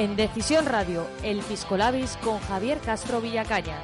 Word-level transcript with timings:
En 0.00 0.16
Decisión 0.16 0.64
Radio, 0.64 1.06
El 1.22 1.40
Piscolabis 1.40 2.16
con 2.24 2.38
Javier 2.38 2.78
Castro 2.78 3.20
Villacaña. 3.20 3.82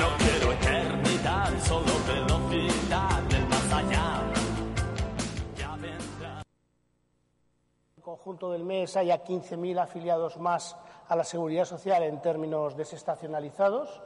No 0.00 0.08
quiero 0.18 0.50
eternidad, 0.50 1.52
solo 1.62 1.92
velocidad 2.08 3.22
del 3.22 3.46
más 3.46 3.72
allá. 3.72 4.22
Ya 5.56 5.76
vendrá. 5.76 6.42
el 7.96 8.02
conjunto 8.02 8.50
del 8.50 8.64
mes 8.64 8.96
haya 8.96 9.22
15.000 9.22 9.80
afiliados 9.80 10.38
más 10.38 10.76
a 11.06 11.14
la 11.14 11.22
Seguridad 11.22 11.66
Social 11.66 12.02
en 12.02 12.20
términos 12.20 12.76
desestacionalizados, 12.76 14.02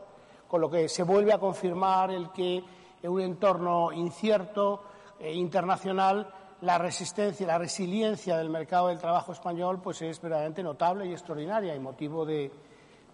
con 0.49 0.61
lo 0.61 0.69
que 0.69 0.91
se 0.91 1.03
vuelve 1.03 1.33
a 1.33 1.39
confirmar 1.39 2.11
el 2.11 2.31
que 2.31 2.63
en 3.03 3.11
un 3.11 3.23
entorno 3.23 3.91
incierto 3.91 4.83
e 5.19 5.33
internacional 5.33 6.31
la 6.63 6.79
resistencia, 6.79 7.47
la 7.47 7.59
resiliencia 7.59 8.37
del 8.37 8.51
mercado 8.51 8.89
del 8.89 8.99
trabajo 8.99 9.33
español 9.33 9.81
pues 9.81 10.03
es 10.03 10.21
verdaderamente 10.21 10.63
notable 10.63 11.07
y 11.07 11.13
extraordinaria 11.13 11.75
y 11.75 11.79
motivo 11.79 12.25
de 12.25 12.51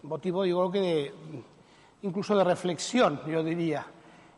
motivo 0.03 0.45
yo 0.45 0.59
creo 0.59 0.71
que 0.71 0.81
de, 0.81 1.15
incluso 2.03 2.37
de 2.37 2.45
reflexión 2.45 3.21
yo 3.27 3.43
diría 3.43 3.87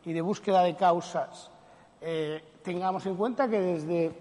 y 0.05 0.13
de 0.13 0.21
búsqueda 0.21 0.63
de 0.63 0.75
causas. 0.75 1.51
Eh, 1.99 2.41
tengamos 2.63 3.05
en 3.05 3.15
cuenta 3.15 3.49
que 3.49 3.59
desde 3.59 4.11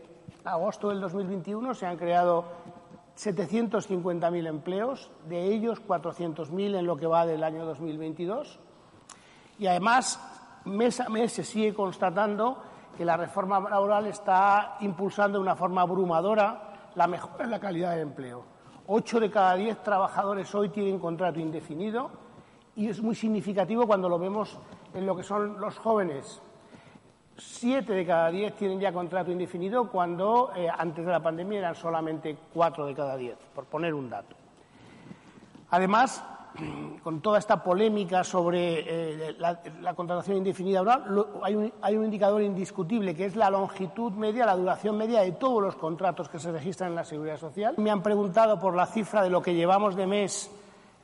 agosto 0.45 0.89
del 0.89 1.01
2021 1.01 1.75
se 1.75 1.87
han 1.87 1.97
creado 1.97 2.45
750.000 3.17 4.47
empleos, 4.49 5.11
de 5.29 5.45
ellos 5.45 5.81
400.000 5.87 6.79
en 6.79 6.87
lo 6.87 6.97
que 6.97 7.07
va 7.07 7.25
del 7.25 7.45
año 7.45 7.65
2022. 7.65 8.59
Y 9.59 9.67
además, 9.67 10.21
mes 10.65 11.01
a 11.01 11.09
mes 11.09 11.33
se 11.33 11.45
sigue 11.45 11.73
constatando 11.73 12.59
que 12.97 13.05
la 13.05 13.17
reforma 13.17 13.61
laboral 13.61 14.07
está 14.07 14.77
impulsando 14.81 15.39
de 15.39 15.43
una 15.43 15.55
forma 15.55 15.83
abrumadora 15.83 16.91
la 16.95 17.07
mejora 17.07 17.45
en 17.45 17.51
la 17.51 17.61
calidad 17.61 17.91
del 17.91 18.01
empleo. 18.01 18.45
Ocho 18.87 19.21
de 19.21 19.31
cada 19.31 19.55
diez 19.55 19.83
trabajadores 19.83 20.55
hoy 20.55 20.71
tienen 20.71 20.99
contrato 20.99 21.39
indefinido 21.39 22.11
y 22.75 22.89
es 22.89 23.03
muy 23.03 23.15
significativo 23.15 23.87
cuando 23.87 24.09
lo 24.09 24.19
vemos 24.19 24.59
en 24.95 25.07
lo 25.07 25.17
que 25.17 25.23
son 25.23 25.61
los 25.61 25.79
jóvenes. 25.79 26.41
Siete 27.37 27.93
de 27.93 28.07
cada 28.07 28.31
diez 28.31 28.55
tienen 28.55 28.81
ya 28.81 28.93
contrato 28.93 29.31
indefinido 29.31 29.91
cuando 29.91 30.53
eh, 30.57 30.69
antes 30.75 31.05
de 31.05 31.13
la 31.13 31.21
pandemia 31.21 31.59
eran 31.59 31.75
solamente 31.75 32.37
cuatro 32.55 32.87
de 32.87 32.95
cada 32.95 33.17
diez, 33.17 33.37
por 33.55 33.67
poner 33.67 33.93
un 33.93 34.09
dato. 34.09 34.35
Además, 35.71 36.25
con 37.03 37.21
toda 37.21 37.39
esta 37.39 37.63
polémica 37.63 38.25
sobre 38.25 39.29
eh, 39.29 39.37
la, 39.39 39.95
contratación 39.95 40.39
indefinida 40.39 40.81
ahora, 40.81 40.99
lo, 40.99 41.41
hay, 41.43 41.55
un, 41.55 41.73
hay, 41.81 41.97
un, 41.97 42.05
indicador 42.05 42.43
indiscutible 42.43 43.15
que 43.15 43.27
es 43.27 43.37
la 43.37 43.51
longitud 43.51 44.13
media, 44.13 44.47
la 44.47 44.57
duración 44.57 44.97
media 44.97 45.21
de 45.21 45.33
todos 45.33 45.63
los 45.63 45.77
contratos 45.77 46.29
que 46.29 46.39
se 46.39 46.53
registran 46.53 46.91
en 46.91 46.97
la 46.97 47.05
Seguridad 47.05 47.39
Social. 47.39 47.75
Me 47.79 47.91
han 47.91 48.03
preguntado 48.03 48.59
por 48.59 48.75
la 48.75 48.87
cifra 48.87 49.23
de 49.23 49.31
lo 49.31 49.43
que 49.43 49.55
llevamos 49.55 49.97
de 49.97 50.07
mes 50.07 50.51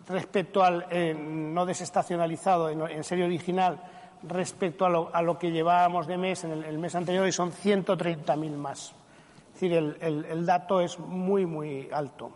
respecto 0.09 0.63
al 0.63 0.87
eh, 0.91 1.15
no 1.15 1.65
desestacionalizado, 1.67 2.69
en, 2.69 2.81
en, 2.83 3.05
serie 3.05 3.25
original, 3.25 3.81
respecto 4.25 4.85
a 4.85 4.89
lo, 4.89 5.15
a 5.15 5.23
lo, 5.23 5.39
que 5.39 5.51
llevábamos 5.51 6.07
de 6.07 6.17
mes 6.17 6.45
en 6.45 6.65
el, 6.65 6.79
mes 6.79 6.95
anterior 6.95 7.27
y 7.27 7.33
son 7.33 7.53
130.000 7.53 8.57
más. 8.57 8.95
Es 9.55 9.61
decir, 9.61 9.73
el, 9.75 10.25
el 10.25 10.47
dato 10.47 10.81
es 10.81 10.99
muy, 10.99 11.47
muy 11.47 11.89
alto. 11.93 12.33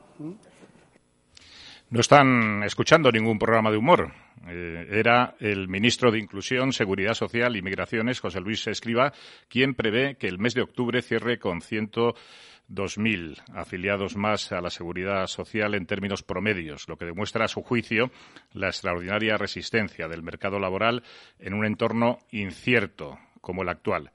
No 1.88 2.00
están 2.00 2.64
escuchando 2.64 3.12
ningún 3.12 3.38
programa 3.38 3.70
de 3.70 3.76
humor. 3.76 4.12
Eh, 4.48 4.88
era 4.90 5.36
el 5.38 5.68
ministro 5.68 6.10
de 6.10 6.18
Inclusión, 6.18 6.72
Seguridad 6.72 7.14
Social 7.14 7.56
y 7.56 7.62
Migraciones, 7.62 8.18
José 8.18 8.40
Luis 8.40 8.66
Escriba, 8.66 9.12
quien 9.48 9.74
prevé 9.74 10.16
que 10.16 10.26
el 10.26 10.40
mes 10.40 10.54
de 10.54 10.62
octubre 10.62 11.00
cierre 11.00 11.38
con 11.38 11.60
102.000 11.60 13.40
afiliados 13.54 14.16
más 14.16 14.50
a 14.50 14.60
la 14.60 14.70
seguridad 14.70 15.28
social 15.28 15.76
en 15.76 15.86
términos 15.86 16.24
promedios, 16.24 16.88
lo 16.88 16.96
que 16.96 17.04
demuestra, 17.04 17.44
a 17.44 17.48
su 17.48 17.62
juicio, 17.62 18.10
la 18.52 18.66
extraordinaria 18.66 19.36
resistencia 19.36 20.08
del 20.08 20.24
mercado 20.24 20.58
laboral 20.58 21.04
en 21.38 21.54
un 21.54 21.64
entorno 21.64 22.18
incierto 22.32 23.16
como 23.40 23.62
el 23.62 23.68
actual 23.68 24.10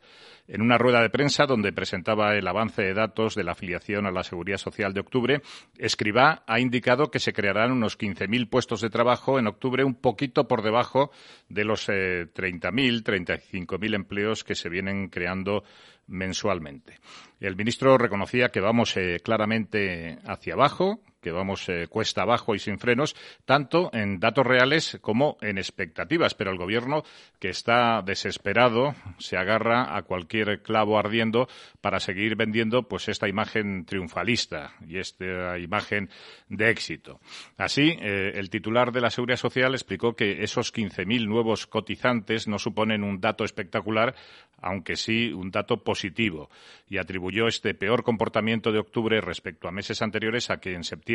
en 0.47 0.61
una 0.61 0.77
rueda 0.77 1.01
de 1.01 1.09
prensa 1.09 1.45
donde 1.45 1.73
presentaba 1.73 2.35
el 2.35 2.47
avance 2.47 2.81
de 2.81 2.93
datos 2.93 3.35
de 3.35 3.43
la 3.43 3.53
afiliación 3.53 4.05
a 4.05 4.11
la 4.11 4.23
Seguridad 4.23 4.57
Social 4.57 4.93
de 4.93 4.99
octubre, 4.99 5.41
Escribá 5.77 6.43
ha 6.47 6.59
indicado 6.59 7.11
que 7.11 7.19
se 7.19 7.33
crearán 7.33 7.71
unos 7.71 7.97
15.000 7.97 8.49
puestos 8.49 8.81
de 8.81 8.89
trabajo 8.89 9.39
en 9.39 9.47
octubre, 9.47 9.83
un 9.83 9.95
poquito 9.95 10.47
por 10.47 10.61
debajo 10.61 11.11
de 11.49 11.65
los 11.65 11.87
eh, 11.89 12.27
30.000, 12.33 13.03
35.000 13.03 13.95
empleos 13.95 14.43
que 14.43 14.55
se 14.55 14.69
vienen 14.69 15.09
creando 15.09 15.63
mensualmente. 16.07 16.99
El 17.39 17.55
ministro 17.55 17.97
reconocía 17.97 18.49
que 18.49 18.59
vamos 18.59 18.95
eh, 18.97 19.19
claramente 19.23 20.19
hacia 20.25 20.53
abajo, 20.53 21.01
que 21.21 21.31
vamos 21.31 21.69
eh, 21.69 21.87
cuesta 21.87 22.23
abajo 22.23 22.55
y 22.55 22.59
sin 22.59 22.79
frenos, 22.79 23.15
tanto 23.45 23.89
en 23.93 24.19
datos 24.19 24.45
reales 24.45 24.97
como 25.01 25.37
en 25.41 25.57
expectativas. 25.57 26.33
Pero 26.33 26.51
el 26.51 26.57
Gobierno, 26.57 27.03
que 27.39 27.49
está 27.49 28.01
desesperado, 28.01 28.95
se 29.19 29.37
agarra 29.37 29.95
a 29.95 30.01
cualquier 30.01 30.61
clavo 30.61 30.97
ardiendo 30.97 31.47
para 31.79 31.99
seguir 31.99 32.35
vendiendo 32.35 32.83
pues 32.83 33.07
esta 33.07 33.27
imagen 33.27 33.85
triunfalista 33.85 34.73
y 34.87 34.97
esta 34.97 35.57
imagen 35.59 36.09
de 36.49 36.69
éxito. 36.69 37.19
Así, 37.57 37.95
eh, 38.01 38.33
el 38.35 38.49
titular 38.49 38.91
de 38.91 39.01
la 39.01 39.09
Seguridad 39.09 39.37
Social 39.37 39.73
explicó 39.73 40.15
que 40.15 40.43
esos 40.43 40.73
15.000 40.73 41.27
nuevos 41.27 41.67
cotizantes 41.67 42.47
no 42.47 42.57
suponen 42.57 43.03
un 43.03 43.21
dato 43.21 43.43
espectacular, 43.43 44.15
aunque 44.61 44.95
sí 44.95 45.31
un 45.31 45.51
dato 45.51 45.83
positivo, 45.83 46.49
y 46.89 46.97
atribuyó 46.97 47.47
este 47.47 47.73
peor 47.73 48.03
comportamiento 48.03 48.71
de 48.71 48.79
octubre 48.79 49.21
respecto 49.21 49.67
a 49.67 49.71
meses 49.71 50.01
anteriores 50.01 50.49
a 50.49 50.59
que 50.59 50.73
en 50.73 50.83
septiembre 50.83 51.10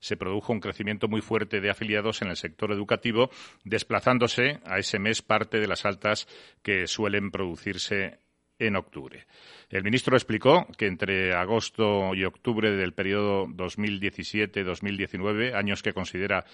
se 0.00 0.16
produjo 0.16 0.52
un 0.52 0.60
crecimiento 0.60 1.08
muy 1.08 1.20
fuerte 1.20 1.60
de 1.60 1.70
afiliados 1.70 2.22
en 2.22 2.28
el 2.28 2.36
sector 2.36 2.72
educativo, 2.72 3.30
desplazándose 3.64 4.60
a 4.64 4.78
ese 4.78 4.98
mes 4.98 5.22
parte 5.22 5.60
de 5.60 5.68
las 5.68 5.84
altas 5.84 6.26
que 6.62 6.86
suelen 6.86 7.30
producirse 7.30 8.18
en 8.58 8.76
octubre. 8.76 9.26
El 9.70 9.84
ministro 9.84 10.16
explicó 10.16 10.66
que 10.76 10.86
entre 10.86 11.34
agosto 11.34 12.14
y 12.14 12.24
octubre 12.24 12.70
del 12.70 12.92
periodo 12.92 13.46
2017-2019, 13.46 15.54
años 15.54 15.82
que 15.82 15.92
considera 15.92 16.44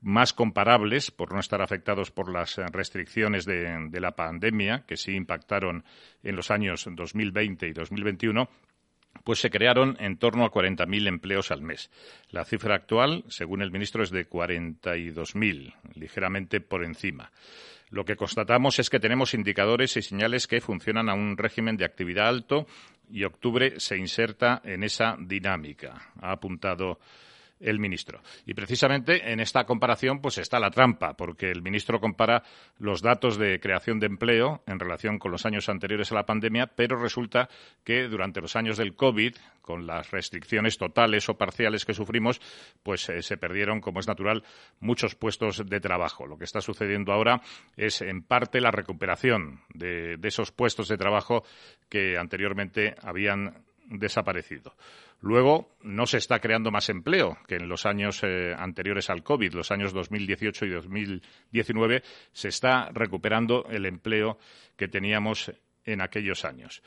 más 0.00 0.32
comparables, 0.32 1.10
por 1.10 1.32
no 1.32 1.40
estar 1.40 1.62
afectados 1.62 2.10
por 2.10 2.30
las 2.30 2.56
restricciones 2.56 3.44
de, 3.44 3.88
de, 3.90 4.00
la 4.00 4.12
pandemia, 4.12 4.84
que 4.86 4.96
sí 4.96 5.12
impactaron 5.12 5.84
en 6.22 6.36
los 6.36 6.50
años 6.50 6.86
2020 6.90 7.68
y 7.68 7.72
2021, 7.72 8.48
pues 9.24 9.40
se 9.40 9.50
crearon 9.50 9.96
en 10.00 10.16
torno 10.18 10.44
a 10.44 10.50
40.000 10.50 11.08
empleos 11.08 11.50
al 11.50 11.62
mes. 11.62 11.90
La 12.30 12.44
cifra 12.44 12.74
actual, 12.74 13.24
según 13.28 13.62
el 13.62 13.70
ministro, 13.70 14.02
es 14.02 14.10
de 14.10 14.28
42.000, 14.28 15.74
ligeramente 15.94 16.60
por 16.60 16.84
encima. 16.84 17.30
Lo 17.90 18.04
que 18.04 18.16
constatamos 18.16 18.78
es 18.78 18.90
que 18.90 19.00
tenemos 19.00 19.34
indicadores 19.34 19.96
y 19.96 20.02
señales 20.02 20.46
que 20.46 20.60
funcionan 20.60 21.08
a 21.08 21.14
un 21.14 21.36
régimen 21.36 21.76
de 21.76 21.84
actividad 21.84 22.28
alto 22.28 22.66
y 23.10 23.24
octubre 23.24 23.78
se 23.78 23.96
inserta 23.96 24.60
en 24.64 24.82
esa 24.82 25.16
dinámica, 25.20 26.12
ha 26.20 26.32
apuntado 26.32 26.98
el 27.60 27.78
ministro. 27.78 28.20
Y 28.44 28.54
precisamente 28.54 29.32
en 29.32 29.40
esta 29.40 29.64
comparación 29.64 30.20
pues 30.20 30.38
está 30.38 30.60
la 30.60 30.70
trampa, 30.70 31.14
porque 31.14 31.50
el 31.50 31.62
ministro 31.62 32.00
compara 32.00 32.42
los 32.78 33.02
datos 33.02 33.38
de 33.38 33.60
creación 33.60 33.98
de 33.98 34.06
empleo 34.06 34.62
en 34.66 34.78
relación 34.78 35.18
con 35.18 35.32
los 35.32 35.46
años 35.46 35.68
anteriores 35.68 36.12
a 36.12 36.16
la 36.16 36.26
pandemia, 36.26 36.66
pero 36.68 36.98
resulta 36.98 37.48
que 37.84 38.08
durante 38.08 38.40
los 38.40 38.56
años 38.56 38.76
del 38.76 38.94
COVID, 38.94 39.34
con 39.62 39.86
las 39.86 40.10
restricciones 40.10 40.78
totales 40.78 41.28
o 41.28 41.36
parciales 41.36 41.84
que 41.84 41.94
sufrimos, 41.94 42.40
pues 42.82 43.08
eh, 43.08 43.22
se 43.22 43.36
perdieron, 43.36 43.80
como 43.80 44.00
es 44.00 44.06
natural, 44.06 44.44
muchos 44.80 45.14
puestos 45.14 45.64
de 45.66 45.80
trabajo. 45.80 46.26
Lo 46.26 46.38
que 46.38 46.44
está 46.44 46.60
sucediendo 46.60 47.12
ahora 47.12 47.40
es, 47.76 48.00
en 48.00 48.22
parte, 48.22 48.60
la 48.60 48.70
recuperación 48.70 49.60
de 49.74 50.18
esos 50.22 50.52
puestos 50.52 50.88
de 50.88 50.96
trabajo 50.96 51.44
que 51.88 52.16
anteriormente 52.16 52.94
habían 53.02 53.65
desaparecido. 53.88 54.74
Luego, 55.20 55.76
no 55.82 56.06
se 56.06 56.18
está 56.18 56.40
creando 56.40 56.70
más 56.70 56.88
empleo 56.88 57.38
que 57.46 57.56
en 57.56 57.68
los 57.68 57.86
años 57.86 58.20
eh, 58.22 58.54
anteriores 58.56 59.10
al 59.10 59.22
COVID, 59.22 59.54
los 59.54 59.70
años 59.70 59.92
2018 59.92 60.66
y 60.66 60.70
2019, 60.70 62.02
se 62.32 62.48
está 62.48 62.90
recuperando 62.92 63.66
el 63.70 63.86
empleo 63.86 64.38
que 64.76 64.88
teníamos 64.88 65.52
en 65.84 66.00
aquellos 66.00 66.44
años. 66.44 66.82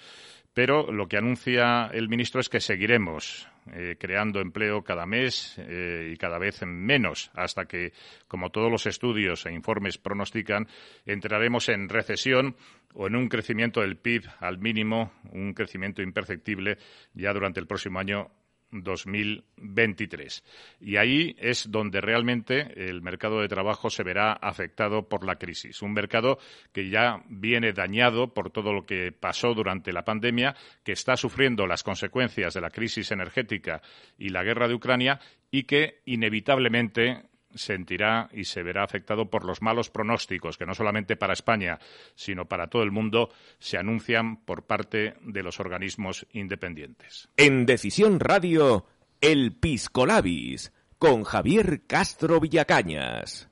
Pero 0.53 0.91
lo 0.91 1.07
que 1.07 1.17
anuncia 1.17 1.89
el 1.93 2.09
ministro 2.09 2.41
es 2.41 2.49
que 2.49 2.59
seguiremos 2.59 3.47
eh, 3.73 3.95
creando 3.99 4.39
empleo 4.39 4.83
cada 4.83 5.05
mes 5.05 5.55
eh, 5.57 6.11
y 6.13 6.17
cada 6.17 6.37
vez 6.37 6.61
menos, 6.65 7.31
hasta 7.33 7.65
que, 7.65 7.93
como 8.27 8.49
todos 8.49 8.71
los 8.71 8.85
estudios 8.85 9.45
e 9.45 9.53
informes 9.53 9.97
pronostican, 9.97 10.67
entraremos 11.05 11.69
en 11.69 11.89
recesión 11.89 12.55
o 12.93 13.07
en 13.07 13.15
un 13.15 13.29
crecimiento 13.29 13.81
del 13.81 13.97
PIB 13.97 14.23
al 14.39 14.57
mínimo, 14.57 15.11
un 15.31 15.53
crecimiento 15.53 16.01
imperceptible 16.01 16.77
ya 17.13 17.33
durante 17.33 17.59
el 17.59 17.67
próximo 17.67 17.99
año 17.99 18.31
2023. 18.71 20.43
Y 20.81 20.97
ahí 20.97 21.35
es 21.39 21.71
donde 21.71 22.01
realmente 22.01 22.89
el 22.89 23.01
mercado 23.01 23.41
de 23.41 23.47
trabajo 23.47 23.89
se 23.89 24.03
verá 24.03 24.33
afectado 24.33 25.07
por 25.07 25.25
la 25.25 25.37
crisis. 25.37 25.81
Un 25.81 25.93
mercado 25.93 26.39
que 26.71 26.89
ya 26.89 27.23
viene 27.29 27.73
dañado 27.73 28.33
por 28.33 28.51
todo 28.51 28.73
lo 28.73 28.85
que 28.85 29.11
pasó 29.11 29.53
durante 29.53 29.93
la 29.93 30.05
pandemia, 30.05 30.55
que 30.83 30.91
está 30.91 31.17
sufriendo 31.17 31.67
las 31.67 31.83
consecuencias 31.83 32.53
de 32.53 32.61
la 32.61 32.69
crisis 32.69 33.11
energética 33.11 33.81
y 34.17 34.29
la 34.29 34.43
guerra 34.43 34.67
de 34.67 34.75
Ucrania 34.75 35.19
y 35.51 35.63
que 35.63 36.01
inevitablemente 36.05 37.28
sentirá 37.55 38.29
y 38.33 38.45
se 38.45 38.63
verá 38.63 38.83
afectado 38.83 39.29
por 39.29 39.45
los 39.45 39.61
malos 39.61 39.89
pronósticos 39.89 40.57
que 40.57 40.65
no 40.65 40.75
solamente 40.75 41.15
para 41.15 41.33
España, 41.33 41.79
sino 42.15 42.45
para 42.45 42.67
todo 42.67 42.83
el 42.83 42.91
mundo 42.91 43.29
se 43.59 43.77
anuncian 43.77 44.37
por 44.37 44.63
parte 44.63 45.15
de 45.21 45.43
los 45.43 45.59
organismos 45.59 46.25
independientes. 46.33 47.29
En 47.37 47.65
Decisión 47.65 48.19
Radio, 48.19 48.85
El 49.21 49.53
Piscolabis, 49.53 50.71
con 50.97 51.23
Javier 51.23 51.81
Castro 51.87 52.39
Villacañas. 52.39 53.49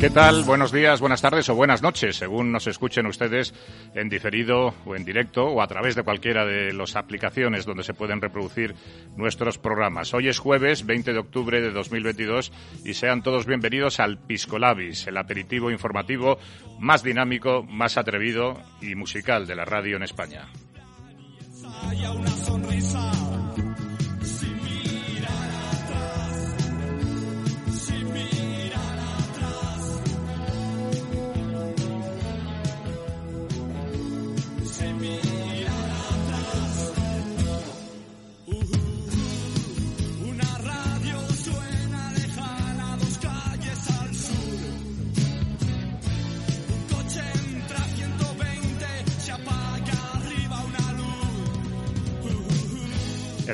¿Qué 0.00 0.08
tal? 0.08 0.44
Buenos 0.44 0.72
días, 0.72 0.98
buenas 0.98 1.20
tardes 1.20 1.50
o 1.50 1.54
buenas 1.54 1.82
noches, 1.82 2.16
según 2.16 2.52
nos 2.52 2.66
escuchen 2.66 3.04
ustedes 3.04 3.52
en 3.94 4.08
diferido 4.08 4.72
o 4.86 4.96
en 4.96 5.04
directo 5.04 5.44
o 5.44 5.60
a 5.60 5.66
través 5.66 5.94
de 5.94 6.02
cualquiera 6.02 6.46
de 6.46 6.72
las 6.72 6.96
aplicaciones 6.96 7.66
donde 7.66 7.84
se 7.84 7.92
pueden 7.92 8.22
reproducir 8.22 8.74
nuestros 9.18 9.58
programas. 9.58 10.14
Hoy 10.14 10.28
es 10.28 10.38
jueves 10.38 10.86
20 10.86 11.12
de 11.12 11.18
octubre 11.18 11.60
de 11.60 11.70
2022 11.70 12.50
y 12.82 12.94
sean 12.94 13.22
todos 13.22 13.44
bienvenidos 13.44 14.00
al 14.00 14.16
Piscolabis, 14.16 15.06
el 15.06 15.18
aperitivo 15.18 15.70
informativo 15.70 16.38
más 16.78 17.02
dinámico, 17.02 17.62
más 17.62 17.98
atrevido 17.98 18.58
y 18.80 18.94
musical 18.94 19.46
de 19.46 19.54
la 19.54 19.66
radio 19.66 19.96
en 19.96 20.04
España. 20.04 20.48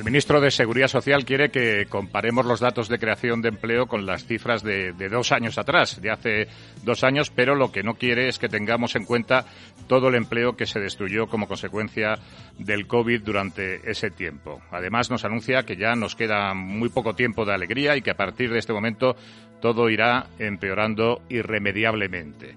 Ministro 0.06 0.40
de 0.40 0.52
Seguridad 0.52 0.86
Social 0.86 1.24
quiere 1.24 1.50
que 1.50 1.86
comparemos 1.86 2.46
los 2.46 2.60
datos 2.60 2.88
de 2.88 3.00
creación 3.00 3.42
de 3.42 3.48
empleo 3.48 3.88
con 3.88 4.06
las 4.06 4.24
cifras 4.24 4.62
de, 4.62 4.92
dos 4.92 5.32
años 5.32 5.58
atrás, 5.58 6.00
de 6.00 6.12
hace 6.12 6.46
dos 6.84 7.02
años, 7.02 7.30
pero 7.30 7.56
lo 7.56 7.72
que 7.72 7.82
no 7.82 7.94
quiere 7.94 8.28
es 8.28 8.38
que 8.38 8.48
tengamos 8.48 8.94
en 8.94 9.04
cuenta 9.04 9.46
todo 9.88 10.06
el 10.06 10.14
empleo 10.14 10.56
que 10.56 10.64
se 10.64 10.78
destruyó 10.78 11.26
como 11.26 11.48
consecuencia 11.48 12.20
del 12.56 12.86
COVID 12.86 13.22
durante 13.22 13.90
ese 13.90 14.12
tiempo. 14.12 14.62
Además, 14.70 15.10
nos 15.10 15.24
anuncia 15.24 15.64
que 15.64 15.76
ya 15.76 15.96
nos 15.96 16.14
queda 16.14 16.54
muy 16.54 16.88
poco 16.88 17.16
tiempo 17.16 17.44
de 17.44 17.54
alegría 17.54 17.96
y 17.96 18.02
que 18.02 18.12
a 18.12 18.16
partir 18.16 18.52
de 18.52 18.60
este 18.60 18.72
momento 18.72 19.16
todo 19.60 19.90
irá 19.90 20.28
empeorando 20.38 21.22
irremediablemente. 21.28 22.54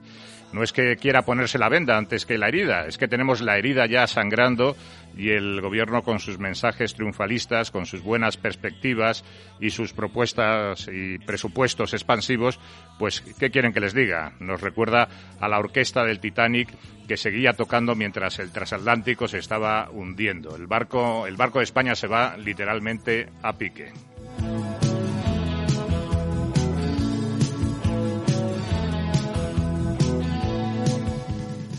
No 0.51 0.63
es 0.63 0.73
que 0.73 0.95
quiera 0.97 1.21
ponerse 1.21 1.59
la 1.59 1.69
venda 1.69 1.97
antes 1.97 2.25
que 2.25 2.37
la 2.37 2.47
herida, 2.47 2.87
es 2.87 2.97
que 2.97 3.07
tenemos 3.07 3.41
la 3.41 3.57
herida 3.57 3.85
ya 3.85 4.07
sangrando 4.07 4.75
y 5.15 5.29
el 5.29 5.61
gobierno 5.61 6.01
con 6.01 6.19
sus 6.19 6.39
mensajes 6.39 6.95
triunfalistas, 6.95 7.71
con 7.71 7.85
sus 7.85 8.01
buenas 8.01 8.37
perspectivas 8.37 9.23
y 9.59 9.69
sus 9.69 9.93
propuestas 9.93 10.89
y 10.91 11.19
presupuestos 11.19 11.93
expansivos, 11.93 12.59
pues 12.97 13.21
¿qué 13.21 13.51
quieren 13.51 13.73
que 13.73 13.79
les 13.79 13.93
diga? 13.93 14.33
Nos 14.39 14.61
recuerda 14.61 15.07
a 15.39 15.47
la 15.47 15.59
orquesta 15.59 16.03
del 16.03 16.19
Titanic 16.19 16.69
que 17.07 17.17
seguía 17.17 17.53
tocando 17.53 17.95
mientras 17.95 18.39
el 18.39 18.51
transatlántico 18.51 19.27
se 19.27 19.39
estaba 19.39 19.89
hundiendo. 19.91 20.56
El 20.56 20.68
barco, 20.68 21.27
el 21.27 21.35
barco 21.35 21.59
de 21.59 21.65
España 21.65 21.95
se 21.95 22.07
va 22.07 22.37
literalmente 22.37 23.29
a 23.41 23.53
pique. 23.53 23.91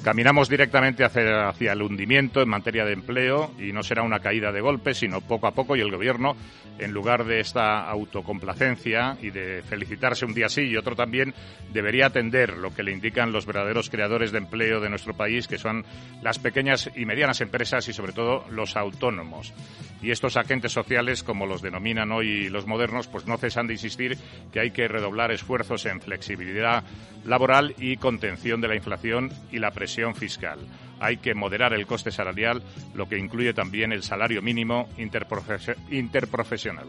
Caminamos 0.03 0.49
directamente 0.49 1.05
hacia, 1.05 1.73
el 1.73 1.83
hundimiento 1.83 2.41
en 2.41 2.49
materia 2.49 2.87
de 2.87 2.95
empleo 2.95 3.51
y 3.59 3.71
no 3.73 3.83
será 3.83 4.03
una 4.03 4.21
caída 4.21 4.51
de 4.51 4.63
golpe, 4.63 4.95
sino 4.95 5.21
poco 5.21 5.47
a 5.47 5.53
poco 5.53 5.77
y 5.77 5.81
el 5.81 5.91
Gobierno, 5.91 6.37
en 6.79 6.93
lugar 6.93 7.27
de 7.27 7.41
esta 7.41 7.83
autocomplacencia 7.83 9.19
y 9.21 9.29
de 9.29 9.63
felicitarse 9.63 10.25
un 10.25 10.33
día 10.33 10.49
sí 10.49 10.63
y 10.63 10.77
otro 10.79 10.97
también, 10.97 11.35
debería 11.71 12.07
atender 12.07 12.57
lo 12.57 12.75
que 12.75 12.83
le 12.83 12.93
indican 12.93 13.31
los 13.31 13.45
verdaderos 13.45 13.91
creadores 13.91 14.33
de 14.33 14.39
empleo 14.39 14.81
de 14.81 14.89
nuestro 14.89 15.13
país, 15.13 15.47
que 15.47 15.59
son 15.59 15.85
las 16.23 16.39
pequeñas 16.39 16.91
y 16.97 17.05
medianas 17.05 17.43
empresas 17.43 17.87
y 17.89 17.93
sobre 17.93 18.15
todo 18.15 18.47
los 18.49 18.79
autónomos. 18.79 19.53
Y 20.01 20.13
estos 20.13 20.39
agentes 20.39 20.73
sociales, 20.73 21.23
como 21.23 21.45
los 21.45 21.61
denominan 21.61 22.11
hoy 22.11 22.49
los 22.49 22.67
modernos, 22.67 23.07
pues 23.07 23.27
no 23.27 23.37
cesan 23.37 23.67
de 23.67 23.75
insistir 23.75 24.17
que 24.51 24.61
hay 24.61 24.71
que 24.71 24.89
redoblar 24.89 25.31
esfuerzos 25.31 25.85
en 25.85 26.01
flexibilidad 26.01 26.85
laboral 27.27 27.75
y 27.79 27.99
contención 27.99 28.63
de 28.63 28.69
la 28.69 28.77
inflación 28.77 29.31
y 29.53 29.59
la 29.59 29.73
presión 29.73 29.91
fiscal. 30.15 30.59
Hay 30.99 31.19
que 31.19 31.35
moderar 31.35 31.73
el 31.73 31.87
coste 31.87 32.11
salarial, 32.11 32.63
lo 32.95 33.09
que 33.09 33.19
incluye 33.19 33.55
también 33.55 33.93
el 33.93 34.03
salario 34.03 34.43
mínimo 34.43 34.89
interprofesional. 34.99 36.89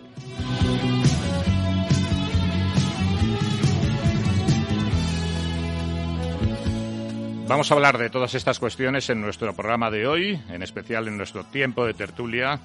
Vamos 7.48 7.70
a 7.70 7.76
hablar 7.76 7.98
de 7.98 8.10
todas 8.10 8.34
estas 8.34 8.60
cuestiones 8.60 9.10
en 9.10 9.20
nuestro 9.20 9.54
programa 9.54 9.92
de 9.92 10.08
hoy, 10.08 10.42
en 10.50 10.64
especial 10.64 11.10
en 11.10 11.18
nuestro 11.18 11.44
tiempo 11.44 11.86
de 11.86 11.94
tertulia 11.94 12.62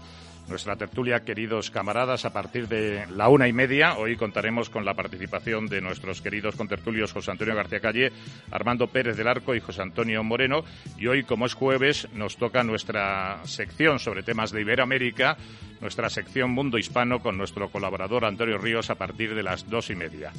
nuestra 0.48 0.76
tertulia, 0.76 1.24
queridos 1.24 1.70
camaradas, 1.70 2.24
a 2.24 2.32
partir 2.32 2.68
de 2.68 3.06
la 3.10 3.28
una 3.28 3.48
y 3.48 3.52
media. 3.52 3.96
Hoy 3.96 4.16
contaremos 4.16 4.70
con 4.70 4.84
la 4.84 4.94
participación 4.94 5.66
de 5.66 5.80
nuestros 5.80 6.22
queridos 6.22 6.56
contertulios 6.56 7.12
José 7.12 7.32
Antonio 7.32 7.54
García 7.54 7.80
Calle, 7.80 8.12
Armando 8.50 8.86
Pérez 8.86 9.16
del 9.16 9.28
Arco 9.28 9.54
y 9.54 9.60
José 9.60 9.82
Antonio 9.82 10.22
Moreno. 10.22 10.64
Y 10.98 11.06
hoy, 11.06 11.24
como 11.24 11.46
es 11.46 11.54
jueves, 11.54 12.08
nos 12.14 12.36
toca 12.36 12.62
nuestra 12.62 13.40
sección 13.44 13.98
sobre 13.98 14.22
temas 14.22 14.52
de 14.52 14.60
Iberoamérica, 14.60 15.36
nuestra 15.80 16.08
sección 16.08 16.50
Mundo 16.50 16.78
Hispano 16.78 17.20
con 17.20 17.36
nuestro 17.36 17.68
colaborador 17.68 18.24
Antonio 18.24 18.58
Ríos 18.58 18.90
a 18.90 18.94
partir 18.94 19.34
de 19.34 19.42
las 19.42 19.68
dos 19.68 19.90
y 19.90 19.96
media. 19.96 20.32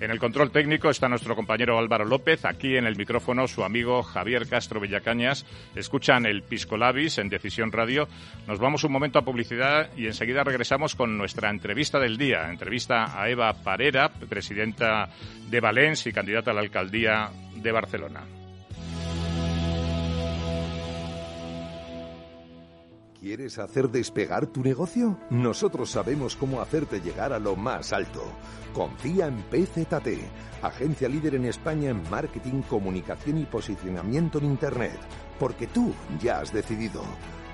En 0.00 0.10
el 0.10 0.18
control 0.18 0.50
técnico 0.50 0.88
está 0.88 1.10
nuestro 1.10 1.36
compañero 1.36 1.78
Álvaro 1.78 2.06
López, 2.06 2.46
aquí 2.46 2.76
en 2.76 2.86
el 2.86 2.96
micrófono 2.96 3.46
su 3.46 3.64
amigo 3.64 4.02
Javier 4.02 4.48
Castro 4.48 4.80
Villacañas. 4.80 5.44
Escuchan 5.74 6.24
el 6.24 6.42
Pisco 6.42 6.78
Labis 6.78 7.18
en 7.18 7.28
Decisión 7.28 7.70
Radio. 7.70 8.08
Nos 8.46 8.58
vamos 8.58 8.82
un 8.84 8.92
momento 8.92 9.18
a 9.18 9.24
publicidad 9.24 9.49
y 9.96 10.06
enseguida 10.06 10.44
regresamos 10.44 10.94
con 10.94 11.18
nuestra 11.18 11.50
entrevista 11.50 11.98
del 11.98 12.16
día. 12.16 12.48
Entrevista 12.50 13.20
a 13.20 13.28
Eva 13.28 13.52
Parera, 13.52 14.08
presidenta 14.08 15.08
de 15.48 15.60
Valens 15.60 16.06
y 16.06 16.12
candidata 16.12 16.52
a 16.52 16.54
la 16.54 16.60
alcaldía 16.60 17.30
de 17.56 17.72
Barcelona. 17.72 18.20
¿Quieres 23.18 23.58
hacer 23.58 23.88
despegar 23.88 24.46
tu 24.46 24.62
negocio? 24.62 25.18
Nosotros 25.30 25.90
sabemos 25.90 26.36
cómo 26.36 26.60
hacerte 26.60 27.00
llegar 27.00 27.32
a 27.32 27.38
lo 27.38 27.56
más 27.56 27.92
alto. 27.92 28.22
Confía 28.72 29.26
en 29.26 29.42
PZT, 29.42 30.62
agencia 30.62 31.08
líder 31.08 31.34
en 31.34 31.46
España 31.46 31.90
en 31.90 32.08
marketing, 32.08 32.62
comunicación 32.62 33.38
y 33.38 33.46
posicionamiento 33.46 34.38
en 34.38 34.44
Internet, 34.46 34.98
porque 35.38 35.66
tú 35.66 35.92
ya 36.20 36.38
has 36.38 36.52
decidido. 36.52 37.02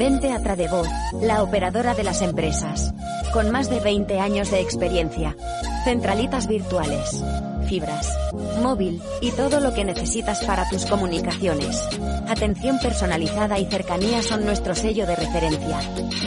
Vente 0.00 0.32
a 0.32 0.42
Tradevoz, 0.42 0.88
la 1.20 1.42
operadora 1.42 1.94
de 1.94 2.04
las 2.04 2.22
empresas. 2.22 2.94
Con 3.34 3.50
más 3.50 3.68
de 3.68 3.80
20 3.80 4.18
años 4.18 4.50
de 4.50 4.60
experiencia. 4.60 5.36
Centralitas 5.84 6.46
virtuales, 6.46 7.22
fibras, 7.68 8.10
móvil 8.62 9.02
y 9.20 9.30
todo 9.32 9.60
lo 9.60 9.74
que 9.74 9.84
necesitas 9.84 10.42
para 10.46 10.66
tus 10.70 10.86
comunicaciones. 10.86 11.86
Atención 12.30 12.78
personalizada 12.78 13.58
y 13.58 13.66
cercanía 13.66 14.22
son 14.22 14.46
nuestro 14.46 14.74
sello 14.74 15.06
de 15.06 15.16
referencia. 15.16 15.80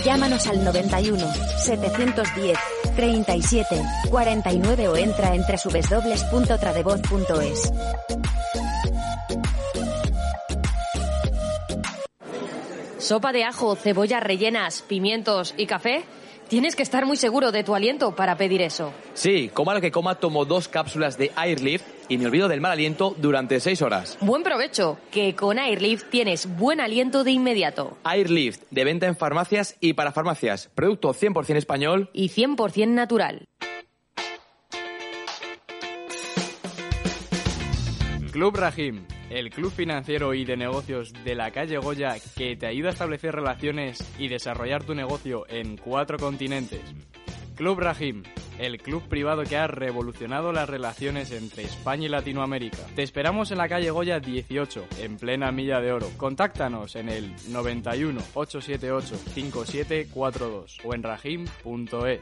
Llámanos 0.06 0.46
al 0.46 0.63
91 0.63 1.25
710 1.58 2.60
37 2.96 3.82
49 4.12 4.88
o 4.88 4.98
entra 4.98 5.34
en 5.34 5.42
www.tradevoz.es. 5.42 7.74
Sopa 13.03 13.33
de 13.33 13.43
ajo, 13.43 13.75
cebollas 13.75 14.24
rellenas, 14.24 14.81
pimientos 14.81 15.53
y 15.57 15.65
café. 15.65 16.05
Tienes 16.48 16.74
que 16.77 16.83
estar 16.83 17.05
muy 17.05 17.17
seguro 17.17 17.51
de 17.51 17.65
tu 17.65 17.75
aliento 17.75 18.15
para 18.15 18.38
pedir 18.38 18.62
eso. 18.62 18.93
Sí, 19.13 19.51
coma 19.53 19.74
lo 19.74 19.81
que 19.81 19.91
coma, 19.91 20.15
tomo 20.15 20.45
dos 20.45 20.69
cápsulas 20.69 21.17
de 21.17 21.29
Airlift 21.36 21.83
y 22.07 22.17
me 22.17 22.27
olvido 22.27 22.48
del 22.48 22.62
mal 22.62 22.72
aliento 22.72 23.13
durante 23.17 23.60
seis 23.60 23.81
horas. 23.81 24.17
Buen 24.22 24.41
provecho, 24.43 24.98
que 25.12 25.36
con 25.36 25.60
Airlift 25.60 26.10
tienes 26.12 26.48
buen 26.55 26.79
aliento 26.79 27.25
de 27.25 27.31
inmediato. 27.31 27.98
Airlift, 28.05 28.62
de 28.72 28.86
venta 28.86 29.05
en 29.05 29.17
farmacias 29.17 29.75
y 29.81 29.93
para 29.93 30.13
farmacias. 30.13 30.69
Producto 30.74 31.13
100% 31.13 31.57
español 31.57 32.10
y 32.13 32.29
100% 32.29 32.88
natural. 32.88 33.43
Club 38.31 38.55
Rahim, 38.55 39.05
el 39.34 39.50
club 39.50 39.72
financiero 39.72 40.34
y 40.34 40.46
de 40.46 40.56
negocios 40.56 41.12
de 41.24 41.34
la 41.34 41.52
calle 41.52 41.78
Goya 41.78 42.16
que 42.36 42.56
te 42.56 42.68
ayuda 42.68 42.90
a 42.90 42.92
establecer 42.92 43.34
relaciones 43.34 44.00
y 44.20 44.28
desarrollar 44.28 44.84
tu 44.84 44.94
negocio 44.94 45.46
en 45.50 45.78
cuatro 45.78 46.18
continentes. 46.18 46.82
Club 47.56 47.80
Rahim, 47.80 48.24
el 48.60 48.78
club 48.80 49.08
privado 49.08 49.44
que 49.44 49.58
ha 49.58 49.68
revolucionado 49.68 50.52
las 50.52 50.70
relaciones 50.70 51.32
entre 51.32 51.63
España 51.63 52.06
y 52.06 52.10
Latinoamérica. 52.10 52.86
Te 52.96 53.04
esperamos 53.04 53.52
en 53.52 53.58
la 53.58 53.68
calle 53.68 53.90
Goya 53.90 54.20
18, 54.20 54.86
en 55.02 55.18
plena 55.18 55.52
milla 55.52 55.80
de 55.80 55.92
oro. 55.92 56.10
Contáctanos 56.18 56.96
en 56.96 57.10
el 57.10 57.34
91 57.50 58.22
878 58.34 59.16
5742 59.34 60.78
o 60.84 60.94
en 60.94 61.04
rahim.es. 61.04 62.22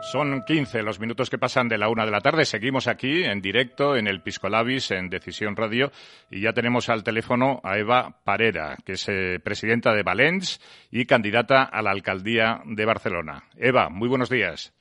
Son 0.00 0.42
15 0.42 0.82
los 0.82 1.00
minutos 1.00 1.28
que 1.28 1.38
pasan 1.38 1.68
de 1.68 1.76
la 1.76 1.88
una 1.88 2.04
de 2.04 2.12
la 2.12 2.20
tarde. 2.20 2.44
Seguimos 2.44 2.86
aquí 2.86 3.24
en 3.24 3.42
directo 3.42 3.96
en 3.96 4.06
el 4.06 4.22
Piscolabis, 4.22 4.92
en 4.92 5.10
Decisión 5.10 5.56
Radio, 5.56 5.90
y 6.30 6.40
ya 6.40 6.52
tenemos 6.52 6.88
al 6.88 7.02
teléfono 7.02 7.60
a 7.64 7.78
Eva 7.78 8.16
Parera, 8.24 8.76
que 8.84 8.92
es 8.92 9.08
eh, 9.08 9.40
presidenta 9.42 9.92
de 9.92 10.04
Valens 10.04 10.60
y 10.90 11.04
candidata 11.04 11.64
a 11.64 11.82
la 11.82 11.90
alcaldía 11.90 12.62
de 12.64 12.84
Barcelona. 12.84 13.44
Eva, 13.56 13.88
muy 13.90 14.08
buenos 14.08 14.30
días. 14.30 14.72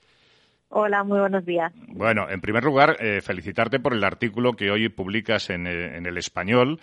Hola, 0.70 1.04
muy 1.04 1.20
buenos 1.20 1.46
días. 1.46 1.74
Bueno, 1.88 2.30
en 2.30 2.40
primer 2.40 2.64
lugar, 2.64 2.98
eh, 3.00 3.22
felicitarte 3.22 3.80
por 3.80 3.94
el 3.94 4.04
artículo 4.04 4.54
que 4.54 4.70
hoy 4.70 4.88
publicas 4.90 5.50
en, 5.50 5.66
eh, 5.66 5.98
en 5.98 6.06
el 6.06 6.18
español 6.18 6.80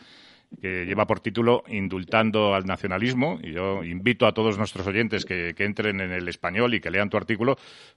que 0.61 0.85
lleva 0.85 1.07
por 1.07 1.21
título 1.21 1.63
Indultando 1.69 2.55
al 2.55 2.65
Nacionalismo. 2.65 3.39
Y 3.43 3.53
yo 3.53 3.85
invito 3.85 4.27
a 4.27 4.33
todos 4.33 4.59
nuestros 4.59 4.87
oyentes 4.87 5.25
que, 5.25 5.55
entren 5.59 6.01
en 6.01 6.13
el 6.13 6.29
español 6.29 6.75
y 6.75 6.81
que 6.81 6.91
lean 6.91 7.09
tu 7.09 7.17
artículo, 7.17 7.57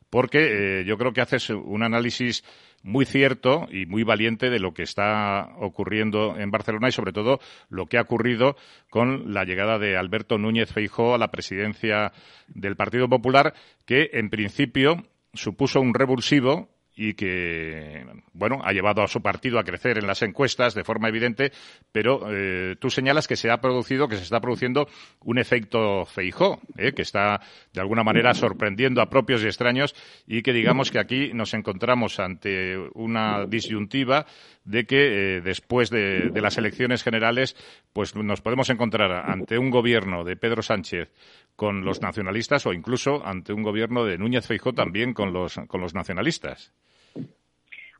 porque 0.09 0.79
eh, 0.79 0.85
yo 0.85 0.97
creo 0.97 1.11
que 1.11 1.21
haces 1.21 1.49
un 1.49 1.83
análisis 1.83 2.43
muy 2.83 3.05
cierto 3.05 3.67
y 3.71 3.85
muy 3.85 4.03
valiente 4.03 4.49
de 4.49 4.59
lo 4.59 4.73
que 4.73 4.83
está 4.83 5.49
ocurriendo 5.59 6.37
en 6.37 6.51
Barcelona 6.51 6.87
y 6.87 6.91
sobre 6.91 7.11
todo 7.11 7.39
lo 7.69 7.87
que 7.87 7.97
ha 7.97 8.01
ocurrido 8.01 8.55
con 8.89 9.33
la 9.33 9.43
llegada 9.43 9.79
de 9.79 9.97
Alberto 9.97 10.37
Núñez 10.37 10.71
Feijóo 10.71 11.15
a 11.15 11.17
la 11.17 11.31
presidencia 11.31 12.13
del 12.47 12.75
Partido 12.75 13.09
Popular, 13.09 13.53
que 13.85 14.09
en 14.13 14.29
principio 14.29 15.03
supuso 15.33 15.81
un 15.81 15.93
revulsivo 15.93 16.69
y 16.97 17.13
que, 17.13 18.05
bueno, 18.33 18.59
ha 18.63 18.73
llevado 18.73 19.03
a 19.03 19.07
su 19.07 19.21
partido 19.21 19.59
a 19.59 19.63
crecer 19.63 19.99
en 19.99 20.07
las 20.07 20.23
encuestas 20.23 20.73
de 20.73 20.83
forma 20.83 21.07
evidente, 21.07 21.51
pero 21.91 22.21
eh, 22.31 22.75
tú 22.79 22.89
señalas 22.89 23.27
que 23.27 23.35
se 23.35 23.51
ha 23.51 23.61
producido, 23.61 24.07
que 24.07 24.17
se 24.17 24.23
está 24.23 24.41
produciendo 24.41 24.87
un 25.21 25.37
efecto 25.37 26.05
Feijó, 26.05 26.59
eh, 26.75 26.93
que 26.93 27.03
está 27.03 27.39
de 27.71 27.81
alguna 27.81 28.03
manera 28.03 28.33
sorprendiendo 28.33 29.01
a 29.01 29.09
propios 29.11 29.43
y 29.43 29.45
extraños 29.45 29.95
y 30.25 30.41
que 30.41 30.53
digamos 30.53 30.89
que 30.89 30.97
aquí 30.97 31.31
nos 31.35 31.53
encontramos 31.53 32.19
ante 32.19 32.75
una 32.95 33.45
disyuntiva 33.45 34.25
de 34.65 34.85
que 34.85 35.37
eh, 35.37 35.41
después 35.41 35.91
de, 35.91 36.31
las 36.33 36.57
elecciones 36.57 37.03
generales, 37.03 37.55
pues 37.93 38.15
nos 38.15 38.41
podemos 38.41 38.71
encontrar 38.71 39.11
ante 39.11 39.59
un 39.59 39.69
gobierno 39.69 40.23
de 40.23 40.35
Pedro 40.35 40.63
Sánchez 40.63 41.11
con 41.55 41.85
los 41.85 42.01
nacionalistas 42.01 42.65
o 42.65 42.73
incluso 42.73 43.23
ante 43.23 43.53
un 43.53 43.61
gobierno 43.61 44.03
de 44.03 44.17
Núñez 44.17 44.47
Feijó 44.47 44.73
también 44.73 45.13
con 45.13 45.31
los, 45.31 45.59
con 45.67 45.79
los 45.79 45.93
nacionalistas. 45.93 46.73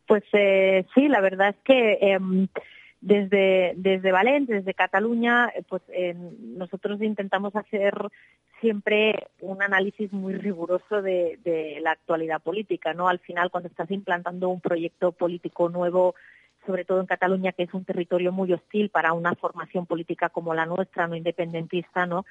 Pues 0.08 0.24
eh, 0.32 0.86
sí, 0.96 1.10
la 1.10 1.20
verdad 1.20 1.50
es 1.50 1.58
que 1.66 1.94
eh, 2.02 2.20
desde, 3.02 3.74
desde 3.76 4.12
Valencia, 4.12 4.56
desde 4.56 4.74
Cataluña, 4.74 5.52
pues 5.68 5.84
eh, 5.90 6.16
nosotros 6.16 7.02
intentamos 7.02 7.56
hacer 7.56 7.94
siempre 8.62 9.28
un 9.42 9.62
análisis 9.62 10.12
muy 10.14 10.34
riguroso 10.34 11.02
de, 11.02 11.40
de, 11.44 11.80
la 11.82 11.92
actualidad 11.92 12.42
política, 12.42 12.94
¿no? 12.94 13.10
Al 13.10 13.20
final, 13.20 13.52
cuando 13.52 13.70
estás 13.70 13.92
implantando 13.92 14.50
un 14.50 14.62
proyecto 14.62 15.12
político 15.12 15.70
nuevo, 15.70 16.16
sobre 16.66 16.86
todo 16.86 17.02
en 17.02 17.06
Cataluña, 17.06 17.52
que 17.52 17.64
es 17.64 17.74
un 17.74 17.86
territorio 17.86 18.32
muy 18.32 18.52
hostil 18.54 18.90
para 18.90 19.14
una 19.14 19.36
formación 19.36 19.86
política 19.86 20.30
como 20.30 20.56
la 20.56 20.66
nuestra, 20.66 21.08
no 21.08 21.16
independentista, 21.16 22.06
¿no? 22.06 22.26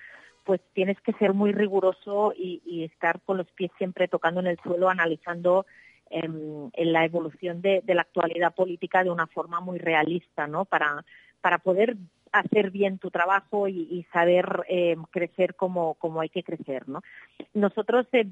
Pues 0.45 0.61
tienes 0.73 1.01
que 1.03 1.13
ser 1.13 1.35
muy 1.35 1.53
riguroso 1.53 2.33
y, 2.37 2.63
y 2.65 2.85
estar 2.85 3.21
con 3.21 3.37
los 3.37 3.51
pies 3.53 3.71
siempre 3.79 4.09
tocando 4.09 4.41
en 4.41 4.47
el 4.47 4.59
suelo, 4.63 4.89
analizando 4.89 5.67
en, 6.11 6.71
en 6.73 6.93
la 6.93 7.05
evolución 7.05 7.61
de, 7.63 7.83
de, 7.85 7.95
la 7.95 8.03
actualidad 8.03 8.55
política 8.55 9.05
de 9.05 9.11
una 9.11 9.27
forma 9.27 9.61
muy 9.61 9.79
realista, 9.79 10.47
¿no? 10.47 10.65
Para, 10.65 11.05
para 11.41 11.59
poder 11.59 11.97
hacer 12.33 12.71
bien 12.71 12.99
tu 12.99 13.11
trabajo 13.11 13.69
y, 13.69 13.89
y 13.91 14.05
saber 14.13 14.65
eh, 14.69 14.97
crecer 15.11 15.55
como, 15.55 15.95
como 15.95 16.21
hay 16.21 16.29
que 16.29 16.43
crecer, 16.43 16.89
¿no? 16.89 17.03
Nosotros 17.55 18.07
eh, 18.13 18.27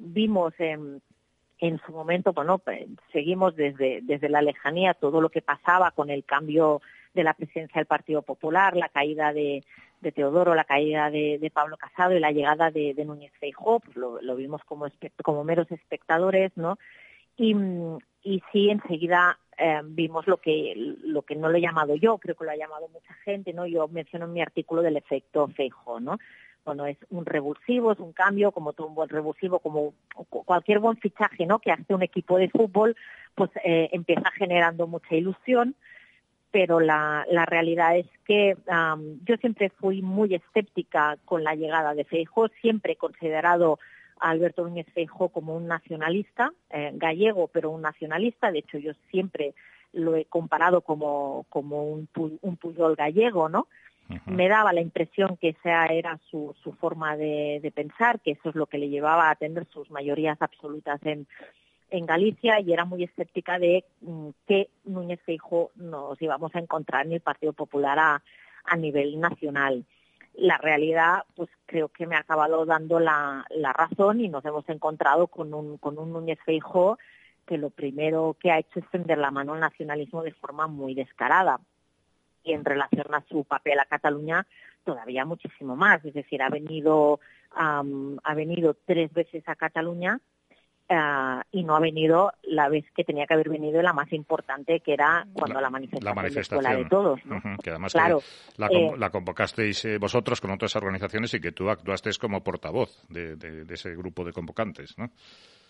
vimos 0.00 0.54
en, 0.58 1.00
en 1.58 1.80
su 1.86 1.92
momento, 1.92 2.32
bueno, 2.32 2.60
seguimos 3.12 3.56
desde, 3.56 4.00
desde 4.02 4.28
la 4.28 4.42
lejanía 4.42 4.94
todo 4.94 5.20
lo 5.20 5.28
que 5.28 5.42
pasaba 5.42 5.92
con 5.92 6.10
el 6.10 6.24
cambio 6.24 6.82
de 7.14 7.24
la 7.24 7.34
presidencia 7.34 7.78
del 7.78 7.86
Partido 7.86 8.22
Popular, 8.22 8.76
la 8.76 8.88
caída 8.88 9.32
de, 9.32 9.62
de 10.00 10.12
Teodoro, 10.12 10.54
la 10.54 10.64
caída 10.64 11.10
de, 11.10 11.38
de, 11.40 11.50
Pablo 11.50 11.76
Casado 11.76 12.14
y 12.14 12.20
la 12.20 12.32
llegada 12.32 12.70
de, 12.70 12.92
de 12.92 13.04
Núñez 13.04 13.32
Feijóo, 13.38 13.80
pues 13.80 13.96
lo, 13.96 14.20
lo, 14.20 14.34
vimos 14.34 14.62
como, 14.64 14.86
como 15.22 15.44
meros 15.44 15.70
espectadores, 15.70 16.52
¿no? 16.56 16.76
Y, 17.36 17.54
y 18.22 18.42
sí, 18.52 18.70
enseguida 18.70 19.38
eh, 19.58 19.80
vimos 19.84 20.26
lo 20.26 20.38
que, 20.38 20.74
lo 20.76 21.22
que 21.22 21.36
no 21.36 21.48
lo 21.48 21.58
he 21.58 21.60
llamado 21.60 21.94
yo, 21.94 22.18
creo 22.18 22.34
que 22.34 22.44
lo 22.44 22.50
ha 22.50 22.56
llamado 22.56 22.88
mucha 22.88 23.14
gente, 23.24 23.52
¿no? 23.52 23.66
Yo 23.66 23.86
menciono 23.88 24.26
en 24.26 24.32
mi 24.32 24.42
artículo 24.42 24.82
del 24.82 24.96
efecto 24.96 25.48
Feijóo, 25.48 26.00
¿no? 26.00 26.18
Bueno, 26.64 26.86
es 26.86 26.96
un 27.10 27.26
revulsivo, 27.26 27.92
es 27.92 27.98
un 27.98 28.12
cambio, 28.12 28.50
como 28.50 28.72
todo 28.72 28.86
un 28.86 28.94
buen 28.94 29.08
revulsivo, 29.08 29.58
como 29.58 29.92
cualquier 30.28 30.78
buen 30.78 30.96
fichaje, 30.96 31.44
¿no? 31.46 31.58
Que 31.58 31.72
hace 31.72 31.94
un 31.94 32.02
equipo 32.02 32.38
de 32.38 32.48
fútbol, 32.48 32.96
pues 33.34 33.50
eh, 33.62 33.90
empieza 33.92 34.30
generando 34.30 34.86
mucha 34.86 35.14
ilusión, 35.14 35.76
pero 36.50 36.80
la, 36.80 37.26
la 37.30 37.44
realidad 37.44 37.96
es 37.98 38.06
que 38.24 38.56
um, 38.68 39.18
yo 39.24 39.36
siempre 39.36 39.70
fui 39.70 40.02
muy 40.02 40.34
escéptica 40.34 41.18
con 41.26 41.44
la 41.44 41.54
llegada 41.54 41.94
de 41.94 42.04
Feijóo, 42.04 42.48
siempre 42.60 42.94
he 42.94 42.96
considerado 42.96 43.78
a 44.24 44.30
Alberto 44.30 44.64
Núñez 44.64 44.86
Feijóo 44.94 45.28
como 45.28 45.54
un 45.54 45.66
nacionalista, 45.66 46.50
eh, 46.70 46.92
gallego, 46.94 47.48
pero 47.48 47.70
un 47.70 47.82
nacionalista. 47.82 48.50
De 48.50 48.60
hecho, 48.60 48.78
yo 48.78 48.92
siempre 49.10 49.54
lo 49.92 50.16
he 50.16 50.24
comparado 50.24 50.80
como, 50.80 51.44
como 51.50 51.84
un, 51.84 52.08
un 52.40 52.56
Puyol 52.56 52.96
gallego, 52.96 53.50
¿no? 53.50 53.68
Uh 54.08 54.14
-huh. 54.14 54.32
Me 54.32 54.48
daba 54.48 54.72
la 54.72 54.80
impresión 54.80 55.36
que 55.36 55.50
esa 55.50 55.86
era 55.86 56.18
su, 56.30 56.54
su 56.62 56.72
forma 56.72 57.18
de, 57.18 57.60
de, 57.62 57.70
pensar, 57.70 58.20
que 58.20 58.30
eso 58.32 58.48
es 58.48 58.54
lo 58.54 58.66
que 58.66 58.78
le 58.78 58.88
llevaba 58.88 59.28
a 59.28 59.36
tener 59.36 59.66
sus 59.66 59.90
mayorías 59.90 60.40
absolutas 60.40 61.00
en, 61.04 61.26
en 61.90 62.06
Galicia 62.06 62.60
y 62.60 62.72
era 62.72 62.86
muy 62.86 63.04
escéptica 63.04 63.58
de 63.58 63.84
mm, 64.00 64.28
que 64.48 64.68
Núñez 64.84 65.20
Feijóo 65.26 65.70
nos 65.76 66.20
íbamos 66.20 66.54
a 66.54 66.60
encontrar 66.60 67.04
en 67.04 67.12
el 67.12 67.20
Partido 67.20 67.52
Popular 67.52 67.98
a, 67.98 68.22
a 68.64 68.76
nivel 68.76 69.20
nacional 69.20 69.84
la 70.36 70.58
realidad, 70.58 71.24
pues 71.36 71.48
creo 71.66 71.88
que 71.88 72.06
me 72.06 72.16
ha 72.16 72.20
acabado 72.20 72.66
dando 72.66 72.98
la, 73.00 73.44
la 73.50 73.72
razón 73.72 74.20
y 74.20 74.28
nos 74.28 74.44
hemos 74.44 74.68
encontrado 74.68 75.28
con 75.28 75.54
un, 75.54 75.78
con 75.78 75.98
un 75.98 76.12
Núñez 76.12 76.38
Feijóo 76.44 76.98
que 77.46 77.58
lo 77.58 77.70
primero 77.70 78.36
que 78.40 78.50
ha 78.50 78.58
hecho 78.58 78.80
es 78.80 78.90
tender 78.90 79.18
la 79.18 79.30
mano 79.30 79.54
al 79.54 79.60
nacionalismo 79.60 80.22
de 80.22 80.32
forma 80.32 80.66
muy 80.66 80.94
descarada. 80.94 81.60
Y 82.42 82.52
en 82.52 82.64
relación 82.64 83.14
a 83.14 83.24
su 83.28 83.44
papel 83.44 83.78
a 83.78 83.84
Cataluña, 83.84 84.46
todavía 84.84 85.24
muchísimo 85.24 85.76
más. 85.76 86.04
Es 86.04 86.14
decir, 86.14 86.42
ha 86.42 86.50
venido, 86.50 87.20
um, 87.58 88.18
ha 88.22 88.34
venido 88.34 88.76
tres 88.86 89.12
veces 89.12 89.42
a 89.46 89.56
Cataluña 89.56 90.20
Uh, 90.86 91.40
y 91.50 91.64
no 91.64 91.74
ha 91.74 91.80
venido 91.80 92.30
la 92.42 92.68
vez 92.68 92.84
que 92.94 93.04
tenía 93.04 93.26
que 93.26 93.32
haber 93.32 93.48
venido 93.48 93.80
la 93.80 93.94
más 93.94 94.12
importante 94.12 94.80
que 94.80 94.92
era 94.92 95.26
cuando 95.32 95.54
la, 95.54 95.62
la 95.62 95.70
manifestación, 95.70 96.04
la 96.04 96.14
manifestación. 96.14 96.82
de 96.82 96.88
todos 96.90 97.24
¿no? 97.24 97.36
uh 97.36 97.40
-huh, 97.40 97.62
que 97.62 97.70
además 97.70 97.92
claro, 97.94 98.20
que 98.20 98.60
la, 98.60 98.66
eh, 98.66 98.92
la, 98.98 99.08
convocasteis 99.08 99.82
eh, 99.86 99.96
vosotros 99.96 100.42
con 100.42 100.50
otras 100.50 100.76
organizaciones 100.76 101.32
y 101.32 101.40
que 101.40 101.52
tú 101.52 101.70
actuasteis 101.70 102.18
como 102.18 102.44
portavoz 102.44 103.02
de, 103.08 103.36
de, 103.36 103.64
de 103.64 103.74
ese 103.74 103.96
grupo 103.96 104.26
de 104.26 104.34
convocantes 104.34 104.98
¿no? 104.98 105.08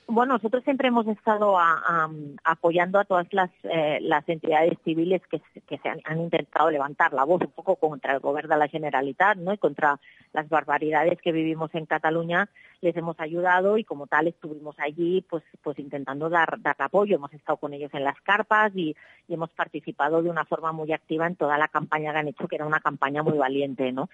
Bueno, 0.06 0.34
nosotros 0.34 0.62
siempre 0.64 0.88
hemos 0.88 1.06
estado 1.06 1.58
a, 1.58 2.10
apoyando 2.44 2.98
a 2.98 3.04
todas 3.04 3.26
las, 3.32 3.50
eh, 3.62 3.98
las 4.02 4.28
entidades 4.28 4.78
civiles 4.84 5.22
que, 5.30 5.40
que 5.66 5.78
se 5.78 5.88
han, 5.88 6.00
han, 6.04 6.20
intentado 6.20 6.70
levantar 6.70 7.14
la 7.14 7.24
voz 7.24 7.40
un 7.40 7.50
poco 7.50 7.76
contra 7.76 8.12
el 8.12 8.20
gobierno 8.20 8.54
de 8.54 8.60
la 8.60 8.68
Generalitat 8.68 9.38
¿no? 9.38 9.54
y 9.54 9.58
contra 9.58 9.98
las 10.34 10.48
barbaridades 10.50 11.20
que 11.22 11.32
vivimos 11.32 11.74
en 11.74 11.86
Cataluña. 11.86 12.50
Les 12.82 12.94
hemos 12.96 13.18
ayudado 13.18 13.78
y 13.78 13.84
como 13.84 14.06
tal 14.06 14.28
estuvimos 14.28 14.76
allí 14.78 15.22
pues, 15.22 15.42
pues 15.62 15.78
intentando 15.78 16.28
dar, 16.28 16.60
dar 16.60 16.76
apoyo. 16.80 17.16
Hemos 17.16 17.32
estado 17.32 17.56
con 17.56 17.72
ellos 17.72 17.92
en 17.94 18.04
las 18.04 18.20
carpas 18.20 18.72
y, 18.74 18.94
y 19.26 19.34
hemos 19.34 19.50
participado 19.50 20.22
de 20.22 20.28
una 20.28 20.44
forma 20.44 20.72
muy 20.72 20.92
activa 20.92 21.26
en 21.26 21.36
toda 21.36 21.56
la 21.56 21.68
campaña 21.68 22.12
que 22.12 22.18
han 22.18 22.28
hecho, 22.28 22.46
que 22.46 22.56
era 22.56 22.66
una 22.66 22.80
campaña 22.80 23.22
muy 23.22 23.38
valiente. 23.38 23.90
¿no? 23.90 24.10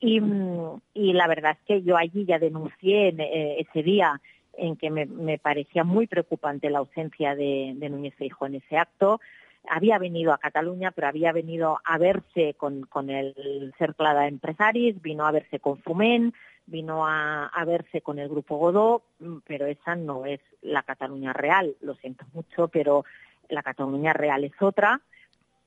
Y, 0.00 0.20
la 1.12 1.26
verdad 1.26 1.52
es 1.52 1.66
que 1.66 1.82
yo 1.82 1.96
allí 1.96 2.26
ya 2.26 2.38
denuncié 2.38 3.08
en, 3.08 3.20
eh, 3.20 3.60
ese 3.60 3.82
día 3.82 4.20
en 4.56 4.76
que 4.76 4.90
me, 4.90 5.06
me 5.06 5.38
parecía 5.38 5.84
muy 5.84 6.06
preocupante 6.06 6.70
la 6.70 6.78
ausencia 6.78 7.34
de, 7.34 7.74
de 7.76 7.88
Núñez 7.88 8.14
Feijóo 8.14 8.46
en 8.46 8.56
ese 8.56 8.76
acto. 8.76 9.20
Había 9.68 9.98
venido 9.98 10.32
a 10.32 10.38
Cataluña, 10.38 10.92
pero 10.92 11.08
había 11.08 11.32
venido 11.32 11.78
a 11.84 11.98
verse 11.98 12.54
con, 12.54 12.82
con 12.82 13.10
el 13.10 13.74
Cercle 13.78 14.14
d'Empresaris, 14.14 15.02
vino 15.02 15.26
a 15.26 15.32
verse 15.32 15.58
con 15.58 15.78
Fument, 15.78 16.34
vino 16.66 17.06
a, 17.06 17.46
a, 17.46 17.64
verse 17.64 18.00
con 18.00 18.18
el 18.18 18.28
Grupo 18.28 18.56
Godó, 18.56 19.02
pero 19.44 19.66
esa 19.66 19.96
no 19.96 20.24
es 20.24 20.40
la 20.62 20.82
Cataluña 20.82 21.32
real. 21.32 21.76
Lo 21.80 21.94
siento 21.96 22.24
mucho, 22.32 22.68
pero 22.68 23.04
la 23.48 23.62
Cataluña 23.62 24.12
real 24.12 24.44
es 24.44 24.54
otra. 24.60 25.00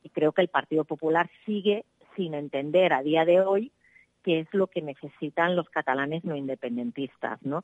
Y 0.04 0.10
creo 0.10 0.32
que 0.32 0.42
el 0.42 0.48
Partido 0.48 0.86
Popular 0.86 1.30
sigue 1.46 1.86
sin 2.16 2.34
entender 2.34 2.94
a 2.94 3.04
día 3.04 3.26
de 3.26 3.42
hoy 3.42 3.72
qué 4.24 4.40
es 4.40 4.48
lo 4.54 4.68
que 4.68 4.82
necesitan 4.82 5.56
los 5.56 5.70
catalanes 5.70 6.24
no 6.24 6.36
independentistas, 6.36 7.42
¿no? 7.44 7.64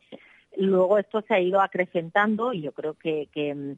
Luego 0.58 0.98
esto 0.98 1.22
se 1.22 1.34
ha 1.34 1.40
ido 1.40 1.62
acrecentando 1.62 2.54
y 2.54 2.62
yo 2.62 2.72
creo 2.72 2.94
que, 2.94 3.28
que, 3.32 3.76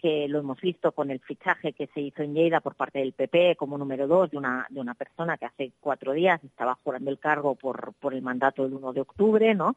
que, 0.00 0.28
lo 0.28 0.40
hemos 0.40 0.60
visto 0.60 0.92
con 0.92 1.10
el 1.10 1.20
fichaje 1.20 1.72
que 1.72 1.86
se 1.88 2.00
hizo 2.00 2.22
en 2.22 2.34
Lleida 2.34 2.60
por 2.60 2.74
parte 2.74 2.98
del 2.98 3.12
PP 3.12 3.56
como 3.56 3.78
número 3.78 4.06
dos 4.06 4.30
de 4.30 4.36
una, 4.36 4.66
de 4.68 4.80
una 4.80 4.94
persona 4.94 5.38
que 5.38 5.46
hace 5.46 5.72
cuatro 5.80 6.12
días 6.12 6.42
estaba 6.44 6.76
jurando 6.84 7.10
el 7.10 7.18
cargo 7.18 7.54
por, 7.54 7.94
por 7.94 8.12
el 8.12 8.22
mandato 8.22 8.64
del 8.64 8.74
1 8.74 8.92
de 8.92 9.00
octubre, 9.00 9.54
¿no? 9.54 9.76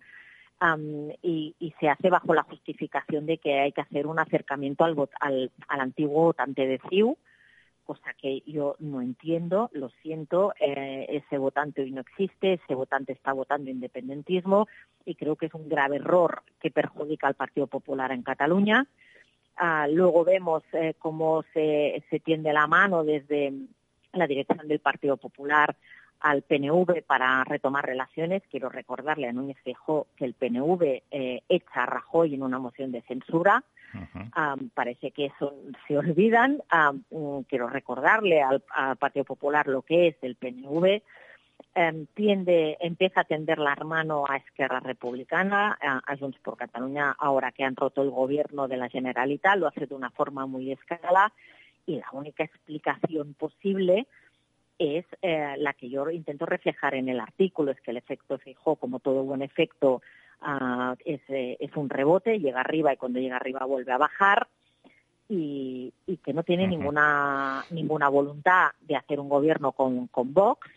Um, 0.61 1.09
y, 1.21 1.55
y, 1.59 1.73
se 1.79 1.89
hace 1.89 2.09
bajo 2.09 2.33
la 2.33 2.43
justificación 2.43 3.25
de 3.25 3.37
que 3.37 3.59
hay 3.59 3.71
que 3.73 3.81
hacer 3.81 4.07
un 4.07 4.19
acercamiento 4.19 4.85
al, 4.85 4.95
al, 5.19 5.51
al 5.67 5.81
antiguo 5.81 6.23
votante 6.23 6.65
de 6.67 6.79
CIU, 6.89 7.17
cosa 7.83 8.13
que 8.13 8.41
yo 8.45 8.75
no 8.79 9.01
entiendo, 9.01 9.69
lo 9.73 9.89
siento, 10.01 10.53
eh, 10.59 11.05
ese 11.09 11.37
votante 11.37 11.81
hoy 11.81 11.91
no 11.91 12.01
existe, 12.01 12.53
ese 12.53 12.75
votante 12.75 13.13
está 13.13 13.33
votando 13.33 13.69
independentismo 13.69 14.67
y 15.05 15.15
creo 15.15 15.35
que 15.35 15.47
es 15.47 15.53
un 15.53 15.69
grave 15.69 15.97
error 15.97 16.43
que 16.59 16.71
perjudica 16.71 17.27
al 17.27 17.35
Partido 17.35 17.67
Popular 17.67 18.11
en 18.11 18.23
Cataluña. 18.23 18.87
Ah, 19.55 19.87
luego 19.87 20.23
vemos 20.23 20.63
eh, 20.73 20.95
cómo 20.97 21.43
se, 21.53 22.03
se 22.09 22.19
tiende 22.19 22.53
la 22.53 22.67
mano 22.67 23.03
desde 23.03 23.53
la 24.13 24.27
dirección 24.27 24.67
del 24.67 24.79
Partido 24.79 25.17
Popular 25.17 25.75
al 26.23 26.41
PNV 26.41 27.03
para 27.05 27.43
retomar 27.43 27.85
relaciones. 27.85 28.41
Quiero 28.49 28.69
recordarle 28.69 29.27
a 29.27 29.33
Núñez 29.33 29.57
Feijóo 29.61 30.07
que 30.15 30.23
el 30.23 30.33
PNV 30.33 31.03
eh, 31.11 31.41
echa 31.49 31.83
a 31.83 31.85
Rajoy 31.85 32.33
en 32.33 32.43
una 32.43 32.59
moción 32.59 32.91
de 32.93 33.01
censura. 33.01 33.61
Uh 33.93 33.97
-huh. 33.97 34.53
um, 34.53 34.69
parece 34.69 35.11
que 35.11 35.25
eso 35.25 35.53
se 35.85 35.97
olvidan. 35.97 36.61
Um, 37.11 37.43
quiero 37.43 37.67
recordarle 37.67 38.41
al, 38.41 38.63
al, 38.69 38.95
Partido 38.95 39.25
Popular 39.25 39.67
lo 39.67 39.81
que 39.81 40.07
es 40.07 40.15
el 40.21 40.35
PNV. 40.35 41.03
eh, 41.75 42.05
tiende, 42.13 42.77
empieza 42.79 43.21
a 43.21 43.23
tender 43.25 43.59
la 43.59 43.75
mano 43.75 44.25
a 44.27 44.37
Esquerra 44.37 44.79
Republicana, 44.79 45.77
a, 45.81 46.01
a 46.05 46.17
Junts 46.17 46.39
por 46.39 46.55
Cataluña, 46.55 47.15
ahora 47.19 47.51
que 47.51 47.63
han 47.63 47.75
roto 47.75 48.01
el 48.01 48.11
gobierno 48.11 48.67
de 48.67 48.77
la 48.77 48.89
Generalitat, 48.89 49.57
lo 49.57 49.67
hace 49.67 49.87
de 49.87 49.95
una 49.95 50.11
forma 50.11 50.45
muy 50.45 50.71
escala 50.71 51.33
y 51.85 51.97
la 51.97 52.07
única 52.13 52.43
explicación 52.43 53.33
posible 53.33 54.07
es 54.79 55.05
eh, 55.21 55.55
la 55.57 55.73
que 55.73 55.89
yo 55.89 56.09
intento 56.09 56.45
reflejar 56.45 56.95
en 56.95 57.09
el 57.09 57.19
artículo, 57.19 57.71
es 57.71 57.81
que 57.81 57.91
el 57.91 57.97
efecto 57.97 58.37
fijó, 58.37 58.75
como 58.75 58.99
todo 58.99 59.23
buen 59.23 59.41
efecto, 59.41 60.01
ah, 60.41 60.95
es, 61.05 61.21
eh, 61.29 61.57
es 61.59 61.75
un 61.75 61.89
rebote, 61.89 62.39
llega 62.39 62.61
arriba 62.61 62.93
y 62.93 62.97
cuando 62.97 63.19
llega 63.19 63.37
arriba 63.37 63.65
vuelve 63.65 63.91
a 63.91 63.97
bajar 63.97 64.47
y, 65.29 65.93
y 66.05 66.17
que 66.17 66.33
no 66.33 66.43
tiene 66.43 66.67
ninguna 66.67 67.63
ninguna 67.71 68.09
voluntad 68.09 68.71
de 68.81 68.95
hacer 68.95 69.19
un 69.19 69.29
gobierno 69.29 69.71
con, 69.71 70.07
con 70.07 70.33
Vox, 70.33 70.69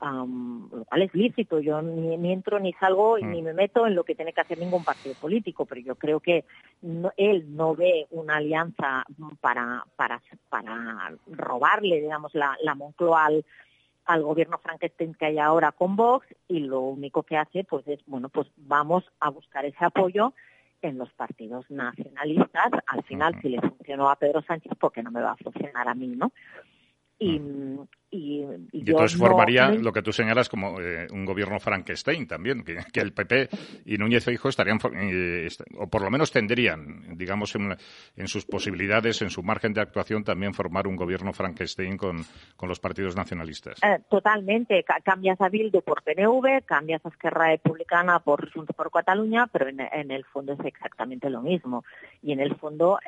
lo 0.00 0.84
cual 0.84 1.02
es 1.02 1.14
lícito. 1.14 1.60
Yo 1.60 1.80
ni, 1.82 2.16
ni 2.16 2.32
entro 2.32 2.58
ni 2.60 2.72
salgo 2.74 3.18
y 3.18 3.24
Mm. 3.24 3.30
ni 3.30 3.42
me 3.42 3.54
meto 3.54 3.86
en 3.86 3.94
lo 3.94 4.04
que 4.04 4.14
tiene 4.14 4.32
que 4.32 4.40
hacer 4.40 4.58
ningún 4.58 4.84
partido 4.84 5.14
político, 5.14 5.64
pero 5.66 5.80
yo 5.80 5.94
creo 5.96 6.20
que 6.20 6.44
no- 6.82 7.12
él 7.16 7.54
no 7.56 7.74
ve 7.74 8.06
una 8.10 8.36
alianza 8.36 9.04
para, 9.40 9.84
para, 9.96 10.20
para 10.50 11.12
robarle, 11.26 12.00
digamos, 12.00 12.34
la, 12.34 12.56
la 12.62 12.74
Moncloa 12.74 13.26
al, 13.26 13.44
al 14.06 14.22
gobierno 14.22 14.58
Frankenstein 14.58 15.14
que 15.14 15.26
hay 15.26 15.38
ahora 15.38 15.72
con 15.72 15.96
Vox 15.96 16.26
y 16.48 16.60
lo 16.60 16.80
único 16.80 17.22
que 17.22 17.36
hace 17.38 17.64
pues 17.64 17.86
es, 17.88 18.00
bueno, 18.06 18.28
pues 18.28 18.48
vamos 18.56 19.04
a 19.20 19.30
buscar 19.30 19.64
ese 19.64 19.84
apoyo 19.84 20.34
en 20.82 20.98
los 20.98 21.10
partidos 21.14 21.64
nacionalistas. 21.70 22.70
Al 22.86 23.02
final, 23.04 23.40
si 23.40 23.48
le 23.48 23.60
funcionó 23.62 24.10
a 24.10 24.16
Pedro 24.16 24.42
Sánchez, 24.42 24.72
¿por 24.78 24.92
qué 24.92 25.02
no 25.02 25.10
me 25.10 25.22
va 25.22 25.30
a 25.32 25.36
funcionar 25.36 25.88
a 25.88 25.94
mí, 25.94 26.08
no? 26.08 26.30
Y, 27.18 27.40
y, 28.14 28.42
y 28.72 28.78
Y 28.80 28.84
yo 28.84 28.92
entonces 28.92 29.18
no- 29.18 29.26
formaría 29.26 29.68
no- 29.68 29.76
lo 29.82 29.92
que 29.92 30.02
tú 30.02 30.12
señalas 30.12 30.48
como 30.48 30.80
eh, 30.80 31.06
un 31.10 31.24
gobierno 31.24 31.58
Frankenstein 31.58 32.26
también, 32.26 32.62
que, 32.64 32.78
que 32.92 33.00
el 33.00 33.12
PP 33.12 33.48
y 33.86 33.98
Núñez 33.98 34.24
Feijóo 34.24 34.48
estarían, 34.50 34.78
eh, 34.94 35.46
est- 35.46 35.62
o 35.78 35.86
por 35.88 36.02
lo 36.02 36.10
menos 36.10 36.30
tendrían, 36.30 37.16
digamos, 37.16 37.54
en, 37.56 37.76
en 38.16 38.28
sus 38.28 38.44
posibilidades, 38.46 39.20
en 39.22 39.30
su 39.30 39.42
margen 39.42 39.72
de 39.72 39.80
actuación, 39.80 40.22
también 40.24 40.54
formar 40.54 40.86
un 40.86 40.96
gobierno 40.96 41.32
Frankenstein 41.32 41.96
con, 41.96 42.24
con 42.56 42.68
los 42.68 42.78
partidos 42.80 43.16
nacionalistas. 43.16 43.80
Eh, 43.82 44.00
totalmente. 44.08 44.82
Ca- 44.84 45.00
cambias 45.02 45.40
a 45.40 45.48
Bildu 45.48 45.80
por 45.82 46.02
PNV, 46.02 46.64
cambias 46.64 47.04
a 47.04 47.08
Esquerra 47.08 47.48
Republicana 47.48 48.20
por 48.20 48.50
Junts 48.52 48.72
por 48.74 48.90
Cataluña, 48.90 49.46
pero 49.48 49.68
en, 49.68 49.80
en 49.80 50.10
el 50.10 50.24
fondo 50.24 50.52
es 50.52 50.60
exactamente 50.64 51.28
lo 51.30 51.42
mismo. 51.42 51.84
Y 52.22 52.32
en 52.32 52.40
el 52.40 52.54
fondo, 52.56 52.98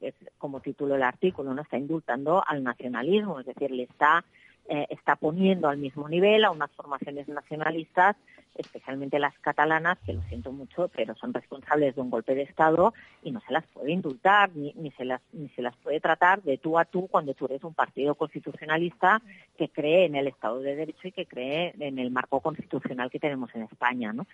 es 0.00 0.14
como 0.38 0.60
título 0.60 0.96
el 0.96 1.02
artículo, 1.02 1.52
no 1.54 1.62
está 1.62 1.76
indultando 1.76 2.42
al 2.46 2.62
nacionalismo, 2.62 3.40
es 3.40 3.46
decir, 3.46 3.70
le 3.70 3.84
está 3.84 4.24
eh, 4.68 4.86
está 4.90 5.16
poniendo 5.16 5.68
al 5.68 5.78
mismo 5.78 6.08
nivel 6.08 6.44
a 6.44 6.50
unas 6.50 6.70
formaciones 6.72 7.28
nacionalistas, 7.28 8.16
especialmente 8.56 9.18
las 9.18 9.38
catalanas, 9.38 9.98
que 10.04 10.12
lo 10.12 10.22
siento 10.22 10.52
mucho, 10.52 10.88
pero 10.88 11.14
son 11.14 11.32
responsables 11.32 11.94
de 11.94 12.00
un 12.00 12.10
golpe 12.10 12.34
de 12.34 12.42
Estado 12.42 12.94
y 13.22 13.30
no 13.30 13.40
se 13.40 13.52
las 13.52 13.66
puede 13.66 13.92
indultar 13.92 14.50
ni, 14.54 14.72
ni 14.74 14.90
se 14.92 15.04
las 15.04 15.20
ni 15.32 15.48
se 15.50 15.62
las 15.62 15.76
puede 15.76 16.00
tratar 16.00 16.42
de 16.42 16.58
tú 16.58 16.78
a 16.78 16.84
tú 16.84 17.08
cuando 17.08 17.34
tú 17.34 17.46
eres 17.46 17.62
un 17.64 17.74
partido 17.74 18.14
constitucionalista 18.14 19.20
que 19.56 19.68
cree 19.68 20.06
en 20.06 20.16
el 20.16 20.28
Estado 20.28 20.60
de 20.60 20.76
Derecho 20.76 21.08
y 21.08 21.12
que 21.12 21.26
cree 21.26 21.74
en 21.78 21.98
el 21.98 22.10
marco 22.10 22.40
constitucional 22.40 23.10
que 23.10 23.18
tenemos 23.18 23.54
en 23.54 23.62
España, 23.62 24.12
¿no? 24.12 24.26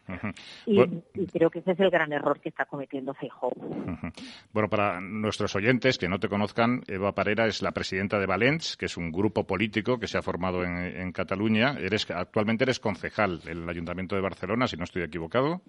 Y, 0.67 0.77
Bueno, 0.77 1.03
y 1.15 1.27
creo 1.27 1.51
que 1.51 1.61
ese 1.61 1.73
es 1.73 1.81
el 1.81 1.91
gran 1.91 2.13
error 2.13 2.41
que 2.41 2.49
está 2.49 2.65
cometiendo 2.65 3.15
Feijóo. 3.15 3.53
Bueno, 4.53 4.69
para 4.69 5.01
nuestros 5.01 5.55
oyentes 5.57 5.99
que 5.99 6.09
no 6.09 6.19
te 6.19 6.29
conozcan, 6.29 6.83
Eva 6.87 7.13
Parera 7.13 7.47
es 7.47 7.63
la 7.63 7.73
presidenta 7.73 8.19
de 8.19 8.27
Valents, 8.27 8.77
que 8.77 8.87
es 8.87 8.97
un 8.97 9.11
grupo 9.11 9.45
político 9.45 9.99
que 9.99 10.07
se 10.07 10.19
ha 10.19 10.23
formado 10.23 10.65
en, 10.65 10.77
en 10.77 11.13
Cataluña. 11.13 11.77
Eres, 11.79 12.11
actualmente 12.11 12.65
eres 12.65 12.81
concejal 12.81 13.41
en 13.47 13.63
el 13.63 13.69
Ayuntamiento 13.69 14.12
de 14.16 14.22
Barcelona, 14.22 14.66
si 14.66 14.77
no 14.77 14.85
estoy 14.85 15.03
equivocado, 15.03 15.62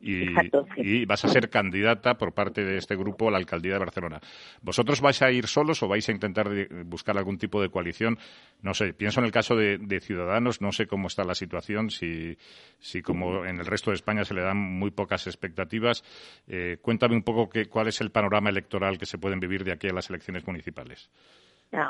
y, 0.00 0.24
Exacto, 0.24 0.66
sí. 0.74 0.82
y 0.82 1.04
vas 1.06 1.24
a 1.24 1.28
ser 1.28 1.48
candidata 1.48 2.18
por 2.18 2.34
parte 2.34 2.64
de 2.64 2.76
este 2.76 2.96
grupo 2.96 3.28
a 3.28 3.30
la 3.30 3.38
alcaldía 3.38 3.72
de 3.72 3.78
Barcelona. 3.78 4.20
¿Vosotros 4.62 5.00
vais 5.00 5.20
a 5.22 5.30
ir 5.30 5.46
solos 5.46 5.82
o 5.82 5.88
vais 5.88 6.08
a 6.08 6.12
intentar 6.12 6.48
buscar 6.84 7.16
algún 7.16 7.38
tipo 7.38 7.62
de 7.62 7.70
coalición? 7.70 8.18
No 8.62 8.74
sé, 8.74 8.92
pienso 8.92 9.20
en 9.20 9.26
el 9.26 9.32
caso 9.32 9.56
de, 9.56 9.78
de 9.78 10.00
Ciudadanos, 10.00 10.60
no 10.60 10.72
sé 10.72 10.86
cómo 10.86 11.08
está 11.08 11.24
la 11.24 11.34
situación, 11.34 11.90
si, 11.90 12.36
si 12.78 13.02
como 13.02 13.44
en 13.44 13.58
el 13.58 13.66
resto 13.66 13.90
de 13.90 13.96
España 13.96 14.24
se 14.24 14.34
le 14.34 14.42
dan 14.42 14.56
muy 14.56 14.90
pocas 14.90 15.26
expectativas. 15.26 16.04
Eh, 16.46 16.78
cuéntame 16.82 17.16
un 17.16 17.22
poco 17.22 17.48
qué, 17.48 17.66
cuál 17.66 17.88
es 17.88 18.00
el 18.00 18.10
panorama 18.10 18.50
electoral 18.50 18.98
que 18.98 19.06
se 19.06 19.18
pueden 19.18 19.40
vivir 19.40 19.64
de 19.64 19.72
aquí 19.72 19.88
a 19.88 19.92
las 19.92 20.10
elecciones 20.10 20.46
municipales. 20.46 21.10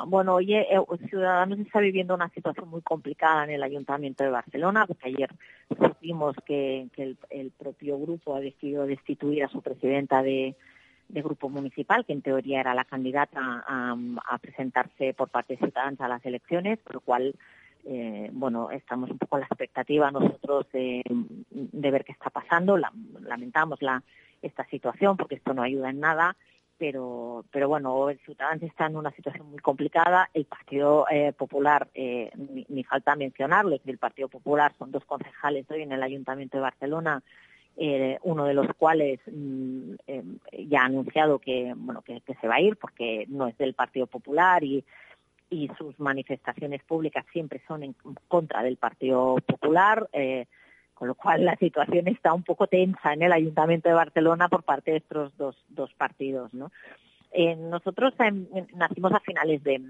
Bueno, 0.07 0.35
oye, 0.35 0.67
eh, 0.75 0.81
Ciudadanos 1.09 1.59
está 1.61 1.81
viviendo 1.81 2.15
una 2.15 2.29
situación 2.31 2.69
muy 2.69 2.83
complicada 2.83 3.45
en 3.45 3.51
el 3.51 3.63
Ayuntamiento 3.63 4.25
de 4.25 4.31
Barcelona, 4.31 4.87
porque 4.87 5.09
ayer 5.09 5.31
supimos 5.69 6.35
que, 6.45 6.89
el, 6.97 7.17
el 7.31 7.51
propio 7.53 7.99
grupo 7.99 8.35
ha 8.35 8.41
decidido 8.41 8.87
destituir 8.87 9.45
a 9.45 9.49
su 9.49 9.63
presidenta 9.63 10.23
de, 10.23 10.57
grupo 11.09 11.49
municipal, 11.49 12.05
que 12.05 12.15
en 12.15 12.23
teoría 12.23 12.61
era 12.61 12.75
la 12.75 12.85
candidata 12.85 13.65
a, 13.67 13.97
a 14.29 14.39
presentarse 14.39 15.15
por 15.15 15.29
parte 15.29 15.55
de 15.55 15.59
Ciudadanos 15.59 16.01
a 16.01 16.09
las 16.09 16.25
elecciones, 16.27 16.79
por 16.81 16.95
lo 16.95 17.01
cual, 17.01 17.35
eh, 17.85 18.29
bueno, 18.33 18.71
estamos 18.73 19.11
un 19.11 19.19
poco 19.19 19.37
en 19.37 19.41
la 19.43 19.47
expectativa 19.47 20.11
nosotros 20.11 20.67
de, 20.73 21.03
ver 21.51 22.05
qué 22.05 22.13
está 22.13 22.31
pasando. 22.31 22.77
La- 22.77 22.93
lamentamos 23.21 23.81
la, 23.83 24.03
esta 24.43 24.65
situación 24.65 25.17
porque 25.17 25.37
esto 25.37 25.55
no 25.55 25.63
ayuda 25.63 25.91
en 25.91 26.01
nada 26.01 26.37
pero 26.79 27.45
pero 27.51 27.69
bueno, 27.69 28.11
el 28.11 28.19
Ciudadanos 28.21 28.63
está 28.63 28.87
en 28.87 28.97
una 28.97 29.11
situación 29.13 29.51
muy 29.51 29.59
complicada. 29.59 30.29
El 30.35 30.45
Partido 30.45 31.07
eh, 31.11 31.33
Popular, 31.33 31.89
eh, 31.95 32.31
ni, 32.35 32.67
ni 32.69 32.85
falta 32.85 33.17
mencionarlo, 33.17 33.79
que 33.83 33.91
el 33.91 33.99
Partido 33.99 34.29
Popular 34.29 34.73
son 34.79 34.91
dos 34.91 35.05
concejales 35.05 35.71
hoy 35.71 35.83
en 35.83 35.93
el 35.93 36.03
Ayuntamiento 36.03 36.57
de 36.57 36.63
Barcelona, 36.63 37.23
eh, 37.77 38.19
uno 38.23 38.45
de 38.45 38.55
los 38.55 38.67
cuales 38.77 39.21
mm, 39.27 39.95
eh, 40.07 40.25
ya 40.69 40.83
ha 40.83 40.87
anunciado 40.87 41.39
que 41.39 41.75
bueno 41.77 42.03
que, 42.03 42.21
que 42.23 42.35
se 42.35 42.49
va 42.49 42.57
a 42.57 42.61
ir 42.61 42.77
porque 42.77 43.27
no 43.29 43.47
es 43.49 43.59
del 43.59 43.75
Partido 43.75 44.07
Popular 44.07 44.65
y 44.65 44.85
y 45.49 45.71
sus 45.79 45.99
manifestaciones 46.01 46.83
públicas 46.83 47.25
siempre 47.33 47.63
son 47.69 47.85
en 47.85 47.95
contra 48.27 48.65
del 48.65 48.79
Partido 48.79 49.37
Popular. 49.47 50.09
Con 50.97 51.09
lo 51.09 51.15
cual 51.15 51.45
la 51.45 51.57
situación 51.57 52.09
está 52.09 52.33
un 52.33 52.43
poco 52.43 52.69
tensa 52.69 53.13
en 53.13 53.23
el 53.23 53.31
Ayuntamiento 53.31 53.91
de 53.91 53.95
Barcelona 53.95 54.49
por 54.49 54.63
parte 54.63 54.93
de 54.93 54.97
estos 54.97 55.37
dos, 55.37 55.55
dos 55.69 55.93
partidos. 55.93 56.55
¿no? 56.55 56.73
Eh, 57.33 57.55
nosotros 57.55 58.15
nacimos 58.75 59.13
a 59.13 59.21
finales 59.21 59.63
de, 59.63 59.83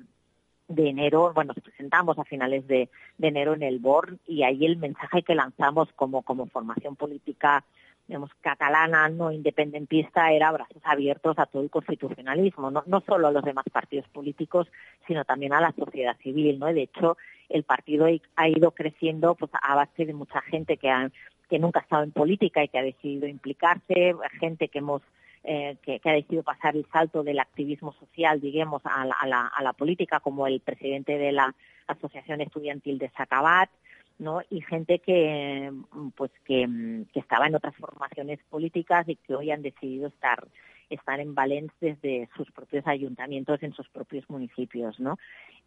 de 0.66 0.88
enero, 0.88 1.32
bueno, 1.32 1.52
nos 1.54 1.62
presentamos 1.62 2.18
a 2.18 2.24
finales 2.24 2.66
de, 2.66 2.90
de 3.18 3.28
enero 3.28 3.54
en 3.54 3.62
el 3.62 3.78
BOR 3.78 4.18
y 4.26 4.42
ahí 4.42 4.66
el 4.66 4.78
mensaje 4.78 5.22
que 5.22 5.36
lanzamos 5.36 5.88
como, 5.94 6.22
como 6.22 6.46
formación 6.46 6.96
política 6.96 7.64
digamos, 8.06 8.30
catalana, 8.40 9.08
no 9.08 9.32
independentista, 9.32 10.30
era 10.30 10.52
brazos 10.52 10.82
abiertos 10.84 11.38
a 11.38 11.46
todo 11.46 11.62
el 11.62 11.70
constitucionalismo, 11.70 12.70
no, 12.70 12.84
no 12.86 13.00
solo 13.00 13.28
a 13.28 13.32
los 13.32 13.42
demás 13.42 13.64
partidos 13.72 14.08
políticos, 14.08 14.68
sino 15.06 15.24
también 15.24 15.52
a 15.52 15.60
la 15.60 15.72
sociedad 15.72 16.16
civil, 16.18 16.58
¿no? 16.58 16.66
De 16.66 16.82
hecho, 16.82 17.16
el 17.48 17.64
partido 17.64 18.06
ha 18.36 18.48
ido 18.48 18.70
creciendo 18.72 19.34
pues, 19.34 19.50
a 19.60 19.74
base 19.74 20.06
de 20.06 20.14
mucha 20.14 20.40
gente 20.42 20.76
que, 20.76 20.90
ha, 20.90 21.10
que 21.48 21.58
nunca 21.58 21.80
ha 21.80 21.82
estado 21.82 22.04
en 22.04 22.12
política 22.12 22.62
y 22.62 22.68
que 22.68 22.78
ha 22.78 22.82
decidido 22.82 23.26
implicarse, 23.26 24.14
gente 24.40 24.68
que 24.68 24.78
hemos 24.78 25.02
eh, 25.48 25.76
que, 25.82 26.00
que, 26.00 26.10
ha 26.10 26.14
decidido 26.14 26.42
pasar 26.42 26.74
el 26.74 26.86
salto 26.92 27.22
del 27.22 27.38
activismo 27.38 27.92
social, 27.92 28.40
digamos, 28.40 28.82
a 28.84 29.04
la, 29.04 29.14
a 29.14 29.26
la, 29.28 29.46
a 29.46 29.62
la 29.62 29.72
política, 29.74 30.18
como 30.18 30.48
el 30.48 30.58
presidente 30.58 31.18
de 31.18 31.30
la 31.30 31.54
Asociación 31.86 32.40
Estudiantil 32.40 32.98
de 32.98 33.10
Sacabat, 33.10 33.70
¿no? 34.18 34.40
y 34.50 34.60
gente 34.62 34.98
que 34.98 35.72
pues 36.16 36.30
que, 36.44 36.66
que, 37.12 37.20
estaba 37.20 37.46
en 37.46 37.54
otras 37.54 37.76
formaciones 37.76 38.40
políticas 38.48 39.08
y 39.08 39.16
que 39.16 39.34
hoy 39.34 39.50
han 39.50 39.62
decidido 39.62 40.08
estar 40.08 40.46
estar 40.88 41.18
en 41.18 41.34
Valencia 41.34 41.74
desde 41.80 42.28
sus 42.36 42.50
propios 42.52 42.86
ayuntamientos 42.86 43.62
en 43.62 43.72
sus 43.72 43.88
propios 43.88 44.28
municipios 44.30 44.98
no 45.00 45.18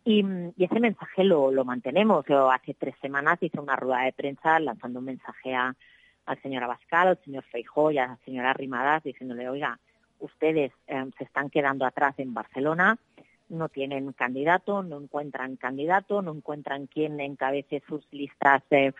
y, 0.03 0.23
y 0.57 0.63
ese 0.63 0.79
mensaje 0.79 1.23
lo, 1.23 1.51
lo 1.51 1.65
mantenemos 1.65 2.25
yo 2.27 2.49
hace 2.51 2.73
tres 2.73 2.95
semanas 3.01 3.37
hice 3.41 3.59
una 3.59 3.75
rueda 3.75 4.03
de 4.03 4.13
prensa 4.13 4.59
lanzando 4.59 4.99
un 4.99 5.05
mensaje 5.05 5.53
a, 5.53 5.75
al 6.25 6.41
señor 6.41 6.63
Abascal 6.63 7.09
al 7.09 7.23
señor 7.23 7.43
Feijó 7.43 7.91
y 7.91 7.97
a 7.97 8.07
la 8.07 8.17
señora 8.25 8.53
Rimadas 8.53 9.03
diciéndole 9.03 9.49
oiga 9.49 9.79
ustedes 10.19 10.71
eh, 10.87 11.05
se 11.17 11.23
están 11.23 11.49
quedando 11.49 11.85
atrás 11.85 12.15
en 12.17 12.33
Barcelona 12.33 12.97
no 13.49 13.69
tienen 13.69 14.13
candidato, 14.13 14.83
no 14.83 15.01
encuentran 15.01 15.55
candidato, 15.55 16.21
no 16.21 16.33
encuentran 16.33 16.87
quién 16.87 17.19
encabece 17.19 17.83
sus 17.87 18.07
listas 18.11 18.63
eh, 18.71 18.93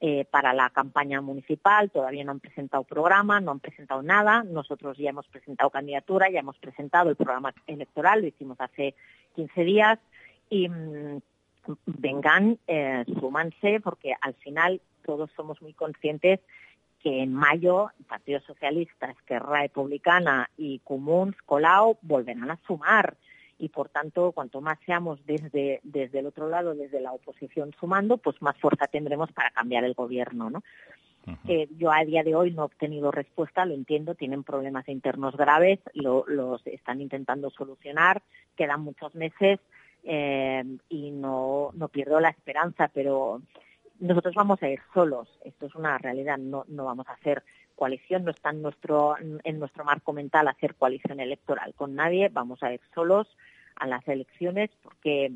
eh, 0.00 0.24
para 0.24 0.52
la 0.52 0.70
campaña 0.70 1.20
municipal, 1.20 1.90
todavía 1.90 2.24
no 2.24 2.32
han 2.32 2.40
presentado 2.40 2.82
programa, 2.82 3.40
no 3.40 3.52
han 3.52 3.60
presentado 3.60 4.02
nada, 4.02 4.42
nosotros 4.42 4.98
ya 4.98 5.10
hemos 5.10 5.28
presentado 5.28 5.70
candidatura, 5.70 6.28
ya 6.28 6.40
hemos 6.40 6.58
presentado 6.58 7.10
el 7.10 7.16
programa 7.16 7.54
electoral, 7.66 8.20
lo 8.20 8.26
hicimos 8.26 8.60
hace 8.60 8.96
15 9.36 9.64
días. 9.64 9.98
Y 10.50 10.68
mmm, 10.68 11.20
vengan, 11.86 12.58
eh, 12.66 13.04
súmanse, 13.20 13.80
porque 13.80 14.14
al 14.20 14.34
final 14.34 14.80
todos 15.04 15.30
somos 15.36 15.62
muy 15.62 15.72
conscientes 15.72 16.40
que 17.02 17.22
en 17.22 17.32
mayo 17.32 17.90
Partido 18.08 18.40
Socialista, 18.40 19.10
Esquerra 19.10 19.62
Republicana 19.62 20.50
y 20.56 20.80
Comuns, 20.80 21.36
Colau 21.46 21.98
volverán 22.02 22.50
a 22.50 22.58
sumar 22.66 23.16
y 23.62 23.68
por 23.68 23.88
tanto 23.88 24.32
cuanto 24.32 24.60
más 24.60 24.76
seamos 24.84 25.24
desde 25.24 25.78
desde 25.84 26.18
el 26.18 26.26
otro 26.26 26.48
lado 26.48 26.74
desde 26.74 27.00
la 27.00 27.12
oposición 27.12 27.72
sumando 27.78 28.16
pues 28.16 28.42
más 28.42 28.58
fuerza 28.58 28.88
tendremos 28.88 29.30
para 29.30 29.52
cambiar 29.52 29.84
el 29.84 29.94
gobierno 29.94 30.50
no 30.50 30.64
que 31.46 31.68
yo 31.78 31.92
a 31.92 32.04
día 32.04 32.24
de 32.24 32.34
hoy 32.34 32.50
no 32.50 32.62
he 32.62 32.64
obtenido 32.64 33.12
respuesta 33.12 33.64
lo 33.64 33.74
entiendo 33.74 34.16
tienen 34.16 34.42
problemas 34.42 34.88
internos 34.88 35.36
graves 35.36 35.78
lo, 35.94 36.24
los 36.26 36.66
están 36.66 37.00
intentando 37.00 37.50
solucionar 37.50 38.20
quedan 38.56 38.80
muchos 38.80 39.14
meses 39.14 39.60
eh, 40.02 40.64
y 40.88 41.12
no 41.12 41.70
no 41.74 41.86
pierdo 41.86 42.18
la 42.18 42.30
esperanza 42.30 42.90
pero 42.92 43.42
nosotros 44.00 44.34
vamos 44.34 44.60
a 44.64 44.70
ir 44.70 44.80
solos 44.92 45.28
esto 45.44 45.66
es 45.66 45.74
una 45.76 45.96
realidad 45.98 46.36
no 46.36 46.64
no 46.66 46.86
vamos 46.86 47.06
a 47.06 47.12
hacer 47.12 47.44
coalición, 47.72 48.24
no 48.24 48.30
está 48.30 48.50
en 48.50 48.62
nuestro, 48.62 49.16
en 49.18 49.58
nuestro 49.58 49.84
marco 49.84 50.12
mental 50.12 50.48
hacer 50.48 50.74
coalición 50.74 51.20
electoral 51.20 51.74
con 51.74 51.94
nadie, 51.94 52.28
vamos 52.28 52.62
a 52.62 52.72
ir 52.72 52.80
solos 52.94 53.26
a 53.76 53.86
las 53.86 54.06
elecciones 54.08 54.70
porque, 54.82 55.32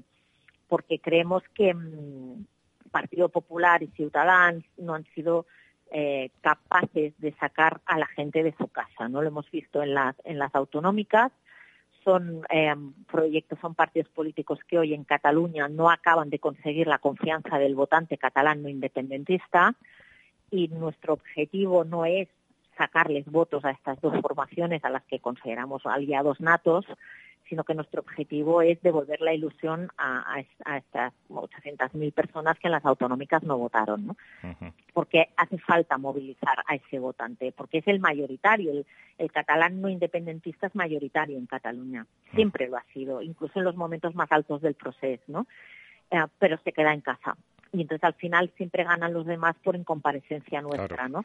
porque 0.69 0.99
creemos 0.99 1.43
que 1.55 1.75
mm, 1.75 2.45
Partido 2.91 3.29
Popular 3.29 3.83
y 3.83 3.89
Ciudadanos 3.89 4.65
no 4.79 4.95
han 4.95 5.05
sido 5.15 5.47
eh, 5.91 6.31
capaces 6.41 7.13
de 7.19 7.33
sacar 7.35 7.81
a 7.87 7.99
la 7.99 8.07
gente 8.07 8.43
de 8.43 8.55
su 8.57 8.69
casa. 8.69 9.09
No 9.09 9.23
lo 9.23 9.29
hemos 9.29 9.51
visto 9.51 9.83
en 9.83 9.95
las, 9.95 10.17
en 10.25 10.39
las 10.39 10.55
autonómicas. 10.55 11.33
Son 12.05 12.43
eh, 12.51 12.75
proyectos, 13.11 13.59
son 13.61 13.75
partidos 13.75 14.09
políticos 14.11 14.61
que 14.69 14.79
hoy 14.79 14.95
en 14.95 15.05
Cataluña 15.05 15.69
no 15.69 15.91
acaban 15.91 16.31
de 16.31 16.39
conseguir 16.39 16.87
la 16.87 16.99
confianza 16.99 17.59
del 17.59 17.75
votante 17.75 18.17
catalán 18.17 18.63
no 18.63 18.69
independentista 18.69 19.75
y 20.51 20.69
nuestro 20.69 21.15
objetivo 21.15 21.85
no 21.85 22.05
es 22.05 22.29
sacarles 22.77 23.25
votos 23.27 23.65
a 23.65 23.71
estas 23.71 24.01
dos 24.01 24.15
formaciones 24.21 24.85
a 24.85 24.91
las 24.91 25.03
que 25.05 25.19
consideramos 25.19 25.85
aliados 25.87 26.41
natos, 26.41 26.85
sino 27.49 27.65
que 27.65 27.75
nuestro 27.75 28.01
objetivo 28.01 28.61
es 28.61 28.81
devolver 28.83 29.21
la 29.21 29.33
ilusión 29.33 29.89
a, 29.97 30.19
a, 30.19 30.45
a 30.65 30.79
estas 30.79 31.13
800.000 31.29 32.13
personas 32.13 32.59
que 32.59 32.67
en 32.69 32.73
las 32.73 32.85
autonómicas 32.85 33.43
no 33.45 33.57
votaron, 33.57 34.09
¿no? 34.09 34.17
Porque 34.93 35.29
hace 35.37 35.59
falta 35.59 35.97
movilizar 35.97 36.59
a 36.67 36.75
ese 36.75 36.99
votante, 36.99 37.53
porque 37.53 37.79
es 37.79 37.89
el 37.89 38.01
mayoritario, 38.01 38.73
el, 38.73 38.87
el 39.19 39.31
catalán 39.31 39.81
no 39.81 39.89
independentista 39.89 40.67
es 40.67 40.75
mayoritario 40.75 41.39
en 41.39 41.47
Cataluña, 41.47 42.07
siempre 42.35 42.69
lo 42.69 42.77
ha 42.77 42.85
sido, 42.93 43.23
incluso 43.23 43.59
en 43.59 43.65
los 43.65 43.77
momentos 43.77 44.15
más 44.15 44.31
altos 44.33 44.61
del 44.61 44.75
proceso, 44.75 45.23
¿no? 45.29 45.47
Eh, 46.11 46.25
pero 46.39 46.59
se 46.59 46.73
queda 46.73 46.93
en 46.93 47.01
casa. 47.01 47.37
Y 47.73 47.83
entonces 47.83 48.05
al 48.05 48.15
final 48.15 48.51
siempre 48.57 48.85
ganan 48.85 49.13
los 49.13 49.27
demás 49.27 49.57
por 49.63 49.77
incomparecencia 49.77 50.61
nuestra, 50.63 51.09
¿no? 51.09 51.25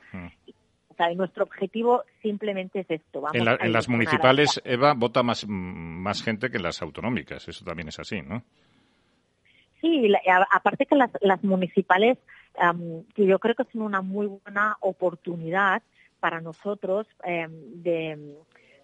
O 0.90 0.94
sea, 0.96 1.12
y 1.12 1.16
nuestro 1.16 1.46
objetivo 1.46 2.04
simplemente 2.22 2.82
es 2.82 2.90
esto. 2.92 3.22
Vamos 3.22 3.36
En, 3.36 3.46
la- 3.46 3.58
en 3.62 3.72
las 3.72 3.88
a 3.88 3.92
municipales, 3.92 4.62
Eva, 4.66 4.94
vota 4.94 5.24
más, 5.24 5.48
más 5.48 6.22
gente 6.22 6.50
que 6.52 6.58
en 6.58 6.64
las 6.64 6.82
autonómicas. 6.82 7.48
Eso 7.48 7.64
también 7.64 7.88
es 7.88 7.98
así, 8.00 8.22
¿no? 8.22 8.44
Sí, 9.80 10.08
la- 10.10 10.20
a- 10.28 10.48
aparte 10.58 10.86
que 10.86 10.96
las, 10.96 11.10
las 11.22 11.44
municipales, 11.44 12.18
que 13.16 13.26
yo 13.26 13.40
creo 13.40 13.56
que 13.56 13.64
son 13.72 13.82
una 13.84 14.02
muy 14.02 14.28
buena 14.28 14.76
oportunidad 14.82 15.82
para 16.20 16.40
nosotros 16.42 17.08
em, 17.24 17.52
de, 17.82 18.36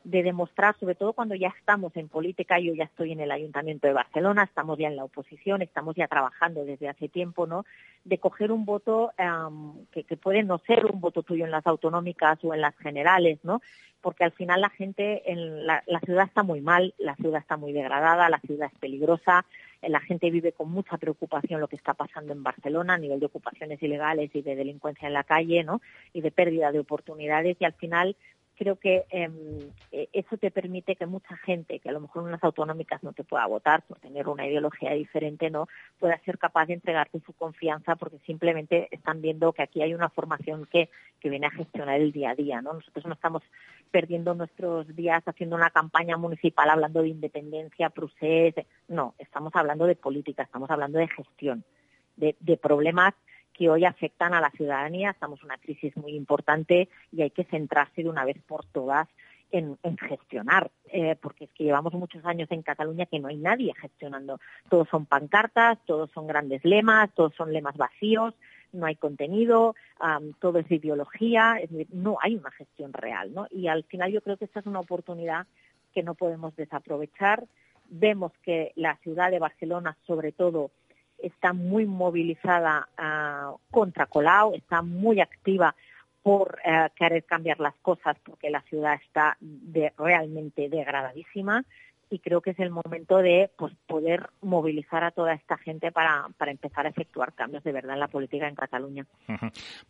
de 0.07 0.23
demostrar, 0.23 0.73
sobre 0.79 0.95
todo 0.95 1.11
cuando 1.11 1.35
ya 1.35 1.49
estamos 1.59 1.93
en 1.97 2.07
política, 2.07 2.57
yo 2.59 2.73
ya 2.73 2.85
estoy 2.85 3.11
en 3.11 3.19
el 3.19 3.29
Ayuntamiento 3.29 3.87
de 3.87 3.93
Barcelona, 3.93 4.43
estamos 4.43 4.77
ya 4.77 4.87
en 4.87 4.95
la 4.95 5.03
oposición, 5.03 5.61
estamos 5.61 5.97
ya 5.97 6.07
trabajando 6.07 6.63
desde 6.63 6.87
hace 6.87 7.09
tiempo, 7.09 7.45
¿no? 7.45 7.65
De 8.05 8.17
coger 8.17 8.53
un 8.53 8.63
voto 8.63 9.11
am, 9.17 9.85
que, 9.91 10.05
que 10.05 10.15
puede 10.15 10.43
no 10.43 10.59
ser 10.59 10.85
un 10.85 11.01
voto 11.01 11.23
tuyo 11.23 11.43
en 11.43 11.51
las 11.51 11.67
autonómicas 11.67 12.39
o 12.43 12.53
en 12.53 12.61
las 12.61 12.77
generales, 12.77 13.39
¿no? 13.43 13.61
Porque 13.99 14.23
al 14.23 14.31
final 14.31 14.61
la 14.61 14.69
gente, 14.69 15.29
en 15.29 15.67
la, 15.67 15.83
la 15.87 15.99
ciudad 15.99 16.25
está 16.25 16.41
muy 16.41 16.61
mal, 16.61 16.93
la 16.99 17.15
ciudad 17.17 17.41
está 17.41 17.57
muy 17.57 17.73
degradada, 17.73 18.29
la 18.29 18.39
ciudad 18.39 18.69
es 18.71 18.79
peligrosa, 18.79 19.45
eh, 19.81 19.89
la 19.89 19.99
gente 19.99 20.31
vive 20.31 20.53
con 20.53 20.71
mucha 20.71 20.97
preocupación 20.97 21.59
lo 21.59 21.67
que 21.67 21.75
está 21.75 21.93
pasando 21.95 22.31
en 22.31 22.43
Barcelona 22.43 22.93
a 22.93 22.97
nivel 22.97 23.19
de 23.19 23.25
ocupaciones 23.25 23.83
ilegales 23.83 24.33
y 24.33 24.41
de 24.41 24.55
delincuencia 24.55 25.09
en 25.09 25.13
la 25.13 25.25
calle, 25.25 25.65
¿no? 25.65 25.81
Y 26.13 26.21
de 26.21 26.31
pérdida 26.31 26.71
de 26.71 26.79
oportunidades 26.79 27.57
y 27.59 27.65
al 27.65 27.73
final 27.73 28.15
creo 28.57 28.75
que 28.77 29.05
eh, 29.11 30.09
eso 30.11 30.37
te 30.37 30.51
permite 30.51 30.95
que 30.95 31.05
mucha 31.05 31.37
gente 31.37 31.79
que 31.79 31.89
a 31.89 31.91
lo 31.91 32.01
mejor 32.01 32.23
en 32.23 32.29
unas 32.29 32.43
autonómicas 32.43 33.03
no 33.03 33.13
te 33.13 33.23
pueda 33.23 33.45
votar 33.45 33.83
por 33.83 33.99
tener 33.99 34.27
una 34.27 34.47
ideología 34.47 34.91
diferente, 34.93 35.49
no 35.49 35.67
pueda 35.99 36.17
ser 36.25 36.37
capaz 36.37 36.65
de 36.65 36.73
entregarte 36.73 37.21
su 37.25 37.33
confianza 37.33 37.95
porque 37.95 38.17
simplemente 38.25 38.87
están 38.91 39.21
viendo 39.21 39.53
que 39.53 39.61
aquí 39.61 39.81
hay 39.81 39.93
una 39.93 40.09
formación 40.09 40.65
que, 40.65 40.89
que 41.19 41.29
viene 41.29 41.47
a 41.47 41.51
gestionar 41.51 42.01
el 42.01 42.11
día 42.11 42.31
a 42.31 42.35
día, 42.35 42.61
¿no? 42.61 42.73
Nosotros 42.73 43.05
no 43.05 43.13
estamos 43.13 43.43
perdiendo 43.91 44.33
nuestros 44.33 44.93
días 44.95 45.23
haciendo 45.25 45.55
una 45.55 45.69
campaña 45.69 46.17
municipal 46.17 46.69
hablando 46.69 47.01
de 47.01 47.09
independencia, 47.09 47.89
procés, 47.91 48.55
no, 48.87 49.13
estamos 49.19 49.55
hablando 49.55 49.85
de 49.85 49.95
política, 49.95 50.43
estamos 50.43 50.69
hablando 50.69 50.97
de 50.97 51.07
gestión, 51.07 51.63
de, 52.15 52.35
de 52.39 52.57
problemas 52.57 53.13
que 53.57 53.69
hoy 53.69 53.85
afectan 53.85 54.33
a 54.33 54.41
la 54.41 54.51
ciudadanía. 54.51 55.11
Estamos 55.11 55.39
en 55.39 55.45
una 55.45 55.57
crisis 55.57 55.95
muy 55.97 56.13
importante 56.13 56.89
y 57.11 57.21
hay 57.21 57.31
que 57.31 57.43
centrarse 57.45 58.03
de 58.03 58.09
una 58.09 58.25
vez 58.25 58.37
por 58.47 58.65
todas 58.65 59.07
en, 59.51 59.77
gestionar, 59.97 60.71
eh, 60.91 61.15
porque 61.21 61.45
es 61.45 61.51
que 61.51 61.63
llevamos 61.63 61.93
muchos 61.93 62.23
años 62.25 62.51
en 62.51 62.61
Cataluña 62.61 63.05
que 63.05 63.19
no 63.19 63.29
hay 63.29 63.37
nadie 63.37 63.73
gestionando. 63.79 64.39
Todos 64.69 64.87
son 64.89 65.05
pancartas, 65.05 65.79
todos 65.85 66.11
son 66.11 66.27
grandes 66.27 66.63
lemas, 66.65 67.09
todos 67.13 67.33
son 67.35 67.53
lemas 67.53 67.77
vacíos, 67.77 68.33
no 68.73 68.85
hay 68.85 68.95
contenido, 68.95 69.75
todo 70.39 70.59
es 70.59 70.69
ideología, 70.69 71.55
no 71.93 72.17
hay 72.21 72.35
una 72.35 72.51
gestión 72.51 72.91
real. 72.93 73.31
Y 73.51 73.67
al 73.67 73.83
final 73.85 74.11
yo 74.11 74.21
creo 74.21 74.37
que 74.37 74.45
esta 74.45 74.59
es 74.59 74.65
una 74.65 74.81
oportunidad 74.81 75.47
que 75.93 76.03
no 76.03 76.13
podemos 76.13 76.55
desaprovechar. 76.55 77.45
Vemos 77.89 78.33
que 78.43 78.73
la 78.75 78.97
ciudad 78.97 79.31
de 79.31 79.39
Barcelona, 79.39 79.97
sobre 80.05 80.33
todo, 80.33 80.71
está 81.19 81.53
muy 81.53 81.85
movilizada 81.85 82.87
ah, 82.97 83.53
contra 83.71 84.05
Colau, 84.05 84.53
está 84.53 84.81
muy 84.81 85.19
activa 85.19 85.75
por 86.23 86.59
eh, 86.65 86.89
querer 86.95 87.23
cambiar 87.23 87.59
las 87.59 87.75
cosas 87.75 88.17
porque 88.23 88.49
la 88.49 88.61
ciudad 88.63 88.95
está 89.05 89.37
de- 89.39 89.93
realmente 89.97 90.67
degradadísima 90.69 91.63
y 92.09 92.19
creo 92.19 92.41
que 92.41 92.51
es 92.51 92.59
el 92.59 92.69
momento 92.69 93.17
de 93.17 93.49
pues, 93.57 93.73
poder 93.87 94.29
movilizar 94.41 95.03
a 95.03 95.11
toda 95.11 95.33
esta 95.33 95.57
gente 95.57 95.91
para, 95.91 96.27
para 96.37 96.51
empezar 96.51 96.85
a 96.85 96.89
efectuar 96.89 97.33
cambios 97.33 97.63
de 97.63 97.71
verdad 97.71 97.93
en 97.93 97.99
la 97.99 98.07
política 98.07 98.47
en 98.47 98.55
Cataluña. 98.55 99.05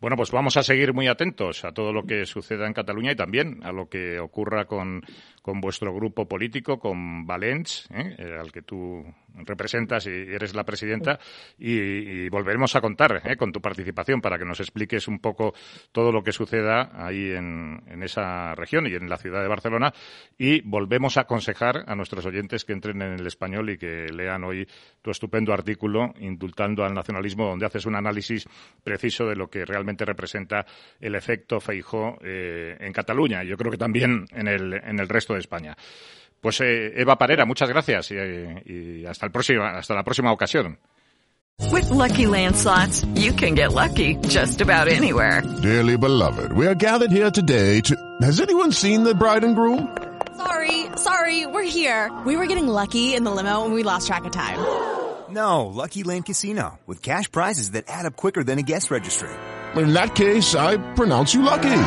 Bueno, 0.00 0.16
pues 0.16 0.30
vamos 0.30 0.56
a 0.56 0.62
seguir 0.62 0.92
muy 0.92 1.08
atentos 1.08 1.64
a 1.64 1.72
todo 1.72 1.92
lo 1.92 2.04
que 2.04 2.26
suceda 2.26 2.66
en 2.66 2.72
Cataluña 2.72 3.12
y 3.12 3.16
también 3.16 3.60
a 3.62 3.72
lo 3.72 3.88
que 3.88 4.18
ocurra 4.18 4.64
con, 4.64 5.02
con 5.42 5.60
vuestro 5.60 5.94
grupo 5.94 6.26
político, 6.26 6.78
con 6.78 7.26
Valents, 7.26 7.88
¿eh? 7.92 8.16
Eh, 8.18 8.36
al 8.38 8.52
que 8.52 8.62
tú 8.62 9.04
representas 9.44 10.06
y 10.06 10.10
eres 10.10 10.54
la 10.54 10.64
presidenta, 10.64 11.18
y, 11.58 11.78
y 11.78 12.28
volveremos 12.28 12.74
a 12.74 12.80
contar 12.80 13.22
¿eh? 13.24 13.36
con 13.36 13.52
tu 13.52 13.60
participación 13.60 14.20
para 14.20 14.38
que 14.38 14.44
nos 14.44 14.58
expliques 14.60 15.06
un 15.06 15.20
poco 15.20 15.54
todo 15.92 16.10
lo 16.10 16.22
que 16.22 16.32
suceda 16.32 16.90
ahí 16.94 17.30
en, 17.32 17.82
en 17.86 18.02
esa 18.02 18.54
región 18.54 18.86
y 18.86 18.94
en 18.94 19.08
la 19.08 19.16
ciudad 19.16 19.42
de 19.42 19.48
Barcelona. 19.48 19.92
Y 20.36 20.60
volvemos 20.62 21.16
a 21.16 21.22
aconsejar 21.22 21.84
a 21.86 21.94
nuestros 21.94 22.07
oyentes 22.12 22.64
que 22.64 22.72
entren 22.72 23.00
en 23.02 23.14
el 23.14 23.26
español 23.26 23.70
y 23.70 23.78
que 23.78 24.06
lean 24.12 24.44
hoy 24.44 24.66
tu 25.02 25.10
estupendo 25.10 25.52
artículo 25.52 26.12
indultando 26.20 26.84
al 26.84 26.94
nacionalismo, 26.94 27.46
donde 27.46 27.66
haces 27.66 27.86
un 27.86 27.96
análisis 27.96 28.46
preciso 28.82 29.26
de 29.26 29.36
lo 29.36 29.48
que 29.48 29.64
realmente 29.64 30.04
representa 30.04 30.66
el 31.00 31.14
efecto 31.14 31.60
Feijó 31.60 32.18
eh, 32.22 32.76
en 32.80 32.92
Cataluña. 32.92 33.42
y 33.44 33.48
Yo 33.48 33.56
creo 33.56 33.70
que 33.70 33.78
también 33.78 34.26
en 34.32 34.48
el, 34.48 34.74
en 34.74 34.98
el 34.98 35.08
resto 35.08 35.34
de 35.34 35.40
España. 35.40 35.76
Pues 36.40 36.60
eh, 36.60 36.92
Eva 37.00 37.16
Parera, 37.16 37.44
muchas 37.44 37.68
gracias 37.68 38.10
y, 38.12 38.14
y 38.14 39.06
hasta, 39.06 39.26
el 39.26 39.32
próximo, 39.32 39.64
hasta 39.64 39.94
la 39.94 40.04
próxima 40.04 40.32
ocasión. 40.32 40.78
With 41.72 41.90
Lucky 41.90 42.26
Land 42.26 42.56
slots, 42.56 43.04
you 43.14 43.32
can 43.32 43.54
get 43.54 43.72
lucky 43.72 44.14
just 44.28 44.60
about 44.60 44.88
anywhere. 44.88 45.42
Dearly 45.60 45.96
beloved, 45.98 46.52
we 46.52 46.66
are 46.66 46.74
gathered 46.74 47.10
here 47.10 47.30
today 47.30 47.80
to. 47.82 47.96
Has 48.22 48.40
anyone 48.40 48.72
seen 48.72 49.02
the 49.04 49.14
bride 49.14 49.44
and 49.44 49.54
groom? 49.54 49.88
Sorry, 50.38 50.86
sorry, 50.96 51.46
we're 51.46 51.64
here. 51.64 52.16
We 52.24 52.36
were 52.36 52.46
getting 52.46 52.68
lucky 52.68 53.16
in 53.16 53.24
the 53.24 53.32
limo 53.32 53.64
and 53.64 53.74
we 53.74 53.82
lost 53.82 54.06
track 54.06 54.24
of 54.24 54.30
time. 54.30 54.60
No, 55.30 55.66
Lucky 55.66 56.04
Land 56.04 56.26
Casino, 56.26 56.78
with 56.86 57.02
cash 57.02 57.30
prizes 57.30 57.72
that 57.72 57.84
add 57.88 58.06
up 58.06 58.14
quicker 58.14 58.44
than 58.44 58.58
a 58.60 58.62
guest 58.62 58.90
registry. 58.92 59.30
In 59.74 59.94
that 59.94 60.14
case, 60.14 60.54
I 60.54 60.76
pronounce 60.94 61.34
you 61.34 61.42
lucky. 61.42 61.82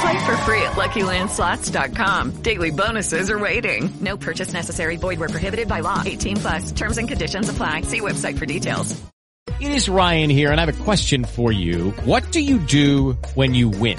Play 0.00 0.26
for 0.26 0.36
free 0.38 0.62
at 0.62 0.72
LuckyLandSlots.com. 0.72 2.42
Daily 2.42 2.70
bonuses 2.70 3.30
are 3.30 3.38
waiting. 3.38 3.88
No 4.00 4.16
purchase 4.16 4.52
necessary. 4.52 4.96
Void 4.96 5.20
where 5.20 5.28
prohibited 5.28 5.68
by 5.68 5.80
law. 5.80 6.02
18 6.04 6.36
plus. 6.38 6.72
Terms 6.72 6.98
and 6.98 7.08
conditions 7.08 7.48
apply. 7.48 7.82
See 7.82 8.00
website 8.00 8.36
for 8.36 8.46
details. 8.46 9.00
It 9.60 9.70
is 9.70 9.88
Ryan 9.88 10.28
here, 10.28 10.50
and 10.50 10.60
I 10.60 10.64
have 10.66 10.80
a 10.80 10.84
question 10.84 11.24
for 11.24 11.52
you. 11.52 11.92
What 12.04 12.30
do 12.32 12.40
you 12.40 12.58
do 12.58 13.12
when 13.34 13.54
you 13.54 13.70
win? 13.70 13.98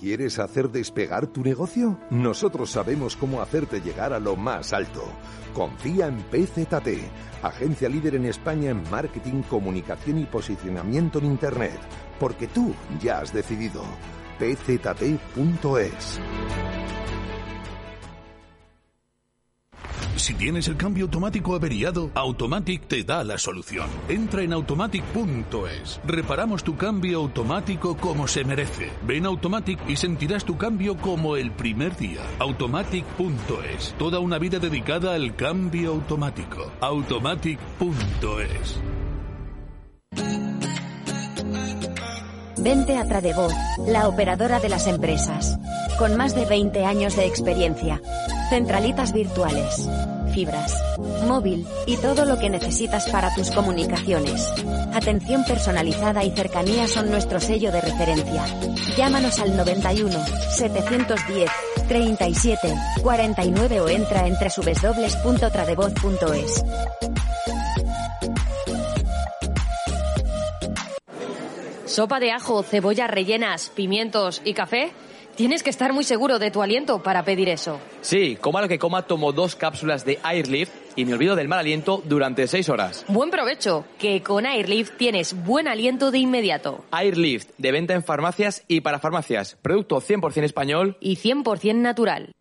¿Quieres 0.00 0.38
hacer 0.38 0.70
despegar 0.70 1.26
tu 1.26 1.42
negocio? 1.42 1.98
Nosotros 2.10 2.70
sabemos 2.70 3.16
cómo 3.16 3.42
hacerte 3.42 3.80
llegar 3.80 4.12
a 4.12 4.20
lo 4.20 4.36
más 4.36 4.72
alto. 4.72 5.02
Confía 5.52 6.06
en 6.06 6.18
PZT, 6.18 6.88
agencia 7.42 7.88
líder 7.88 8.14
en 8.14 8.26
España 8.26 8.70
en 8.70 8.88
marketing, 8.90 9.42
comunicación 9.42 10.18
y 10.18 10.26
posicionamiento 10.26 11.18
en 11.18 11.24
Internet. 11.24 11.80
Porque 12.20 12.46
tú 12.46 12.74
ya 13.00 13.18
has 13.18 13.32
decidido. 13.32 13.82
pzt.es. 14.38 16.20
Si 20.28 20.34
tienes 20.34 20.68
el 20.68 20.76
cambio 20.76 21.06
automático 21.06 21.54
averiado, 21.54 22.10
Automatic 22.12 22.86
te 22.86 23.02
da 23.02 23.24
la 23.24 23.38
solución. 23.38 23.88
Entra 24.10 24.42
en 24.42 24.52
automatic.es. 24.52 26.02
Reparamos 26.06 26.62
tu 26.62 26.76
cambio 26.76 27.20
automático 27.20 27.96
como 27.96 28.28
se 28.28 28.44
merece. 28.44 28.90
Ven 29.06 29.24
a 29.24 29.30
Automatic 29.30 29.80
y 29.88 29.96
sentirás 29.96 30.44
tu 30.44 30.58
cambio 30.58 30.98
como 30.98 31.38
el 31.38 31.50
primer 31.52 31.96
día. 31.96 32.20
Automatic.es. 32.40 33.94
Toda 33.98 34.18
una 34.18 34.38
vida 34.38 34.58
dedicada 34.58 35.14
al 35.14 35.34
cambio 35.34 35.92
automático. 35.92 36.72
Automatic.es. 36.82 38.78
Vente 42.58 42.98
a 42.98 43.06
Tradevoz, 43.06 43.54
la 43.86 44.08
operadora 44.08 44.60
de 44.60 44.68
las 44.68 44.88
empresas. 44.88 45.58
Con 45.98 46.16
más 46.16 46.34
de 46.34 46.44
20 46.44 46.84
años 46.84 47.16
de 47.16 47.24
experiencia. 47.24 48.02
Centralitas 48.50 49.12
virtuales, 49.12 49.88
móvil 51.26 51.66
y 51.86 51.96
todo 51.96 52.24
lo 52.24 52.38
que 52.38 52.50
necesitas 52.50 53.08
para 53.10 53.34
tus 53.34 53.50
comunicaciones. 53.50 54.46
Atención 54.94 55.42
personalizada 55.44 56.22
y 56.24 56.30
cercanía 56.30 56.86
son 56.86 57.10
nuestro 57.10 57.40
sello 57.40 57.72
de 57.72 57.80
referencia. 57.80 58.44
Llámanos 58.96 59.40
al 59.40 59.56
91 59.56 60.16
710 60.50 61.50
37 61.88 62.74
49 63.02 63.80
o 63.80 63.88
entra 63.88 64.26
en 64.26 64.34
www.tradevoz.es. 64.34 66.64
¿Sopa 71.86 72.20
de 72.20 72.30
ajo, 72.30 72.62
cebollas 72.62 73.10
rellenas, 73.10 73.72
pimientos 73.74 74.40
y 74.44 74.54
café? 74.54 74.92
Tienes 75.38 75.62
que 75.62 75.70
estar 75.70 75.92
muy 75.92 76.02
seguro 76.02 76.40
de 76.40 76.50
tu 76.50 76.62
aliento 76.62 77.00
para 77.00 77.22
pedir 77.22 77.48
eso. 77.48 77.78
Sí, 78.00 78.36
coma 78.40 78.60
lo 78.60 78.66
que 78.66 78.80
coma, 78.80 79.02
tomo 79.02 79.30
dos 79.30 79.54
cápsulas 79.54 80.04
de 80.04 80.18
Airlift 80.24 80.72
y 80.96 81.04
me 81.04 81.14
olvido 81.14 81.36
del 81.36 81.46
mal 81.46 81.60
aliento 81.60 82.02
durante 82.04 82.48
seis 82.48 82.68
horas. 82.68 83.04
Buen 83.06 83.30
provecho, 83.30 83.84
que 84.00 84.20
con 84.20 84.46
Airlift 84.46 84.96
tienes 84.96 85.40
buen 85.44 85.68
aliento 85.68 86.10
de 86.10 86.18
inmediato. 86.18 86.84
Airlift, 86.90 87.50
de 87.56 87.70
venta 87.70 87.94
en 87.94 88.02
farmacias 88.02 88.64
y 88.66 88.80
para 88.80 88.98
farmacias. 88.98 89.56
Producto 89.62 90.00
100% 90.00 90.42
español 90.42 90.96
y 90.98 91.18
100% 91.18 91.76
natural. 91.76 92.32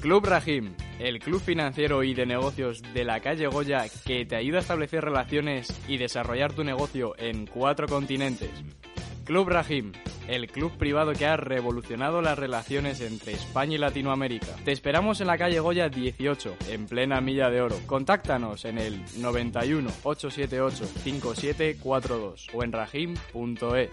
Club 0.00 0.26
Rahim, 0.26 0.74
el 0.98 1.20
club 1.20 1.40
financiero 1.40 2.02
y 2.02 2.14
de 2.14 2.26
negocios 2.26 2.82
de 2.94 3.04
la 3.04 3.20
calle 3.20 3.46
Goya 3.46 3.84
que 4.04 4.26
te 4.26 4.36
ayuda 4.36 4.58
a 4.58 4.60
establecer 4.60 5.04
relaciones 5.04 5.68
y 5.86 5.96
desarrollar 5.96 6.52
tu 6.52 6.64
negocio 6.64 7.14
en 7.18 7.46
cuatro 7.46 7.86
continentes. 7.86 8.50
Club 9.24 9.48
Rahim, 9.48 9.92
el 10.26 10.48
club 10.48 10.72
privado 10.78 11.12
que 11.12 11.26
ha 11.26 11.36
revolucionado 11.36 12.22
las 12.22 12.38
relaciones 12.38 13.02
entre 13.02 13.32
España 13.32 13.74
y 13.74 13.78
Latinoamérica. 13.78 14.56
Te 14.64 14.72
esperamos 14.72 15.20
en 15.20 15.26
la 15.26 15.36
calle 15.36 15.60
Goya 15.60 15.90
18, 15.90 16.56
en 16.70 16.86
plena 16.86 17.20
milla 17.20 17.50
de 17.50 17.60
oro. 17.60 17.76
Contáctanos 17.86 18.64
en 18.64 18.78
el 18.78 19.04
91 19.18 19.90
878 20.02 20.86
5742 21.04 22.48
o 22.54 22.64
en 22.64 22.72
rahim.es. 22.72 23.90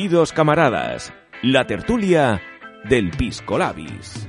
Queridos 0.00 0.32
camaradas, 0.32 1.12
la 1.42 1.66
tertulia 1.66 2.40
del 2.88 3.10
Pisco 3.10 3.58
Labis. 3.58 4.26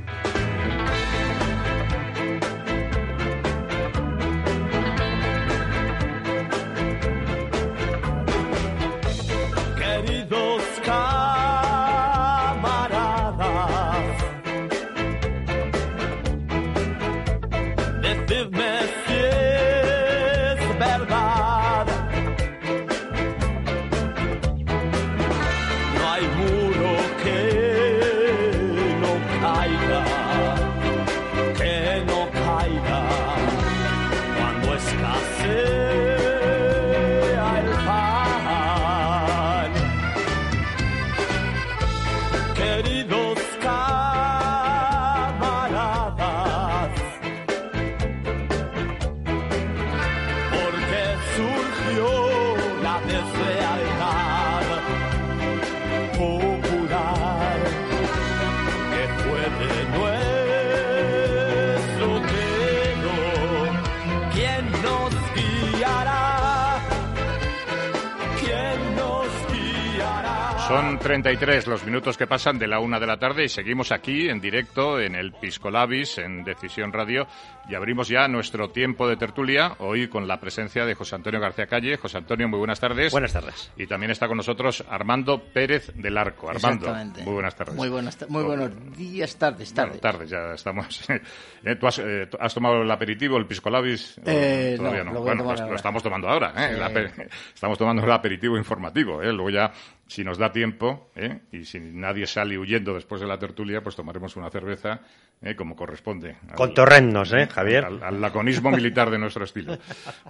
33 71.11 71.67
los 71.67 71.83
minutos 71.85 72.15
que 72.17 72.25
pasan 72.25 72.57
de 72.57 72.67
la 72.67 72.79
una 72.79 72.97
de 72.97 73.05
la 73.05 73.17
tarde 73.19 73.43
y 73.43 73.49
seguimos 73.49 73.91
aquí 73.91 74.29
en 74.29 74.39
directo 74.39 74.97
en 74.97 75.13
el 75.15 75.33
Piscolabis, 75.33 76.17
en 76.19 76.45
Decisión 76.45 76.93
Radio, 76.93 77.27
y 77.67 77.75
abrimos 77.75 78.07
ya 78.07 78.29
nuestro 78.29 78.69
tiempo 78.69 79.09
de 79.09 79.17
tertulia, 79.17 79.73
hoy 79.79 80.07
con 80.07 80.25
la 80.25 80.39
presencia 80.39 80.85
de 80.85 80.95
José 80.95 81.15
Antonio 81.15 81.41
García 81.41 81.67
Calle. 81.67 81.97
José 81.97 82.17
Antonio, 82.19 82.47
muy 82.47 82.59
buenas 82.59 82.79
tardes. 82.79 83.11
Buenas 83.11 83.33
tardes. 83.33 83.73
Y 83.75 83.87
también 83.87 84.11
está 84.11 84.29
con 84.29 84.37
nosotros 84.37 84.85
Armando 84.89 85.43
Pérez 85.53 85.91
del 85.95 86.17
Arco. 86.17 86.47
Armando, 86.49 86.85
Exactamente. 86.85 87.23
muy 87.23 87.33
buenas 87.33 87.55
tardes. 87.57 87.75
Muy, 87.75 87.89
buenas, 87.89 88.15
ta- 88.17 88.27
muy 88.29 88.43
buenos 88.43 88.71
días, 88.97 89.35
tardes, 89.37 89.73
Bueno, 89.73 89.91
tardes. 89.91 90.01
tardes, 90.01 90.29
ya 90.29 90.53
estamos. 90.53 91.09
Eh, 91.63 91.75
¿Tú 91.75 91.85
has, 91.85 91.99
eh, 91.99 92.27
has 92.39 92.55
tomado 92.55 92.81
el 92.81 92.89
aperitivo, 92.89 93.37
el 93.37 93.45
Piscolabis? 93.45 94.17
¿O 94.17 94.21
Eh, 94.25 94.73
Todavía 94.77 95.03
no, 95.03 95.11
no. 95.11 95.19
lo 95.19 95.21
Bueno, 95.21 95.43
lo 95.43 95.75
estamos 95.75 96.01
tomando 96.01 96.27
ahora. 96.27 96.53
¿eh? 96.57 97.05
Sí. 97.15 97.23
Estamos 97.53 97.77
tomando 97.77 98.03
el 98.03 98.11
aperitivo 98.11 98.57
informativo. 98.57 99.21
¿eh? 99.21 99.31
Luego 99.31 99.51
ya, 99.51 99.71
si 100.11 100.25
nos 100.25 100.37
da 100.37 100.51
tiempo, 100.51 101.09
¿eh? 101.15 101.39
y 101.53 101.63
si 101.63 101.79
nadie 101.79 102.27
sale 102.27 102.57
huyendo 102.57 102.93
después 102.93 103.21
de 103.21 103.27
la 103.27 103.39
tertulia, 103.39 103.81
pues 103.81 103.95
tomaremos 103.95 104.35
una 104.35 104.49
cerveza 104.49 104.99
¿eh? 105.41 105.55
como 105.55 105.73
corresponde. 105.75 106.35
al- 106.49 106.55
Con 106.55 106.73
torrendos, 106.73 107.31
¿eh, 107.31 107.47
Javier? 107.47 107.85
Al, 107.85 108.03
al 108.03 108.19
laconismo 108.19 108.71
militar 108.71 109.09
de 109.09 109.17
nuestro 109.17 109.45
estilo. 109.45 109.77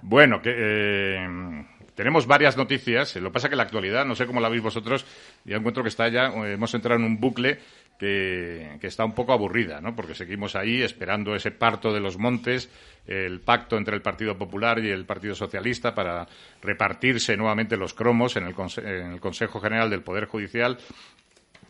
Bueno, 0.02 0.40
que, 0.40 0.54
eh, 0.56 1.64
tenemos 1.96 2.26
varias 2.28 2.56
noticias. 2.56 3.16
Lo 3.16 3.30
que 3.30 3.34
pasa 3.34 3.48
es 3.48 3.50
que 3.50 3.56
la 3.56 3.64
actualidad, 3.64 4.06
no 4.06 4.14
sé 4.14 4.24
cómo 4.26 4.40
la 4.40 4.48
veis 4.48 4.62
vosotros, 4.62 5.04
ya 5.44 5.56
encuentro 5.56 5.82
que 5.82 5.88
está 5.88 6.08
ya, 6.08 6.28
eh, 6.28 6.52
hemos 6.54 6.72
entrado 6.74 7.00
en 7.00 7.04
un 7.06 7.18
bucle 7.20 7.58
que, 8.02 8.86
está 8.86 9.04
un 9.04 9.14
poco 9.14 9.32
aburrida, 9.32 9.80
¿no? 9.80 9.94
Porque 9.94 10.14
seguimos 10.14 10.56
ahí 10.56 10.82
esperando 10.82 11.36
ese 11.36 11.52
parto 11.52 11.92
de 11.92 12.00
los 12.00 12.18
montes, 12.18 12.68
el 13.06 13.40
pacto 13.40 13.76
entre 13.76 13.94
el 13.94 14.02
Partido 14.02 14.36
Popular 14.36 14.80
y 14.80 14.90
el 14.90 15.04
Partido 15.04 15.36
Socialista 15.36 15.94
para 15.94 16.26
repartirse 16.62 17.36
nuevamente 17.36 17.76
los 17.76 17.94
cromos 17.94 18.34
en 18.36 18.44
el, 18.44 18.54
en 18.78 19.12
el 19.12 19.20
Consejo 19.20 19.60
General 19.60 19.88
del 19.88 20.02
Poder 20.02 20.26
Judicial 20.26 20.78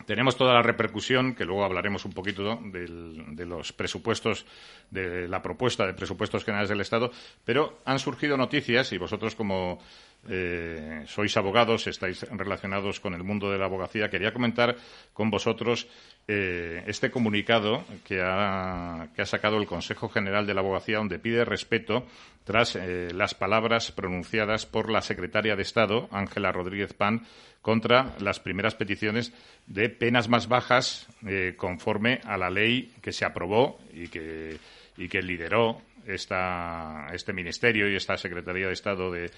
tenemos 0.05 0.35
toda 0.35 0.53
la 0.53 0.61
repercusión, 0.61 1.33
que 1.33 1.45
luego 1.45 1.63
hablaremos 1.63 2.03
un 2.03 2.11
poquito 2.11 2.59
del, 2.61 3.35
de 3.35 3.45
los 3.45 3.71
presupuestos, 3.71 4.45
de 4.89 5.27
la 5.27 5.41
propuesta 5.41 5.85
de 5.85 5.93
presupuestos 5.93 6.43
generales 6.43 6.69
del 6.69 6.81
Estado, 6.81 7.11
pero 7.45 7.79
han 7.85 7.99
surgido 7.99 8.35
noticias 8.35 8.91
y 8.91 8.97
vosotros 8.97 9.35
como 9.35 9.79
eh, 10.29 11.03
sois 11.07 11.35
abogados, 11.35 11.87
estáis 11.87 12.23
relacionados 12.31 12.99
con 12.99 13.13
el 13.13 13.23
mundo 13.23 13.51
de 13.51 13.57
la 13.57 13.65
abogacía, 13.65 14.09
quería 14.09 14.33
comentar 14.33 14.75
con 15.13 15.29
vosotros 15.29 15.87
eh, 16.25 16.83
este 16.87 17.11
comunicado 17.11 17.83
que 18.05 18.21
ha, 18.23 19.09
que 19.13 19.21
ha, 19.21 19.25
sacado 19.25 19.57
el 19.57 19.65
Consejo 19.65 20.07
General 20.07 20.47
de 20.47 20.53
la 20.53 20.61
Abogacía, 20.61 20.97
donde 20.97 21.19
pide 21.19 21.43
respeto 21.43 22.07
tras 22.45 22.77
eh, 22.77 23.09
las 23.13 23.35
palabras 23.35 23.91
pronunciadas 23.91 24.65
por 24.65 24.89
la 24.89 25.01
secretaria 25.01 25.57
de 25.57 25.63
Estado, 25.63 26.07
Ángela 26.11 26.53
Rodríguez 26.53 26.93
Pan, 26.93 27.23
contra 27.61 28.15
las 28.19 28.39
primeras 28.39 28.75
peticiones 28.75 29.33
de 29.67 29.89
penas 29.89 30.29
más 30.29 30.47
bajas 30.47 31.07
eh, 31.27 31.55
conforme 31.57 32.21
a 32.23 32.37
la 32.37 32.49
ley 32.49 32.93
que 33.01 33.11
se 33.11 33.25
aprobó 33.25 33.79
y 33.93 34.07
que, 34.07 34.57
y 34.95 35.09
que 35.09 35.21
lideró 35.21 35.81
este 36.05 37.33
ministerio 37.33 37.89
y 37.89 37.95
esta 37.95 38.15
Secretaría 38.17 38.67
de 38.67 38.73
Estado 38.73 39.11
de, 39.11 39.29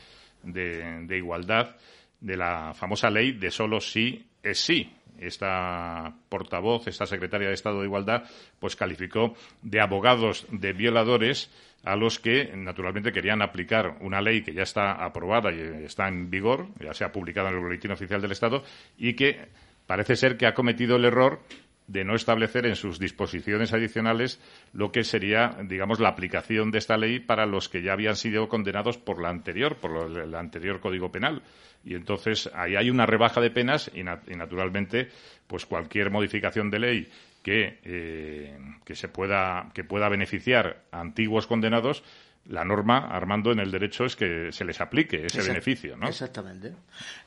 de, 0.43 1.05
de 1.05 1.17
Igualdad, 1.17 1.77
de 2.19 2.37
la 2.37 2.73
famosa 2.75 3.09
ley 3.09 3.31
de 3.31 3.49
solo 3.49 3.79
sí 3.79 4.27
es 4.43 4.59
sí 4.59 4.91
esta 5.19 6.13
portavoz, 6.29 6.87
esta 6.87 7.05
secretaria 7.05 7.47
de 7.47 7.53
Estado 7.53 7.79
de 7.79 7.85
Igualdad, 7.85 8.23
pues 8.59 8.75
calificó 8.75 9.35
de 9.61 9.81
abogados 9.81 10.45
de 10.51 10.73
violadores 10.73 11.49
a 11.83 11.95
los 11.95 12.19
que, 12.19 12.51
naturalmente, 12.55 13.11
querían 13.11 13.41
aplicar 13.41 13.97
una 14.01 14.21
ley 14.21 14.41
que 14.41 14.53
ya 14.53 14.63
está 14.63 14.91
aprobada 15.05 15.51
y 15.51 15.85
está 15.85 16.07
en 16.07 16.29
vigor, 16.29 16.67
ya 16.79 16.93
se 16.93 17.03
ha 17.03 17.11
publicado 17.11 17.49
en 17.49 17.55
el 17.55 17.61
Boletín 17.61 17.91
Oficial 17.91 18.21
del 18.21 18.31
Estado, 18.31 18.63
y 18.97 19.13
que 19.13 19.49
parece 19.85 20.15
ser 20.15 20.35
que 20.35 20.47
ha 20.47 20.55
cometido 20.55 20.95
el 20.95 21.05
error 21.05 21.41
de 21.87 22.03
no 22.03 22.15
establecer 22.15 22.65
en 22.65 22.75
sus 22.75 22.99
disposiciones 22.99 23.73
adicionales 23.73 24.39
lo 24.73 24.91
que 24.91 25.03
sería, 25.03 25.55
digamos, 25.63 25.99
la 25.99 26.09
aplicación 26.09 26.71
de 26.71 26.79
esta 26.79 26.97
ley 26.97 27.19
para 27.19 27.45
los 27.45 27.69
que 27.69 27.81
ya 27.81 27.93
habían 27.93 28.15
sido 28.15 28.49
condenados 28.49 28.97
por 28.97 29.21
la 29.21 29.29
anterior, 29.29 29.77
por 29.77 30.09
el 30.17 30.33
anterior 30.35 30.79
Código 30.79 31.11
Penal. 31.11 31.43
Y 31.83 31.93
entonces 31.93 32.49
ahí 32.53 32.75
hay 32.75 32.89
una 32.89 33.05
rebaja 33.05 33.39
de 33.41 33.51
penas 33.51 33.91
y, 33.93 34.03
naturalmente, 34.03 35.09
pues 35.45 35.65
cualquier 35.65 36.09
modificación 36.09 36.71
de 36.71 36.79
ley 36.79 37.09
que, 37.43 37.79
eh, 37.83 38.57
que 38.83 38.95
se 38.95 39.07
pueda 39.07 39.69
que 39.75 39.83
pueda 39.83 40.09
beneficiar 40.09 40.85
a 40.91 40.99
antiguos 41.01 41.45
condenados 41.45 42.03
la 42.47 42.63
norma, 42.63 43.07
Armando, 43.09 43.51
en 43.51 43.59
el 43.59 43.71
derecho 43.71 44.05
es 44.05 44.15
que 44.15 44.51
se 44.51 44.65
les 44.65 44.79
aplique 44.79 45.17
ese 45.17 45.37
Exact 45.37 45.47
beneficio, 45.47 45.97
¿no? 45.97 46.07
Exactamente, 46.07 46.73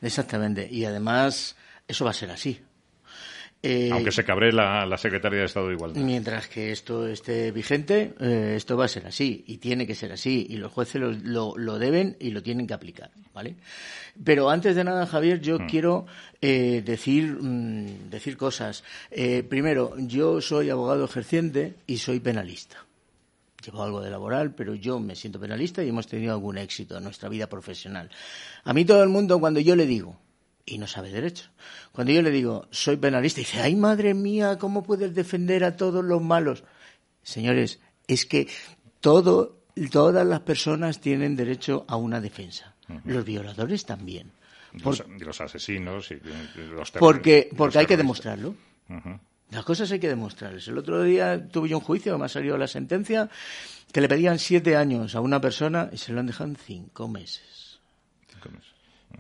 exactamente. 0.00 0.68
Y 0.70 0.84
además, 0.84 1.56
eso 1.88 2.04
va 2.04 2.12
a 2.12 2.14
ser 2.14 2.30
así. 2.30 2.60
Eh, 3.60 3.90
Aunque 3.92 4.12
se 4.12 4.24
cabre 4.24 4.52
la, 4.52 4.86
la, 4.86 4.96
secretaria 4.96 5.40
de 5.40 5.46
Estado 5.46 5.66
de 5.66 5.74
Igualdad. 5.74 6.00
Mientras 6.00 6.46
que 6.46 6.70
esto 6.70 7.08
esté 7.08 7.50
vigente, 7.50 8.14
eh, 8.20 8.54
esto 8.56 8.76
va 8.76 8.84
a 8.84 8.88
ser 8.88 9.06
así 9.06 9.42
y 9.48 9.56
tiene 9.56 9.84
que 9.84 9.96
ser 9.96 10.12
así 10.12 10.46
y 10.48 10.58
los 10.58 10.70
jueces 10.70 11.00
lo, 11.00 11.10
lo, 11.10 11.54
lo 11.56 11.78
deben 11.78 12.16
y 12.20 12.30
lo 12.30 12.40
tienen 12.40 12.68
que 12.68 12.74
aplicar, 12.74 13.10
¿vale? 13.34 13.56
Pero 14.22 14.48
antes 14.48 14.76
de 14.76 14.84
nada, 14.84 15.06
Javier, 15.06 15.40
yo 15.40 15.58
mm. 15.58 15.66
quiero 15.66 16.06
eh, 16.40 16.82
decir, 16.84 17.36
mm, 17.40 18.10
decir 18.10 18.36
cosas. 18.36 18.84
Primero, 19.48 19.94
yo 19.98 20.40
soy 20.40 20.70
abogado 20.70 21.04
ejerciente 21.04 21.74
y 21.86 21.96
soy 21.98 22.20
penalista. 22.20 22.76
Llevo 23.64 23.82
algo 23.82 24.00
de 24.00 24.10
laboral, 24.10 24.54
pero 24.54 24.76
yo 24.76 25.00
me 25.00 25.16
siento 25.16 25.40
penalista 25.40 25.82
y 25.82 25.88
hemos 25.88 26.06
tenido 26.06 26.32
algún 26.32 26.58
éxito 26.58 26.96
en 26.96 27.02
nuestra 27.02 27.28
vida 27.28 27.48
profesional. 27.48 28.08
A 28.62 28.72
mí 28.72 28.84
todo 28.84 29.02
el 29.02 29.08
mundo, 29.08 29.40
cuando 29.40 29.58
yo 29.58 29.74
le 29.74 29.84
digo, 29.84 30.16
y 30.68 30.78
no 30.78 30.86
sabe 30.86 31.10
derecho. 31.10 31.50
Cuando 31.92 32.12
yo 32.12 32.22
le 32.22 32.30
digo, 32.30 32.66
soy 32.70 32.96
penalista, 32.96 33.40
dice, 33.40 33.60
ay 33.60 33.76
madre 33.76 34.14
mía, 34.14 34.58
¿cómo 34.58 34.82
puedes 34.82 35.14
defender 35.14 35.64
a 35.64 35.76
todos 35.76 36.04
los 36.04 36.22
malos? 36.22 36.64
Señores, 37.22 37.80
es 38.06 38.26
que 38.26 38.48
todo, 39.00 39.60
todas 39.90 40.26
las 40.26 40.40
personas 40.40 41.00
tienen 41.00 41.36
derecho 41.36 41.84
a 41.88 41.96
una 41.96 42.20
defensa. 42.20 42.74
Uh 42.88 42.94
-huh. 42.94 43.02
Los 43.04 43.24
violadores 43.24 43.84
también. 43.84 44.32
Por, 44.82 44.98
los, 44.98 45.20
los, 45.20 45.40
asesinos 45.40 46.10
y 46.10 46.20
los 46.70 46.90
Porque, 46.92 47.50
porque 47.56 47.78
hay 47.78 47.86
que 47.86 47.96
demostrarlo. 47.96 48.54
Uh 48.88 48.94
-huh. 48.94 49.20
Las 49.50 49.64
cosas 49.64 49.90
hay 49.92 49.98
que 49.98 50.08
demostrarles. 50.08 50.68
El 50.68 50.76
otro 50.76 51.02
día 51.02 51.48
tuve 51.48 51.70
yo 51.70 51.78
un 51.78 51.84
juicio, 51.84 52.18
me 52.18 52.26
ha 52.26 52.28
salido 52.28 52.58
la 52.58 52.66
sentencia, 52.66 53.30
que 53.92 54.00
le 54.00 54.08
pedían 54.08 54.38
siete 54.38 54.76
años 54.76 55.14
a 55.14 55.20
una 55.20 55.40
persona 55.40 55.88
y 55.90 55.96
se 55.96 56.12
lo 56.12 56.20
han 56.20 56.26
dejado 56.26 56.50
en 56.50 56.56
cinco 56.56 57.08
meses. 57.08 57.57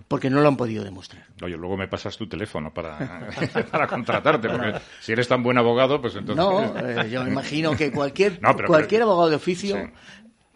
Porque 0.08 0.30
no 0.30 0.40
lo 0.40 0.48
han 0.48 0.56
podido 0.56 0.82
demostrar. 0.84 1.26
Oye, 1.42 1.56
luego 1.56 1.76
me 1.76 1.86
pasas 1.86 2.16
tu 2.16 2.26
teléfono 2.26 2.72
para, 2.72 3.28
para 3.70 3.86
contratarte, 3.86 4.48
porque 4.48 4.80
si 5.00 5.12
eres 5.12 5.28
tan 5.28 5.42
buen 5.42 5.58
abogado, 5.58 6.00
pues 6.00 6.16
entonces... 6.16 6.36
No, 6.36 6.78
eh, 7.02 7.10
yo 7.10 7.22
me 7.22 7.30
imagino 7.30 7.76
que 7.76 7.92
cualquier, 7.92 8.40
no, 8.40 8.56
pero, 8.56 8.68
cualquier 8.68 9.00
pero... 9.00 9.10
abogado 9.10 9.28
de 9.30 9.36
oficio 9.36 9.76
sí. 9.76 9.90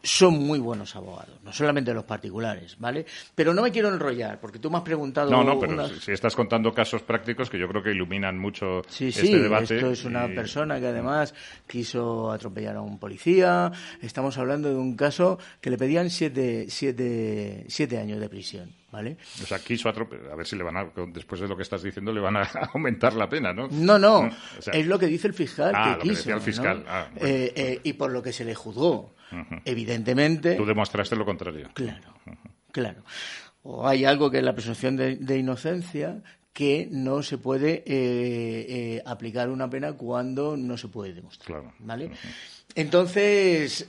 son 0.03 0.35
muy 0.39 0.59
buenos 0.59 0.97
abogados, 0.97 1.39
no 1.45 1.53
solamente 1.53 1.93
los 1.93 2.05
particulares, 2.05 2.76
¿vale? 2.78 3.05
Pero 3.35 3.53
no 3.53 3.61
me 3.61 3.70
quiero 3.70 3.89
enrollar, 3.89 4.41
porque 4.41 4.59
tú 4.59 4.70
me 4.70 4.78
has 4.78 4.85
preguntado... 4.85 5.30
No, 5.30 5.45
no, 5.45 5.59
pero 5.59 5.74
unas... 5.74 5.91
si 5.91 6.12
estás 6.12 6.35
contando 6.35 6.72
casos 6.72 7.03
prácticos 7.03 7.51
que 7.51 7.59
yo 7.59 7.68
creo 7.68 7.83
que 7.83 7.91
iluminan 7.91 8.39
mucho 8.39 8.80
sí, 8.89 9.09
este 9.09 9.20
sí, 9.20 9.39
debate. 9.39 9.74
esto 9.74 9.91
es 9.91 10.05
una 10.07 10.28
y... 10.28 10.35
persona 10.35 10.80
que 10.80 10.87
además 10.87 11.35
quiso 11.66 12.30
atropellar 12.30 12.76
a 12.76 12.80
un 12.80 12.99
policía, 12.99 13.70
estamos 14.01 14.39
hablando 14.39 14.70
de 14.70 14.76
un 14.76 14.97
caso 14.97 15.39
que 15.61 15.68
le 15.68 15.76
pedían 15.76 16.09
siete, 16.09 16.66
siete, 16.70 17.66
siete 17.68 17.99
años 17.99 18.18
de 18.18 18.30
prisión. 18.30 18.82
¿Vale? 18.93 19.16
O 19.43 19.47
sea, 19.47 19.59
quiso 19.59 19.88
atropellar. 19.88 20.32
A 20.32 20.36
ver 20.36 20.47
si 20.47 20.55
le 20.55 20.62
van 20.62 20.76
a, 20.76 20.86
después 21.07 21.40
de 21.40 21.49
lo 21.49 21.57
que 21.57 21.62
estás 21.62 21.82
diciendo, 21.82 22.12
le 22.12 22.20
van 22.20 22.36
a 22.36 22.43
aumentar 22.74 23.14
la 23.14 23.26
pena, 23.26 23.51
¿no? 23.55 23.66
No, 23.68 23.99
no. 23.99 24.18
O 24.18 24.62
sea, 24.62 24.74
es 24.74 24.86
lo 24.86 24.99
que 24.99 25.07
dice 25.07 25.28
el 25.28 25.34
fiscal 25.34 25.72
ah, 25.74 25.84
que 25.84 25.90
lo 25.90 26.03
quiso. 26.03 26.12
Que 26.12 26.18
decía 26.18 26.34
el 26.34 26.40
fiscal. 26.43 26.84
¿no? 26.84 26.90
Ah, 26.90 27.09
bueno, 27.11 27.26
eh, 27.26 27.53
eh, 27.57 27.80
y 27.84 27.95
por 27.95 28.11
lo 28.11 28.22
que 28.22 28.34
se 28.34 28.45
le 28.45 28.55
juzgó. 28.55 29.14
Uh 29.32 29.36
-huh. 29.36 29.62
Evidentemente. 29.64 30.57
Tú 30.57 30.66
demostraste 30.66 31.16
lo 31.16 31.24
contrario. 31.24 31.70
Claro, 31.72 32.14
uh 32.26 32.30
-huh. 32.32 32.36
claro. 32.70 33.03
O 33.62 33.88
hay 33.88 34.05
algo 34.05 34.30
que 34.30 34.38
es 34.38 34.45
la 34.45 34.53
presunción 34.55 34.95
de, 34.99 35.16
de 35.16 35.38
inocencia 35.38 36.22
que 36.53 36.86
no 36.90 37.22
se 37.22 37.38
puede 37.38 37.82
eh, 37.86 38.66
eh, 38.68 39.03
aplicar 39.07 39.49
una 39.49 39.70
pena 39.70 39.95
cuando 39.95 40.55
no 40.55 40.76
se 40.76 40.88
puede 40.88 41.14
demostrar. 41.14 41.47
Claro. 41.47 41.74
¿vale? 41.78 42.07
Uh 42.07 42.11
-huh. 42.11 42.34
Entonces, 42.74 43.86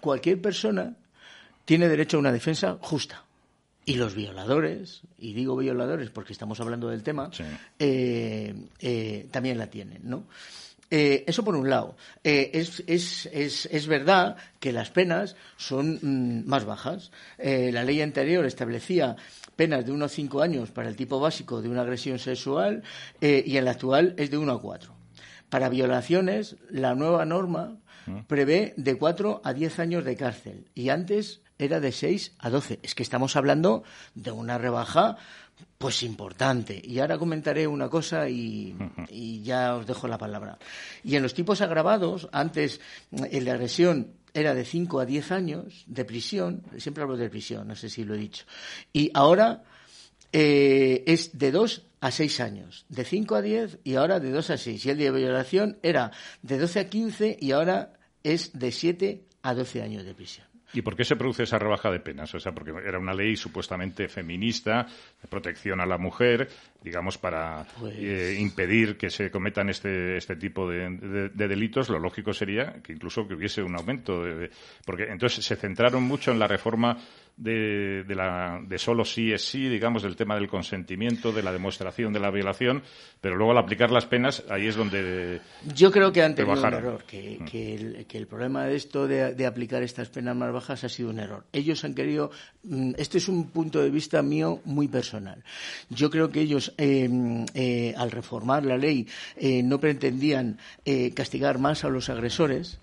cualquier 0.00 0.40
persona 0.40 0.96
tiene 1.64 1.88
derecho 1.88 2.16
a 2.16 2.20
una 2.20 2.32
defensa 2.32 2.76
justa. 2.80 3.25
Y 3.86 3.94
los 3.94 4.14
violadores, 4.14 5.02
y 5.16 5.32
digo 5.32 5.56
violadores 5.56 6.10
porque 6.10 6.32
estamos 6.32 6.60
hablando 6.60 6.88
del 6.88 7.02
tema, 7.02 7.30
sí. 7.32 7.44
eh, 7.78 8.54
eh, 8.80 9.28
también 9.30 9.56
la 9.56 9.70
tienen, 9.70 10.00
¿no? 10.02 10.24
Eh, 10.90 11.24
eso 11.26 11.44
por 11.44 11.56
un 11.56 11.68
lado. 11.68 11.96
Eh, 12.22 12.50
es, 12.54 12.82
es, 12.86 13.26
es, 13.26 13.66
es, 13.66 13.86
verdad 13.86 14.36
que 14.60 14.72
las 14.72 14.90
penas 14.90 15.36
son 15.56 15.98
mm, 16.00 16.46
más 16.46 16.64
bajas. 16.64 17.10
Eh, 17.38 17.70
la 17.72 17.82
ley 17.82 18.00
anterior 18.02 18.44
establecía 18.44 19.16
penas 19.56 19.84
de 19.84 19.92
1 19.92 20.04
a 20.04 20.08
5 20.08 20.42
años 20.42 20.70
para 20.70 20.88
el 20.88 20.96
tipo 20.96 21.18
básico 21.18 21.60
de 21.60 21.68
una 21.68 21.80
agresión 21.82 22.18
sexual 22.18 22.82
y 23.20 23.56
en 23.56 23.64
la 23.64 23.70
actual 23.70 24.14
es 24.18 24.30
de 24.30 24.36
1 24.36 24.52
a 24.52 24.60
4. 24.60 24.94
Para 25.48 25.70
violaciones, 25.70 26.56
la 26.68 26.94
nueva 26.94 27.24
norma 27.24 27.78
prevé 28.26 28.74
de 28.76 28.98
4 28.98 29.40
a 29.42 29.54
10 29.54 29.78
años 29.78 30.04
de 30.04 30.14
cárcel 30.14 30.66
y 30.74 30.90
antes 30.90 31.40
era 31.58 31.80
de 31.80 31.92
6 31.92 32.32
a 32.38 32.50
12. 32.50 32.80
Es 32.82 32.94
que 32.94 33.02
estamos 33.02 33.36
hablando 33.36 33.84
de 34.14 34.30
una 34.30 34.58
rebaja 34.58 35.16
pues 35.78 36.02
importante. 36.02 36.80
Y 36.82 36.98
ahora 37.00 37.18
comentaré 37.18 37.66
una 37.66 37.88
cosa 37.88 38.28
y, 38.28 38.76
y, 39.08 39.42
ya 39.42 39.76
os 39.76 39.86
dejo 39.86 40.08
la 40.08 40.18
palabra. 40.18 40.58
Y 41.02 41.16
en 41.16 41.22
los 41.22 41.34
tipos 41.34 41.60
agravados, 41.60 42.28
antes 42.32 42.80
en 43.10 43.44
la 43.44 43.52
agresión 43.52 44.12
era 44.34 44.54
de 44.54 44.64
5 44.64 45.00
a 45.00 45.06
10 45.06 45.32
años 45.32 45.84
de 45.86 46.04
prisión, 46.04 46.62
siempre 46.76 47.02
hablo 47.02 47.16
de 47.16 47.30
prisión, 47.30 47.68
no 47.68 47.74
sé 47.74 47.88
si 47.88 48.04
lo 48.04 48.14
he 48.14 48.18
dicho. 48.18 48.44
Y 48.92 49.10
ahora 49.14 49.64
eh, 50.32 51.04
es 51.06 51.38
de 51.38 51.50
2 51.50 51.82
a 52.00 52.10
6 52.10 52.40
años, 52.40 52.84
de 52.88 53.04
5 53.04 53.34
a 53.34 53.42
10 53.42 53.78
y 53.84 53.94
ahora 53.94 54.20
de 54.20 54.30
2 54.30 54.50
a 54.50 54.58
6. 54.58 54.84
Y 54.84 54.90
el 54.90 54.98
de 54.98 55.10
violación 55.10 55.78
era 55.82 56.12
de 56.42 56.58
12 56.58 56.80
a 56.80 56.88
15 56.88 57.38
y 57.40 57.52
ahora 57.52 57.94
es 58.22 58.58
de 58.58 58.72
7 58.72 59.24
a 59.42 59.54
12 59.54 59.82
años 59.82 60.04
de 60.04 60.14
prisión. 60.14 60.46
¿Y 60.76 60.82
por 60.82 60.94
qué 60.94 61.04
se 61.04 61.16
produce 61.16 61.44
esa 61.44 61.58
rebaja 61.58 61.90
de 61.90 62.00
penas? 62.00 62.34
O 62.34 62.38
sea, 62.38 62.52
porque 62.52 62.70
era 62.86 62.98
una 62.98 63.14
ley 63.14 63.34
supuestamente 63.36 64.08
feminista, 64.08 64.86
de 65.22 65.28
protección 65.28 65.80
a 65.80 65.86
la 65.86 65.96
mujer, 65.96 66.48
digamos, 66.82 67.16
para 67.16 67.66
Pues 67.80 67.94
eh, 67.98 68.36
impedir 68.38 68.96
que 68.98 69.08
se 69.08 69.30
cometan 69.30 69.70
este, 69.70 70.16
este 70.18 70.36
tipo 70.36 70.68
de, 70.68 70.90
de- 70.90 71.28
de 71.30 71.48
delitos, 71.48 71.88
lo 71.88 71.98
lógico 71.98 72.32
sería 72.34 72.74
que 72.82 72.92
incluso 72.92 73.26
que 73.26 73.34
hubiese 73.34 73.62
un 73.62 73.74
aumento. 73.74 74.22
de- 74.22 74.34
de- 74.34 74.50
porque 74.84 75.04
entonces 75.04 75.44
se 75.44 75.56
centraron 75.56 76.02
mucho 76.02 76.30
en 76.30 76.38
la 76.38 76.46
reforma 76.46 76.98
de, 77.36 78.04
de, 78.04 78.14
la, 78.14 78.60
de 78.66 78.78
solo 78.78 79.04
sí 79.04 79.32
es 79.32 79.44
sí, 79.44 79.68
digamos, 79.68 80.02
del 80.02 80.16
tema 80.16 80.34
del 80.36 80.48
consentimiento, 80.48 81.32
de 81.32 81.42
la 81.42 81.52
demostración 81.52 82.12
de 82.12 82.20
la 82.20 82.30
violación, 82.30 82.82
pero 83.20 83.36
luego 83.36 83.52
al 83.52 83.58
aplicar 83.58 83.90
las 83.90 84.06
penas, 84.06 84.44
ahí 84.48 84.66
es 84.66 84.76
donde. 84.76 85.40
Yo 85.74 85.90
creo 85.90 86.12
que 86.12 86.22
han 86.22 86.34
te 86.34 86.44
tenido 86.44 86.66
un 86.66 86.74
error, 86.74 87.04
que, 87.06 87.40
que 87.50 87.74
el, 87.74 88.06
que 88.06 88.18
el 88.18 88.26
problema 88.26 88.64
de 88.64 88.76
esto 88.76 89.06
de, 89.06 89.34
de 89.34 89.46
aplicar 89.46 89.82
estas 89.82 90.08
penas 90.08 90.34
más 90.34 90.52
bajas 90.52 90.84
ha 90.84 90.88
sido 90.88 91.10
un 91.10 91.18
error. 91.18 91.44
Ellos 91.52 91.84
han 91.84 91.94
querido, 91.94 92.30
mm, 92.64 92.92
este 92.96 93.18
es 93.18 93.28
un 93.28 93.50
punto 93.50 93.80
de 93.80 93.90
vista 93.90 94.22
mío 94.22 94.60
muy 94.64 94.88
personal. 94.88 95.44
Yo 95.90 96.10
creo 96.10 96.30
que 96.30 96.40
ellos, 96.40 96.72
eh, 96.78 97.08
eh, 97.54 97.94
al 97.96 98.10
reformar 98.10 98.64
la 98.64 98.78
ley, 98.78 99.06
eh, 99.36 99.62
no 99.62 99.78
pretendían 99.78 100.58
eh, 100.84 101.12
castigar 101.14 101.58
más 101.58 101.84
a 101.84 101.88
los 101.88 102.08
agresores, 102.08 102.80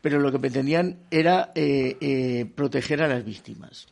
pero 0.00 0.18
lo 0.20 0.30
que 0.32 0.38
pretendían 0.38 0.98
era 1.10 1.52
eh, 1.54 1.96
eh, 2.00 2.46
proteger 2.54 3.02
a 3.02 3.08
las 3.08 3.24
víctimas. 3.24 3.86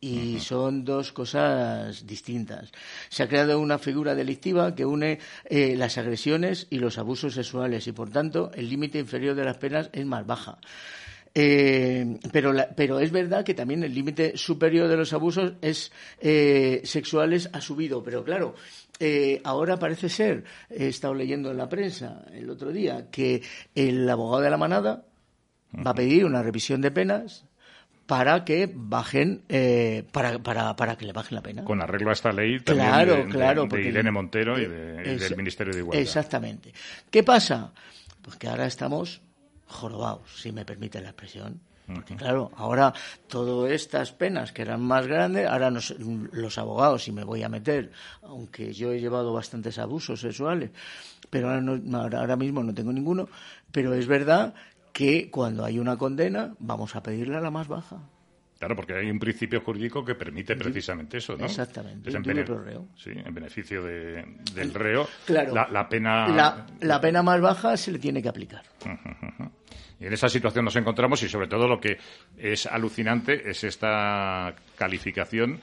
Y 0.00 0.38
son 0.40 0.84
dos 0.84 1.12
cosas 1.12 2.06
distintas. 2.06 2.70
Se 3.08 3.22
ha 3.22 3.28
creado 3.28 3.58
una 3.58 3.78
figura 3.78 4.14
delictiva 4.14 4.74
que 4.74 4.84
une 4.84 5.18
eh, 5.46 5.76
las 5.78 5.96
agresiones 5.96 6.66
y 6.68 6.78
los 6.78 6.98
abusos 6.98 7.32
sexuales 7.32 7.86
y, 7.86 7.92
por 7.92 8.10
tanto, 8.10 8.50
el 8.54 8.68
límite 8.68 8.98
inferior 8.98 9.34
de 9.34 9.44
las 9.46 9.56
penas 9.56 9.88
es 9.94 10.04
más 10.04 10.26
baja. 10.26 10.58
Eh, 11.34 12.18
pero, 12.32 12.52
la- 12.52 12.68
pero 12.76 13.00
es 13.00 13.10
verdad 13.10 13.44
que 13.44 13.54
también 13.54 13.82
el 13.82 13.94
límite 13.94 14.36
superior 14.36 14.88
de 14.88 14.96
los 14.98 15.12
abusos 15.14 15.54
es, 15.62 15.90
eh, 16.20 16.82
sexuales 16.84 17.48
ha 17.54 17.62
subido. 17.62 18.02
Pero 18.04 18.22
claro, 18.22 18.54
eh, 19.00 19.40
ahora 19.42 19.78
parece 19.78 20.10
ser, 20.10 20.44
he 20.68 20.88
estado 20.88 21.14
leyendo 21.14 21.50
en 21.50 21.56
la 21.56 21.68
prensa 21.70 22.26
el 22.32 22.50
otro 22.50 22.72
día, 22.72 23.08
que 23.10 23.40
el 23.74 24.06
abogado 24.10 24.42
de 24.42 24.50
la 24.50 24.58
manada 24.58 25.06
va 25.86 25.90
a 25.92 25.94
pedir 25.94 26.24
una 26.24 26.42
revisión 26.42 26.80
de 26.80 26.90
penas 26.90 27.44
para 28.06 28.44
que 28.44 28.70
bajen, 28.72 29.42
eh, 29.48 30.04
para, 30.12 30.38
para, 30.38 30.76
para 30.76 30.96
que 30.96 31.06
le 31.06 31.12
bajen 31.14 31.36
la 31.36 31.42
pena. 31.42 31.64
Con 31.64 31.80
arreglo 31.80 32.10
a 32.10 32.12
esta 32.12 32.32
ley 32.32 32.60
también 32.60 32.86
Claro, 32.88 33.16
de, 33.16 33.24
claro, 33.28 33.62
de 33.62 33.68
porque- 33.68 33.88
Irene 33.88 34.10
Montero 34.10 34.58
y, 34.58 34.66
de- 34.66 35.16
del 35.16 35.36
Ministerio 35.36 35.72
de 35.72 35.78
Igualdad. 35.80 36.02
Exactamente. 36.02 36.72
¿Qué 37.10 37.22
pasa? 37.22 37.72
Pues 38.20 38.36
que 38.36 38.48
ahora 38.48 38.66
estamos 38.66 39.22
jorobados, 39.66 40.40
si 40.40 40.52
me 40.52 40.64
permite 40.64 41.00
la 41.00 41.08
expresión. 41.10 41.60
Porque 41.86 42.16
claro, 42.16 42.50
ahora 42.56 42.94
todas 43.28 43.70
estas 43.72 44.10
penas 44.12 44.52
que 44.52 44.62
eran 44.62 44.80
más 44.80 45.06
grandes, 45.06 45.46
ahora 45.46 45.70
nos- 45.70 45.94
los 45.98 46.56
abogados, 46.56 47.04
si 47.04 47.12
me 47.12 47.24
voy 47.24 47.42
a 47.42 47.48
meter, 47.50 47.90
aunque 48.22 48.72
yo 48.72 48.90
he 48.92 49.00
llevado 49.00 49.34
bastantes 49.34 49.78
abusos 49.78 50.20
sexuales, 50.20 50.70
pero 51.28 51.48
ahora, 51.50 51.60
no- 51.60 51.98
ahora 52.18 52.36
mismo 52.36 52.62
no 52.62 52.72
tengo 52.72 52.90
ninguno, 52.90 53.28
pero 53.70 53.92
es 53.92 54.06
verdad 54.06 54.54
que 54.94 55.28
cuando 55.30 55.64
hay 55.64 55.78
una 55.78 55.98
condena 55.98 56.54
vamos 56.60 56.94
a 56.96 57.02
pedirle 57.02 57.36
a 57.36 57.40
la 57.40 57.50
más 57.50 57.68
baja. 57.68 57.98
Claro, 58.58 58.76
porque 58.76 58.94
hay 58.94 59.10
un 59.10 59.18
principio 59.18 59.60
jurídico 59.60 60.04
que 60.04 60.14
permite 60.14 60.54
precisamente 60.56 61.18
eso, 61.18 61.36
¿no? 61.36 61.44
Exactamente, 61.44 62.08
Es 62.08 62.14
en, 62.14 62.22
bene-. 62.22 62.44
Sí, 62.96 63.10
en 63.10 63.34
beneficio 63.34 63.82
de- 63.82 64.24
del 64.54 64.72
reo. 64.72 65.06
Claro. 65.26 65.52
La, 65.54 65.68
la 65.68 65.86
pena. 65.88 66.28
La, 66.28 66.66
la 66.80 67.00
pena 67.00 67.22
más 67.22 67.40
baja 67.42 67.76
se 67.76 67.90
le 67.92 67.98
tiene 67.98 68.22
que 68.22 68.28
aplicar. 68.28 68.62
Y 70.00 70.06
en 70.06 70.12
esa 70.12 70.28
situación 70.28 70.64
nos 70.64 70.76
encontramos 70.76 71.22
y 71.24 71.28
sobre 71.28 71.48
todo 71.48 71.66
lo 71.68 71.78
que 71.80 71.98
es 72.38 72.66
alucinante 72.66 73.50
es 73.50 73.64
esta 73.64 74.54
calificación 74.76 75.60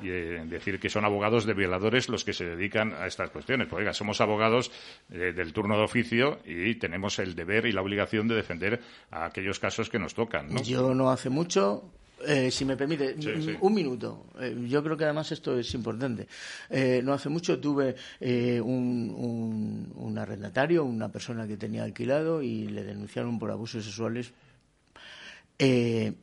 y 0.00 0.08
eh, 0.08 0.42
decir 0.46 0.80
que 0.80 0.88
son 0.88 1.04
abogados 1.04 1.44
de 1.44 1.54
violadores 1.54 2.08
los 2.08 2.24
que 2.24 2.32
se 2.32 2.44
dedican 2.46 2.92
a 2.94 3.06
estas 3.06 3.30
cuestiones. 3.30 3.68
Pues, 3.68 3.80
oiga, 3.80 3.92
somos 3.92 4.20
abogados 4.20 4.70
eh, 5.10 5.32
del 5.34 5.52
turno 5.52 5.76
de 5.76 5.82
oficio 5.84 6.38
y 6.46 6.74
tenemos 6.76 7.18
el 7.18 7.34
deber 7.34 7.66
y 7.66 7.72
la 7.72 7.82
obligación 7.82 8.28
de 8.28 8.36
defender 8.36 8.80
a 9.10 9.26
aquellos 9.26 9.58
casos 9.58 9.90
que 9.90 9.98
nos 9.98 10.14
tocan, 10.14 10.48
¿no? 10.48 10.62
Yo 10.62 10.94
no 10.94 11.10
hace 11.10 11.28
mucho, 11.28 11.84
eh, 12.26 12.50
si 12.50 12.64
me 12.64 12.76
permite, 12.76 13.20
Sí, 13.20 13.28
un- 13.28 13.42
sí. 13.42 13.56
un 13.60 13.74
minuto. 13.74 14.26
Eh, 14.40 14.56
yo 14.68 14.82
creo 14.82 14.96
que 14.96 15.04
además 15.04 15.30
esto 15.32 15.58
es 15.58 15.74
importante. 15.74 16.26
Eh, 16.70 17.00
no 17.04 17.12
hace 17.12 17.28
mucho 17.28 17.58
tuve 17.60 17.94
eh, 18.20 18.60
un, 18.60 19.12
un- 19.14 19.92
un 19.94 20.18
arrendatario, 20.18 20.84
una 20.84 21.10
persona 21.10 21.46
que 21.46 21.56
tenía 21.56 21.82
alquilado 21.84 22.40
y 22.42 22.66
le 22.68 22.82
denunciaron 22.84 23.38
por 23.38 23.50
abusos 23.50 23.84
sexuales 23.84 24.32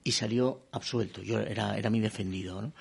y 0.03 0.11
salió 0.11 0.63
absuelto. 0.73 1.21
Yo 1.21 1.39
era, 1.39 1.77
era 1.77 1.89
mi 1.89 2.01
defendido, 2.01 2.61
¿no? 2.61 2.73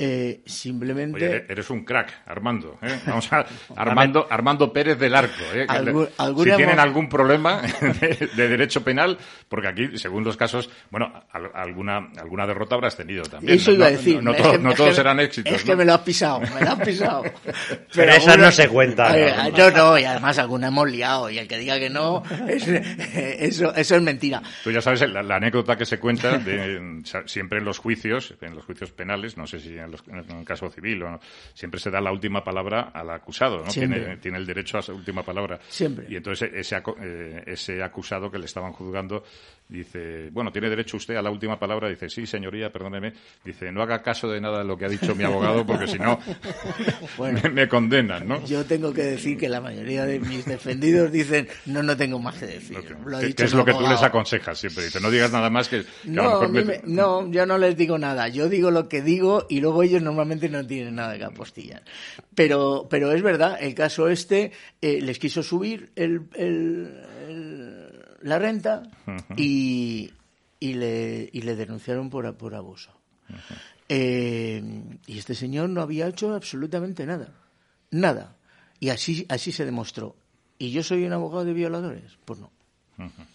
Eh, 0.00 0.42
simplemente. 0.46 1.16
Oye, 1.16 1.44
eres- 1.48 1.70
un 1.70 1.84
crack, 1.84 2.22
Armando. 2.26 2.78
¿eh? 2.82 3.00
Vamos 3.06 3.32
a 3.32 3.44
Armando, 3.74 4.26
Armando 4.30 4.72
Pérez 4.72 4.96
del 4.98 5.12
Arco. 5.14 5.42
¿eh? 5.52 5.66
Algún- 5.68 6.06
si 6.08 6.44
tienen 6.44 6.60
hemos- 6.70 6.78
algún 6.78 7.08
problema 7.08 7.60
de, 8.00 8.28
de 8.36 8.48
derecho 8.48 8.84
penal, 8.84 9.18
porque 9.48 9.66
aquí, 9.68 9.98
según 9.98 10.22
los 10.22 10.36
casos, 10.36 10.70
bueno, 10.90 11.12
al- 11.32 11.50
alguna, 11.52 12.10
alguna 12.16 12.46
derrota 12.46 12.76
habrás 12.76 12.96
tenido 12.96 13.24
también. 13.24 13.54
Eso 13.56 13.72
¿no? 13.72 13.76
iba 13.78 13.86
a 13.86 13.90
No- 13.90 13.96
decir. 13.96 14.22
No, 14.22 14.30
Es 14.30 14.36
todo- 14.42 14.52
que- 14.52 14.58
no 14.58 14.70
es 14.70 14.76
todos 14.76 14.90
que- 14.90 14.96
serán 14.96 15.18
éxitos. 15.20 15.52
Es 15.52 15.64
que 15.64 15.72
¿no? 15.72 15.76
me 15.78 15.84
lo 15.84 15.94
has 15.94 16.00
pisado, 16.02 16.40
me 16.40 16.60
lo 16.60 16.70
has 16.70 16.80
pisado. 16.80 17.22
Pero 17.94 18.12
esas 18.12 18.28
alguna- 18.28 18.46
no 18.46 18.52
se 18.52 18.68
cuentan. 18.68 19.14
Eh, 19.16 19.34
no, 19.56 19.70
no, 19.72 19.98
y 19.98 20.04
además 20.04 20.38
alguna 20.38 20.68
hemos 20.68 20.88
liado. 20.90 21.28
Y 21.28 21.38
el 21.38 21.48
que 21.48 21.58
diga 21.58 21.76
que 21.80 21.90
no, 21.90 22.22
es- 22.48 22.68
eso, 22.68 23.74
eso 23.74 23.96
es 23.96 24.02
mentira. 24.02 24.42
Tú 24.62 24.70
ya 24.70 24.80
sabes 24.80 25.00
la, 25.10 25.24
la 25.24 25.36
anécdota 25.36 25.76
que 25.76 25.84
se 25.84 25.98
cuenta 25.98 26.38
de, 26.38 27.02
siempre 27.26 27.58
en 27.58 27.64
los 27.64 27.78
juicios, 27.78 28.34
en 28.40 28.54
los 28.54 28.64
juicios 28.64 28.92
penales, 28.92 29.36
no 29.36 29.46
sé 29.46 29.58
si 29.58 29.76
en, 29.76 29.87
los- 29.88 30.04
en 30.08 30.36
un 30.36 30.44
caso 30.44 30.70
civil 30.70 30.98
no, 31.00 31.20
siempre 31.54 31.80
se 31.80 31.90
da 31.90 32.00
la 32.00 32.12
última 32.12 32.42
palabra 32.44 32.90
al 32.94 33.10
acusado, 33.10 33.58
¿no? 33.64 33.70
Tiene, 33.70 34.16
tiene 34.18 34.38
el 34.38 34.46
derecho 34.46 34.76
a 34.76 34.80
esa 34.80 34.92
última 34.92 35.22
palabra. 35.22 35.58
Siempre. 35.68 36.06
Y 36.08 36.16
entonces 36.16 36.50
ese, 36.54 36.76
aco- 36.76 36.96
eh, 37.00 37.42
ese 37.46 37.82
acusado 37.82 38.30
que 38.30 38.38
le 38.38 38.44
estaban 38.46 38.72
juzgando 38.72 39.24
dice, 39.68 40.30
bueno, 40.32 40.50
tiene 40.50 40.70
derecho 40.70 40.96
usted 40.96 41.16
a 41.16 41.22
la 41.22 41.30
última 41.30 41.58
palabra. 41.58 41.88
Dice, 41.88 42.08
sí, 42.08 42.26
señoría, 42.26 42.70
perdóneme. 42.72 43.12
Dice, 43.44 43.70
no 43.70 43.82
haga 43.82 44.02
caso 44.02 44.28
de 44.28 44.40
nada 44.40 44.58
de 44.60 44.64
lo 44.64 44.78
que 44.78 44.86
ha 44.86 44.88
dicho 44.88 45.14
mi 45.14 45.24
abogado 45.24 45.66
porque 45.66 45.86
si 45.86 45.98
no 45.98 46.18
Bueno. 47.16 47.40
me, 47.44 47.50
me 47.50 47.68
condenan, 47.68 48.26
¿no? 48.26 48.44
Yo 48.46 48.64
tengo 48.64 48.92
que 48.92 49.02
decir 49.02 49.36
que 49.38 49.48
la 49.48 49.60
mayoría 49.60 50.04
de 50.04 50.20
mis 50.20 50.44
defendidos 50.46 51.12
dicen, 51.12 51.48
no, 51.66 51.82
no 51.82 51.96
tengo 51.96 52.18
más 52.18 52.36
que 52.36 52.46
decir. 52.46 52.78
Lo 53.04 53.16
ha 53.16 53.20
Que- 53.20 53.26
dicho 53.26 53.36
que 53.36 53.44
es 53.44 53.54
lo 53.54 53.64
que 53.64 53.72
tú 53.74 53.86
les 53.86 54.02
aconsejas 54.02 54.58
siempre. 54.58 54.84
Dice, 54.84 55.00
no 55.00 55.10
digas 55.10 55.32
nada 55.32 55.50
más 55.50 55.68
que, 55.68 55.82
que 55.82 55.88
a 55.88 56.06
lo 56.06 56.12
No, 56.22 56.22
mejor 56.30 56.48
me- 56.50 56.64
me- 56.64 56.80
no, 56.84 57.30
yo 57.30 57.46
no 57.46 57.58
les 57.58 57.76
digo 57.76 57.98
nada. 57.98 58.28
Yo 58.28 58.48
digo 58.48 58.70
lo 58.70 58.88
que 58.88 59.02
digo 59.02 59.46
y 59.48 59.60
luego 59.60 59.77
ellos 59.82 60.02
normalmente 60.02 60.48
no 60.48 60.66
tienen 60.66 60.94
nada 60.96 61.16
que 61.18 61.24
apostillar. 61.24 61.82
Pero, 62.34 62.86
pero 62.90 63.12
es 63.12 63.22
verdad, 63.22 63.58
el 63.60 63.74
caso 63.74 64.08
este 64.08 64.52
eh, 64.80 65.00
les 65.00 65.18
quiso 65.18 65.42
subir 65.42 65.90
el, 65.96 66.28
el- 66.34 67.00
el- 67.28 68.04
la 68.22 68.38
renta 68.38 68.82
y, 69.36 70.10
y, 70.60 70.74
le, 70.74 71.28
y 71.32 71.42
le 71.42 71.54
denunciaron 71.56 72.10
por, 72.10 72.36
por 72.36 72.54
abuso. 72.54 72.90
Eh, 73.88 74.62
y 75.06 75.18
este 75.18 75.34
señor 75.34 75.68
no 75.70 75.80
había 75.82 76.08
hecho 76.08 76.34
absolutamente 76.34 77.06
nada. 77.06 77.32
Nada. 77.90 78.36
Y 78.80 78.90
así, 78.90 79.24
así 79.28 79.52
se 79.52 79.64
demostró. 79.64 80.16
¿Y 80.58 80.70
yo 80.72 80.82
soy 80.82 81.04
un 81.04 81.12
abogado 81.12 81.44
de 81.44 81.52
violadores? 81.52 82.18
Pues 82.24 82.40
no. 82.40 82.50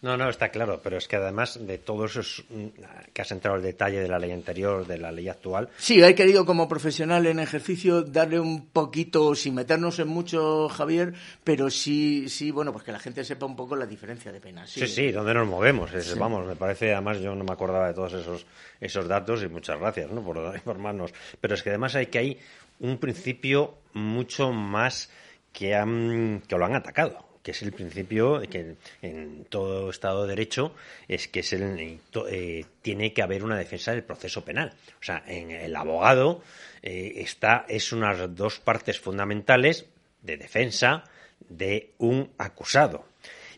No, 0.02 0.18
no, 0.18 0.30
está 0.30 0.50
claro, 0.50 0.82
pero 0.84 0.98
es 0.98 1.08
que 1.08 1.16
además 1.16 1.58
de 1.66 1.78
todo 1.78 2.06
eso 2.06 2.20
es, 2.20 2.44
mm, 2.50 2.66
que 3.14 3.22
has 3.22 3.32
entrado 3.32 3.56
al 3.56 3.64
detalle 3.64 4.02
de 4.02 4.08
la 4.10 4.20
ley 4.20 4.32
anterior, 4.32 4.86
de 4.86 4.98
la 4.98 5.12
ley 5.12 5.30
actual, 5.30 5.70
Sí, 5.78 6.04
he 6.04 6.14
querido 6.16 6.46
como 6.46 6.68
profesional 6.68 7.26
en 7.28 7.40
ejercicio 7.40 8.02
darle 8.02 8.40
un 8.40 8.68
poquito, 8.68 9.34
sin 9.36 9.56
meternos 9.56 10.00
en 10.00 10.10
mucho, 10.10 10.68
Javier, 10.68 11.14
pero 11.44 11.70
sí, 11.70 12.28
sí, 12.28 12.52
bueno, 12.52 12.74
pues 12.74 12.84
que 12.84 12.92
la 12.92 13.00
gente 13.00 13.24
sepa 13.24 13.46
un 13.46 13.56
poco 13.56 13.76
la 13.78 13.86
diferencia 13.86 14.32
de 14.34 14.42
penas. 14.42 14.70
Sí, 14.70 14.86
sí, 14.88 15.12
¿dónde 15.12 15.34
nos 15.34 15.48
movemos? 15.48 15.94
Es- 15.94 16.08
Sí. 16.08 16.20
Vamos, 16.20 16.46
me 16.46 16.56
parece, 16.58 16.92
además 16.94 17.20
yo 17.20 17.34
no 17.34 17.44
me 17.46 17.54
acordaba 17.54 17.88
de 17.88 17.94
todos 17.94 18.14
esos, 18.14 18.46
esos 18.82 19.08
datos 19.08 19.42
y 19.44 19.48
muchas 19.48 19.80
gracias 19.80 20.12
¿no? 20.12 20.22
por 20.22 20.38
informarnos. 20.56 21.14
Pero 21.40 21.54
es 21.54 21.64
que 21.64 21.70
además 21.70 21.96
hay 21.96 22.08
que 22.08 22.18
hay 22.20 22.40
un 22.82 22.98
principio 22.98 23.76
mucho 23.94 24.52
más 24.52 25.10
que, 25.54 25.74
han, 25.76 26.42
que 26.48 26.58
lo 26.58 26.66
han 26.66 26.76
atacado 26.76 27.26
que 27.44 27.52
es 27.52 27.62
el 27.62 27.74
principio 27.74 28.42
que 28.50 28.76
en 29.02 29.46
todo 29.50 29.90
Estado 29.90 30.24
de 30.24 30.30
Derecho 30.30 30.74
es 31.08 31.28
que 31.28 31.42
es 31.42 31.54
el, 31.54 32.00
eh, 32.30 32.66
tiene 32.82 33.14
que 33.14 33.22
haber 33.22 33.44
una 33.44 33.58
defensa 33.58 33.92
del 33.92 34.04
proceso 34.04 34.44
penal. 34.44 34.74
O 35.00 35.04
sea, 35.04 35.24
en 35.28 35.52
el 35.52 35.76
abogado 35.76 36.42
eh, 36.82 37.16
está 37.18 37.66
es 37.68 37.92
unas 37.92 38.34
dos 38.36 38.60
partes 38.60 39.00
fundamentales 39.00 39.86
de 40.22 40.38
defensa 40.38 41.04
de 41.50 41.92
un 41.98 42.32
acusado. 42.38 43.06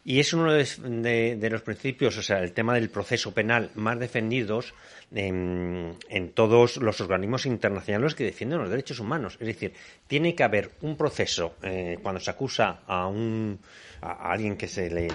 Y 0.03 0.19
es 0.19 0.33
uno 0.33 0.53
de 0.53 1.49
los 1.49 1.61
principios, 1.63 2.15
o 2.17 2.21
sea, 2.21 2.39
el 2.39 2.53
tema 2.53 2.75
del 2.75 2.89
proceso 2.89 3.33
penal 3.33 3.71
más 3.73 3.97
defendidos 3.97 4.75
en, 5.15 6.31
todos 6.33 6.77
los 6.77 6.99
organismos 7.01 7.45
internacionales 7.45 8.15
que 8.15 8.25
defienden 8.25 8.59
los 8.59 8.69
derechos 8.69 8.99
humanos. 8.99 9.37
Es 9.39 9.47
decir, 9.47 9.73
tiene 10.07 10.35
que 10.35 10.43
haber 10.43 10.71
un 10.81 10.97
proceso 10.97 11.55
eh, 11.63 11.97
cuando 12.03 12.19
se 12.19 12.29
acusa 12.31 12.81
a 12.85 13.07
un 13.07 13.59
a 14.01 14.31
alguien 14.31 14.55
que 14.55 14.67
se 14.67 14.89
le- 14.89 15.07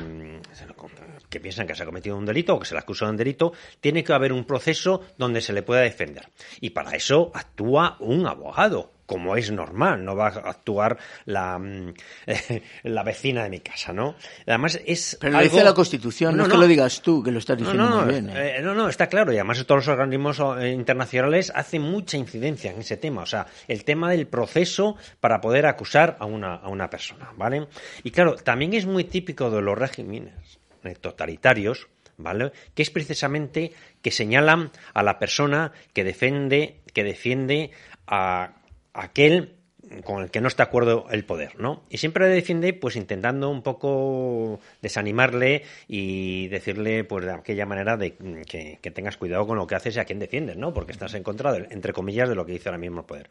que 1.28 1.38
piensan 1.38 1.66
que 1.66 1.74
se 1.76 1.82
ha 1.82 1.86
cometido 1.86 2.16
un 2.16 2.24
delito 2.26 2.54
o 2.54 2.58
que 2.58 2.66
se 2.66 2.74
le 2.74 2.80
acusa 2.80 3.04
de 3.04 3.10
un 3.12 3.16
delito, 3.18 3.52
tiene 3.80 4.02
que 4.02 4.12
haber 4.12 4.32
un 4.32 4.44
proceso 4.44 5.02
donde 5.16 5.40
se 5.40 5.52
le 5.52 5.62
pueda 5.62 5.82
defender. 5.82 6.26
Y 6.60 6.70
para 6.70 6.96
eso 6.96 7.30
actúa 7.34 7.96
un 8.00 8.26
abogado, 8.26 8.90
como 9.10 9.34
es 9.34 9.50
normal, 9.50 10.04
no 10.04 10.14
va 10.14 10.28
a 10.28 10.50
actuar 10.50 10.96
la, 11.24 11.58
mm, 11.58 11.94
la 12.84 13.02
vecina 13.02 13.42
de 13.42 13.50
mi 13.50 13.58
casa, 13.58 13.92
¿no? 13.92 14.14
Además 14.46 14.80
es 14.86 15.18
Pero 15.20 15.32
lo 15.32 15.42
dice 15.42 15.64
la 15.64 15.74
Constitución, 15.74 16.36
no, 16.36 16.44
es 16.44 16.48
que 16.48 16.56
lo 16.56 16.68
digas 16.68 17.02
tú, 17.02 17.20
que 17.20 17.32
lo 17.32 17.40
estás 17.40 17.58
no, 17.58 17.64
diciendo 17.64 17.90
no, 17.90 18.02
muy 18.02 18.12
bien. 18.12 18.30
¿eh? 18.30 18.58
eh, 18.58 18.62
no, 18.62 18.72
no, 18.72 18.88
está 18.88 19.08
claro. 19.08 19.32
Y 19.32 19.34
además 19.34 19.66
todos 19.66 19.84
los 19.84 19.88
organismos 19.88 20.40
eh, 20.60 20.68
internacionales 20.68 21.50
hacen 21.52 21.82
mucha 21.82 22.18
incidencia 22.18 22.70
en 22.70 22.82
ese 22.82 22.98
tema. 22.98 23.22
O 23.22 23.26
sea, 23.26 23.48
el 23.66 23.82
tema 23.82 24.12
del 24.12 24.28
proceso 24.28 24.96
para 25.18 25.40
poder 25.40 25.66
acusar 25.66 26.16
a 26.20 26.26
una, 26.26 26.54
a 26.54 26.68
una 26.68 26.88
persona, 26.88 27.32
¿vale? 27.36 27.66
Y 28.04 28.12
claro, 28.12 28.36
también 28.36 28.74
es 28.74 28.86
muy 28.86 29.02
típico 29.02 29.50
de 29.50 29.60
los 29.60 29.76
regímenes 29.76 30.60
totalitarios, 31.00 31.88
¿vale? 32.16 32.52
Que 32.76 32.82
es 32.82 32.90
precisamente 32.90 33.72
que 34.02 34.12
señalan 34.12 34.70
a 34.94 35.02
la 35.02 35.18
persona 35.18 35.72
que 35.94 36.04
defiende, 36.04 36.76
que 36.94 37.02
defiende 37.02 37.72
a 38.06 38.59
aquel 38.92 39.60
con 40.04 40.22
el 40.22 40.30
que 40.30 40.40
no 40.40 40.48
está 40.48 40.64
de 40.64 40.68
acuerdo 40.68 41.06
el 41.10 41.24
poder, 41.24 41.58
¿no? 41.58 41.82
Y 41.90 41.98
siempre 41.98 42.28
le 42.28 42.34
defiende, 42.34 42.72
pues 42.72 42.96
intentando 42.96 43.50
un 43.50 43.62
poco 43.62 44.60
desanimarle 44.82 45.64
y 45.88 46.48
decirle, 46.48 47.04
pues 47.04 47.24
de 47.24 47.32
aquella 47.32 47.66
manera 47.66 47.96
de 47.96 48.14
que, 48.46 48.90
tengas 48.90 49.16
cuidado 49.16 49.46
con 49.46 49.56
lo 49.56 49.66
que 49.66 49.74
haces 49.74 49.96
y 49.96 50.00
a 50.00 50.04
quién 50.04 50.18
defiendes, 50.18 50.56
¿no? 50.56 50.72
Porque 50.72 50.92
estás 50.92 51.14
en 51.14 51.22
contra, 51.22 51.56
entre 51.56 51.92
comillas, 51.92 52.28
de 52.28 52.34
lo 52.34 52.46
que 52.46 52.52
dice 52.52 52.68
ahora 52.68 52.78
mismo 52.78 53.00
el 53.00 53.06
poder. 53.06 53.30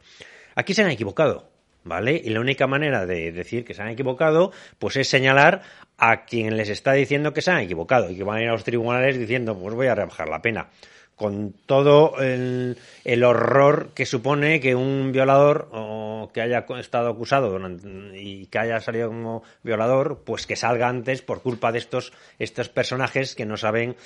Aquí 0.54 0.74
se 0.74 0.82
han 0.82 0.90
equivocado, 0.90 1.48
¿vale? 1.84 2.20
Y 2.22 2.30
la 2.30 2.40
única 2.40 2.66
manera 2.66 3.06
de 3.06 3.32
decir 3.32 3.64
que 3.64 3.72
se 3.72 3.82
han 3.82 3.88
equivocado, 3.88 4.52
pues 4.78 4.96
es 4.96 5.08
señalar 5.08 5.62
a 5.96 6.24
quien 6.24 6.56
les 6.56 6.68
está 6.68 6.92
diciendo 6.92 7.32
que 7.32 7.42
se 7.42 7.52
han 7.52 7.60
equivocado 7.60 8.10
y 8.10 8.16
que 8.16 8.24
van 8.24 8.38
a 8.38 8.42
ir 8.42 8.48
a 8.48 8.52
los 8.52 8.64
tribunales 8.64 9.18
diciendo, 9.18 9.58
pues 9.58 9.74
voy 9.74 9.86
a 9.86 9.94
rebajar 9.94 10.28
la 10.28 10.42
pena 10.42 10.68
con 11.20 11.52
todo 11.66 12.18
el, 12.18 12.78
el 13.04 13.24
horror 13.24 13.90
que 13.94 14.06
supone 14.06 14.58
que 14.58 14.74
un 14.74 15.12
violador 15.12 15.68
o 15.70 16.09
que 16.28 16.40
haya 16.42 16.64
estado 16.78 17.08
acusado 17.08 17.50
durante- 17.50 18.20
y 18.20 18.46
que 18.46 18.58
haya 18.58 18.80
salido 18.80 19.08
como 19.08 19.42
violador, 19.62 20.22
pues 20.24 20.46
que 20.46 20.56
salga 20.56 20.88
antes 20.88 21.22
por 21.22 21.42
culpa 21.42 21.72
de 21.72 21.78
estos, 21.78 22.12
estos 22.38 22.68
personajes 22.68 23.34
que 23.34 23.46
no 23.46 23.56
saben, 23.56 23.96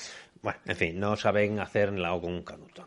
bueno, 0.42 0.58
en 0.66 0.76
fin, 0.76 1.00
no 1.00 1.16
saben 1.16 1.58
hacer 1.58 1.92
la 1.92 2.12
O 2.14 2.20
con 2.20 2.32
un 2.34 2.42
canuto. 2.42 2.86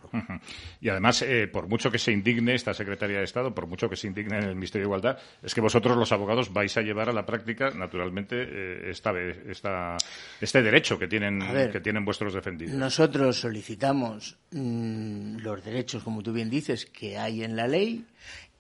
Y 0.80 0.90
además, 0.90 1.22
eh, 1.24 1.48
por 1.48 1.68
mucho 1.68 1.92
que 1.92 1.98
se 2.00 2.12
indigne 2.12 2.54
esta 2.56 2.74
Secretaría 2.74 3.18
de 3.18 3.24
Estado, 3.24 3.54
por 3.54 3.68
mucho 3.68 3.90
que 3.90 3.96
se 3.96 4.08
indigne 4.08 4.38
en 4.38 4.44
el 4.44 4.56
Ministerio 4.56 4.86
de 4.86 4.90
Igualdad, 4.90 5.18
es 5.44 5.54
que 5.54 5.62
vosotros 5.62 5.98
los 5.98 6.12
abogados 6.12 6.54
vais 6.54 6.76
a 6.78 6.82
llevar 6.82 7.10
a 7.10 7.14
la 7.14 7.26
práctica, 7.26 7.72
naturalmente, 7.72 8.36
eh, 8.48 8.90
esta, 8.92 9.12
esta- 9.50 9.98
este 10.40 10.62
derecho 10.62 10.98
que 11.00 11.08
tienen, 11.08 11.40
ver. 11.40 11.72
que 11.72 11.82
tienen 11.82 12.06
vuestros 12.06 12.34
defendidos. 12.34 12.76
Nosotros 12.76 13.40
solicitamos 13.40 14.38
mm, 14.52 15.38
los 15.40 15.64
derechos, 15.66 16.04
como 16.04 16.22
tú 16.24 16.32
bien 16.34 16.50
dices, 16.50 16.86
que 16.86 17.18
hay 17.18 17.44
en 17.44 17.56
la 17.56 17.68
ley 17.68 18.06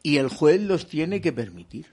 y 0.08 0.20
el 0.20 0.30
juez 0.30 0.62
los 0.62 0.88
tiene 0.88 1.20
que 1.20 1.34
permitir. 1.34 1.88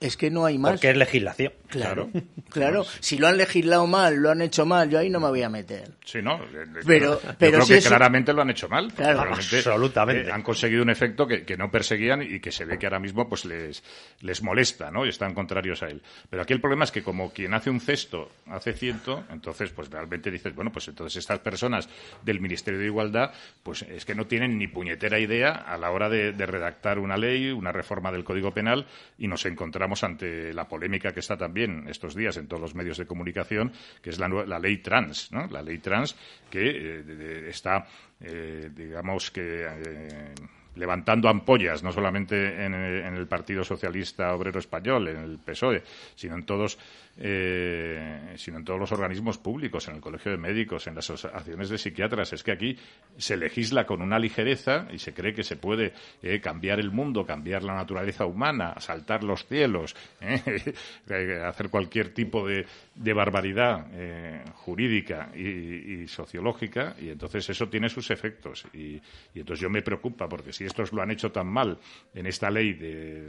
Es 0.00 0.16
que 0.16 0.30
no 0.30 0.46
hay 0.46 0.58
más. 0.58 0.72
Porque 0.72 0.90
es 0.90 0.96
legislación. 0.96 1.52
Claro, 1.68 2.08
claro. 2.50 2.84
Si 3.00 3.18
lo 3.18 3.26
han 3.26 3.36
legislado 3.36 3.86
mal, 3.86 4.14
lo 4.16 4.30
han 4.30 4.40
hecho 4.42 4.64
mal, 4.64 4.88
yo 4.88 4.98
ahí 4.98 5.10
no 5.10 5.18
me 5.20 5.28
voy 5.28 5.42
a 5.42 5.48
meter. 5.48 5.90
Sí, 6.04 6.22
¿no? 6.22 6.36
Eh, 6.36 6.46
eh, 6.64 6.80
Pero- 6.86 7.20
yo 7.20 7.34
pero 7.38 7.52
creo 7.52 7.62
si 7.62 7.72
que 7.72 7.78
eso- 7.78 7.88
claramente 7.88 8.32
lo 8.32 8.42
han 8.42 8.50
hecho 8.50 8.68
mal. 8.68 8.92
Claro. 8.92 9.24
realmente, 9.24 9.56
Absolutamente. 9.56 10.28
eh, 10.28 10.32
han 10.32 10.42
conseguido 10.42 10.82
un 10.82 10.90
efecto 10.90 11.26
que, 11.26 11.44
que 11.44 11.56
no 11.56 11.70
perseguían 11.70 12.22
y 12.22 12.38
que 12.40 12.52
se 12.52 12.64
ve 12.64 12.78
que 12.78 12.86
ahora 12.86 13.00
mismo 13.00 13.28
pues 13.28 13.44
les, 13.44 13.82
les 14.20 14.42
molesta, 14.42 14.90
¿no? 14.90 15.04
Y 15.04 15.08
están 15.08 15.34
contrarios 15.34 15.82
a 15.82 15.88
él. 15.88 16.00
Pero 16.30 16.42
aquí 16.42 16.52
el 16.52 16.60
problema 16.60 16.84
es 16.84 16.92
que 16.92 17.02
como 17.02 17.32
quien 17.32 17.52
hace 17.54 17.68
un 17.68 17.80
cesto 17.80 18.30
hace 18.46 18.72
ciento, 18.74 19.24
entonces 19.30 19.70
pues 19.70 19.90
realmente 19.90 20.30
dices, 20.30 20.54
bueno, 20.54 20.70
pues 20.72 20.86
entonces 20.88 21.16
estas 21.18 21.40
personas 21.40 21.88
del 22.24 22.40
Ministerio 22.40 22.78
de 22.78 22.86
Igualdad, 22.86 23.32
pues 23.64 23.82
es 23.82 24.04
que 24.04 24.14
no 24.14 24.26
tienen 24.26 24.58
ni 24.58 24.68
puñetera 24.68 25.18
idea 25.18 25.50
a 25.50 25.76
la 25.76 25.90
hora 25.90 26.08
de, 26.08 26.32
de 26.32 26.46
redactar 26.46 26.98
una 27.00 27.16
ley, 27.16 27.50
una 27.50 27.72
reforma 27.72 28.12
del 28.12 28.22
Código 28.24 28.54
Penal 28.54 28.86
y 29.18 29.26
nos 29.26 29.44
encontramos 29.44 29.87
ante 30.02 30.52
la 30.52 30.68
polémica 30.68 31.12
que 31.12 31.20
está 31.20 31.36
también 31.36 31.86
estos 31.88 32.14
días 32.14 32.36
en 32.36 32.46
todos 32.46 32.60
los 32.60 32.74
medios 32.74 32.98
de 32.98 33.06
comunicación, 33.06 33.72
que 34.02 34.10
es 34.10 34.18
la, 34.18 34.28
la 34.28 34.58
ley 34.58 34.78
trans. 34.78 35.30
La 35.32 35.62
ley 35.62 35.78
trans 35.78 36.16
que 36.50 37.00
eh, 37.00 37.48
está, 37.48 37.86
eh, 38.20 38.70
digamos 38.74 39.30
que 39.30 39.66
eh, 39.66 40.34
levantando 40.76 41.28
ampollas, 41.28 41.82
no 41.82 41.92
solamente 41.92 42.64
en, 42.64 42.74
en 42.74 43.14
el 43.14 43.26
Partido 43.26 43.64
Socialista 43.64 44.34
Obrero 44.34 44.58
Español, 44.58 45.08
en 45.08 45.16
el 45.16 45.38
PSOE, 45.38 45.82
sino 46.14 46.36
en 46.36 46.44
todos, 46.44 46.78
eh, 47.20 48.34
sino 48.36 48.58
en 48.58 48.64
todos 48.64 48.78
los 48.78 48.92
organismos 48.92 49.38
públicos, 49.38 49.88
en 49.88 49.96
el 49.96 50.00
Colegio 50.00 50.30
de 50.30 50.38
Médicos, 50.38 50.86
en 50.86 50.94
las 50.94 51.10
asociaciones 51.10 51.68
de 51.68 51.78
psiquiatras. 51.78 52.32
Es 52.32 52.44
que 52.44 52.52
aquí 52.52 52.78
se 53.16 53.36
legisla 53.36 53.86
con 53.86 54.02
una 54.02 54.18
ligereza 54.18 54.86
y 54.92 54.98
se 54.98 55.12
cree 55.12 55.34
que 55.34 55.42
se 55.42 55.56
puede 55.56 55.92
eh, 56.22 56.40
cambiar 56.40 56.78
el 56.78 56.92
mundo, 56.92 57.26
cambiar 57.26 57.64
la 57.64 57.74
naturaleza 57.74 58.24
humana, 58.24 58.74
saltar 58.78 59.24
los 59.24 59.46
cielos, 59.46 59.96
eh, 60.20 61.42
hacer 61.44 61.70
cualquier 61.70 62.14
tipo 62.14 62.46
de, 62.46 62.66
de 62.98 63.12
barbaridad 63.12 63.86
eh, 63.92 64.42
jurídica 64.54 65.30
y, 65.34 66.06
sociológica, 66.08 66.96
y 67.00 67.10
entonces 67.10 67.48
eso 67.48 67.68
tiene 67.68 67.88
sus 67.88 68.10
efectos. 68.10 68.66
Y, 68.74 69.00
entonces 69.34 69.60
yo 69.60 69.70
me 69.70 69.82
preocupa, 69.82 70.28
porque 70.28 70.52
si 70.52 70.64
estos 70.64 70.92
lo 70.92 71.00
han 71.00 71.10
hecho 71.10 71.30
tan 71.30 71.46
mal 71.46 71.78
en 72.12 72.26
esta 72.26 72.50
ley 72.50 72.74
de 72.74 73.24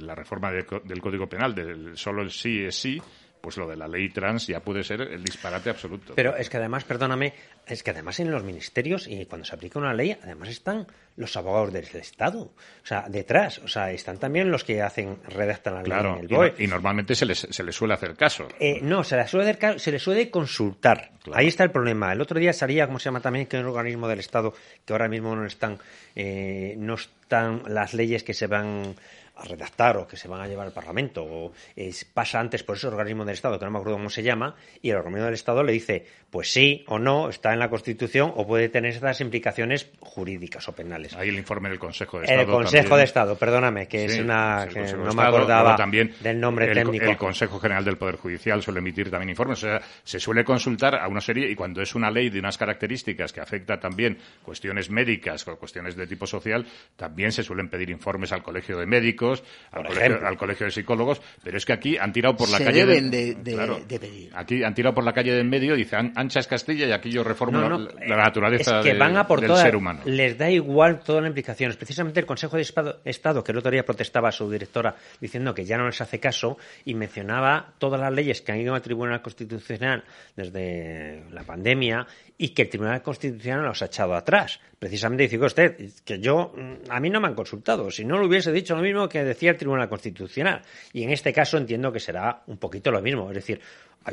la, 0.00 0.14
reforma 0.14 0.50
del 0.50 1.00
Código 1.00 1.28
Penal, 1.28 1.54
del 1.54 1.96
solo 1.96 2.22
el 2.22 2.30
sí 2.30 2.60
es 2.60 2.74
sí, 2.74 3.00
pues 3.46 3.58
lo 3.58 3.68
de 3.68 3.76
la 3.76 3.86
ley 3.86 4.08
trans 4.08 4.48
ya 4.48 4.58
puede 4.58 4.82
ser 4.82 5.02
el 5.02 5.22
disparate 5.22 5.70
absoluto. 5.70 6.14
Pero 6.16 6.34
es 6.34 6.50
que 6.50 6.56
además, 6.56 6.82
perdóname, 6.82 7.32
es 7.64 7.84
que 7.84 7.92
además 7.92 8.18
en 8.18 8.32
los 8.32 8.42
ministerios 8.42 9.06
y 9.06 9.24
cuando 9.26 9.44
se 9.44 9.54
aplica 9.54 9.78
una 9.78 9.94
ley, 9.94 10.16
además 10.20 10.48
están 10.48 10.84
los 11.14 11.36
abogados 11.36 11.72
del 11.72 11.84
Estado, 11.84 12.40
o 12.40 12.52
sea, 12.82 13.04
detrás, 13.08 13.58
o 13.60 13.68
sea, 13.68 13.92
están 13.92 14.18
también 14.18 14.50
los 14.50 14.64
que 14.64 14.82
hacen, 14.82 15.18
redactan 15.28 15.74
la 15.74 15.82
ley 15.82 15.92
Claro, 15.92 16.14
en 16.18 16.24
el 16.24 16.32
y, 16.32 16.34
BOE. 16.34 16.54
y 16.58 16.66
normalmente 16.66 17.14
se 17.14 17.24
les, 17.24 17.38
se 17.38 17.62
les 17.62 17.72
suele 17.76 17.94
hacer 17.94 18.16
caso. 18.16 18.48
Eh, 18.58 18.80
no, 18.82 19.04
se, 19.04 19.14
la 19.16 19.28
suele, 19.28 19.48
hacer- 19.52 19.78
se 19.78 19.92
le 19.92 20.00
suele 20.00 20.28
consultar. 20.28 21.12
Ahí 21.32 21.46
está 21.46 21.62
el 21.62 21.70
problema. 21.70 22.12
El 22.12 22.20
otro 22.20 22.40
día 22.40 22.52
salía, 22.52 22.86
como 22.88 22.98
se 22.98 23.04
llama 23.04 23.20
también, 23.20 23.46
que 23.46 23.58
es 23.58 23.62
un 23.62 23.68
organismo 23.68 24.08
del 24.08 24.18
Estado 24.18 24.54
que 24.84 24.92
ahora 24.92 25.08
mismo 25.08 25.36
no 25.36 25.46
están, 25.46 25.78
eh, 26.16 26.74
no 26.78 26.94
están 26.94 27.62
las 27.68 27.94
leyes 27.94 28.24
que 28.24 28.34
se 28.34 28.48
van 28.48 28.96
a 29.36 29.44
redactar 29.44 29.96
o 29.98 30.06
que 30.06 30.16
se 30.16 30.28
van 30.28 30.40
a 30.40 30.48
llevar 30.48 30.66
al 30.66 30.72
Parlamento. 30.72 31.22
O 31.24 31.52
es- 31.74 32.04
pasa 32.04 32.40
antes 32.40 32.62
por 32.62 32.76
ese 32.76 32.86
organismo 32.86 33.24
del 33.24 33.34
Estado, 33.34 33.58
que 33.58 33.64
no 33.64 33.70
me 33.70 33.78
acuerdo 33.78 33.96
cómo 33.96 34.10
se 34.10 34.22
llama, 34.22 34.54
y 34.82 34.90
el 34.90 34.96
organismo 34.96 35.26
del 35.26 35.34
Estado 35.34 35.62
le 35.62 35.72
dice, 35.72 36.06
pues 36.30 36.52
sí 36.52 36.84
o 36.88 36.98
no, 36.98 37.28
está 37.28 37.52
en 37.52 37.58
la 37.58 37.70
Constitución 37.70 38.32
o 38.34 38.46
puede 38.46 38.68
tener 38.68 38.92
estas 38.92 39.20
implicaciones 39.20 39.90
jurídicas 40.00 40.68
o 40.68 40.72
penales. 40.72 41.14
Hay 41.14 41.28
el 41.28 41.36
informe 41.36 41.68
del 41.68 41.78
Consejo 41.78 42.18
de 42.20 42.26
El 42.26 42.40
Estado. 42.40 42.52
Consejo 42.52 42.82
también. 42.82 42.98
de 42.98 43.04
Estado, 43.04 43.38
perdóname, 43.38 43.88
que 43.88 44.04
es 44.04 44.18
una 44.18 44.64
el 44.64 44.68
que 44.68 44.80
Consejo 44.80 45.04
no 45.04 45.12
me 45.12 45.22
acordaba 45.22 45.76
también 45.76 46.14
del 46.20 46.40
nombre 46.40 46.66
el, 46.66 46.74
técnico. 46.74 47.04
El 47.04 47.16
Consejo 47.16 47.58
General 47.60 47.84
del 47.84 47.96
Poder 47.98 48.16
Judicial 48.16 48.62
suele 48.62 48.80
emitir 48.80 49.10
también 49.10 49.30
informes. 49.30 49.62
O 49.62 49.66
sea, 49.66 49.80
se 50.02 50.18
suele 50.18 50.44
consultar 50.44 50.96
a 50.96 51.08
una 51.08 51.20
serie, 51.20 51.50
y 51.50 51.54
cuando 51.54 51.82
es 51.82 51.94
una 51.94 52.10
ley 52.10 52.30
de 52.30 52.38
unas 52.38 52.58
características 52.58 53.32
que 53.32 53.40
afecta 53.40 53.78
también 53.78 54.18
cuestiones 54.42 54.90
médicas 54.90 55.46
o 55.48 55.56
cuestiones 55.58 55.96
de 55.96 56.06
tipo 56.06 56.26
social, 56.26 56.66
también 56.96 57.32
se 57.32 57.42
suelen 57.42 57.68
pedir 57.68 57.90
informes 57.90 58.32
al 58.32 58.42
Colegio 58.42 58.78
de 58.78 58.86
Médicos, 58.86 59.25
al, 59.32 59.38
Por 59.70 59.82
colegio, 59.86 60.00
ejemplo. 60.06 60.28
al 60.28 60.36
Colegio 60.36 60.66
de 60.66 60.72
Psicólogos, 60.72 61.20
pero 61.42 61.56
es 61.56 61.64
que 61.66 61.72
aquí 61.72 61.96
han 61.98 62.12
tirado 62.12 62.36
por 62.36 62.48
la 62.50 62.58
Se 62.58 62.64
calle. 62.64 62.86
deben 62.86 63.10
de, 63.10 63.34
de- 63.34 63.52
Claro. 63.54 63.80
de 63.86 63.98
pedir. 64.00 64.30
Aquí 64.34 64.62
han 64.64 64.74
tirado 64.74 64.94
por 64.94 65.04
la 65.04 65.12
calle 65.12 65.32
de 65.32 65.40
en 65.40 65.48
medio, 65.50 65.74
dice 65.76 65.96
"An- 65.96 66.12
ancha 66.16 66.40
es 66.40 66.46
Castilla 66.46 66.86
y 66.86 66.92
aquí 66.92 67.10
yo 67.10 67.22
reformo 67.24 67.58
No, 67.60 67.68
la- 67.68 67.78
no, 67.78 67.88
la, 68.06 68.16
naturaleza 68.16 68.78
es 68.80 68.84
que 68.86 68.92
de- 68.92 68.98
van 68.98 69.16
a 69.16 69.26
por 69.26 69.40
del 69.40 69.54
ser 69.56 69.76
humano. 69.76 70.00
Les 70.04 70.36
da 70.38 70.50
igual 70.50 71.00
todas 71.00 71.22
las 71.22 71.28
implicaciones. 71.30 71.76
Precisamente 71.76 72.20
el 72.20 72.26
Consejo 72.26 72.56
de 72.56 72.62
Estado, 73.04 73.42
que 73.44 73.52
el 73.52 73.58
otro 73.58 73.70
día 73.70 73.84
protestaba 73.84 74.28
a 74.28 74.32
su 74.32 74.50
directora 74.50 74.94
diciendo 75.20 75.54
que 75.54 75.64
ya 75.64 75.76
no 75.78 75.86
les 75.86 76.00
hace 76.00 76.20
caso 76.20 76.58
y 76.84 76.94
mencionaba 76.94 77.74
todas 77.78 78.00
las 78.00 78.12
leyes 78.12 78.42
que 78.42 78.52
han 78.52 78.60
ido 78.60 78.74
al 78.74 78.82
Tribunal 78.82 79.22
Constitucional 79.22 80.04
desde 80.36 81.24
la 81.32 81.42
pandemia 81.44 82.06
y 82.38 82.50
que 82.50 82.62
el 82.62 82.68
Tribunal 82.68 83.02
Constitucional 83.02 83.64
los 83.64 83.80
ha 83.82 83.86
echado 83.86 84.14
atrás. 84.14 84.60
Precisamente 84.78 85.22
dice 85.22 85.38
usted 85.38 85.76
que 86.04 86.18
yo, 86.20 86.52
mm, 86.54 86.90
a 86.90 87.00
mí 87.00 87.08
no 87.08 87.20
me 87.20 87.28
han 87.28 87.34
consultado. 87.34 87.90
Si 87.90 88.04
no 88.04 88.18
lo 88.18 88.26
hubiese 88.26 88.52
dicho 88.52 88.76
lo 88.76 88.82
mismo 88.82 89.08
que 89.08 89.15
decía 89.24 89.50
el 89.50 89.56
Tribunal 89.56 89.88
Constitucional. 89.88 90.62
Y 90.92 91.02
en 91.02 91.10
este 91.10 91.32
caso 91.32 91.56
entiendo 91.58 91.92
que 91.92 92.00
será 92.00 92.42
un 92.46 92.58
poquito 92.58 92.90
lo 92.90 93.00
mismo. 93.02 93.28
Es 93.30 93.36
decir, 93.36 93.60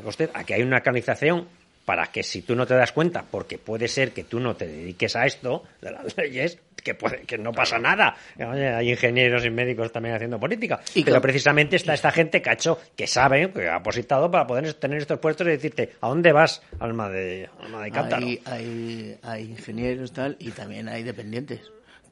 usted, 0.03 0.29
aquí 0.33 0.53
hay 0.53 0.61
una 0.61 0.81
canalización 0.81 1.47
para 1.85 2.07
que 2.07 2.23
si 2.23 2.41
tú 2.43 2.55
no 2.55 2.65
te 2.65 2.75
das 2.75 2.93
cuenta, 2.93 3.25
porque 3.29 3.57
puede 3.57 3.89
ser 3.89 4.11
que 4.11 4.23
tú 4.23 4.39
no 4.39 4.55
te 4.55 4.65
dediques 4.67 5.15
a 5.17 5.25
esto 5.25 5.63
de 5.81 5.91
las 5.91 6.15
leyes, 6.17 6.57
que 6.81 6.95
puede, 6.95 7.19
que 7.23 7.37
no 7.37 7.51
pasa 7.51 7.77
nada. 7.77 8.15
Hay 8.37 8.89
ingenieros 8.89 9.45
y 9.45 9.49
médicos 9.49 9.91
también 9.91 10.15
haciendo 10.15 10.39
política. 10.39 10.79
Y 10.95 11.03
Pero 11.03 11.15
con- 11.17 11.21
precisamente 11.23 11.75
está 11.75 11.93
esta 11.93 12.11
gente 12.11 12.41
cacho 12.41 12.79
que 12.95 13.07
sabe, 13.07 13.51
que 13.51 13.67
ha 13.67 13.75
apositado 13.75 14.29
para 14.31 14.47
poder 14.47 14.73
tener 14.75 14.99
estos 14.99 15.19
puestos 15.19 15.47
y 15.47 15.51
decirte, 15.51 15.93
¿a 16.01 16.07
dónde 16.07 16.31
vas, 16.31 16.61
alma 16.79 17.09
de, 17.09 17.49
alma 17.59 17.83
de 17.83 17.91
cántaro? 17.91 18.25
Hay, 18.25 18.41
hay, 18.45 19.17
hay 19.21 19.43
ingenieros 19.43 20.11
tal 20.13 20.35
y 20.39 20.51
también 20.51 20.87
hay 20.87 21.03
dependientes 21.03 21.61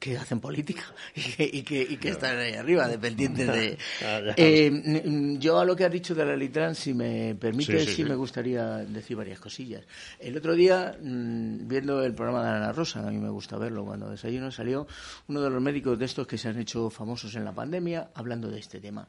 que 0.02 0.18
hacen 0.18 0.40
política 0.40 0.82
y 1.14 1.22
que, 1.22 1.44
y 1.44 1.62
que, 1.62 1.80
y 1.80 1.96
que 1.96 2.08
están 2.08 2.36
ahí 2.36 2.54
arriba, 2.54 2.88
dependientes 2.88 3.46
de... 3.46 3.78
Ya. 4.00 4.34
Eh, 4.36 5.36
yo 5.38 5.60
a 5.60 5.64
lo 5.64 5.76
que 5.76 5.84
has 5.84 5.92
dicho 5.92 6.12
de 6.14 6.24
la 6.24 6.34
Litran, 6.34 6.74
si 6.74 6.92
me 6.92 7.36
permite, 7.36 7.78
Sí, 7.78 7.84
sí, 7.84 7.86
sí, 7.86 7.96
sí. 7.96 8.04
me 8.04 8.16
gustaría 8.16 8.78
decir 8.78 9.16
varias 9.16 9.38
cosillas. 9.38 9.84
El 10.18 10.36
otro 10.36 10.54
día, 10.54 10.96
viendo 11.00 12.02
el 12.02 12.14
programa 12.14 12.42
de 12.42 12.50
Ana 12.50 12.72
Rosa, 12.72 13.06
a 13.06 13.10
mí 13.12 13.18
me 13.18 13.30
gusta 13.30 13.56
verlo 13.58 13.84
cuando 13.84 14.10
desayuno, 14.10 14.50
salió 14.50 14.88
uno 15.28 15.40
de 15.40 15.50
los 15.50 15.62
médicos 15.62 15.96
de 15.98 16.06
estos 16.06 16.26
que 16.26 16.36
se 16.36 16.48
han 16.48 16.58
hecho 16.58 16.90
famosos 16.90 17.36
en 17.36 17.44
la 17.44 17.52
pandemia 17.52 18.10
hablando 18.14 18.48
de 18.48 18.58
este 18.58 18.80
tema. 18.80 19.06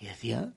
Y 0.00 0.06
decía 0.06 0.50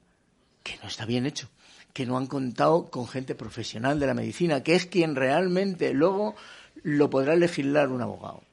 que 0.63 0.77
no 0.81 0.87
está 0.87 1.05
bien 1.05 1.25
hecho, 1.25 1.49
que 1.91 2.05
no 2.05 2.17
han 2.17 2.27
contado 2.27 2.89
con 2.89 3.05
gente 3.05 3.35
profesional 3.35 3.99
de 3.99 4.07
la 4.07 4.13
medicina, 4.13 4.63
que 4.63 4.75
es 4.75 4.85
quien 4.85 5.15
realmente 5.15 5.93
luego 5.93 6.35
lo 6.83 7.09
podrá 7.09 7.35
legislar 7.35 7.89
un 7.89 8.01
abogado. 8.01 8.46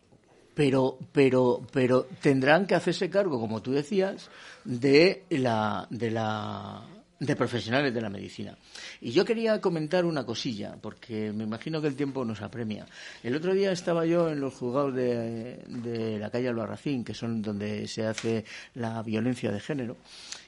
Pero, 0.55 0.99
pero, 1.13 1.67
pero 1.73 2.07
tendrán 2.23 2.67
que 2.67 2.75
hacerse 2.75 3.11
cargo, 3.11 3.41
como 3.41 3.61
tú 3.61 3.73
decías, 3.73 4.31
de 4.65 5.25
la, 5.31 5.87
de 5.91 6.11
la, 6.13 6.83
de 7.19 7.37
profesionales 7.37 7.93
de 7.93 8.01
la 8.01 8.11
medicina. 8.11 8.57
Y 9.01 9.11
yo 9.11 9.25
quería 9.25 9.61
comentar 9.61 10.05
una 10.05 10.25
cosilla, 10.25 10.77
porque 10.81 11.33
me 11.33 11.45
imagino 11.45 11.81
que 11.81 11.89
el 11.89 11.97
tiempo 11.97 12.25
nos 12.25 12.43
apremia. 12.43 12.87
El 13.23 13.35
otro 13.35 13.55
día 13.55 13.73
estaba 13.73 14.07
yo 14.07 14.29
en 14.31 14.41
los 14.41 14.55
juzgados 14.55 14.95
de, 14.95 15.65
de 15.67 16.19
la 16.19 16.31
calle 16.31 16.49
Albarracín, 16.49 17.05
que 17.05 17.15
son 17.15 17.43
donde 17.43 17.89
se 17.89 18.07
hace 18.07 18.45
la 18.75 19.03
violencia 19.03 19.51
de 19.51 19.61
género, 19.61 19.97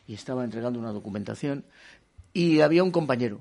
y 0.06 0.14
estaba 0.14 0.44
entregando 0.44 0.78
una 0.78 0.92
documentación, 0.92 1.64
y 2.32 2.60
había 2.60 2.84
un 2.84 2.90
compañero 2.90 3.40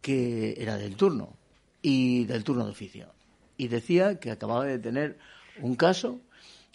que 0.00 0.54
era 0.58 0.76
del 0.76 0.96
turno, 0.96 1.36
y 1.82 2.24
del 2.24 2.44
turno 2.44 2.64
de 2.64 2.70
oficio, 2.70 3.08
y 3.56 3.68
decía 3.68 4.18
que 4.18 4.30
acababa 4.30 4.64
de 4.64 4.78
tener 4.78 5.18
un 5.60 5.76
caso 5.76 6.20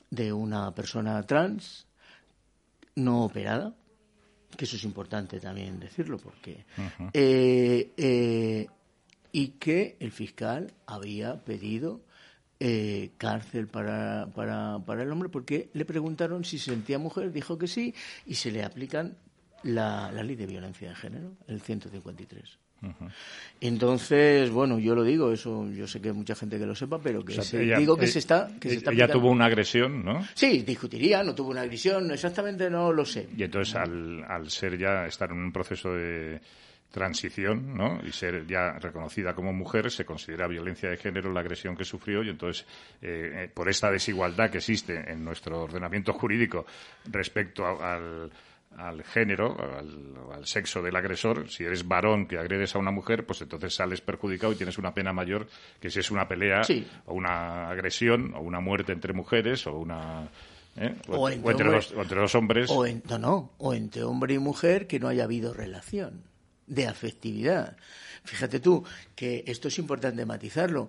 de 0.09 0.33
una 0.33 0.73
persona 0.73 1.21
trans 1.23 1.87
no 2.95 3.23
operada, 3.23 3.73
que 4.57 4.65
eso 4.65 4.75
es 4.75 4.83
importante 4.83 5.39
también 5.39 5.79
decirlo, 5.79 6.17
porque 6.17 6.65
eh, 7.13 7.93
eh, 7.95 8.67
y 9.31 9.47
que 9.49 9.95
el 9.99 10.11
fiscal 10.11 10.73
había 10.85 11.43
pedido 11.43 12.01
eh, 12.59 13.11
cárcel 13.17 13.67
para, 13.67 14.27
para, 14.35 14.79
para 14.79 15.03
el 15.03 15.11
hombre 15.11 15.29
porque 15.29 15.69
le 15.73 15.85
preguntaron 15.85 16.43
si 16.43 16.57
se 16.57 16.71
sentía 16.71 16.99
mujer, 16.99 17.31
dijo 17.31 17.57
que 17.57 17.67
sí, 17.67 17.93
y 18.25 18.35
se 18.35 18.51
le 18.51 18.63
aplican 18.63 19.17
la, 19.63 20.11
la 20.11 20.23
ley 20.23 20.35
de 20.35 20.45
violencia 20.45 20.89
de 20.89 20.95
género, 20.95 21.37
el 21.47 21.61
153. 21.61 22.59
Entonces, 23.61 24.49
bueno, 24.51 24.79
yo 24.79 24.95
lo 24.95 25.03
digo, 25.03 25.31
eso 25.33 25.69
yo 25.71 25.85
sé 25.87 26.01
que 26.01 26.09
hay 26.09 26.13
mucha 26.15 26.35
gente 26.35 26.57
que 26.57 26.65
lo 26.65 26.75
sepa, 26.75 26.99
pero 27.01 27.23
que 27.25 27.33
O 27.33 27.35
sea, 27.35 27.43
se- 27.43 27.63
ella- 27.63 27.77
digo 27.77 27.97
que 27.97 28.05
eh, 28.05 28.07
se 28.09 28.19
está 28.19 28.49
que 28.59 28.69
se 28.69 28.75
está 28.77 28.91
ella 28.91 29.11
tuvo 29.11 29.29
una 29.29 29.45
agresión, 29.45 30.03
¿no? 30.05 30.25
Sí, 30.33 30.61
discutiría, 30.63 31.23
no 31.23 31.35
tuvo 31.35 31.49
una 31.49 31.61
agresión, 31.61 32.09
exactamente 32.11 32.69
no 32.69 32.93
lo 32.93 33.05
sé. 33.05 33.27
Y 33.35 33.43
entonces, 33.43 33.75
al, 33.75 34.23
al 34.23 34.49
ser 34.49 34.77
ya, 34.77 35.05
estar 35.05 35.29
en 35.31 35.37
un 35.37 35.51
proceso 35.51 35.93
de 35.93 36.39
transición, 36.91 37.75
¿no? 37.75 37.99
Y 38.03 38.11
ser 38.11 38.47
ya 38.47 38.71
reconocida 38.79 39.35
como 39.35 39.53
mujer, 39.53 39.91
se 39.91 40.05
considera 40.05 40.47
violencia 40.47 40.89
de 40.89 40.97
género 40.97 41.31
la 41.31 41.41
agresión 41.41 41.75
que 41.75 41.85
sufrió 41.85 42.23
y 42.23 42.29
entonces, 42.29 42.65
eh, 43.01 43.43
eh, 43.45 43.51
por 43.53 43.69
esta 43.69 43.91
desigualdad 43.91 44.49
que 44.49 44.57
existe 44.57 44.95
en 45.11 45.23
nuestro 45.23 45.61
ordenamiento 45.63 46.13
jurídico 46.13 46.65
respecto 47.11 47.63
a- 47.65 47.95
al, 47.95 48.31
al 48.77 49.03
género, 49.03 49.57
al, 49.59 50.15
al 50.33 50.45
sexo 50.45 50.81
del 50.81 50.95
agresor, 50.95 51.49
si 51.49 51.63
eres 51.65 51.87
varón 51.87 52.27
que 52.27 52.37
agredes 52.37 52.75
a 52.75 52.79
una 52.79 52.91
mujer, 52.91 53.25
pues 53.25 53.41
entonces 53.41 53.73
sales 53.75 53.99
perjudicado 54.01 54.53
y 54.53 54.55
tienes 54.55 54.77
una 54.77 54.93
pena 54.93 55.11
mayor 55.11 55.47
que 55.81 55.89
si 55.89 55.99
es 55.99 56.11
una 56.11 56.27
pelea 56.27 56.63
Sí. 56.63 56.87
o 57.05 57.13
una 57.13 57.69
agresión 57.69 58.33
o 58.35 58.41
una 58.41 58.59
muerte 58.59 58.91
entre 58.93 59.11
mujeres 59.13 59.65
o 59.67 59.75
una... 59.77 60.29
¿eh? 60.77 60.95
O 61.09 61.17
o 61.17 61.29
entre 61.29 61.51
entre, 61.51 61.65
hombre- 61.67 61.75
dos, 61.79 61.91
o 61.93 62.01
entre 62.01 62.19
dos 62.21 62.35
hombres. 62.35 62.69
O 62.69 62.85
en- 62.85 63.03
no, 63.09 63.17
no, 63.17 63.51
o 63.57 63.73
entre 63.73 64.03
hombre 64.03 64.35
y 64.35 64.39
mujer 64.39 64.87
que 64.87 64.99
no 64.99 65.07
haya 65.09 65.25
habido 65.25 65.53
relación 65.53 66.23
de 66.67 66.87
afectividad. 66.87 67.75
Fíjate 68.23 68.59
tú 68.59 68.83
que 69.15 69.43
esto 69.47 69.69
es 69.69 69.79
importante 69.79 70.25
matizarlo. 70.25 70.87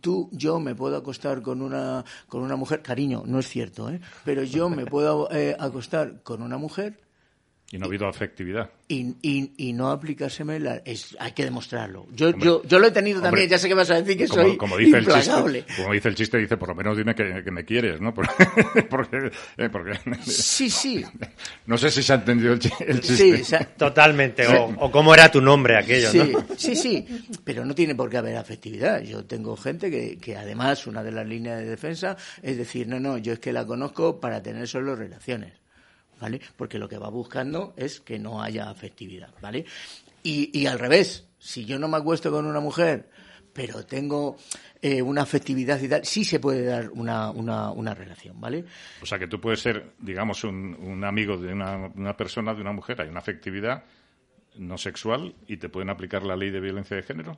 Tú, 0.00 0.28
yo 0.32 0.60
me 0.60 0.74
puedo 0.74 0.96
acostar 0.96 1.40
con 1.40 1.62
una 1.62 2.04
con 2.28 2.42
una 2.42 2.54
mujer, 2.56 2.82
cariño, 2.82 3.22
no 3.24 3.38
es 3.38 3.48
cierto, 3.48 3.88
¿eh? 3.88 4.00
Pero 4.24 4.42
yo 4.42 4.68
me 4.68 4.84
puedo 4.84 5.28
eh, 5.32 5.56
acostar 5.58 6.22
con 6.22 6.42
una 6.42 6.58
mujer 6.58 6.98
Y 7.72 7.78
no 7.78 7.86
ha 7.86 7.88
habido 7.88 8.06
afectividad. 8.06 8.70
y, 8.86 9.14
y, 9.22 9.52
y 9.56 9.72
no 9.72 9.90
aplicárseme 9.90 10.60
la 10.60 10.82
es, 10.84 11.16
hay 11.18 11.32
que 11.32 11.42
demostrarlo. 11.44 12.06
Yo, 12.12 12.28
Hombre, 12.28 12.44
yo, 12.44 12.62
yo 12.64 12.78
lo 12.78 12.86
he 12.86 12.90
tenido 12.90 13.16
hombre, 13.16 13.30
también, 13.30 13.48
ya 13.48 13.56
sé 13.58 13.66
que 13.66 13.72
vas 13.74 13.90
a 13.90 13.94
decir 14.02 14.18
que 14.18 14.28
como, 14.28 14.42
soy 14.42 14.56
como 14.58 14.76
dice 14.76 14.98
el 14.98 15.04
implacable. 15.04 15.64
chiste, 15.64 15.82
como 15.82 15.94
dice 15.94 16.08
el 16.10 16.14
chiste, 16.14 16.36
dice 16.38 16.56
por 16.58 16.68
lo 16.68 16.74
menos 16.74 16.98
dime 16.98 17.14
que, 17.14 17.42
que 17.42 17.50
me 17.50 17.64
quieres, 17.64 17.98
¿no? 18.00 18.12
Porque, 18.14 18.82
porque, 18.90 19.30
eh, 19.56 19.68
porque- 19.70 19.98
Sí, 20.22 20.68
sí. 20.68 21.02
no 21.66 21.78
sé 21.78 21.90
si 21.90 22.02
se 22.02 22.12
ha 22.12 22.16
entendido 22.16 22.52
el, 22.52 22.58
chi- 22.58 22.70
el 22.86 23.02
Sí, 23.02 23.08
chiste. 23.16 23.40
o 23.40 23.44
sea, 23.46 23.64
Totalmente. 23.64 24.44
Sí. 24.44 24.52
O, 24.54 24.64
o 24.78 24.90
cómo 24.90 25.14
era 25.14 25.30
tu 25.30 25.40
nombre 25.40 25.78
aquello, 25.78 26.10
Sí, 26.10 26.18
¿no? 26.18 26.44
sí, 26.56 26.76
sí, 26.76 27.06
pero 27.42 27.64
no 27.64 27.74
tiene 27.74 27.94
por 27.94 28.10
qué 28.10 28.18
haber 28.18 28.36
afectividad. 28.36 29.00
Yo 29.00 29.24
tengo 29.24 29.56
gente 29.56 29.90
que, 29.90 30.18
que 30.18 30.36
además 30.36 30.86
una 30.86 31.02
de 31.02 31.12
las 31.12 31.26
líneas 31.26 31.58
de 31.60 31.64
defensa 31.70 32.18
es 32.42 32.58
decir, 32.58 32.86
no, 32.86 33.00
no, 33.00 33.16
yo 33.16 33.32
es 33.32 33.38
que 33.38 33.50
la 33.54 33.64
conozco 33.64 34.20
para 34.20 34.42
tener 34.42 34.68
solo 34.68 34.94
relaciones, 34.94 35.54
¿vale? 36.22 36.40
Porque 36.56 36.78
lo 36.78 36.88
que 36.88 36.98
va 36.98 37.10
buscando 37.10 37.74
es 37.76 38.00
que 38.00 38.16
no 38.16 38.40
haya 38.40 38.70
afectividad, 38.70 39.34
¿vale? 39.40 39.66
Y, 40.22 40.56
y 40.56 40.66
al 40.66 40.78
revés, 40.78 41.28
si 41.36 41.64
yo 41.64 41.80
no 41.80 41.88
me 41.88 41.96
acuesto 41.96 42.30
con 42.30 42.46
una 42.46 42.60
mujer, 42.60 43.10
pero 43.52 43.84
tengo 43.84 44.36
eh, 44.80 45.02
una 45.02 45.22
afectividad 45.22 45.80
y 45.80 45.88
tal, 45.88 46.04
sí 46.04 46.24
se 46.24 46.38
puede 46.38 46.64
dar 46.64 46.90
una, 46.90 47.30
una, 47.30 47.72
una 47.72 47.92
relación, 47.92 48.40
¿vale? 48.40 48.64
O 49.02 49.06
sea, 49.06 49.18
que 49.18 49.26
tú 49.26 49.40
puedes 49.40 49.58
ser, 49.58 49.94
digamos, 49.98 50.44
un, 50.44 50.76
un 50.80 51.04
amigo 51.04 51.36
de 51.36 51.52
una, 51.52 51.90
una 51.96 52.16
persona, 52.16 52.54
de 52.54 52.60
una 52.60 52.72
mujer, 52.72 53.02
hay 53.02 53.08
una 53.08 53.18
afectividad 53.18 53.82
no 54.54 54.78
sexual 54.78 55.34
y 55.48 55.56
te 55.56 55.68
pueden 55.68 55.90
aplicar 55.90 56.22
la 56.22 56.36
ley 56.36 56.50
de 56.50 56.60
violencia 56.60 56.96
de 56.96 57.02
género. 57.02 57.36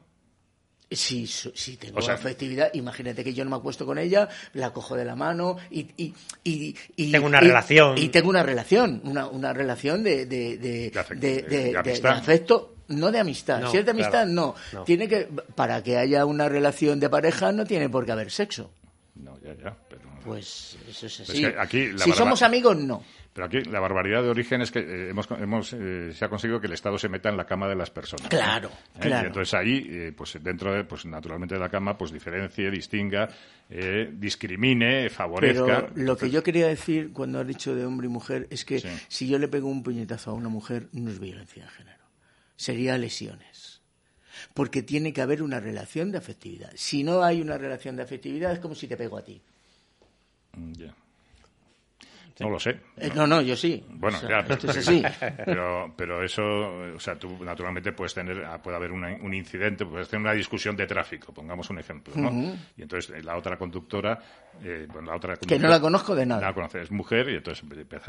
Si, 0.91 1.27
si 1.27 1.77
tengo 1.77 1.99
O 1.99 2.03
sea- 2.03 2.15
afectividad, 2.15 2.71
imagínate 2.75 3.25
que 3.25 3.35
yo 3.35 3.43
no 3.45 3.51
me 3.51 3.57
acuesto 3.57 3.85
con 3.87 3.99
ella, 3.99 4.29
la 4.53 4.73
cojo 4.73 4.95
de 4.97 5.05
la 5.05 5.17
mano 5.17 5.57
y... 5.71 5.81
y, 5.97 6.15
y- 6.45 6.77
y- 6.97 7.11
Tengo 7.11 7.27
una 7.27 7.43
y- 7.43 7.47
relación. 7.49 7.99
Y 7.99 8.09
tengo 8.11 8.29
una 8.29 8.43
relación, 8.43 9.01
una, 9.05 9.27
una 9.27 9.53
relación 9.53 10.05
de, 10.05 10.27
de, 10.27 10.57
de, 10.59 10.93
afect- 10.93 11.19
de- 11.19 11.29
de- 11.35 11.43
de- 11.43 11.49
de 11.49 11.73
de- 11.73 11.79
amistad. 11.79 12.13
de 12.13 12.19
afecto, 12.21 12.75
no 12.89 13.11
de 13.11 13.19
amistad. 13.19 13.61
No, 13.61 13.71
si 13.71 13.79
es 13.79 13.85
de 13.85 13.91
amistad, 13.91 14.11
claro. 14.13 14.31
no. 14.31 14.55
No. 14.73 14.85
Tiene 14.85 15.09
que, 15.09 15.29
para 15.57 15.83
que 15.83 15.97
haya 15.97 16.25
una 16.27 16.49
relación 16.49 17.01
de 17.01 17.09
pareja, 17.09 17.51
no 17.51 17.65
tiene 17.65 17.89
por 17.89 18.05
qué 18.05 18.13
haber 18.13 18.31
sexo. 18.31 18.71
No, 19.17 19.37
ya, 19.41 19.55
ya, 19.55 19.77
pero... 19.89 20.03
Pues 20.25 20.77
eso 20.89 21.07
es 21.07 21.21
Es 21.21 21.31
así. 21.31 21.41
que 21.41 21.55
aquí 21.59 21.87
la 21.93 21.99
si 22.05 22.11
barba- 22.11 22.17
somos 22.17 22.43
amigos, 22.43 22.77
no. 22.77 23.03
Pero 23.35 23.47
aquí 23.49 23.61
la 23.65 23.81
barbaridad 23.81 24.23
de 24.23 24.29
origen 24.29 24.63
es 24.63 24.71
que 24.71 24.79
eh, 24.79 25.11
hemos, 25.11 25.29
hemos, 25.33 25.73
eh, 25.73 26.13
se 26.15 26.25
ha 26.25 26.29
conseguido 26.29 26.61
que 26.61 26.69
el 26.69 26.73
Estado 26.73 26.97
se 26.99 27.09
meta 27.09 27.29
en 27.29 27.37
la 27.37 27.45
cama 27.45 27.67
de 27.69 27.75
las 27.75 27.91
personas. 27.91 28.29
Claro, 28.29 28.71
¿Eh? 28.95 29.01
claro. 29.01 29.25
Y 29.25 29.27
entonces 29.27 29.55
ahí, 29.55 29.87
eh, 29.91 30.13
pues 30.17 30.39
dentro 30.41 30.73
de, 30.73 30.85
pues 30.85 31.05
naturalmente 31.05 31.57
de 31.57 31.61
la 31.61 31.69
cama, 31.69 31.99
pues 31.99 32.13
diferencie, 32.13 32.71
distinga, 32.71 33.29
discrimine, 34.13 35.11
favorezca. 35.11 35.65
Pero 35.65 35.81
lo 35.81 35.95
que 35.95 36.01
Entonces, 36.01 36.33
yo 36.33 36.43
quería 36.45 36.69
decir 36.69 37.13
cuando 37.13 37.41
has 37.41 37.47
dicho 37.47 37.75
de 37.75 37.85
hombre 37.85 38.07
y 38.07 38.11
mujer 38.11 38.47
es 38.51 38.65
que 38.65 38.79
Sí. 38.79 38.89
si 39.09 39.29
yo 39.29 39.39
le 39.39 39.49
pego 39.49 39.69
un 39.69 39.83
puñetazo 39.83 40.31
a 40.31 40.35
una 40.35 40.49
mujer 40.49 40.89
no 40.93 41.11
es 41.11 41.19
violencia 41.19 41.65
de 41.65 41.71
género, 41.71 42.05
sería 42.57 42.97
lesiones. 42.99 43.83
Porque 44.53 44.83
tiene 44.83 45.13
que 45.13 45.23
haber 45.23 45.43
una 45.43 45.59
relación 45.59 46.13
de 46.13 46.19
afectividad. 46.19 46.71
Si 46.77 47.03
no 47.03 47.25
hay 47.25 47.41
una 47.41 47.59
relación 47.59 47.97
de 47.97 48.03
afectividad 48.05 48.53
es 48.53 48.61
como 48.61 48.75
si 48.77 48.87
te 48.87 48.97
pego 48.97 49.19
a 49.19 49.25
ti. 49.25 49.43
mm, 50.53 50.73
ya. 50.75 50.95
No 52.41 52.51
lo 52.51 52.59
sé. 52.59 52.71
Eh, 52.97 53.11
no, 53.15 53.27
no, 53.27 53.41
yo 53.43 53.55
sí. 53.55 53.85
Bueno, 53.91 54.17
O 54.19 54.21
sea, 54.21 54.43
pero, 54.43 54.55
esto 54.55 54.71
es 54.71 54.77
así. 54.79 55.03
pero, 55.45 55.95
pero 55.97 56.23
eso, 56.25 56.43
o 56.43 56.99
sea, 56.99 57.17
tú 57.17 57.45
naturalmente 57.45 57.93
puedes 57.93 58.13
tener, 58.15 58.45
ah, 58.45 58.61
puede 58.61 58.77
haber 58.77 58.91
una- 58.91 59.17
un 59.21 59.33
incidente, 59.35 59.87
puedes 59.87 60.09
tener 60.09 60.23
una 60.23 60.33
discusión 60.35 60.75
de 60.77 60.87
tráfico, 60.87 61.33
pongamos 61.33 61.71
un 61.71 61.79
ejemplo, 61.79 62.13
¿no? 62.17 62.57
Y 62.77 62.83
entonces 62.83 63.15
eh, 63.17 63.23
la 63.23 63.37
otra 63.37 63.57
conductora, 63.57 64.19
eh, 64.63 64.87
bueno, 64.93 65.11
la 65.11 65.17
otra 65.17 65.37
Que 65.37 65.47
no 65.47 65.49
conductora- 65.49 65.69
la 65.71 65.81
conozco 65.81 66.15
de 66.15 66.27
nada. 66.27 66.41
No 66.43 66.47
la 66.49 66.55
conoce, 66.55 66.83
es 66.83 66.91
mujer 66.91 67.29
y 67.31 67.35
entonces 67.37 67.65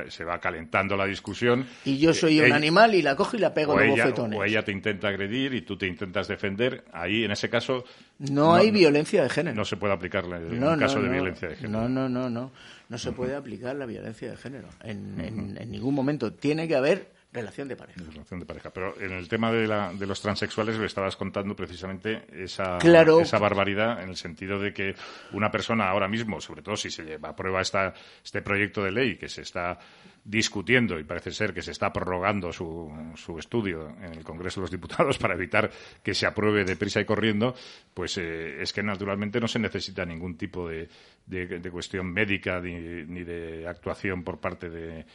se 0.10 0.24
va 0.24 0.39
calentando 0.39 0.96
la 0.96 1.06
discusión. 1.06 1.66
Y 1.86 1.98
yo 1.98 2.14
soy 2.14 2.38
Eh, 2.38 2.41
un 2.41 2.48
ella- 2.48 2.56
animal 2.58 2.96
y 2.96 3.02
la 3.02 3.16
cojo 3.16 3.36
y 3.38 3.39
la 3.39 3.54
pego 3.54 3.76
de 3.78 3.89
bofetones. 3.89 4.39
o 4.39 4.43
ella 4.43 4.64
te 4.64 4.72
intenta 4.72 5.08
agredir 5.08 5.54
y 5.54 5.62
tú 5.62 5.78
te 5.78 5.88
intentas 5.88 6.28
defender. 6.28 6.84
Ahí, 6.93 7.24
en 7.24 7.32
ese 7.32 7.50
caso, 7.50 7.84
No, 8.20 8.54
hay 8.56 8.72
violencia 8.72 9.24
de 9.24 9.30
género. 9.30 9.56
no 9.56 9.66
se 9.66 9.78
puede 9.78 9.93
aplicar 9.93 10.26
la- 10.26 10.39
No, 10.39 10.72
un 10.74 10.80
caso 10.80 10.98
no, 10.98 11.04
de 11.04 11.08
no. 11.08 11.14
violencia 11.14 11.48
de 11.50 11.56
género. 11.56 11.82
No, 11.82 11.89
no, 11.89 12.10
no, 12.10 12.30
no. 12.30 12.52
No 12.88 12.98
se 13.00 13.12
puede 13.14 13.36
aplicar 13.36 13.76
la 13.76 13.86
violencia 13.88 14.30
de 14.30 14.38
género 14.38 14.68
en, 14.84 15.20
en- 15.20 15.58
en 15.60 15.72
ningún 15.72 15.96
momento. 15.96 16.32
Tiene 16.34 16.68
que 16.68 16.76
haber 16.76 17.14
relación 17.36 17.68
de 17.68 17.76
pareja. 17.76 18.02
relación 18.10 18.40
de 18.40 18.46
pareja. 18.46 18.72
Pero 18.72 19.00
en 19.00 19.12
el 19.12 19.28
tema 19.28 19.52
de, 19.52 19.68
la- 19.68 19.94
de 19.94 20.08
los 20.08 20.22
transexuales 20.22 20.78
le 20.80 20.86
estabas 20.88 21.16
contando 21.16 21.56
precisamente 21.56 22.24
esa, 22.32 22.78
Claro. 22.80 23.20
esa 23.20 23.38
barbaridad 23.38 24.02
en 24.02 24.10
el 24.10 24.16
sentido 24.16 24.60
de 24.60 24.74
que 24.74 24.96
una 25.34 25.52
persona 25.52 25.90
ahora 25.90 26.08
mismo, 26.08 26.42
sobre 26.42 26.62
todo 26.62 26.76
si 26.76 26.90
se 26.90 27.04
lleva 27.04 27.30
a 27.30 27.36
prueba 27.36 27.62
esta, 27.62 27.94
este 28.24 28.42
proyecto 28.42 28.84
de 28.84 28.92
ley 28.92 29.18
que 29.18 29.30
se 29.30 29.42
está 29.42 29.78
discutiendo 30.24 30.98
y 31.00 31.04
parece 31.04 31.32
ser 31.32 31.54
que 31.54 31.62
se 31.62 31.70
está 31.72 31.94
prorrogando 31.94 32.52
su, 32.52 32.92
su 33.16 33.38
estudio 33.38 33.90
en 34.02 34.14
el 34.16 34.24
Congreso 34.24 34.60
de 34.60 34.64
los 34.64 34.72
Diputados 34.72 35.18
para 35.20 35.36
evitar 35.36 35.70
que 36.02 36.14
se 36.16 36.26
apruebe 36.26 36.64
deprisa 36.66 37.00
y 37.00 37.06
corriendo, 37.06 37.54
pues 37.94 38.18
eh, 38.18 38.62
es 38.62 38.74
que 38.74 38.82
naturalmente 38.82 39.40
no 39.40 39.48
se 39.48 39.60
necesita 39.60 40.04
ningún 40.04 40.36
tipo 40.36 40.68
de, 40.68 40.90
de- 41.28 41.60
de 41.60 41.72
cuestión 41.72 42.12
médica 42.12 42.60
ni, 42.60 42.74
ni 43.06 43.24
de 43.24 43.68
actuación 43.68 44.24
por 44.24 44.40
parte 44.40 44.70
de, 44.70 45.06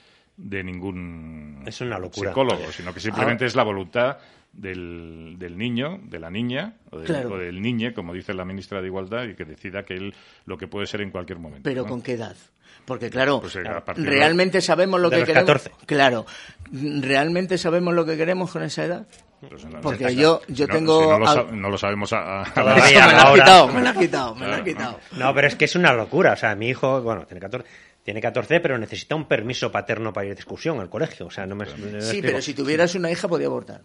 de 0.42 0.64
ningún 0.64 1.62
Es 1.66 1.80
una 1.80 1.98
locura. 1.98 2.30
psicólogo, 2.30 2.72
sino 2.72 2.92
que 2.94 3.00
simplemente 3.00 3.44
Ah. 3.44 3.46
es 3.48 3.54
la 3.54 3.62
voluntad 3.62 4.16
del, 4.52 5.36
del 5.38 5.56
niño, 5.56 6.00
de 6.02 6.18
la 6.18 6.30
niña 6.30 6.74
o 6.90 6.98
del, 6.98 7.06
Claro. 7.06 7.34
o 7.34 7.38
del 7.38 7.60
niñe, 7.62 7.92
como 7.94 8.12
dice 8.14 8.34
la 8.34 8.44
ministra 8.44 8.80
de 8.80 8.86
Igualdad, 8.88 9.24
y 9.24 9.34
que 9.36 9.44
decida 9.44 9.84
que 9.84 9.94
él 9.94 10.14
lo 10.46 10.56
que 10.58 10.66
puede 10.66 10.86
ser 10.86 11.02
en 11.02 11.10
cualquier 11.10 11.38
momento. 11.38 11.62
Pero 11.64 11.82
¿no? 11.82 11.88
¿con 11.88 12.02
qué 12.02 12.12
edad? 12.14 12.34
Porque 12.84 13.10
claro, 13.10 13.40
Pues, 13.40 13.54
eh, 13.56 13.62
a 13.68 13.92
de- 13.92 14.02
realmente 14.10 14.60
sabemos 14.60 15.00
lo 15.00 15.10
de 15.10 15.16
que 15.16 15.20
los 15.20 15.28
queremos. 15.28 15.62
14. 15.62 15.86
Claro, 15.86 16.26
realmente 16.72 17.58
sabemos 17.58 17.94
lo 17.94 18.04
que 18.04 18.16
queremos 18.16 18.50
con 18.50 18.62
esa 18.62 18.84
edad. 18.84 19.06
Pues 19.48 19.64
la- 19.64 19.80
Porque 19.80 20.04
la- 20.04 20.10
yo, 20.12 20.42
yo 20.48 20.66
no, 20.66 20.74
tengo. 20.74 21.00
si 21.02 21.08
no, 21.08 21.18
lo 21.18 21.28
al- 21.28 21.34
sa- 21.48 21.52
no 21.54 21.70
lo 21.70 21.78
sabemos 21.78 22.12
a, 22.12 22.42
a- 22.42 22.44
Todavía, 22.54 23.06
me 23.06 23.12
la 23.12 23.22
has 23.22 23.32
quitado, 23.32 23.68
me 23.68 23.80
la 23.82 23.90
has 23.90 23.96
quitado, 23.96 24.34
me 24.34 24.40
la 24.40 24.46
has 24.56 24.62
Claro, 24.62 24.64
quitado. 24.64 25.00
No, 25.12 25.34
pero 25.34 25.46
es 25.46 25.54
que 25.56 25.64
es 25.64 25.76
una 25.76 25.92
locura. 25.92 26.32
O 26.32 26.36
sea, 26.36 26.54
mi 26.56 26.68
hijo, 26.68 27.00
bueno, 27.02 27.24
tiene 27.26 27.40
14, 27.40 27.66
tiene 28.02 28.20
14 28.20 28.60
pero 28.60 28.78
necesita 28.78 29.14
un 29.14 29.26
permiso 29.26 29.70
paterno 29.70 30.12
para 30.12 30.26
ir 30.26 30.34
de 30.34 30.40
excursión 30.40 30.80
al 30.80 30.88
colegio. 30.88 31.26
O 31.26 31.30
sea, 31.30 31.46
no 31.46 31.54
me, 31.54 31.66
no 31.66 31.76
me 31.76 32.00
Sí, 32.00 32.22
pero 32.22 32.40
si 32.40 32.54
tuvieras 32.54 32.94
una 32.94 33.10
hija 33.10 33.28
podía 33.28 33.46
abortar. 33.46 33.82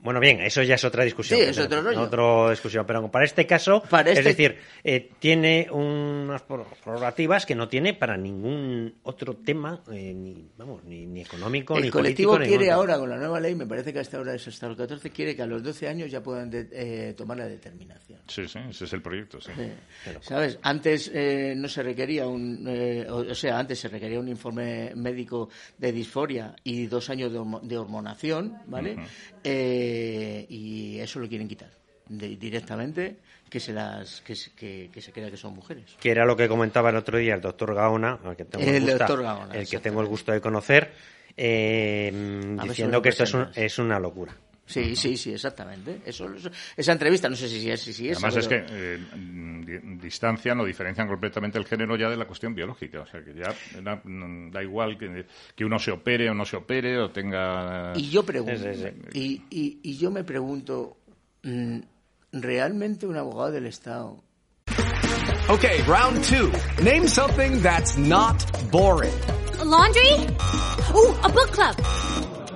Bueno, 0.00 0.20
bien, 0.20 0.40
eso 0.40 0.62
ya 0.62 0.76
es 0.76 0.84
otra 0.84 1.02
discusión. 1.02 1.40
Sí, 1.40 1.46
es 1.46 1.58
otro 1.58 1.82
rollo. 1.82 2.02
Otra 2.02 2.50
discusión. 2.50 2.86
Pero 2.86 3.10
para 3.10 3.24
este 3.24 3.46
caso, 3.46 3.82
Para 3.90 4.12
es 4.12 4.18
este- 4.18 4.28
decir, 4.30 4.58
eh, 4.84 5.10
tiene 5.18 5.66
unas 5.72 6.42
prerrogativas 6.42 7.44
que 7.44 7.56
no 7.56 7.68
tiene 7.68 7.94
para 7.94 8.16
ningún 8.16 8.94
otro 9.02 9.34
tema, 9.34 9.82
eh, 9.90 10.14
ni, 10.14 10.50
vamos, 10.56 10.84
ni, 10.84 11.04
ni 11.06 11.22
económico, 11.22 11.76
El 11.76 11.82
ni 11.84 11.90
colectivo 11.90 12.32
político, 12.34 12.48
quiere 12.48 12.64
ningún- 12.66 12.74
ahora, 12.78 12.98
con 12.98 13.10
la 13.10 13.16
nueva 13.16 13.40
ley, 13.40 13.56
me 13.56 13.66
parece 13.66 13.92
que 13.92 13.98
hasta 13.98 14.18
ahora 14.18 14.34
es 14.34 14.46
hasta 14.46 14.68
los 14.68 14.76
14, 14.76 15.10
quiere 15.10 15.34
que 15.34 15.42
a 15.42 15.46
los 15.46 15.64
12 15.64 15.88
años 15.88 16.08
ya 16.10 16.22
puedan 16.22 16.48
de- 16.48 16.68
eh, 16.70 17.14
tomar 17.14 17.36
la 17.38 17.48
determinación. 17.48 18.20
Sí, 18.28 18.46
sí, 18.46 18.60
ese 18.70 18.84
es 18.84 18.92
el 18.92 19.02
proyecto, 19.02 19.40
sí. 19.40 19.50
Sí. 19.56 20.10
¿Sabes? 20.20 20.58
Antes 20.62 21.10
eh, 21.12 21.54
no 21.56 21.66
se 21.68 21.82
requería 21.82 22.26
un. 22.28 22.64
eh, 22.68 23.04
o, 23.10 23.34
sea, 23.34 23.58
antes 23.58 23.80
se 23.80 23.88
requería 23.88 24.20
un 24.20 24.28
informe 24.28 24.92
médico 24.94 25.48
de 25.76 25.90
disforia 25.90 26.54
y 26.62 26.86
dos 26.86 27.10
años 27.10 27.32
de, 27.32 27.38
hormo- 27.40 27.60
de 27.60 27.76
hormonación, 27.76 28.58
¿vale? 28.66 28.92
Ujú. 28.92 29.02
Eh, 29.90 30.46
y 30.50 30.98
eso 30.98 31.18
lo 31.20 31.28
quieren 31.28 31.48
quitar 31.48 31.70
de- 32.08 32.36
directamente, 32.36 33.16
que 33.48 33.58
se 33.60 33.72
las 33.72 34.20
que, 34.20 34.34
se- 34.36 34.52
que, 34.52 34.90
que 34.92 35.00
se 35.00 35.12
crea 35.12 35.30
que 35.30 35.36
son 35.38 35.54
mujeres. 35.54 35.96
que 36.00 36.10
era 36.10 36.24
lo 36.26 36.36
que 36.36 36.46
comentaba 36.48 36.90
el 36.90 36.96
otro 36.96 37.16
día 37.18 37.34
el 37.34 37.40
doctor 37.40 37.74
Gaona, 37.74 38.18
al 38.24 38.36
que 38.36 38.44
tengo 38.44 38.64
el, 38.70 38.76
El 38.76 38.98
Gaona, 39.18 39.54
el 39.54 39.68
que 39.68 39.78
tengo 39.80 40.00
el 40.02 40.06
gusto 40.06 40.32
de 40.32 40.40
conocer, 40.40 40.92
eh, 41.36 42.10
diciendo 42.68 43.00
que 43.02 43.08
esto 43.10 43.24
es, 43.24 43.34
un- 43.34 43.48
es 43.64 43.78
una 43.78 43.98
locura. 43.98 44.36
Sí, 44.68 44.94
sí, 44.94 45.16
sí, 45.16 45.32
exactamente. 45.32 46.00
Eso, 46.04 46.32
eso- 46.32 46.50
esa 46.76 46.92
entrevista, 46.92 47.28
no 47.28 47.34
sé 47.36 47.48
si 47.48 47.70
es 47.70 47.80
si, 47.80 47.92
si 47.92 48.08
es. 48.10 48.18
Además 48.18 48.36
es 48.36 48.48
que 48.48 48.64
eh, 48.68 48.98
di- 49.64 49.96
distancian 50.00 50.60
o 50.60 50.64
diferencian 50.64 51.08
completamente 51.08 51.58
el 51.58 51.64
género 51.64 51.96
ya 51.96 52.08
de 52.10 52.16
la 52.16 52.26
cuestión 52.26 52.54
biológica. 52.54 53.00
O 53.00 53.06
sea, 53.06 53.24
que 53.24 53.32
ya 53.34 53.54
da, 53.82 54.00
da 54.04 54.62
igual 54.62 54.98
que, 54.98 55.24
que 55.56 55.64
uno 55.64 55.78
se 55.78 55.90
opere 55.90 56.28
o 56.30 56.34
no 56.34 56.44
se 56.44 56.56
opere 56.56 56.98
o 56.98 57.10
tenga... 57.10 57.92
Y 57.96 58.10
yo 58.10 58.22
pregunto, 58.22 58.52
Y, 59.14 59.42
y, 59.50 59.80
y 59.82 59.96
yo 59.96 60.10
me 60.10 60.22
pregunto, 60.22 60.98
mm, 61.42 61.78
¿realmente 62.32 63.06
un 63.06 63.16
abogado 63.16 63.52
del 63.52 63.66
Estado 63.66 64.22
Okay, 65.50 65.80
round 65.88 66.22
two. 66.24 66.52
Name 66.84 67.08
something 67.08 67.62
that's 67.62 67.96
not 67.96 68.36
boring. 68.70 69.10
laundry? 69.64 70.26
Ooh, 70.94 71.14
a 71.24 71.28
book 71.30 71.50
club. 71.52 72.37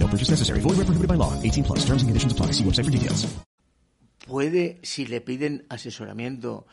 No 0.00 0.06
purchase 0.08 0.30
necessary. 0.30 0.60
Void 0.60 0.76
where 0.78 0.86
prohibited 0.86 1.08
by 1.08 1.16
law. 1.16 1.32
18 1.42 1.62
plus. 1.64 1.84
Terms 1.84 2.02
and 2.02 2.08
conditions 2.08 2.32
apply. 2.32 2.52
See 2.52 2.64
website 2.64 2.84
for 2.86 2.90
details. 2.90 3.26
puede, 4.26 4.78
si 4.82 5.06
le 5.06 5.20
piden 5.20 5.64
asesoramiento, 5.68 6.64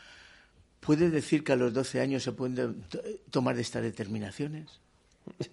puede 0.79 1.09
decir 1.09 1.43
que 1.43 1.53
a 1.53 1.55
los 1.55 1.73
12 1.73 2.01
años 2.01 2.21
se 2.23 2.31
pueden 2.31 2.53
de- 2.55 2.67
to- 2.89 3.01
tomar 3.31 3.57
estas 3.57 3.81
determinaciones? 3.81 4.79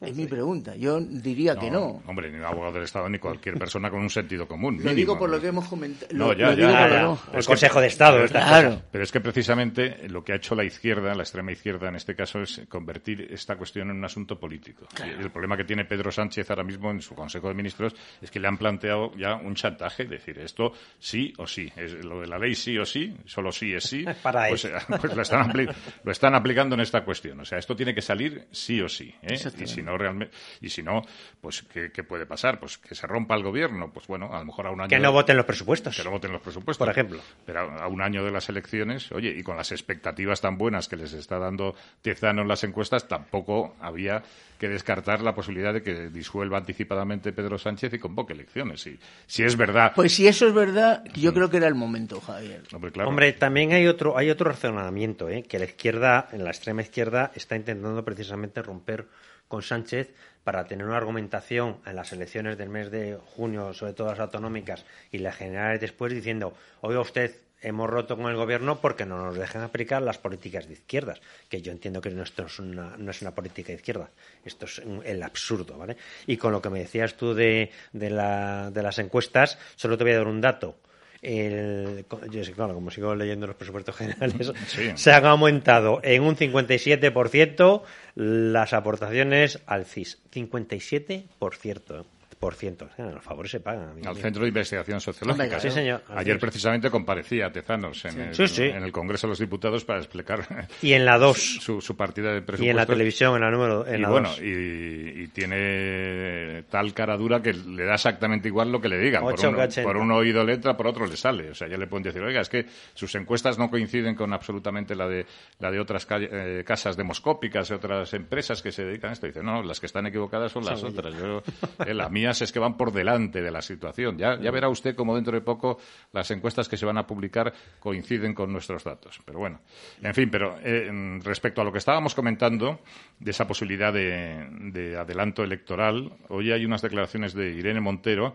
Es 0.01 0.15
mi 0.17 0.27
pregunta. 0.27 0.75
Yo 0.77 1.01
diría 1.01 1.57
que 1.57 1.71
no. 1.71 2.03
Hombre, 2.07 2.31
ni 2.31 2.39
un 2.39 2.45
abogado 2.45 2.73
del 2.75 2.85
Estado 2.85 3.09
ni 3.09 3.19
cualquier 3.19 3.59
persona 3.59 3.91
con 3.91 4.01
un 4.01 4.11
sentido 4.11 4.47
común. 4.47 4.75
Lo 4.75 4.79
mínimo. 4.81 4.95
digo 4.97 5.19
por 5.19 5.31
lo 5.31 5.41
que 5.41 5.49
hemos 5.49 5.67
comentado. 5.69 6.13
No, 6.15 6.33
ya, 6.33 6.47
lo 6.49 6.53
ya, 6.53 6.57
digo 6.57 6.71
ya, 6.71 6.81
ya. 6.81 6.89
Pero 6.89 7.19
El 7.33 7.39
es 7.39 7.47
Consejo 7.47 7.81
de 7.81 7.87
Estado, 7.87 8.27
Claro. 8.29 8.83
Pero 8.91 9.05
es 9.05 9.13
que 9.13 9.21
precisamente 9.21 10.09
lo 10.09 10.25
que 10.25 10.33
ha 10.33 10.37
hecho 10.37 10.55
la 10.55 10.65
izquierda, 10.65 11.15
la 11.15 11.23
extrema 11.23 11.53
izquierda 11.53 11.89
en 11.89 11.97
este 11.97 12.15
caso, 12.15 12.41
es 12.41 12.63
convertir 12.69 13.29
esta 13.31 13.57
cuestión 13.57 13.91
en 13.91 13.97
un 13.97 14.05
asunto 14.05 14.39
político. 14.39 14.87
Y 15.05 15.23
el 15.23 15.31
problema 15.31 15.57
que 15.57 15.65
tiene 15.65 15.85
Pedro 15.85 16.11
Sánchez 16.11 16.49
ahora 16.51 16.65
mismo 16.65 16.91
en 16.91 17.01
su 17.03 17.15
Consejo 17.15 17.49
de 17.49 17.55
Ministros 17.55 17.95
es 18.21 18.31
que 18.31 18.41
le 18.41 18.49
han 18.49 18.59
planteado 18.59 19.13
ya 19.17 19.35
un 19.37 19.55
chantaje, 19.55 20.05
decir 20.05 20.39
esto 20.39 20.73
sí 20.99 21.33
o 21.39 21.47
sí. 21.47 21.71
Es, 21.77 21.93
lo 22.05 22.21
de 22.21 22.27
la 22.27 22.39
ley 22.39 22.55
sí 22.55 22.77
o 22.79 22.85
sí, 22.85 23.15
solo 23.27 23.53
sí 23.53 23.73
es 23.75 23.85
sí. 23.85 24.05
Para 24.23 24.49
pues, 24.49 24.69
pues 25.01 25.15
lo, 25.15 25.23
están 25.23 25.51
apli- 25.51 25.75
lo 26.05 26.13
están 26.13 26.35
aplicando 26.35 26.75
en 26.75 26.81
esta 26.81 27.05
cuestión. 27.05 27.41
O 27.41 27.45
sea, 27.45 27.59
esto 27.59 27.75
tiene 27.77 27.95
que 27.95 28.03
salir 28.03 28.47
sí 28.51 28.81
o 28.81 28.89
sí. 28.89 29.15
¿eh? 29.23 29.37
Y 29.65 29.67
si 29.69 29.83
no 29.83 29.97
realmente, 29.97 30.35
y 30.61 30.69
si 30.69 30.83
no, 30.83 31.03
pues 31.41 31.63
¿qué, 31.63 31.93
qué 31.93 32.03
puede 32.03 32.27
pasar? 32.27 32.59
Pues 32.59 32.79
que 32.79 32.95
se 32.95 33.07
rompa 33.07 33.37
el 33.37 33.43
gobierno. 33.43 33.91
Pues 33.93 34.07
bueno, 34.07 34.35
a 34.35 34.41
lo 34.41 34.47
mejor 34.47 34.67
a 34.67 34.71
un 34.71 34.81
año 34.81 34.89
Que 34.89 34.99
no 34.99 35.13
voten 35.13 35.37
los 35.37 35.47
presupuestos. 35.47 35.97
que 35.97 36.03
no 36.05 36.11
voten 36.11 36.33
los 36.33 36.43
presupuestos. 36.43 36.85
Por 36.85 36.91
ejemplo. 36.91 37.21
Pero 37.47 37.61
a 37.61 37.85
a 37.85 37.89
un 37.89 38.01
año 38.01 38.25
de 38.25 38.31
las 38.31 38.49
elecciones, 38.49 39.13
oye, 39.13 39.31
y 39.37 39.43
con 39.43 39.57
las 39.57 39.71
expectativas 39.71 40.41
tan 40.41 40.57
buenas 40.57 40.89
que 40.89 40.97
les 40.97 41.13
está 41.13 41.39
dando 41.39 41.75
Tiezano 42.01 42.41
en 42.43 42.49
las 42.49 42.65
encuestas, 42.65 43.07
tampoco 43.07 43.77
había 43.79 44.23
que 44.59 44.69
descartar 44.69 45.21
la 45.21 45.35
posibilidad 45.35 45.75
de 45.75 45.83
que 45.83 46.09
disuelva 46.09 46.57
anticipadamente 46.57 47.33
Pedro 47.33 47.59
Sánchez 47.59 47.93
y 47.93 47.99
convoque 47.99 48.33
elecciones. 48.33 48.87
Y 48.87 48.99
si 49.27 49.43
es 49.43 49.57
verdad. 49.57 49.93
Pues 49.95 50.15
si 50.15 50.27
eso 50.27 50.47
es 50.47 50.55
verdad, 50.55 51.05
yo 51.15 51.35
creo 51.35 51.51
que 51.51 51.59
era 51.59 51.69
el 51.69 51.75
momento, 51.75 52.21
Javier. 52.21 52.63
Hombre, 52.73 52.91
claro. 52.91 53.11
Hombre, 53.11 53.33
también 53.35 53.73
hay 53.73 53.87
otro, 53.87 54.17
hay 54.17 54.31
otro 54.31 54.51
razonamiento, 54.51 55.29
¿eh? 55.29 55.43
que 55.43 55.59
la 55.59 55.67
izquierda, 55.67 56.29
en 56.33 56.45
la 56.45 56.51
extrema 56.51 56.81
izquierda, 56.81 57.33
está 57.35 57.57
intentando 57.57 58.03
precisamente 58.05 58.63
romper 58.63 59.07
con 59.49 59.63
Sánchez 59.63 60.13
para 60.45 60.67
tener 60.67 60.87
una 60.87 60.97
argumentación 60.97 61.79
en 61.87 61.97
las 61.97 62.13
elecciones 62.13 62.59
del 62.59 62.69
mes 62.69 62.91
de 62.91 63.19
junio, 63.35 63.73
sobre 63.73 63.95
todo 63.95 64.09
las 64.09 64.21
autonómicas 64.21 64.85
y 65.11 65.19
las 65.19 65.37
generales 65.37 65.81
después, 65.81 66.13
diciendo, 66.13 66.55
oiga 66.83 67.01
usted, 67.01 67.35
hemos 67.63 67.89
roto 67.89 68.17
con 68.19 68.27
el 68.31 68.37
gobierno 68.37 68.81
porque 68.83 69.07
no 69.07 69.17
nos 69.25 69.37
dejan 69.37 69.63
aplicar 69.63 70.03
las 70.03 70.19
políticas 70.19 70.67
de 70.67 70.75
izquierdas, 70.75 71.21
que 71.49 71.63
yo 71.63 71.73
entiendo 71.73 72.03
que 72.03 72.11
no, 72.11 72.23
esto 72.23 72.45
es 72.45 72.59
una, 72.59 72.95
no 72.99 73.11
es 73.11 73.23
una 73.23 73.35
política 73.35 73.69
de 73.69 73.77
izquierda, 73.77 74.11
esto 74.45 74.67
es 74.67 74.83
el 75.05 75.23
absurdo, 75.23 75.79
¿vale? 75.79 75.97
Y 76.27 76.37
con 76.37 76.53
lo 76.53 76.61
que 76.61 76.69
me 76.69 76.81
decías 76.81 77.15
tú 77.15 77.33
de, 77.33 77.71
la- 77.93 78.71
de 78.71 78.83
las 78.83 78.99
encuestas, 78.99 79.59
solo 79.77 79.97
te 79.97 80.05
voy 80.05 80.13
a 80.13 80.19
dar 80.19 80.27
un 80.27 80.43
dato. 80.43 80.77
El, 81.25 82.05
yo 82.31 82.43
claro, 82.55 82.75
como 82.75 82.91
sigo 82.91 83.15
leyendo 83.15 83.47
los 83.47 83.57
presupuestos 83.57 83.97
generales, 83.97 84.53
Sí. 84.67 84.91
se 84.95 85.13
han 85.13 85.25
aumentado 85.25 86.01
en 86.03 86.23
un 86.23 86.37
57% 86.37 87.83
las 88.15 88.73
aportaciones 88.75 89.61
al 89.67 89.87
CIS. 89.87 90.21
57%. 90.33 92.05
Por 92.45 92.55
ciento. 92.57 92.87
Eh, 92.99 93.11
Los 93.15 93.25
favores 93.25 93.51
se 93.53 93.61
pagan. 93.61 93.95
Al 94.07 94.17
Centro 94.17 94.43
de 94.43 94.49
Investigación 94.49 95.01
Sociológica. 95.01 95.59
Sí, 95.61 95.71
señor. 95.71 96.03
Ayer 96.15 96.39
precisamente 96.39 96.91
comparecía 96.91 97.51
Tezanos 97.51 98.05
en, 98.05 98.21
el, 98.21 98.35
Sí, 98.35 98.47
sí. 98.49 98.65
en 98.65 98.83
el 98.83 98.93
Congreso 98.93 99.27
de 99.27 99.31
los 99.31 99.39
Diputados 99.39 99.83
para 99.87 100.01
explicar 100.01 100.47
Y 100.83 100.93
en 100.93 101.07
la 101.07 101.17
2. 101.17 101.39
su, 101.63 101.81
su 101.81 101.97
partida 101.97 102.33
de 102.35 102.43
presupuestos. 102.43 102.67
Y 102.67 102.69
en 102.69 102.77
la 102.77 102.85
televisión, 102.85 103.35
en 103.37 103.41
la 103.41 103.51
número 103.51 103.87
en 103.87 103.95
y 103.99 104.03
la 104.03 104.11
bueno, 104.11 104.29
dos. 104.29 104.41
y, 104.43 105.23
y 105.23 105.29
tiene 105.29 106.65
tal 106.71 106.93
cara 106.93 107.17
dura 107.17 107.41
que 107.41 107.53
le 107.55 107.85
da 107.85 107.95
exactamente 107.95 108.49
igual 108.49 108.71
lo 108.71 108.81
que 108.81 108.89
le 108.89 108.99
digan. 108.99 109.23
Por 109.23 109.33
Ocho 109.35 109.49
un, 109.49 109.55
que 109.57 109.63
ochenta. 109.63 109.83
por 109.89 109.97
un 109.97 110.11
oído 110.13 110.45
le 110.45 110.55
entra, 110.55 110.77
por 110.77 110.87
otro 110.87 111.07
le 111.07 111.17
sale. 111.17 111.51
O 111.51 111.55
sea, 111.55 111.67
ya 111.69 111.77
le 111.77 111.87
pueden 111.87 112.03
decir, 112.05 112.23
oiga, 112.23 112.41
es 112.43 112.49
que 112.49 112.67
sus 112.95 113.15
encuestas 113.15 113.59
no 113.59 113.71
coinciden 113.71 114.15
con 114.15 114.33
absolutamente 114.33 114.95
la 114.95 115.09
de, 115.09 115.25
la 115.61 115.71
de 115.71 115.81
otras 115.81 116.07
calle- 116.07 116.29
eh, 116.31 116.65
casas 116.65 116.97
demoscópicas 116.97 117.71
y 117.71 117.75
otras 117.75 118.13
empresas 118.15 118.61
que 118.63 118.71
se 118.73 118.85
dedican 118.85 119.11
a 119.11 119.13
esto. 119.15 119.27
Dice, 119.27 119.43
no, 119.43 119.63
las 119.63 119.81
que 119.81 119.87
están 119.87 120.07
equivocadas 120.07 120.53
son 120.53 120.65
las 120.65 120.81
Son 120.81 120.91
otras. 120.91 121.15
Yo, 121.15 121.43
eh, 121.87 121.95
las 121.95 122.11
mías 122.11 122.34
es 122.43 122.53
que 122.53 122.59
van 122.59 122.77
por 122.77 122.93
delante 122.93 123.43
de 123.43 123.51
la 123.51 123.63
situación. 123.63 124.17
Ya, 124.19 124.37
verá 124.37 124.69
usted 124.69 124.95
cómo 124.95 125.15
dentro 125.15 125.33
de 125.33 125.41
poco 125.41 125.79
las 126.13 126.31
encuestas 126.31 126.69
que 126.69 126.77
se 126.77 126.87
van 126.87 126.99
a 126.99 127.07
publicar 127.07 127.53
coinciden 127.79 128.35
con 128.35 128.53
nuestros 128.53 128.85
datos. 128.85 129.21
Pero 129.25 129.39
bueno, 129.39 129.61
en 130.03 130.15
fin, 130.15 130.31
pero 130.31 130.57
eh, 130.63 130.91
respecto 131.23 131.61
a 131.61 131.65
lo 131.65 131.73
que 131.73 131.79
estábamos 131.79 132.15
comentando 132.15 132.81
de 133.19 133.31
esa 133.31 133.47
posibilidad 133.47 133.93
de, 133.93 134.49
de 134.73 134.97
adelanto 134.97 135.43
electoral, 135.43 136.13
hoy 136.29 136.53
hay 136.53 136.65
unas 136.65 136.83
declaraciones 136.83 137.35
de 137.35 137.51
Irene 137.51 137.81
Montero 137.81 138.35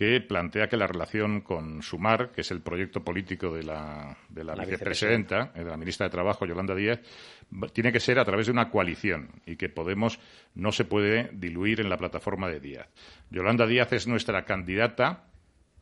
que 0.00 0.18
plantea 0.22 0.66
que 0.66 0.78
la 0.78 0.86
relación 0.86 1.42
con 1.42 1.82
Sumar, 1.82 2.30
que 2.30 2.40
es 2.40 2.50
el 2.50 2.62
proyecto 2.62 3.04
político 3.04 3.52
de 3.54 3.64
la, 3.64 4.16
de 4.30 4.44
la 4.44 4.56
La 4.56 4.64
vicepresidenta, 4.64 5.52
eh, 5.54 5.62
de 5.62 5.68
la 5.68 5.76
ministra 5.76 6.06
de 6.06 6.10
Trabajo, 6.10 6.46
Yolanda 6.46 6.74
Díaz, 6.74 7.00
tiene 7.74 7.92
que 7.92 8.00
ser 8.00 8.18
a 8.18 8.24
través 8.24 8.46
de 8.46 8.52
una 8.52 8.70
coalición 8.70 9.28
y 9.44 9.56
que 9.56 9.68
Podemos 9.68 10.18
no 10.54 10.72
se 10.72 10.86
puede 10.86 11.28
diluir 11.34 11.82
en 11.82 11.90
la 11.90 11.98
plataforma 11.98 12.48
de 12.48 12.60
Díaz. 12.60 12.88
Yolanda 13.30 13.66
Díaz 13.66 13.92
es 13.92 14.06
nuestra 14.06 14.46
candidata 14.46 15.24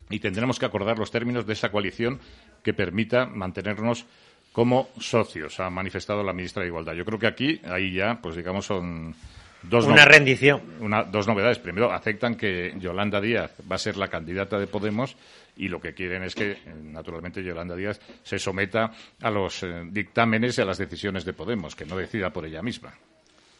y 0.09 0.19
tendremos 0.19 0.59
que 0.59 0.65
acordar 0.65 0.99
los 0.99 1.11
términos 1.11 1.47
de 1.47 1.53
esa 1.53 1.71
coalición 1.71 2.19
que 2.61 2.73
permita 2.73 3.25
mantenernos 3.25 4.05
como 4.51 4.89
socios, 4.99 5.61
ha 5.61 5.69
manifestado 5.69 6.23
la 6.23 6.33
ministra 6.33 6.63
de 6.63 6.67
Igualdad. 6.67 6.91
Yo 6.91 7.05
creo 7.05 7.19
que 7.19 7.27
aquí, 7.27 7.61
ahí 7.63 7.93
ya, 7.93 8.19
pues 8.21 8.35
digamos, 8.35 8.65
son 8.65 9.15
dos 9.63 9.85
Una 9.85 10.05
rendición. 10.05 10.61
una- 10.79 11.03
dos 11.03 11.27
novedades. 11.27 11.59
Primero, 11.59 11.91
aceptan 11.91 12.35
que 12.35 12.73
Yolanda 12.77 13.19
Díaz 13.21 13.51
va 13.69 13.75
a 13.75 13.79
ser 13.79 13.97
la 13.97 14.07
candidata 14.07 14.57
de 14.59 14.67
Podemos 14.67 15.15
y 15.57 15.67
lo 15.67 15.81
que 15.81 15.93
quieren 15.93 16.23
es 16.23 16.35
que, 16.35 16.51
eh, 16.51 16.57
naturalmente, 16.83 17.43
Yolanda 17.43 17.75
Díaz 17.75 17.99
se 18.23 18.39
someta 18.39 18.91
a 19.21 19.29
los 19.29 19.63
eh, 19.63 19.83
dictámenes 19.91 20.57
y 20.57 20.61
a 20.61 20.65
las 20.65 20.77
decisiones 20.77 21.25
de 21.25 21.33
Podemos, 21.33 21.75
que 21.75 21.85
no 21.85 21.97
decida 21.97 22.29
por 22.31 22.45
ella 22.45 22.61
misma. 22.61 22.93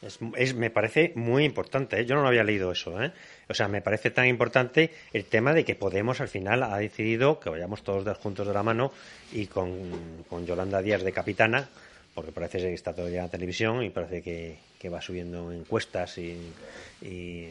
Es, 0.01 0.17
es- 0.37 0.55
me 0.55 0.69
parece 0.69 1.11
muy 1.15 1.43
importante, 1.43 1.99
¿eh? 1.99 2.05
yo 2.05 2.15
no 2.15 2.21
lo 2.21 2.29
había 2.29 2.43
leído 2.45 2.71
eso. 2.71 3.03
¿eh? 3.03 3.11
O 3.49 3.53
sea, 3.53 3.67
me 3.67 3.81
parece 3.81 4.11
tan 4.11 4.27
importante 4.27 4.91
el 5.11 5.25
tema 5.25 5.53
de 5.53 5.65
que 5.65 5.75
Podemos 5.75 6.21
al 6.21 6.29
final 6.29 6.63
ha 6.63 6.77
decidido 6.77 7.41
que 7.41 7.49
vayamos 7.49 7.83
todos 7.83 8.17
juntos 8.17 8.47
de 8.47 8.53
la 8.53 8.63
mano 8.63 8.93
y 9.33 9.47
con, 9.47 10.23
con 10.29 10.45
Yolanda 10.45 10.81
Díaz 10.81 11.03
de 11.03 11.11
capitana, 11.11 11.67
porque 12.13 12.31
parece 12.31 12.59
ser 12.59 12.69
que 12.69 12.75
está 12.75 12.93
todavía 12.95 13.17
en 13.19 13.25
la 13.25 13.31
televisión 13.31 13.83
y 13.83 13.89
parece 13.89 14.21
que, 14.21 14.57
que 14.79 14.89
va 14.89 15.01
subiendo 15.01 15.51
encuestas 15.51 16.17
y, 16.17 16.55
y- 17.01 17.49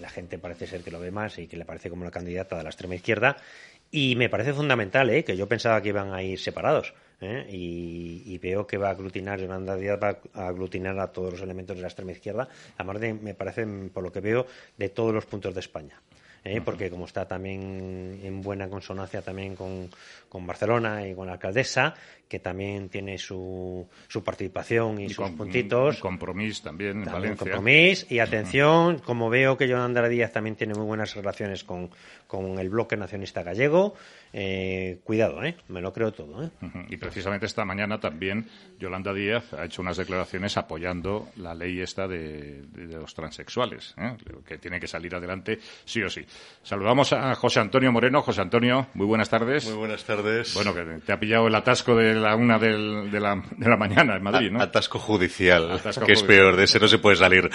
la 0.00 0.10
gente 0.10 0.38
parece 0.38 0.66
ser 0.66 0.82
que 0.82 0.90
lo 0.90 1.00
ve 1.00 1.10
más 1.10 1.38
y 1.38 1.46
que 1.46 1.56
le 1.56 1.64
parece 1.64 1.88
como 1.90 2.04
la 2.04 2.10
candidata 2.10 2.56
de 2.56 2.62
la 2.62 2.68
extrema 2.68 2.94
izquierda. 2.94 3.38
Y 3.90 4.14
me 4.16 4.28
parece 4.28 4.52
fundamental, 4.52 5.08
¿eh? 5.10 5.24
que 5.24 5.36
yo 5.36 5.48
pensaba 5.48 5.80
que 5.80 5.88
iban 5.88 6.12
a 6.12 6.22
ir 6.22 6.38
separados. 6.38 6.92
¿eh? 7.20 7.46
Y, 7.50 8.22
y 8.26 8.38
veo 8.38 8.66
que 8.66 8.76
va 8.76 8.88
a 8.88 8.90
aglutinar, 8.90 9.40
Yolanda 9.40 9.74
Díaz 9.76 9.98
va 10.02 10.18
a 10.34 10.48
aglutinar 10.48 10.98
a 11.00 11.08
todos 11.12 11.32
los 11.32 11.40
elementos 11.42 11.76
de 11.76 11.82
la 11.82 11.88
extrema 11.88 12.12
izquierda, 12.12 12.48
además 12.76 13.00
de, 13.00 13.14
me 13.14 13.34
parece, 13.34 13.66
por 13.92 14.02
lo 14.02 14.12
que 14.12 14.20
veo, 14.20 14.46
de 14.76 14.90
todos 14.90 15.14
los 15.14 15.24
puntos 15.24 15.54
de 15.54 15.60
España. 15.60 16.00
¿Eh? 16.46 16.60
Porque 16.64 16.90
como 16.90 17.04
está 17.06 17.26
también 17.26 18.20
en 18.22 18.40
buena 18.42 18.68
consonancia 18.68 19.22
también 19.22 19.56
con, 19.56 19.90
con 20.28 20.46
Barcelona 20.46 21.06
y 21.06 21.14
con 21.14 21.26
la 21.26 21.34
alcaldesa, 21.34 21.94
que 22.28 22.40
también 22.40 22.88
tiene 22.88 23.18
su, 23.18 23.86
su 24.08 24.24
participación 24.24 25.00
y, 25.00 25.04
Y 25.04 25.08
sus 25.10 25.26
con- 25.28 25.36
puntitos. 25.36 25.98
Compromís 26.00 26.60
también 26.62 26.90
en 26.98 27.04
También 27.04 27.12
Valencia. 27.36 27.44
compromiso 27.44 28.06
y 28.10 28.18
atención, 28.18 28.98
como 28.98 29.30
veo 29.30 29.56
que 29.56 29.68
Yolanda 29.68 30.08
Díaz 30.08 30.32
también 30.32 30.56
tiene 30.56 30.74
muy 30.74 30.84
buenas 30.86 31.14
relaciones 31.14 31.62
con, 31.64 31.90
con 32.26 32.58
el 32.58 32.68
bloque 32.68 32.96
nacionalista 32.96 33.42
gallego, 33.44 33.94
eh, 34.32 34.98
cuidado, 35.04 35.42
¿eh? 35.44 35.56
me 35.68 35.80
lo 35.80 35.92
creo 35.92 36.12
todo. 36.12 36.44
¿eh? 36.44 36.50
Y 36.88 36.96
precisamente 36.96 37.46
esta 37.46 37.64
mañana 37.64 38.00
también 38.00 38.46
Yolanda 38.78 39.14
Díaz 39.14 39.54
ha 39.54 39.64
hecho 39.64 39.80
unas 39.82 39.96
declaraciones 39.96 40.56
apoyando 40.56 41.28
la 41.36 41.54
ley 41.54 41.80
esta 41.80 42.08
de, 42.08 42.62
de- 42.62 42.86
de 42.88 42.96
los 42.96 43.14
transexuales, 43.14 43.94
¿eh? 43.98 44.16
que 44.46 44.58
tiene 44.58 44.80
que 44.80 44.88
salir 44.88 45.14
adelante 45.14 45.58
sí 45.84 46.02
o 46.02 46.10
sí. 46.10 46.26
Saludamos 46.62 47.12
a 47.12 47.34
José 47.36 47.60
Antonio 47.60 47.92
Moreno. 47.92 48.22
José 48.22 48.40
Antonio, 48.40 48.88
muy 48.94 49.06
buenas 49.06 49.30
tardes. 49.30 49.66
Muy 49.68 49.76
buenas 49.78 50.02
tardes. 50.04 50.52
Bueno, 50.54 50.74
que 50.74 50.82
te 51.04 51.12
ha 51.12 51.20
pillado 51.20 51.46
el 51.46 51.54
atasco 51.54 51.94
de 51.94 52.14
la 52.14 52.34
una 52.34 52.58
del- 52.58 53.08
de, 53.10 53.20
la, 53.20 53.40
de 53.56 53.68
la 53.68 53.76
mañana 53.76 54.16
en 54.16 54.22
Madrid, 54.24 54.50
¿no? 54.50 54.60
Atasco 54.60 54.98
judicial, 54.98 55.70
Atasco 55.70 56.04
que 56.04 56.12
es 56.12 56.20
judicial. 56.22 56.40
peor, 56.46 56.56
de 56.56 56.64
ese 56.64 56.80
no 56.80 56.88
se 56.88 56.98
puede 56.98 57.14
salir. 57.16 57.48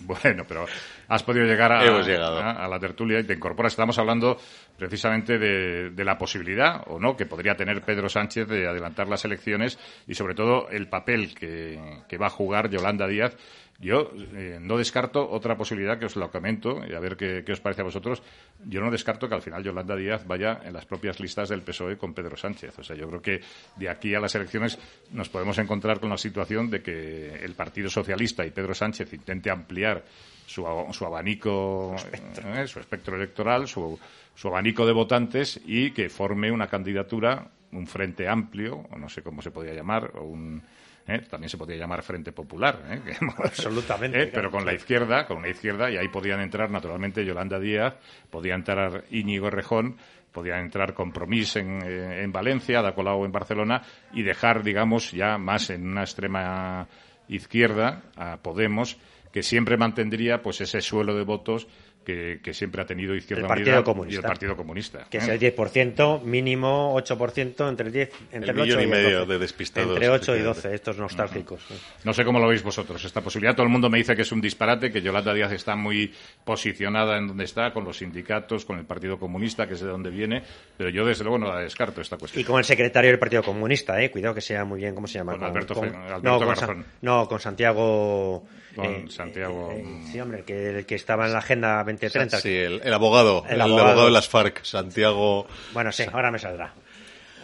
Bueno, 0.00 0.44
pero 0.48 0.64
has 1.08 1.22
podido 1.22 1.44
llegar 1.44 1.70
a, 1.70 2.66
la 2.68 2.78
tertulia 2.80 3.20
y 3.20 3.24
te 3.24 3.34
incorporas. 3.34 3.72
Estamos 3.74 3.98
hablando 3.98 4.38
precisamente 4.76 5.38
de, 5.38 5.90
de 5.90 6.04
la 6.04 6.16
posibilidad, 6.18 6.82
o 6.86 6.98
no, 6.98 7.16
que 7.16 7.26
podría 7.26 7.54
tener 7.56 7.82
Pedro 7.82 8.08
Sánchez 8.08 8.48
de 8.48 8.66
adelantar 8.66 9.06
las 9.06 9.24
elecciones 9.24 9.78
y, 10.06 10.14
sobre 10.14 10.34
todo, 10.34 10.68
el 10.70 10.88
papel 10.88 11.34
que, 11.34 11.78
que 12.08 12.16
va 12.18 12.26
a 12.26 12.30
jugar 12.30 12.70
Yolanda 12.70 13.06
Díaz. 13.06 13.36
Yo 13.80 14.10
eh, 14.34 14.58
no 14.60 14.76
descarto 14.76 15.30
otra 15.30 15.56
posibilidad 15.56 15.98
que 16.00 16.06
os 16.06 16.16
lo 16.16 16.30
comento 16.32 16.80
y 16.84 16.94
a 16.94 17.00
ver 17.00 17.16
qué, 17.16 17.44
qué 17.46 17.52
os 17.52 17.60
parece 17.60 17.82
a 17.82 17.84
vosotros. 17.84 18.22
Yo 18.66 18.80
no 18.80 18.90
descarto 18.90 19.28
que 19.28 19.36
al 19.36 19.42
final 19.42 19.62
Yolanda 19.62 19.94
Díaz 19.94 20.26
vaya 20.26 20.60
en 20.64 20.72
las 20.72 20.84
propias 20.84 21.20
listas 21.20 21.48
del 21.48 21.62
PSOE 21.62 21.96
con 21.96 22.12
Pedro 22.12 22.36
Sánchez. 22.36 22.76
O 22.76 22.82
sea, 22.82 22.96
yo 22.96 23.06
creo 23.08 23.22
que 23.22 23.40
de 23.76 23.88
aquí 23.88 24.14
a 24.16 24.20
las 24.20 24.34
elecciones 24.34 24.78
nos 25.12 25.28
podemos 25.28 25.58
encontrar 25.58 26.00
con 26.00 26.10
la 26.10 26.18
situación 26.18 26.70
de 26.70 26.82
que 26.82 27.36
el 27.36 27.54
Partido 27.54 27.88
Socialista 27.88 28.44
y 28.44 28.50
Pedro 28.50 28.74
Sánchez 28.74 29.12
intente 29.12 29.48
ampliar 29.48 30.04
su, 30.44 30.64
su 30.90 31.04
abanico, 31.04 31.94
eh, 32.12 32.66
su 32.66 32.80
espectro 32.80 33.14
electoral, 33.14 33.68
su, 33.68 33.96
su 34.34 34.48
abanico 34.48 34.86
de 34.86 34.92
votantes 34.92 35.60
y 35.64 35.92
que 35.92 36.08
forme 36.08 36.50
una 36.50 36.66
candidatura, 36.66 37.48
un 37.72 37.86
frente 37.86 38.26
amplio, 38.26 38.86
o 38.90 38.98
no 38.98 39.08
sé 39.08 39.22
cómo 39.22 39.40
se 39.40 39.50
podría 39.50 39.74
llamar, 39.74 40.12
o 40.16 40.24
un. 40.24 40.62
Eh, 41.08 41.22
también 41.28 41.48
se 41.48 41.56
podría 41.56 41.78
llamar 41.78 42.02
Frente 42.02 42.32
Popular, 42.32 42.82
eh, 42.86 43.16
Absolutamente, 43.38 44.24
eh, 44.24 44.30
pero 44.32 44.50
con 44.50 44.66
la 44.66 44.74
izquierda, 44.74 45.26
con 45.26 45.38
una 45.38 45.48
izquierda, 45.48 45.90
y 45.90 45.96
ahí 45.96 46.08
podían 46.08 46.40
entrar 46.40 46.70
naturalmente 46.70 47.24
Yolanda 47.24 47.58
Díaz, 47.58 47.96
podía 48.30 48.54
entrar 48.54 49.04
Íñigo 49.10 49.48
Errejón, 49.48 49.96
podían 50.32 50.60
entrar 50.60 50.92
Compromís 50.92 51.56
en, 51.56 51.82
eh, 51.82 52.22
en 52.22 52.30
Valencia, 52.30 52.80
Ada 52.80 52.94
Colau 52.94 53.24
en 53.24 53.32
Barcelona, 53.32 53.82
y 54.12 54.22
dejar, 54.22 54.62
digamos, 54.62 55.10
ya 55.12 55.38
más 55.38 55.70
en 55.70 55.88
una 55.88 56.02
extrema 56.02 56.86
izquierda 57.26 58.02
a 58.14 58.36
Podemos, 58.36 58.98
que 59.32 59.42
siempre 59.42 59.78
mantendría 59.78 60.42
pues 60.42 60.60
ese 60.60 60.82
suelo 60.82 61.14
de 61.14 61.24
votos 61.24 61.68
que, 62.08 62.40
que 62.42 62.54
siempre 62.54 62.80
ha 62.80 62.86
tenido 62.86 63.14
Izquierda 63.14 63.42
El 63.42 63.48
Partido 63.48 63.68
Unida 63.72 63.84
Comunista. 63.84 64.14
y 64.14 64.16
el 64.16 64.22
Partido 64.26 64.56
Comunista. 64.56 65.06
Que 65.10 65.18
¿eh? 65.18 65.20
es 65.20 65.28
el 65.28 65.38
10%, 65.38 66.22
mínimo 66.22 66.96
8%, 66.98 67.68
entre 67.68 67.86
el 67.88 67.92
10, 67.92 68.10
entre 68.32 68.50
el, 68.52 68.56
El 68.56 68.62
8 68.62 68.64
millón 68.64 68.82
y 68.82 68.86
medio 68.86 69.18
12. 69.20 69.32
de 69.34 69.38
despistados, 69.38 69.90
Entre 69.90 70.08
8 70.08 70.14
y 70.14 70.18
efectivamente. 70.38 70.62
12, 70.68 70.74
estos 70.74 70.96
nostálgicos. 70.96 71.60
No 72.04 72.14
sé 72.14 72.24
cómo 72.24 72.38
lo 72.40 72.48
veis 72.48 72.62
vosotros, 72.62 73.04
esta 73.04 73.20
posibilidad. 73.20 73.54
Todo 73.54 73.64
el 73.66 73.72
mundo 73.72 73.90
me 73.90 73.98
dice 73.98 74.16
que 74.16 74.22
es 74.22 74.32
un 74.32 74.40
disparate, 74.40 74.90
que 74.90 75.02
Yolanda 75.02 75.34
Díaz 75.34 75.52
está 75.52 75.76
muy 75.76 76.10
posicionada 76.44 77.18
en 77.18 77.28
donde 77.28 77.44
está, 77.44 77.74
con 77.74 77.84
los 77.84 77.98
sindicatos, 77.98 78.64
con 78.64 78.78
el 78.78 78.86
Partido 78.86 79.18
Comunista, 79.18 79.66
que 79.68 79.74
es 79.74 79.80
de 79.80 79.88
donde 79.88 80.08
viene, 80.08 80.42
pero 80.78 80.88
yo 80.88 81.04
desde 81.04 81.24
luego 81.24 81.38
no 81.38 81.48
la 81.52 81.60
descarto 81.60 82.00
esta 82.00 82.16
cuestión. 82.16 82.40
Y 82.40 82.44
con 82.46 82.58
el 82.58 82.64
secretario 82.64 83.10
del 83.10 83.18
Partido 83.18 83.42
Comunista, 83.42 84.02
eh, 84.02 84.10
cuidado 84.10 84.34
que 84.34 84.40
sea 84.40 84.64
muy 84.64 84.80
bien, 84.80 84.94
¿cómo 84.94 85.06
se 85.06 85.18
llama? 85.18 85.32
Con 85.32 85.44
Alberto 85.44 85.74
Fe- 85.74 85.88
Alberto 85.94 86.20
no, 86.22 86.38
con. 86.40 86.56
San- 86.56 86.86
no, 87.02 87.28
con 87.28 87.38
Santiago. 87.38 88.44
Con 88.78 88.86
eh, 88.86 89.04
Santiago. 89.08 89.70
eh, 89.72 89.84
sí, 90.10 90.20
hombre, 90.20 90.38
el 90.40 90.44
que, 90.44 90.68
el 90.78 90.86
que 90.86 90.94
estaba 90.94 91.26
en 91.26 91.32
la 91.32 91.38
Agenda 91.40 91.78
2030. 91.84 92.40
Sí, 92.40 92.54
el, 92.54 92.80
el 92.82 92.94
abogado, 92.94 93.44
el, 93.48 93.60
abogado. 93.60 93.88
abogado 93.88 94.04
de 94.06 94.12
las 94.12 94.28
FARC, 94.28 94.64
Santiago. 94.64 95.46
Bueno, 95.72 95.92
sí, 95.92 96.04
ahora 96.12 96.30
me 96.30 96.38
saldrá. 96.38 96.72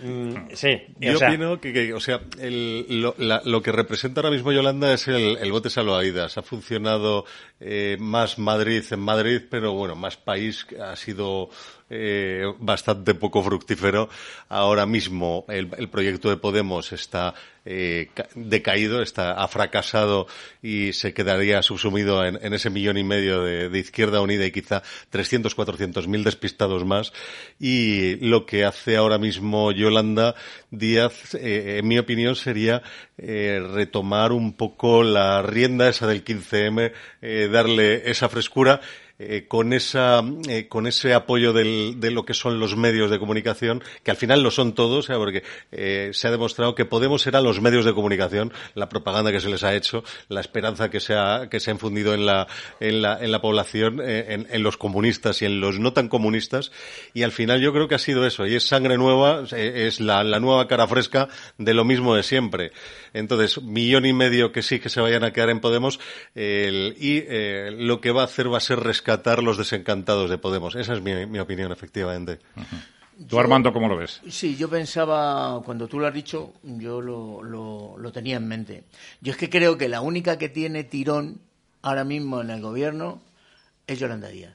Mm, 0.02 0.48
sí, 0.54 0.82
Yo 0.98 1.14
o 1.14 1.18
sea, 1.18 1.28
opino 1.28 1.60
que, 1.60 1.72
que, 1.72 1.94
o 1.94 2.00
sea, 2.00 2.20
el- 2.40 3.00
lo, 3.00 3.14
la- 3.16 3.40
lo 3.44 3.62
que 3.62 3.70
representa 3.72 4.20
ahora 4.20 4.32
mismo 4.32 4.50
Yolanda 4.52 4.92
es 4.92 5.06
el, 5.08 5.38
el 5.40 5.52
bote 5.52 5.70
salvavidas. 5.70 6.36
Ha 6.36 6.42
funcionado 6.42 7.24
eh, 7.60 7.96
más 8.00 8.38
Madrid 8.38 8.82
en 8.90 9.00
Madrid, 9.00 9.42
pero 9.50 9.72
bueno, 9.72 9.94
más 9.96 10.16
país 10.16 10.66
ha 10.82 10.96
sido 10.96 11.50
eh, 11.90 12.44
bastante 12.58 13.14
poco 13.14 13.42
fructífero. 13.42 14.08
Ahora 14.48 14.86
mismo 14.86 15.44
el, 15.48 15.68
el 15.78 15.88
proyecto 15.88 16.28
de 16.30 16.36
Podemos 16.36 16.92
está 16.92 17.34
eh, 17.66 18.08
ca- 18.14 18.28
decaído, 18.34 19.00
está, 19.02 19.32
ha 19.32 19.48
fracasado 19.48 20.26
y 20.62 20.92
se 20.92 21.14
quedaría 21.14 21.62
subsumido 21.62 22.24
en, 22.24 22.52
ese 22.54 22.70
millón 22.70 22.98
y 22.98 23.04
medio 23.04 23.42
de, 23.42 23.68
de 23.68 23.78
Izquierda 23.78 24.20
Unida 24.20 24.44
y 24.46 24.50
quizá 24.52 24.82
300, 25.10 25.54
400 25.54 26.08
mil 26.08 26.24
despistados 26.24 26.84
más. 26.84 27.12
Y 27.58 28.16
lo 28.16 28.44
que 28.46 28.64
hace 28.64 28.96
ahora 28.96 29.18
mismo 29.18 29.72
Yolanda 29.72 30.34
Díaz, 30.70 31.34
eh, 31.34 31.78
en 31.78 31.88
mi 31.88 31.98
opinión, 31.98 32.34
sería 32.36 32.82
eh, 33.16 33.62
retomar 33.72 34.32
un 34.32 34.54
poco 34.54 35.02
la 35.02 35.40
rienda 35.42 35.88
esa 35.88 36.06
del 36.06 36.24
15M, 36.24 36.92
eh, 37.24 37.48
darle 37.48 38.02
esa 38.04 38.28
frescura 38.28 38.80
eh, 39.18 39.44
con 39.48 39.72
esa 39.72 40.22
eh, 40.48 40.66
con 40.68 40.86
ese 40.86 41.14
apoyo 41.14 41.52
del- 41.52 42.00
de 42.00 42.10
lo 42.10 42.24
que 42.24 42.34
son 42.34 42.58
los 42.58 42.76
medios 42.76 43.10
de 43.10 43.18
comunicación, 43.20 43.82
que 44.02 44.10
al 44.10 44.16
final 44.16 44.42
lo 44.42 44.50
son 44.50 44.74
todos, 44.74 45.08
¿eh? 45.10 45.14
porque 45.14 45.42
eh, 45.70 46.10
se 46.12 46.26
ha 46.26 46.30
demostrado 46.32 46.74
que 46.74 46.84
Podemos 46.84 47.22
será 47.22 47.40
los 47.40 47.60
medios 47.60 47.84
de 47.84 47.94
comunicación, 47.94 48.52
la 48.74 48.88
propaganda 48.88 49.30
que 49.30 49.40
se 49.40 49.48
les 49.48 49.62
ha 49.62 49.74
hecho, 49.74 50.02
la 50.28 50.40
esperanza 50.40 50.90
que 50.90 50.98
se 50.98 51.14
ha, 51.14 51.48
que 51.48 51.60
se 51.60 51.70
ha 51.70 51.74
infundido 51.74 52.12
en 52.12 52.26
la, 52.26 52.48
en 52.80 53.02
la, 53.02 53.18
en 53.22 53.30
la 53.30 53.40
población, 53.40 54.00
eh, 54.04 54.26
en, 54.30 54.48
en 54.50 54.62
los 54.64 54.76
comunistas 54.76 55.40
y 55.42 55.44
en 55.44 55.60
los 55.60 55.78
no 55.78 55.92
tan 55.92 56.08
comunistas, 56.08 56.72
y 57.14 57.22
al 57.22 57.30
final 57.32 57.60
yo 57.60 57.72
creo 57.72 57.86
que 57.86 57.94
ha 57.94 57.98
sido 58.00 58.26
eso, 58.26 58.46
y 58.48 58.54
es 58.56 58.66
sangre 58.66 58.96
nueva, 58.98 59.44
es 59.56 60.00
la, 60.00 60.24
la 60.24 60.40
nueva 60.40 60.66
cara 60.66 60.88
fresca 60.88 61.28
de 61.58 61.72
lo 61.74 61.84
mismo 61.84 62.16
de 62.16 62.24
siempre. 62.24 62.72
Entonces, 63.12 63.62
millón 63.62 64.06
y 64.06 64.12
medio 64.12 64.50
que 64.50 64.62
sí 64.62 64.80
que 64.80 64.88
se 64.88 65.00
vayan 65.00 65.22
a 65.22 65.32
quedar 65.32 65.50
en 65.50 65.60
Podemos, 65.60 66.00
el- 66.34 66.96
y 66.98 67.22
eh, 67.28 67.70
lo 67.78 68.00
que 68.00 68.10
va 68.10 68.22
a 68.22 68.24
hacer 68.24 68.52
va 68.52 68.56
a 68.58 68.60
ser 68.60 68.80
rescatar 68.80 69.03
los 69.42 69.56
desencantados 69.58 70.30
de 70.30 70.38
Podemos. 70.38 70.74
Esa 70.74 70.94
es 70.94 71.02
mi, 71.02 71.26
mi 71.26 71.38
opinión, 71.38 71.70
efectivamente. 71.72 72.40
¿Tú, 73.28 73.38
Armando, 73.38 73.72
cómo 73.72 73.88
lo 73.88 73.96
ves? 73.96 74.20
Sí, 74.28 74.56
yo 74.56 74.68
pensaba, 74.68 75.62
cuando 75.64 75.86
tú 75.86 76.00
lo 76.00 76.06
has 76.08 76.14
dicho, 76.14 76.52
yo 76.64 77.00
lo, 77.00 77.42
lo, 77.42 77.96
lo 77.96 78.12
tenía 78.12 78.36
en 78.38 78.48
mente. 78.48 78.84
Yo 79.20 79.30
es 79.32 79.38
que 79.38 79.48
creo 79.48 79.78
que 79.78 79.88
la 79.88 80.00
única 80.00 80.36
que 80.36 80.48
tiene 80.48 80.82
tirón 80.82 81.38
ahora 81.82 82.02
mismo 82.04 82.40
en 82.40 82.50
el 82.50 82.60
gobierno 82.60 83.20
es 83.86 83.98
Yolanda 84.00 84.28
Díaz. 84.28 84.54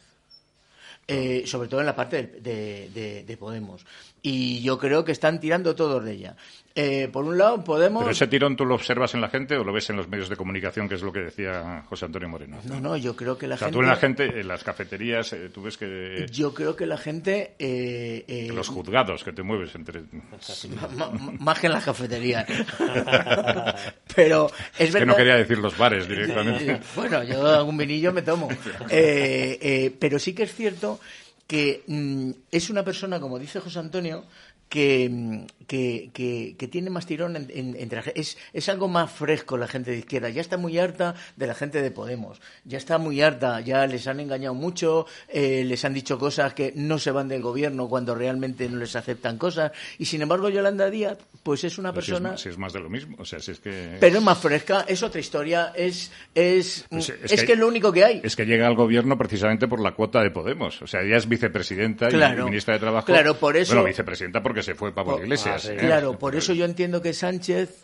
Eh, 1.07 1.43
sobre 1.47 1.67
todo 1.69 1.79
en 1.79 1.87
la 1.87 1.95
parte 1.95 2.21
de, 2.23 2.39
de- 2.41 2.89
de- 2.93 3.23
de 3.23 3.37
Podemos. 3.37 3.83
Y 4.21 4.61
yo 4.61 4.77
creo 4.77 5.03
que 5.05 5.11
están 5.11 5.39
tirando 5.39 5.73
todos 5.73 6.03
de 6.03 6.11
ella. 6.13 6.35
Eh, 6.79 7.09
por 7.11 7.25
un 7.25 7.37
lado, 7.37 7.63
Podemos... 7.63 8.03
¿Pero 8.03 8.11
ese 8.11 8.27
tirón 8.27 8.55
tú 8.55 8.65
lo 8.65 8.75
observas 8.75 9.13
en 9.13 9.21
la 9.21 9.29
gente 9.29 9.57
o 9.57 9.63
lo 9.63 9.73
ves 9.73 9.89
en 9.89 9.97
los 9.97 10.07
medios 10.07 10.29
de 10.29 10.35
comunicación, 10.35 10.87
que 10.87 10.95
es 10.95 11.01
lo 11.01 11.11
que 11.11 11.19
decía 11.21 11.83
José 11.89 12.05
Antonio 12.05 12.29
Moreno? 12.29 12.57
No, 12.65 12.79
no, 12.79 12.97
yo 12.97 13.15
creo 13.15 13.37
que 13.37 13.47
la 13.47 13.55
o 13.55 13.57
sea, 13.57 13.67
gente... 13.67 13.77
tú 13.77 13.81
en 13.83 13.89
la 13.89 13.95
gente, 13.95 14.39
en 14.39 14.47
las 14.47 14.63
cafeterías, 14.63 15.33
eh, 15.33 15.49
tú 15.53 15.61
ves 15.63 15.77
que... 15.77 16.25
Yo 16.31 16.53
creo 16.53 16.75
que 16.75 16.85
la 16.85 16.97
gente... 16.97 17.55
eh, 17.59 18.23
eh, 18.27 18.49
los 18.53 18.69
juzgados 18.69 19.23
que 19.23 19.33
te 19.33 19.43
mueves 19.43 19.75
entre... 19.75 20.01
más 21.39 21.59
que 21.59 21.67
en 21.67 21.73
las 21.73 21.83
cafeterías. 21.85 22.45
Pero 24.15 24.47
es 24.77 24.79
Es 24.79 24.87
que 24.87 24.91
verdad... 24.99 25.05
no 25.07 25.15
quería 25.15 25.35
decir 25.35 25.57
los 25.57 25.77
bares 25.77 26.07
directamente. 26.07 26.79
Bueno, 26.95 27.23
yo 27.23 27.45
algún 27.47 27.77
vinillo 27.77 28.11
me 28.11 28.21
tomo. 28.21 28.49
Eh, 28.89 29.57
eh, 29.61 29.95
pero 29.99 30.19
sí 30.19 30.33
que 30.33 30.43
es 30.43 30.53
cierto 30.53 30.99
que 31.47 31.83
mm, 31.87 32.31
es 32.51 32.69
una 32.69 32.83
persona, 32.83 33.19
como 33.19 33.39
dice 33.39 33.59
José 33.59 33.79
Antonio, 33.79 34.25
que, 34.69 35.09
mm, 35.11 35.39
que, 35.67 36.09
que- 36.13 36.55
que 36.57 36.67
tiene 36.67 36.89
más 36.89 37.05
tirón 37.05 37.35
en- 37.35 37.47
en- 37.53 37.75
entre 37.75 37.97
la 37.97 38.01
gente. 38.03 38.19
Es, 38.19 38.37
es 38.53 38.69
algo 38.69 38.87
más 38.87 39.11
fresco 39.11 39.57
la 39.57 39.67
gente 39.67 39.91
de 39.91 39.97
izquierda. 39.97 40.29
Ya 40.29 40.41
está 40.41 40.57
muy 40.57 40.77
harta 40.79 41.15
de 41.35 41.47
la 41.47 41.53
gente 41.55 41.81
de 41.81 41.91
Podemos. 41.91 42.39
Ya 42.65 42.77
está 42.77 42.97
muy 42.97 43.21
harta. 43.21 43.59
Ya 43.61 43.85
les 43.87 44.07
han 44.07 44.19
engañado 44.19 44.53
mucho. 44.55 45.05
eh, 45.27 45.63
les 45.65 45.83
han 45.85 45.93
dicho 45.93 46.17
cosas 46.17 46.53
que 46.53 46.71
no 46.75 46.97
se 46.99 47.11
van 47.11 47.27
del 47.27 47.41
gobierno 47.41 47.87
cuando 47.87 48.15
realmente 48.15 48.67
no 48.69 48.77
les 48.77 48.95
aceptan 48.95 49.37
cosas. 49.37 49.71
Y 49.99 50.05
sin 50.05 50.21
embargo, 50.21 50.49
Yolanda 50.49 50.89
Díaz, 50.89 51.17
pues 51.43 51.63
es 51.63 51.77
una 51.77 51.91
Pero 51.93 52.01
si 52.05 52.11
es 52.11 52.17
persona. 52.19 52.37
si 52.37 52.49
es 52.49 52.57
más 52.57 52.73
de 52.73 52.79
lo 52.79 52.89
mismo. 52.89 53.15
O 53.19 53.25
sea, 53.25 53.39
si 53.39 53.51
es 53.51 53.59
que... 53.59 53.97
Pero 53.99 54.17
es 54.17 54.23
más 54.23 54.37
fresca, 54.39 54.85
es 54.87 55.03
otra 55.03 55.19
historia, 55.19 55.71
es, 55.75 56.11
es, 56.35 56.85
Pues 56.89 57.09
es, 57.09 57.43
que, 57.43 57.53
es 57.53 57.59
lo 57.59 57.67
único 57.67 57.91
que 57.91 58.03
hay. 58.05 58.21
Es 58.23 58.35
que 58.35 58.45
llega 58.45 58.67
al 58.67 58.75
gobierno 58.75 59.17
precisamente 59.17 59.67
por 59.67 59.79
la 59.81 59.91
cuota 59.93 60.21
de 60.21 60.31
Podemos. 60.31 60.81
O 60.81 60.87
sea, 60.87 61.01
ella 61.01 61.17
es 61.17 61.27
vicepresidenta 61.27 62.09
Claro. 62.09 62.41
y 62.43 62.45
ministra 62.45 62.73
de 62.75 62.79
Trabajo. 62.79 63.05
Claro, 63.07 63.35
por 63.37 63.55
eso- 63.57 63.73
Bueno, 63.73 63.87
vicepresidenta 63.87 64.41
porque 64.43 64.58
se 64.63 64.75
fue 64.75 64.91
Pablo 64.93 65.13
Por- 65.13 65.23
Iglesias. 65.23 65.65
¿eh? 65.65 65.77
Claro, 65.77 66.17
por 66.19 66.35
eso 66.35 66.53
yo 66.53 66.65
entiendo 66.65 67.01
que 67.01 67.13
Sánchez 67.13 67.83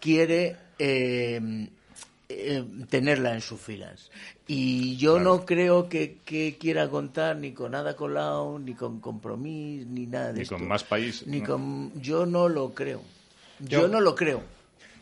quiere 0.00 0.56
eh, 0.78 1.68
eh, 2.28 2.64
tenerla 2.88 3.34
en 3.34 3.40
sus 3.40 3.60
filas. 3.60 4.10
Y 4.46 4.96
yo 4.96 5.18
no 5.18 5.46
creo 5.46 5.88
que, 5.88 6.18
que 6.24 6.56
quiera 6.58 6.88
contar 6.88 7.36
ni 7.36 7.52
con 7.52 7.74
Ada 7.74 7.96
Colau, 7.96 8.58
ni 8.58 8.74
con 8.74 9.00
Compromís, 9.00 9.86
ni 9.86 10.06
nada 10.06 10.28
de 10.28 10.32
Ni 10.34 10.40
esto. 10.42 10.56
con 10.56 10.68
más 10.68 10.84
país. 10.84 11.26
Ni 11.26 11.40
¿no? 11.40 11.46
con... 11.46 12.02
Yo 12.02 12.26
no 12.26 12.48
lo 12.48 12.74
creo. 12.74 13.00
Yo, 13.60 13.82
Yo- 13.82 13.88
no 13.88 14.00
lo 14.00 14.14
creo. 14.14 14.42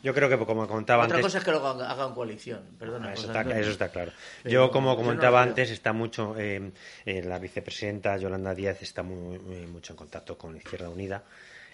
Yo 0.02 0.12
creo 0.14 0.28
que, 0.28 0.36
como 0.38 0.66
comentaba 0.66 1.04
Otra 1.04 1.16
antes... 1.16 1.26
cosa 1.26 1.38
es 1.38 1.44
que 1.44 1.50
lo 1.52 1.66
hagan, 1.66 2.14
coalición. 2.14 2.60
Perdona, 2.78 3.08
Ah, 3.10 3.12
Eso 3.12 3.26
está, 3.26 3.40
Antonio. 3.40 3.60
eso 3.62 3.70
está 3.70 3.88
claro. 3.90 4.12
Pero 4.42 4.52
Yo, 4.52 4.70
como 4.70 4.90
yo 4.92 4.96
no 4.98 5.02
comentaba 5.04 5.42
antes, 5.42 5.70
está 5.70 5.92
mucho 5.92 6.34
eh, 6.38 6.72
eh, 7.06 7.22
la 7.22 7.38
vicepresidenta 7.38 8.16
Yolanda 8.16 8.54
Díaz 8.54 8.82
está 8.82 9.02
muy, 9.02 9.38
muy- 9.38 9.66
mucho 9.66 9.92
en 9.92 9.96
contacto 9.96 10.36
con 10.36 10.56
Izquierda 10.56 10.88
Unida 10.88 11.22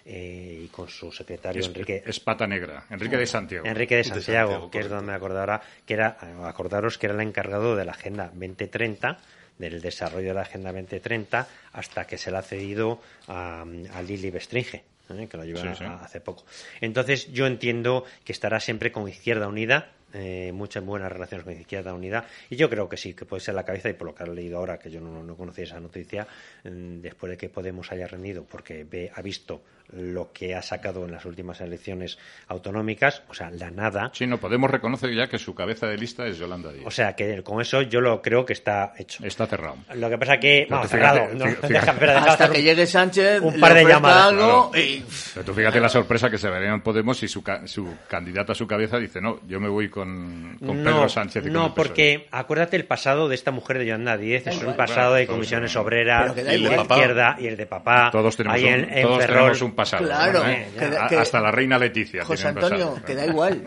eh, 0.05 0.61
y 0.65 0.67
con 0.67 0.87
su 0.87 1.11
secretario 1.11 1.59
Es, 1.61 1.67
Enrique 1.67 2.03
es 2.05 2.19
pata 2.19 2.45
negra. 2.47 2.85
Enrique 2.89 3.17
de 3.17 3.25
Santiago. 3.25 3.65
Enrique 3.65 3.95
de 3.95 4.03
De 4.03 4.09
Santiago, 4.09 4.51
Santiago, 4.51 4.71
que 4.71 4.79
es 4.79 4.89
donde 4.89 5.05
me 5.07 5.13
acordará 5.13 5.61
que 5.85 5.93
era 5.95 6.17
acordaros 6.45 6.97
que 6.97 7.07
era 7.07 7.15
el 7.15 7.21
encargado 7.21 7.75
de 7.75 7.83
la 7.85 7.91
Agenda 7.91 8.25
2030 8.33 9.17
del 9.57 9.81
desarrollo 9.81 10.29
de 10.29 10.33
la 10.35 10.41
Agenda 10.41 10.71
2030 10.71 11.47
hasta 11.73 12.07
que 12.07 12.17
se 12.17 12.31
la 12.31 12.39
ha 12.39 12.43
cedido 12.43 13.01
a, 13.27 13.61
a 13.93 14.01
Lili 14.01 14.31
Bestringe, 14.31 14.83
¿eh? 15.17 15.27
que 15.27 15.37
lo 15.37 15.43
lleva 15.45 15.61
Sí, 15.61 15.67
sí. 15.77 15.83
a- 15.83 15.95
hace 15.95 16.21
poco. 16.21 16.43
Entonces 16.81 17.31
yo 17.31 17.47
entiendo 17.47 18.05
que 18.23 18.31
estará 18.31 18.59
siempre 18.59 18.91
con 18.91 19.07
Izquierda 19.07 19.47
Unida, 19.47 19.91
eh, 20.13 20.51
muchas 20.53 20.83
buenas 20.83 21.11
relaciones 21.11 21.45
con 21.45 21.53
Izquierda 21.59 21.93
Unida, 21.93 22.25
y 22.49 22.55
yo 22.55 22.69
creo 22.69 22.89
que 22.89 22.97
sí, 22.97 23.13
que 23.13 23.25
puede 23.25 23.41
ser 23.41 23.53
la 23.55 23.63
cabeza, 23.63 23.89
y 23.89 23.93
por 23.93 24.07
lo 24.07 24.15
que 24.15 24.23
he 24.23 24.27
leído 24.27 24.57
ahora, 24.57 24.79
que 24.79 24.89
yo 24.89 24.99
no, 25.01 25.21
no 25.23 25.35
conocía 25.35 25.65
esa 25.65 25.79
noticia, 25.79 26.27
mm, 26.63 27.01
después 27.01 27.29
de 27.31 27.37
que 27.37 27.49
Podemos 27.49 27.91
haya 27.91 28.07
rendido, 28.07 28.43
porque 28.43 28.83
ve, 28.83 29.11
ha 29.13 29.21
visto 29.21 29.61
lo 29.93 30.31
que 30.31 30.55
ha 30.55 30.61
sacado 30.61 31.05
en 31.05 31.11
las 31.11 31.25
últimas 31.25 31.61
elecciones 31.61 32.17
autonómicas, 32.47 33.23
o 33.29 33.33
sea, 33.33 33.49
la 33.51 33.71
nada. 33.71 34.11
Sí, 34.13 34.27
no, 34.27 34.37
Podemos 34.37 34.69
reconocer 34.71 35.13
ya 35.13 35.27
que 35.27 35.37
su 35.37 35.53
cabeza 35.55 35.87
de 35.87 35.97
lista 35.97 36.25
es 36.27 36.37
Yolanda 36.37 36.71
Díaz. 36.71 36.85
O 36.87 36.91
sea, 36.91 37.15
que 37.15 37.43
con 37.43 37.61
eso 37.61 37.81
yo 37.83 38.01
lo 38.01 38.21
creo 38.21 38.45
que 38.45 38.53
está 38.53 38.93
hecho. 38.97 39.23
Está 39.25 39.45
cerrado. 39.47 39.77
Lo 39.95 40.09
que 40.09 40.17
pasa 40.17 40.39
que, 40.39 40.65
tú 40.67 40.75
fíjate, 40.75 40.87
cerrado, 40.89 41.19
no, 41.33 41.45
fí- 41.45 41.49
fíjate. 41.55 41.73
deja- 41.73 41.93
deja 41.93 42.17
Hasta 42.31 42.51
que 42.51 42.57
un- 42.59 42.63
llegue 42.65 42.85
Sánchez, 42.87 43.41
un 43.41 43.59
par 43.59 43.73
de 43.73 43.85
llamadas. 43.85 44.27
algo 44.27 44.71
Claro. 44.71 44.85
y- 44.85 45.05
Pero 45.33 45.45
tú 45.45 45.53
fíjate 45.53 45.79
la 45.79 45.89
sorpresa 45.89 46.29
que 46.29 46.37
se 46.37 46.49
vería 46.49 46.69
en 46.69 46.81
Podemos 46.81 47.21
y 47.23 47.27
su, 47.27 47.43
ca- 47.43 47.67
su 47.67 47.87
candidato 48.07 48.51
a 48.51 48.55
su 48.55 48.65
cabeza 48.67 48.97
dice, 48.97 49.21
no, 49.21 49.39
yo 49.47 49.59
me 49.59 49.69
voy 49.69 49.89
con, 49.89 50.57
con 50.65 50.77
Pedro 50.77 51.07
Sánchez 51.09 51.43
y 51.43 51.47
con 51.47 51.53
no, 51.53 51.65
el 51.67 51.73
PSOE". 51.73 51.87
porque 51.87 52.27
acuérdate 52.31 52.75
el 52.77 52.85
pasado 52.85 53.27
de 53.29 53.35
esta 53.35 53.51
mujer 53.51 53.77
de 53.79 53.85
Yolanda 53.87 54.17
Díez, 54.17 54.47
es 54.47 54.55
un 54.63 54.73
pasado 54.75 55.09
claro, 55.09 55.13
de 55.15 55.27
comisiones 55.27 55.75
obreras, 55.75 56.31
y 56.37 56.41
de 56.41 56.55
igual. 56.55 56.81
izquierda 56.81 57.35
y 57.39 57.47
el 57.47 57.57
de 57.57 57.65
papá. 57.65 58.09
Todos 58.11 58.35
tenemos, 58.37 58.57
ahí 58.57 58.65
un, 58.65 58.69
en, 58.73 58.93
en 58.97 59.01
todos 59.03 59.17
Ferrol. 59.19 59.35
tenemos 59.37 59.61
un 59.61 59.71
pasado. 59.83 60.05
Claro. 60.05 60.47
¿Eh? 60.47 60.67
que 60.77 60.87
da- 60.89 61.05
A- 61.05 61.07
que- 61.09 61.17
Hasta 61.17 61.39
la 61.41 61.51
reina 61.51 61.77
Leticia 61.77 62.23
José 62.25 62.47
Antonio, 62.47 62.89
pasado. 62.89 63.05
que 63.05 63.15
da 63.15 63.25
igual. 63.25 63.65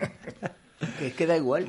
que 0.98 1.06
es 1.08 1.14
que 1.14 1.26
da 1.26 1.36
igual. 1.36 1.66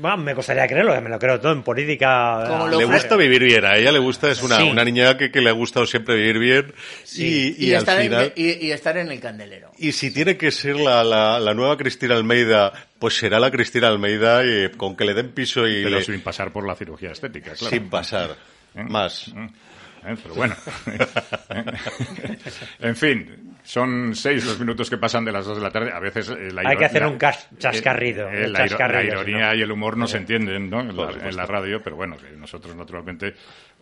Bueno, 0.00 0.16
me 0.16 0.34
costaría 0.34 0.66
creerlo, 0.66 0.94
que 0.94 1.00
me 1.02 1.10
lo 1.10 1.18
creo 1.18 1.38
todo 1.38 1.52
en 1.52 1.62
política. 1.62 2.44
Como 2.48 2.68
lo 2.68 2.78
le 2.78 2.84
gusta 2.86 3.16
vivir 3.16 3.42
bien, 3.44 3.64
a 3.66 3.76
ella 3.76 3.92
le 3.92 3.98
gusta, 3.98 4.30
es 4.30 4.42
una, 4.42 4.56
Sí. 4.56 4.62
una 4.70 4.82
niña 4.84 5.16
que, 5.18 5.30
que 5.30 5.42
le 5.42 5.50
ha 5.50 5.52
gustado 5.52 5.84
siempre 5.86 6.16
vivir 6.16 6.38
bien 6.38 6.72
Sí. 7.04 7.54
y, 7.58 7.66
y 7.66 7.74
al 7.74 7.80
estar 7.80 7.98
en- 7.98 8.02
final... 8.04 8.32
y- 8.34 8.66
y 8.66 8.72
estar 8.72 8.96
en 8.96 9.10
el 9.12 9.20
candelero. 9.20 9.72
Y 9.78 9.92
si 9.92 10.10
tiene 10.10 10.38
que 10.38 10.50
ser 10.50 10.76
la, 10.76 11.04
la, 11.04 11.38
la 11.38 11.52
nueva 11.52 11.76
Cristina 11.76 12.14
Almeida, 12.14 12.72
pues 12.98 13.14
será 13.18 13.38
la 13.38 13.50
Cristina 13.50 13.88
Almeida 13.88 14.42
y 14.44 14.70
con 14.70 14.96
que 14.96 15.04
le 15.04 15.12
den 15.14 15.32
piso 15.32 15.66
y 15.68 15.84
Pero 15.84 15.96
le- 15.98 16.02
sin 16.04 16.20
pasar 16.22 16.50
por 16.50 16.66
la 16.66 16.74
cirugía 16.76 17.10
estética, 17.12 17.52
claro. 17.52 17.70
sin 17.76 17.90
pasar. 17.90 18.30
¿Eh? 18.74 18.82
Más. 18.84 19.28
¿Eh? 19.28 20.14
Pero 20.22 20.34
bueno. 20.34 20.54
en 22.80 22.96
fin, 22.96 23.53
son 23.64 24.14
seis 24.14 24.44
los 24.44 24.60
minutos 24.60 24.88
que 24.90 24.98
pasan 24.98 25.24
de 25.24 25.32
las 25.32 25.46
dos 25.46 25.56
de 25.56 25.62
la 25.62 25.70
tarde. 25.70 25.90
A 25.90 25.98
veces 25.98 26.28
eh, 26.30 26.52
la 26.52 26.62
Hay 26.68 26.76
que 26.76 26.84
hacer 26.84 27.02
la- 27.02 27.08
un 27.08 27.18
chascarrido, 27.58 28.28
eh, 28.30 28.44
un 28.46 28.52
la, 28.52 28.66
la 28.66 29.02
ironía 29.02 29.48
no. 29.48 29.54
y 29.54 29.62
el 29.62 29.72
humor 29.72 29.96
no 29.96 30.06
se 30.06 30.18
entienden 30.18 30.68
¿no? 30.70 30.80
en, 30.80 30.94
la, 30.96 31.10
en 31.10 31.34
la 31.36 31.46
radio, 31.46 31.80
pero 31.82 31.96
bueno, 31.96 32.16
nosotros 32.36 32.76
naturalmente 32.76 33.34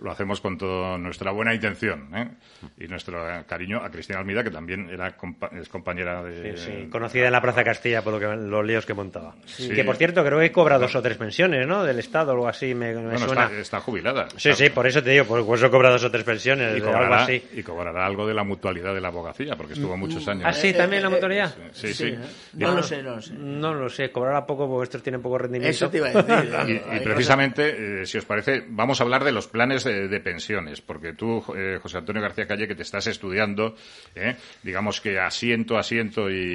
lo 0.03 0.11
hacemos 0.11 0.41
con 0.41 0.59
toda 0.59 0.99
nuestra 0.99 1.31
buena 1.31 1.55
intención 1.55 2.09
¿eh? 2.15 2.29
y 2.79 2.89
nuestro 2.89 3.29
eh, 3.31 3.45
cariño 3.47 3.79
a 3.83 3.91
Cristina 3.91 4.19
Almida, 4.19 4.43
que 4.43 4.51
también 4.51 4.91
era 4.91 5.17
compa- 5.17 5.51
es 5.59 5.69
compañera 5.69 6.23
de... 6.23 6.57
Sí, 6.57 6.65
sí, 6.65 6.89
conocida 6.91 7.27
en 7.27 7.33
la 7.33 7.41
Plaza 7.41 7.63
Castilla 7.65 8.03
por 8.03 8.15
lo 8.15 8.21
que, 8.21 8.27
los 8.37 8.65
líos 8.65 8.85
que 8.85 8.95
montaba. 8.95 9.35
Sí. 9.47 9.69
Que 9.71 9.85
por 9.85 9.97
cierto, 9.97 10.25
creo 10.25 10.39
que 10.41 10.51
cobra 10.53 10.79
dos 10.79 10.95
o 10.97 11.03
tres 11.03 11.17
pensiones, 11.17 11.67
¿no? 11.67 11.85
Del 11.85 11.99
Estado 11.99 12.33
o 12.33 12.35
algo 12.35 12.49
así, 12.49 12.75
me, 12.75 12.95
me 12.95 13.03
Bueno, 13.03 13.19
suena. 13.21 13.45
está, 13.45 13.59
está 13.59 13.81
jubilada. 13.81 14.29
Sí, 14.37 14.51
Está- 14.51 14.65
sí, 14.65 14.71
por 14.71 14.87
eso 14.87 15.03
te 15.03 15.11
digo, 15.11 15.25
por 15.25 15.57
eso 15.59 15.71
cobra 15.71 15.91
dos 15.91 16.05
o 16.05 16.11
tres 16.11 16.25
pensiones, 16.25 16.69
y 16.77 16.81
de 16.81 16.87
algo 16.87 16.93
cobrará, 16.93 17.23
así. 17.23 17.43
y 17.55 17.63
cobrará 17.63 18.05
algo 18.07 18.27
de 18.27 18.35
la 18.35 18.45
mutualidad 18.45 18.95
de 18.95 19.01
la 19.01 19.09
abogacía, 19.09 19.57
porque 19.57 19.75
estuvo 19.75 19.97
muchos 19.97 20.27
años. 20.29 20.45
Ah, 20.47 20.53
sí, 20.53 20.73
también 20.73 21.03
la 21.03 21.11
mutualidad. 21.11 21.55
Sí, 21.73 21.95
sí. 21.95 22.15
No 22.55 22.75
lo 22.75 22.83
sé, 22.83 23.03
no 23.03 23.17
lo 23.17 23.23
sé. 23.23 23.35
No 23.35 23.75
lo 23.75 23.89
sé, 23.89 24.11
cobrará 24.11 24.47
poco 24.47 24.69
porque 24.69 24.85
estos 24.85 25.03
tienen 25.03 25.23
poco 25.23 25.39
rendimiento. 25.39 25.71
Eso 25.75 25.89
te 25.91 25.99
iba 25.99 26.09
a 26.09 26.23
decir. 26.23 26.53
Y, 26.69 26.73
¿eh? 26.73 26.83
y 26.97 27.01
precisamente, 27.01 28.03
eh, 28.03 28.07
si 28.07 28.19
os 28.19 28.25
parece, 28.25 28.65
vamos 28.69 29.01
a 29.01 29.05
hablar 29.05 29.25
de 29.25 29.33
los 29.33 29.47
planes 29.49 29.85
de, 29.85 29.92
de 29.93 30.21
pensiones, 30.21 30.81
porque 30.81 31.13
tú, 31.13 31.45
eh, 31.57 31.79
José 31.81 31.99
Antonio 31.99 32.23
García 32.23 32.47
Calle, 32.47 32.69
que 32.69 32.75
te 32.75 32.83
estás 32.83 33.07
estudiando, 33.07 33.75
eh, 34.15 34.37
digamos 34.63 35.01
que 35.01 35.19
asiento 35.19 35.77
a 35.77 35.81
asiento 35.81 36.31
y, 36.31 36.55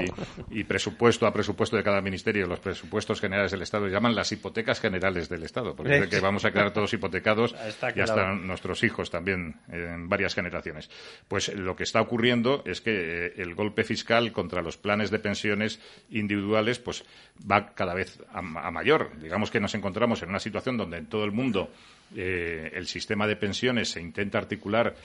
y 0.52 0.64
presupuesto 0.64 1.26
a 1.26 1.34
presupuesto 1.34 1.78
de 1.78 1.84
cada 1.84 2.02
ministerio, 2.02 2.48
los 2.48 2.60
presupuestos 2.60 3.22
generales 3.22 3.52
del 3.52 3.62
Estado, 3.62 3.88
llaman 3.88 4.16
las 4.16 4.32
hipotecas 4.32 4.80
generales 4.80 5.30
del 5.30 5.44
Estado, 5.44 5.76
porque 5.76 5.98
es 5.98 6.08
que 6.08 6.20
vamos 6.20 6.46
a 6.46 6.52
quedar 6.52 6.74
todos 6.74 6.94
hipotecados 6.94 7.56
Está 7.68 7.90
y 7.96 8.00
hasta 8.00 8.14
claro. 8.14 8.36
nuestros 8.36 8.84
hijos 8.84 9.10
también 9.10 9.56
en, 9.70 10.10
varias 10.10 10.36
generaciones. 10.36 10.90
Pues 11.28 11.54
lo 11.54 11.76
que 11.76 11.84
está 11.84 12.02
ocurriendo 12.02 12.64
es 12.66 12.82
que 12.82 13.28
eh, 13.28 13.34
el 13.38 13.56
golpe 13.56 13.84
fiscal 13.84 14.32
contra 14.32 14.62
los 14.62 14.78
planes 14.78 15.12
de 15.12 15.20
pensiones 15.20 15.80
individuales 16.10 16.80
pues 16.80 17.04
va 17.50 17.74
cada 17.74 17.94
vez 17.94 18.20
a, 18.32 18.40
a 18.40 18.72
mayor. 18.72 19.12
Digamos 19.20 19.52
que 19.52 19.60
nos 19.60 19.76
encontramos 19.76 20.22
en 20.24 20.30
una 20.30 20.40
situación 20.40 20.78
donde 20.78 20.98
en 20.98 21.08
todo 21.08 21.24
el 21.24 21.32
mundo 21.32 21.72
eh, 22.16 22.72
el 22.74 22.88
sistema 22.88 23.28
de 23.28 23.36
pensiones 23.36 23.90
se 23.90 24.02
intenta 24.02 24.38
articular 24.38 24.96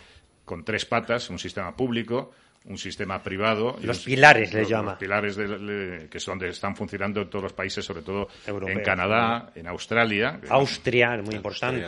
con 0.45 0.65
tres 0.65 0.85
patas, 0.85 1.31
un 1.31 1.39
sistema 1.39 1.75
público, 1.77 2.33
un 2.65 2.79
sistema 2.79 3.21
privado. 3.23 3.77
y 3.83 3.87
Los 3.87 3.99
un- 3.99 4.05
pilares, 4.05 4.53
le 4.55 4.65
llama. 4.65 4.93
Los 4.93 4.99
pilares 5.01 5.35
de- 5.37 5.59
le- 5.59 6.09
que 6.09 6.21
son 6.21 6.39
donde 6.39 6.53
están 6.53 6.77
funcionando 6.77 7.21
en 7.23 7.29
todos 7.29 7.43
los 7.43 7.53
países, 7.53 7.85
sobre 7.85 8.03
todo 8.03 8.29
en 8.47 8.83
Canadá, 8.85 9.51
en 9.57 9.67
Australia. 9.67 10.41
Austria 10.49 11.17
es 11.17 11.25
muy 11.25 11.35
importante. 11.35 11.81
Eh, 11.81 11.85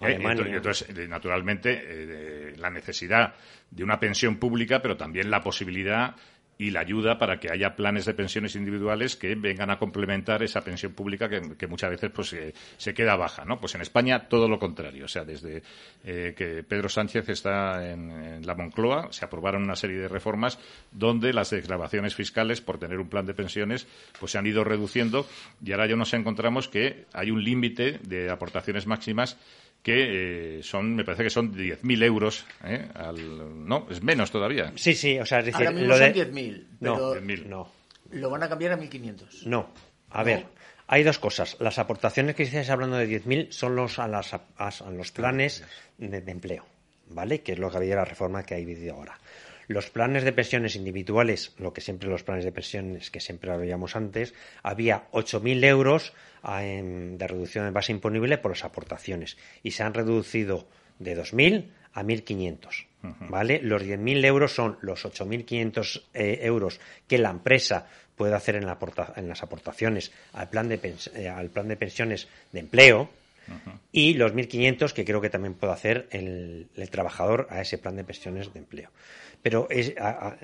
Alemania. 0.00 0.56
entonces, 0.56 0.86
entonces, 0.88 0.98
eh, 1.04 1.08
naturalmente, 1.08 1.80
eh, 1.84 2.54
la 2.56 2.70
necesidad 2.70 3.34
de 3.70 3.82
una 3.82 3.98
pensión 3.98 4.36
pública, 4.36 4.80
pero 4.80 4.96
también 4.96 5.28
la 5.30 5.40
posibilidad 5.42 6.14
y 6.62 6.70
la 6.70 6.80
ayuda 6.80 7.18
para 7.18 7.40
que 7.40 7.50
haya 7.50 7.74
planes 7.74 8.04
de 8.04 8.14
pensiones 8.14 8.54
individuales 8.54 9.16
que 9.16 9.34
vengan 9.34 9.70
a 9.70 9.80
complementar 9.80 10.44
esa 10.44 10.60
pensión 10.60 10.92
pública 10.92 11.28
que, 11.28 11.66
muchas 11.66 11.90
veces 11.90 12.12
pues 12.14 12.32
eh, 12.34 12.54
se 12.76 12.94
queda 12.94 13.16
baja, 13.16 13.44
¿no? 13.44 13.58
Pues 13.58 13.74
en 13.74 13.80
España 13.80 14.28
todo 14.28 14.48
lo 14.48 14.60
contrario, 14.60 15.06
o 15.06 15.08
sea, 15.08 15.24
desde 15.24 15.64
eh, 16.04 16.34
que 16.36 16.62
Pedro 16.62 16.88
Sánchez 16.88 17.30
está 17.30 17.90
en, 17.90 18.10
en 18.10 18.46
la 18.46 18.54
Moncloa 18.54 19.08
se 19.10 19.24
aprobaron 19.24 19.64
una 19.64 19.74
serie 19.74 19.98
de 19.98 20.06
reformas 20.06 20.60
donde 20.92 21.32
las 21.32 21.50
desgravaciones 21.50 22.14
fiscales 22.14 22.60
por 22.60 22.78
tener 22.78 23.00
un 23.00 23.08
plan 23.08 23.26
de 23.26 23.34
pensiones 23.34 23.88
pues 24.20 24.30
se 24.30 24.38
han 24.38 24.46
ido 24.46 24.62
reduciendo 24.62 25.26
y 25.64 25.72
ahora 25.72 25.88
ya 25.88 25.96
nos 25.96 26.14
encontramos 26.14 26.68
que 26.68 27.06
hay 27.12 27.32
un 27.32 27.42
límite 27.42 27.98
de 28.04 28.30
aportaciones 28.30 28.86
máximas 28.86 29.36
que 29.82 30.58
eh, 30.58 30.62
son, 30.62 30.94
me 30.94 31.04
parece 31.04 31.24
que 31.24 31.30
son 31.30 31.52
10.000 31.54 32.02
euros, 32.04 32.44
¿eh? 32.64 32.88
Al- 32.94 33.66
no, 33.66 33.86
es 33.90 34.02
menos 34.02 34.30
todavía. 34.30 34.72
Sí, 34.76 34.94
sí, 34.94 35.18
o 35.18 35.26
sea, 35.26 35.40
es 35.40 35.46
decir, 35.46 35.66
Ahora 35.66 35.72
mismo 35.72 35.88
lo 35.88 35.98
de... 35.98 36.14
son 36.14 36.32
10.000, 36.34 36.66
No, 36.80 37.10
pero 37.12 37.44
no. 37.48 37.68
lo 38.12 38.30
van 38.30 38.42
a 38.44 38.48
cambiar 38.48 38.72
a 38.72 38.78
1.500. 38.78 39.46
No. 39.46 39.68
A 40.10 40.22
ver, 40.22 40.46
hay 40.86 41.02
dos 41.02 41.18
cosas. 41.18 41.56
Las 41.58 41.78
aportaciones 41.78 42.36
que 42.36 42.44
estáis 42.44 42.70
hablando 42.70 42.96
de 42.96 43.08
10.000 43.08 43.50
son 43.50 43.74
los 43.74 43.98
a, 43.98 44.06
las, 44.08 44.34
a, 44.34 44.42
a 44.58 44.90
los 44.90 45.10
planes 45.10 45.64
de, 45.98 46.20
de 46.20 46.30
empleo, 46.32 46.64
¿vale? 47.08 47.40
Que 47.40 47.52
es 47.52 47.58
lo 47.58 47.70
que 47.70 47.78
había 47.78 47.96
la 47.96 48.04
reforma 48.04 48.42
que 48.44 48.54
ha 48.54 48.58
habido 48.58 48.94
ahora. 48.94 49.18
Los 49.72 49.88
planes 49.90 50.22
de 50.24 50.32
pensiones 50.32 50.76
individuales, 50.76 51.52
lo 51.58 51.72
que 51.72 51.80
siempre 51.80 52.08
los 52.10 52.22
planes 52.22 52.44
de 52.44 52.52
pensiones 52.52 53.10
que 53.10 53.20
siempre 53.20 53.50
habíamos 53.52 53.96
antes, 53.96 54.34
había 54.62 55.04
8.000 55.12 55.64
euros 55.64 56.12
ah, 56.42 56.60
de 56.62 57.26
reducción 57.26 57.64
de 57.64 57.70
base 57.70 57.90
imponible 57.92 58.36
por 58.38 58.50
las 58.52 58.64
aportaciones 58.64 59.38
y 59.62 59.70
se 59.70 59.82
han 59.82 59.94
reducido 59.94 60.66
de 60.98 61.16
2.000 61.16 61.66
a 61.94 62.02
1.500. 62.02 62.86
¿Vale? 63.30 63.60
Los 63.62 63.82
10.000 63.82 64.24
euros 64.26 64.54
son 64.54 64.78
los 64.82 65.04
8.500 65.04 66.02
eh, 66.14 66.38
euros 66.42 66.78
que 67.08 67.18
la 67.18 67.30
empresa 67.30 67.88
puede 68.16 68.34
hacer 68.34 68.54
en, 68.56 68.66
la 68.66 68.78
aporta- 68.78 69.12
en 69.16 69.26
las 69.28 69.42
aportaciones 69.42 70.12
al 70.34 70.48
plan, 70.50 70.68
de 70.68 70.78
eh, 71.14 71.28
al 71.28 71.48
plan 71.48 71.66
de 71.66 71.76
pensiones 71.76 72.28
de 72.52 72.60
empleo 72.60 73.08
y 73.90 74.14
los 74.14 74.32
1.500 74.34 74.92
que 74.92 75.04
creo 75.04 75.20
que 75.20 75.28
también 75.30 75.54
puede 75.54 75.72
hacer 75.72 76.06
el, 76.12 76.68
el 76.76 76.90
trabajador 76.90 77.48
a 77.50 77.60
ese 77.60 77.76
plan 77.76 77.96
de 77.96 78.04
pensiones 78.04 78.52
de 78.52 78.60
empleo. 78.60 78.90
Pero 79.42 79.66
es, 79.70 79.94
a- 79.98 80.36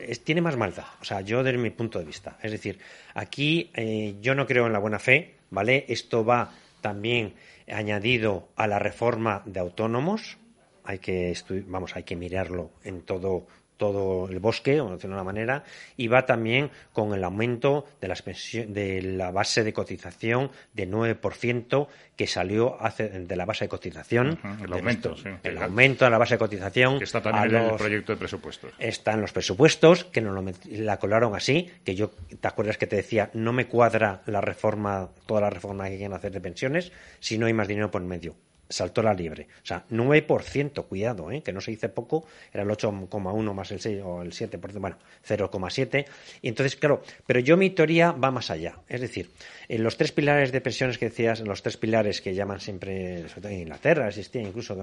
es- 0.00 0.24
tiene 0.24 0.40
más 0.40 0.56
maldad, 0.56 0.84
o 1.00 1.04
sea, 1.04 1.20
yo 1.20 1.42
desde 1.42 1.58
mi 1.58 1.70
punto 1.70 1.98
de 1.98 2.04
vista. 2.04 2.38
Es 2.42 2.50
decir, 2.52 2.78
aquí 3.14 3.70
eh, 3.74 4.16
yo 4.20 4.34
no 4.34 4.46
creo 4.46 4.66
en 4.66 4.72
la 4.72 4.78
buena 4.78 4.98
fe, 4.98 5.34
¿vale? 5.50 5.84
Esto 5.88 6.24
va 6.24 6.52
también 6.80 7.34
añadido 7.70 8.48
a 8.56 8.66
la 8.66 8.78
reforma 8.78 9.42
de 9.44 9.60
autónomos, 9.60 10.38
hay 10.84 10.98
que 11.00 11.34
vamos 11.66 11.94
hay 11.96 12.04
que 12.04 12.16
mirarlo 12.16 12.70
en 12.84 13.02
todo 13.02 13.46
todo 13.78 14.28
el 14.28 14.38
bosque, 14.40 14.80
o 14.82 14.98
de 14.98 15.06
una 15.08 15.24
manera, 15.24 15.64
y 15.96 16.08
va 16.08 16.26
también 16.26 16.70
con 16.92 17.14
el 17.14 17.24
aumento 17.24 17.86
de, 18.02 18.08
las 18.08 18.22
de 18.24 19.00
la 19.02 19.30
base 19.30 19.64
de 19.64 19.72
cotización 19.72 20.50
de 20.74 20.86
9% 20.86 21.86
que 22.16 22.26
salió 22.26 22.76
hace, 22.82 23.08
de 23.08 23.36
la 23.36 23.44
base 23.46 23.64
de 23.64 23.68
cotización. 23.68 24.38
El 24.62 24.72
aumento, 24.72 25.10
nuestro- 25.10 25.16
sí. 25.16 25.38
el 25.44 25.58
aumento 25.58 26.04
de 26.04 26.10
la 26.10 26.18
base 26.18 26.34
de 26.34 26.38
cotización. 26.38 26.98
Que 26.98 27.04
está 27.04 27.22
también 27.22 27.54
en 27.54 27.70
el 27.70 27.76
proyecto 27.76 28.12
de 28.12 28.18
presupuestos. 28.18 28.72
está 28.78 29.12
en 29.12 29.20
los 29.20 29.32
presupuestos, 29.32 30.04
que 30.04 30.20
nos 30.20 30.34
lo 30.34 30.42
met- 30.42 30.64
la 30.68 30.98
colaron 30.98 31.34
así, 31.34 31.70
que 31.84 31.94
yo, 31.94 32.10
¿te 32.40 32.48
acuerdas 32.48 32.76
que 32.76 32.86
te 32.88 32.96
decía? 32.96 33.30
No 33.32 33.52
me 33.52 33.66
cuadra 33.68 34.22
la 34.26 34.40
reforma, 34.40 35.08
toda 35.26 35.40
la 35.40 35.50
reforma 35.50 35.84
que 35.88 35.96
quieren 35.96 36.12
hacer 36.14 36.32
de 36.32 36.40
pensiones, 36.40 36.90
si 37.20 37.38
no 37.38 37.46
hay 37.46 37.52
más 37.52 37.68
dinero 37.68 37.90
por 37.90 38.02
medio. 38.02 38.34
Saltó 38.68 39.02
la 39.02 39.14
liebre. 39.14 39.48
O 39.62 39.66
sea, 39.66 39.84
9%, 39.90 40.84
cuidado, 40.84 41.30
¿eh? 41.32 41.42
que 41.42 41.52
no 41.52 41.60
se 41.60 41.70
dice 41.70 41.88
poco, 41.88 42.26
era 42.52 42.62
el 42.62 42.68
8,1 42.68 43.54
más 43.54 43.70
el 43.72 43.80
6 43.80 44.02
o 44.04 44.22
el 44.22 44.32
7%, 44.32 44.60
bueno, 44.78 44.96
0,7. 45.26 46.06
Y 46.42 46.48
entonces, 46.48 46.76
claro, 46.76 47.02
pero 47.26 47.40
yo 47.40 47.56
mi 47.56 47.70
teoría 47.70 48.12
va 48.12 48.30
más 48.30 48.50
allá. 48.50 48.78
Es 48.88 49.00
decir, 49.00 49.30
en 49.68 49.82
los 49.82 49.96
tres 49.96 50.12
pilares 50.12 50.52
de 50.52 50.60
pensiones 50.60 50.98
que 50.98 51.06
decías, 51.06 51.40
en 51.40 51.48
los 51.48 51.62
tres 51.62 51.76
pilares 51.76 52.20
que 52.20 52.34
llaman 52.34 52.60
siempre, 52.60 53.20
en 53.20 53.52
Inglaterra 53.52 54.08
existía 54.08 54.42
incluso, 54.42 54.76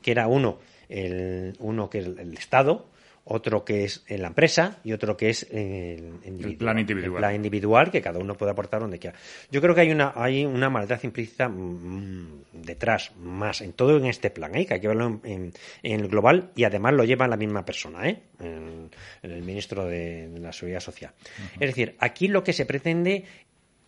que, 0.00 0.10
era 0.10 0.26
uno, 0.26 0.58
el, 0.88 1.54
uno 1.58 1.90
que 1.90 1.98
es 1.98 2.06
el 2.06 2.34
Estado, 2.34 2.86
otro 3.30 3.64
que 3.64 3.84
es 3.84 4.04
en 4.08 4.22
la 4.22 4.28
empresa 4.28 4.78
y 4.84 4.92
otro 4.92 5.16
que 5.16 5.28
es 5.28 5.46
en, 5.50 6.20
en 6.24 6.42
El 6.42 6.56
plan 6.56 6.78
individual. 6.78 7.12
el 7.12 7.18
plan 7.18 7.34
individual, 7.34 7.90
que 7.90 8.00
cada 8.00 8.18
uno 8.18 8.34
puede 8.36 8.52
aportar 8.52 8.80
donde 8.80 8.98
quiera. 8.98 9.18
Yo 9.50 9.60
creo 9.60 9.74
que 9.74 9.82
hay 9.82 9.90
una, 9.90 10.12
hay 10.16 10.46
una 10.46 10.70
maldad 10.70 10.98
implícita 11.02 11.48
mm, 11.48 12.42
detrás, 12.52 13.12
más, 13.16 13.60
en 13.60 13.72
todo 13.74 13.96
en 13.98 14.06
este 14.06 14.30
plan, 14.30 14.54
¿eh? 14.54 14.64
que 14.66 14.74
hay 14.74 14.80
que 14.80 14.88
verlo 14.88 15.20
en, 15.24 15.52
el 15.82 16.08
global 16.08 16.50
y 16.56 16.64
además 16.64 16.94
lo 16.94 17.04
lleva 17.04 17.28
la 17.28 17.36
misma 17.36 17.64
persona, 17.64 18.08
¿eh? 18.08 18.22
en, 18.40 18.90
en 19.22 19.30
el 19.30 19.42
ministro 19.42 19.84
de, 19.84 20.28
de 20.28 20.40
la 20.40 20.52
Seguridad 20.52 20.80
Social. 20.80 21.12
Es 21.60 21.68
decir, 21.68 21.96
aquí 21.98 22.28
lo 22.28 22.42
que 22.44 22.52
se 22.54 22.64
pretende 22.66 23.24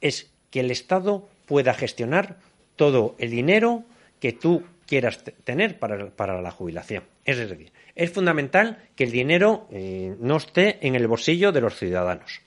es 0.00 0.30
que 0.50 0.60
el 0.60 0.70
Estado 0.70 1.28
pueda 1.46 1.72
gestionar 1.74 2.38
todo 2.76 3.14
el 3.18 3.30
dinero 3.30 3.84
que 4.20 4.32
tú 4.32 4.62
quieras 4.86 5.22
te- 5.24 5.32
tener 5.32 5.78
para, 5.78 6.10
para 6.10 6.42
la 6.42 6.50
jubilación. 6.50 7.04
Es 7.24 7.38
decir, 7.38 7.72
es 8.02 8.10
fundamental 8.12 8.78
que 8.96 9.04
el 9.04 9.10
dinero 9.12 9.68
eh, 9.70 10.14
no 10.18 10.36
esté 10.38 10.78
en 10.86 10.94
el 10.94 11.06
bolsillo 11.06 11.52
de 11.52 11.60
los 11.60 11.76
ciudadanos. 11.76 12.40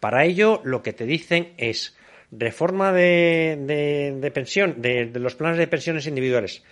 Para 0.00 0.24
ello, 0.24 0.60
lo 0.64 0.82
que 0.82 0.92
te 0.92 1.04
dicen 1.04 1.52
es 1.58 1.96
reforma 2.30 2.92
de, 2.92 3.58
de- 3.60 4.30
pensión, 4.30 4.80
de, 4.82 5.06
los 5.14 5.34
planes 5.34 5.58
de 5.58 5.66
pensiones 5.68 6.06
individuales. 6.06 6.64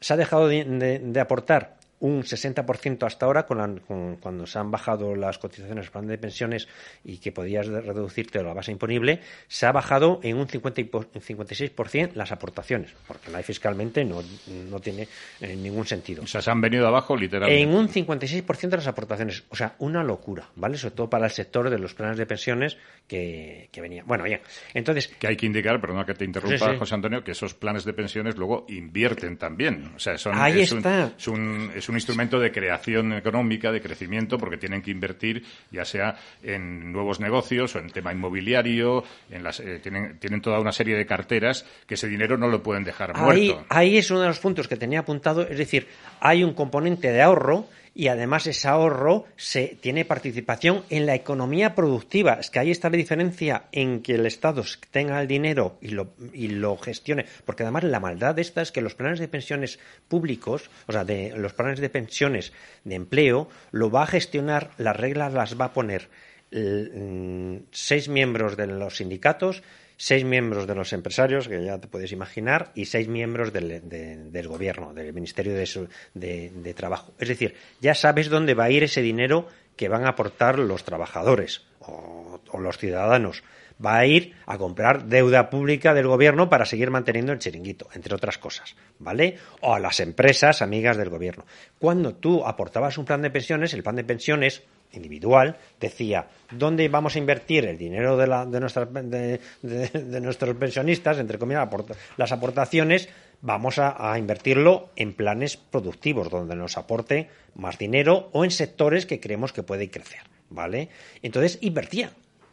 Se 0.00 0.14
ha 0.14 0.16
dejado 0.16 0.48
de, 0.48 0.64
de- 0.64 0.98
de 1.00 1.20
aportar 1.20 1.76
un 2.00 2.22
60% 2.22 3.06
hasta 3.06 3.26
ahora 3.26 3.46
con 3.46 3.58
la- 3.58 3.80
con- 3.86 4.16
cuando 4.16 4.46
se 4.46 4.58
han 4.58 4.70
bajado 4.70 5.14
las 5.14 5.38
cotizaciones 5.38 5.86
al 5.86 5.92
plan 5.92 6.06
de 6.06 6.18
pensiones 6.18 6.66
y 7.04 7.18
que 7.18 7.30
podías 7.32 7.66
reducirte 7.66 8.42
la 8.42 8.52
base 8.54 8.72
imponible, 8.72 9.20
se 9.48 9.66
ha 9.66 9.72
bajado 9.72 10.18
en 10.22 10.36
un 10.38 10.48
50 10.48 10.80
y 10.80 10.84
po- 10.84 11.04
en 11.14 11.20
56% 11.20 12.12
las 12.14 12.32
aportaciones, 12.32 12.92
porque 13.06 13.30
la 13.30 13.42
fiscalmente 13.42 14.04
no, 14.04 14.22
no 14.70 14.80
tiene 14.80 15.08
eh, 15.40 15.54
ningún 15.56 15.86
sentido. 15.86 16.22
O 16.22 16.26
sea, 16.26 16.40
se 16.42 16.50
han 16.50 16.60
venido 16.60 16.86
abajo 16.86 17.16
literalmente. 17.16 17.62
En 17.62 17.74
un 17.74 17.88
56% 17.88 18.70
de 18.70 18.76
las 18.78 18.86
aportaciones. 18.86 19.44
O 19.50 19.56
sea, 19.56 19.74
una 19.78 20.02
locura, 20.02 20.48
¿vale? 20.56 20.76
Sobre 20.78 20.94
todo 20.94 21.10
para 21.10 21.26
el 21.26 21.32
sector 21.32 21.68
de 21.70 21.78
los 21.78 21.94
planes 21.94 22.16
de 22.16 22.26
pensiones 22.26 22.76
que, 23.06 23.68
que 23.72 23.80
venía. 23.80 24.04
Bueno, 24.06 24.24
bien. 24.24 24.40
Entonces. 24.74 25.08
Que 25.08 25.26
hay 25.28 25.36
que 25.36 25.46
indicar, 25.46 25.80
perdona 25.80 26.06
que 26.06 26.14
te 26.14 26.24
interrumpa, 26.24 26.58
Sí, 26.58 26.64
sí. 26.72 26.78
José 26.78 26.94
Antonio, 26.94 27.22
que 27.24 27.32
esos 27.32 27.54
planes 27.54 27.84
de 27.84 27.92
pensiones 27.92 28.36
luego 28.36 28.64
invierten 28.68 29.36
también. 29.36 29.92
O 29.96 29.98
sea, 29.98 30.16
son, 30.16 30.32
Ahí 30.38 30.60
es, 30.60 30.72
un, 30.72 30.78
está. 30.78 31.12
es, 31.18 31.28
un, 31.28 31.72
es 31.74 31.88
un 31.90 31.96
instrumento 31.96 32.38
de 32.40 32.50
creación 32.50 33.12
económica, 33.12 33.70
de 33.70 33.80
crecimiento, 33.80 34.38
porque 34.38 34.56
tienen 34.56 34.82
que 34.82 34.90
invertir 34.90 35.44
ya 35.70 35.84
sea 35.84 36.16
en 36.42 36.92
nuevos 36.92 37.20
negocios 37.20 37.74
o 37.76 37.78
en 37.78 37.90
tema 37.90 38.12
inmobiliario, 38.12 39.04
en 39.30 39.42
las, 39.42 39.60
eh, 39.60 39.78
tienen, 39.82 40.18
tienen 40.18 40.40
toda 40.40 40.58
una 40.60 40.72
serie 40.72 40.96
de 40.96 41.06
carteras 41.06 41.66
que 41.86 41.94
ese 41.94 42.08
dinero 42.08 42.36
no 42.38 42.48
lo 42.48 42.62
pueden 42.62 42.84
dejar 42.84 43.12
Ahí, 43.14 43.48
muerto. 43.48 43.66
ahí 43.68 43.98
es 43.98 44.10
uno 44.10 44.20
de 44.20 44.28
los 44.28 44.38
puntos 44.38 44.68
que 44.68 44.76
tenía 44.76 45.00
apuntado, 45.00 45.42
es 45.42 45.58
decir, 45.58 45.88
hay 46.20 46.42
un 46.42 46.54
componente 46.54 47.12
de 47.12 47.22
ahorro 47.22 47.66
y 48.00 48.08
además 48.08 48.46
ese 48.46 48.66
ahorro 48.66 49.26
se 49.36 49.76
tiene 49.78 50.06
participación 50.06 50.84
en 50.88 51.04
la 51.04 51.14
economía 51.14 51.74
productiva. 51.74 52.38
Es 52.40 52.48
que 52.48 52.58
ahí 52.58 52.70
está 52.70 52.88
la 52.88 52.96
diferencia 52.96 53.64
en 53.72 54.00
que 54.00 54.14
el 54.14 54.24
Estado 54.24 54.64
tenga 54.90 55.20
el 55.20 55.28
dinero 55.28 55.76
y 55.82 55.88
lo, 55.88 56.14
y 56.32 56.48
lo 56.48 56.78
gestione, 56.78 57.26
porque 57.44 57.62
además 57.62 57.84
la 57.84 58.00
maldad 58.00 58.34
de 58.34 58.40
esta 58.40 58.62
es 58.62 58.72
que 58.72 58.80
los 58.80 58.94
planes 58.94 59.18
de 59.18 59.28
pensiones 59.28 59.78
públicos, 60.08 60.70
o 60.86 60.92
sea, 60.92 61.04
de 61.04 61.34
los 61.36 61.52
planes 61.52 61.78
de 61.78 61.90
pensiones 61.90 62.54
de 62.84 62.94
empleo, 62.94 63.50
lo 63.70 63.90
va 63.90 64.04
a 64.04 64.06
gestionar, 64.06 64.70
las 64.78 64.96
reglas 64.96 65.34
las 65.34 65.60
va 65.60 65.66
a 65.66 65.72
poner 65.74 66.08
mm, 66.52 67.64
seis 67.70 68.08
miembros 68.08 68.56
de 68.56 68.66
los 68.66 68.96
sindicatos, 68.96 69.62
seis 70.02 70.24
miembros 70.24 70.66
de 70.66 70.74
los 70.74 70.94
empresarios, 70.94 71.46
que 71.46 71.62
ya 71.62 71.78
te 71.78 71.86
puedes 71.86 72.10
imaginar, 72.10 72.72
y 72.74 72.86
seis 72.86 73.06
miembros 73.06 73.52
del, 73.52 73.86
de- 73.86 74.16
del 74.30 74.48
gobierno, 74.48 74.94
del 74.94 75.12
Ministerio 75.12 75.52
de- 75.52 76.50
de 76.54 76.74
Trabajo. 76.74 77.12
Es 77.18 77.28
decir, 77.28 77.54
ya 77.82 77.94
sabes 77.94 78.30
dónde 78.30 78.54
va 78.54 78.64
a 78.64 78.70
ir 78.70 78.82
ese 78.82 79.02
dinero 79.02 79.46
que 79.76 79.90
van 79.90 80.06
a 80.06 80.10
aportar 80.10 80.58
los 80.58 80.84
trabajadores 80.84 81.66
o, 81.80 82.40
o 82.50 82.60
los 82.60 82.78
ciudadanos. 82.78 83.42
va 83.84 83.96
a 83.96 84.04
ir 84.06 84.34
a 84.44 84.58
comprar 84.58 85.06
deuda 85.06 85.48
pública 85.48 85.94
del 85.94 86.06
gobierno 86.06 86.50
para 86.50 86.66
seguir 86.66 86.90
manteniendo 86.90 87.32
el 87.32 87.38
chiringuito, 87.38 87.88
entre 87.94 88.14
otras 88.14 88.36
cosas, 88.36 88.76
¿vale? 88.98 89.38
O 89.62 89.74
a 89.74 89.80
las 89.80 90.00
empresas 90.00 90.60
amigas 90.60 90.98
del 90.98 91.08
gobierno. 91.08 91.46
Cuando 91.78 92.14
tú 92.14 92.44
aportabas 92.46 92.98
un 92.98 93.06
plan 93.06 93.22
de 93.22 93.30
pensiones, 93.30 93.72
el 93.72 93.82
plan 93.82 93.96
de 93.96 94.04
pensiones 94.04 94.62
individual 94.92 95.56
decía 95.80 96.26
dónde 96.50 96.88
vamos 96.88 97.14
a 97.14 97.18
invertir 97.18 97.64
el 97.66 97.78
dinero 97.78 98.16
de, 98.16 98.26
la, 98.26 98.44
de, 98.46 98.60
nuestras, 98.60 98.88
de, 98.92 99.40
de- 99.62 99.88
de 99.88 100.20
nuestros 100.20 100.54
pensionistas, 100.56 101.18
entre 101.18 101.38
comillas, 101.38 101.68
las 102.16 102.32
aportaciones, 102.32 103.08
vamos 103.40 103.78
a, 103.78 104.12
a 104.12 104.18
invertirlo 104.18 104.90
en 104.96 105.14
planes 105.14 105.56
productivos, 105.56 106.28
donde 106.30 106.56
nos 106.56 106.76
aporte 106.76 107.28
más 107.54 107.78
dinero 107.78 108.28
o 108.32 108.44
en 108.44 108.50
sectores 108.50 109.06
que 109.06 109.20
creemos 109.20 109.52
que 109.52 109.62
puede 109.62 109.90
crecer, 109.90 110.20
¿vale? 110.50 110.88
Entonces 111.22 111.58
invertía. 111.60 112.12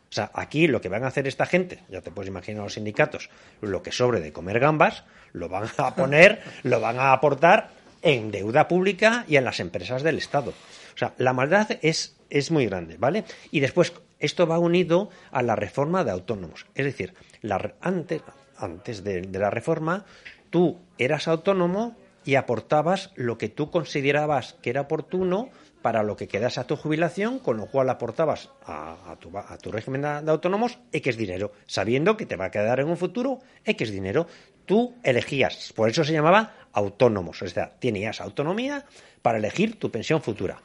O 0.10 0.14
sea, 0.14 0.32
aquí 0.34 0.68
lo 0.68 0.80
que 0.80 0.88
van 0.88 1.04
a 1.04 1.08
hacer 1.08 1.28
esta 1.28 1.46
gente, 1.46 1.80
ya 1.90 2.00
te 2.02 2.12
puedes 2.12 2.30
imaginar 2.30 2.64
los 2.64 2.76
sindicatos, 2.76 3.30
lo 3.60 3.84
que 3.84 3.92
sobre 3.92 4.22
de 4.22 4.32
comer 4.32 4.60
gambas, 4.60 5.04
lo 5.34 5.50
van 5.50 5.68
a 5.78 5.96
poner, 5.96 6.42
lo 6.64 6.80
van 6.80 6.98
a 7.00 7.12
aportar 7.12 7.72
en 8.04 8.32
deuda 8.32 8.68
pública 8.70 9.26
y 9.28 9.36
en 9.36 9.44
las 9.44 9.60
empresas 9.60 10.04
del 10.04 10.18
Estado. 10.18 10.52
O 10.52 10.98
sea, 10.98 11.14
la 11.18 11.34
maldad 11.34 11.68
es, 11.82 12.16
es 12.30 12.52
muy 12.52 12.66
grande, 12.66 12.98
¿vale? 12.98 13.24
Y 13.52 13.60
después, 13.60 13.94
esto 14.20 14.48
va 14.48 14.60
unido 14.60 15.10
a 15.32 15.42
la 15.42 15.56
reforma 15.56 16.04
de 16.04 16.12
autónomos. 16.12 16.66
Es 16.76 16.86
decir, 16.86 17.14
la 17.42 17.76
antes, 17.82 18.22
antes 18.58 19.04
de, 19.04 19.24
la 19.24 19.50
reforma, 19.50 20.06
tú 20.50 20.80
eras 20.98 21.28
autónomo 21.28 21.96
y 22.26 22.36
aportabas 22.36 23.12
lo 23.16 23.38
que 23.38 23.50
tú 23.50 23.72
considerabas 23.72 24.56
que 24.62 24.70
era 24.70 24.82
oportuno 24.82 25.50
para 25.82 26.04
lo 26.04 26.18
que 26.18 26.28
quedas 26.28 26.58
a 26.58 26.66
tu 26.66 26.76
jubilación, 26.76 27.40
con 27.40 27.58
lo 27.58 27.68
cual 27.68 27.90
aportabas 27.90 28.50
a, 28.66 29.16
tu, 29.20 29.32
a 29.38 29.58
tu 29.58 29.72
régimen 29.72 30.02
de, 30.02 30.32
autónomos 30.32 30.80
X 30.92 31.16
dinero, 31.16 31.54
sabiendo 31.68 32.18
que 32.18 32.26
te 32.26 32.36
va 32.36 32.46
a 32.46 32.52
quedar 32.52 32.80
en 32.80 32.90
un 32.90 32.98
futuro 32.98 33.40
X 33.64 33.92
dinero. 33.92 34.28
Tú 34.66 34.96
elegías, 35.04 35.72
por 35.74 35.90
eso 35.90 36.04
se 36.04 36.12
llamaba 36.12 36.56
autónomos, 36.74 37.42
o 37.42 37.48
sea, 37.48 37.72
tenías 37.80 38.20
autonomía 38.20 38.86
para 39.22 39.38
elegir 39.38 39.80
tu 39.80 39.90
pensión 39.90 40.22
futura. 40.22 40.62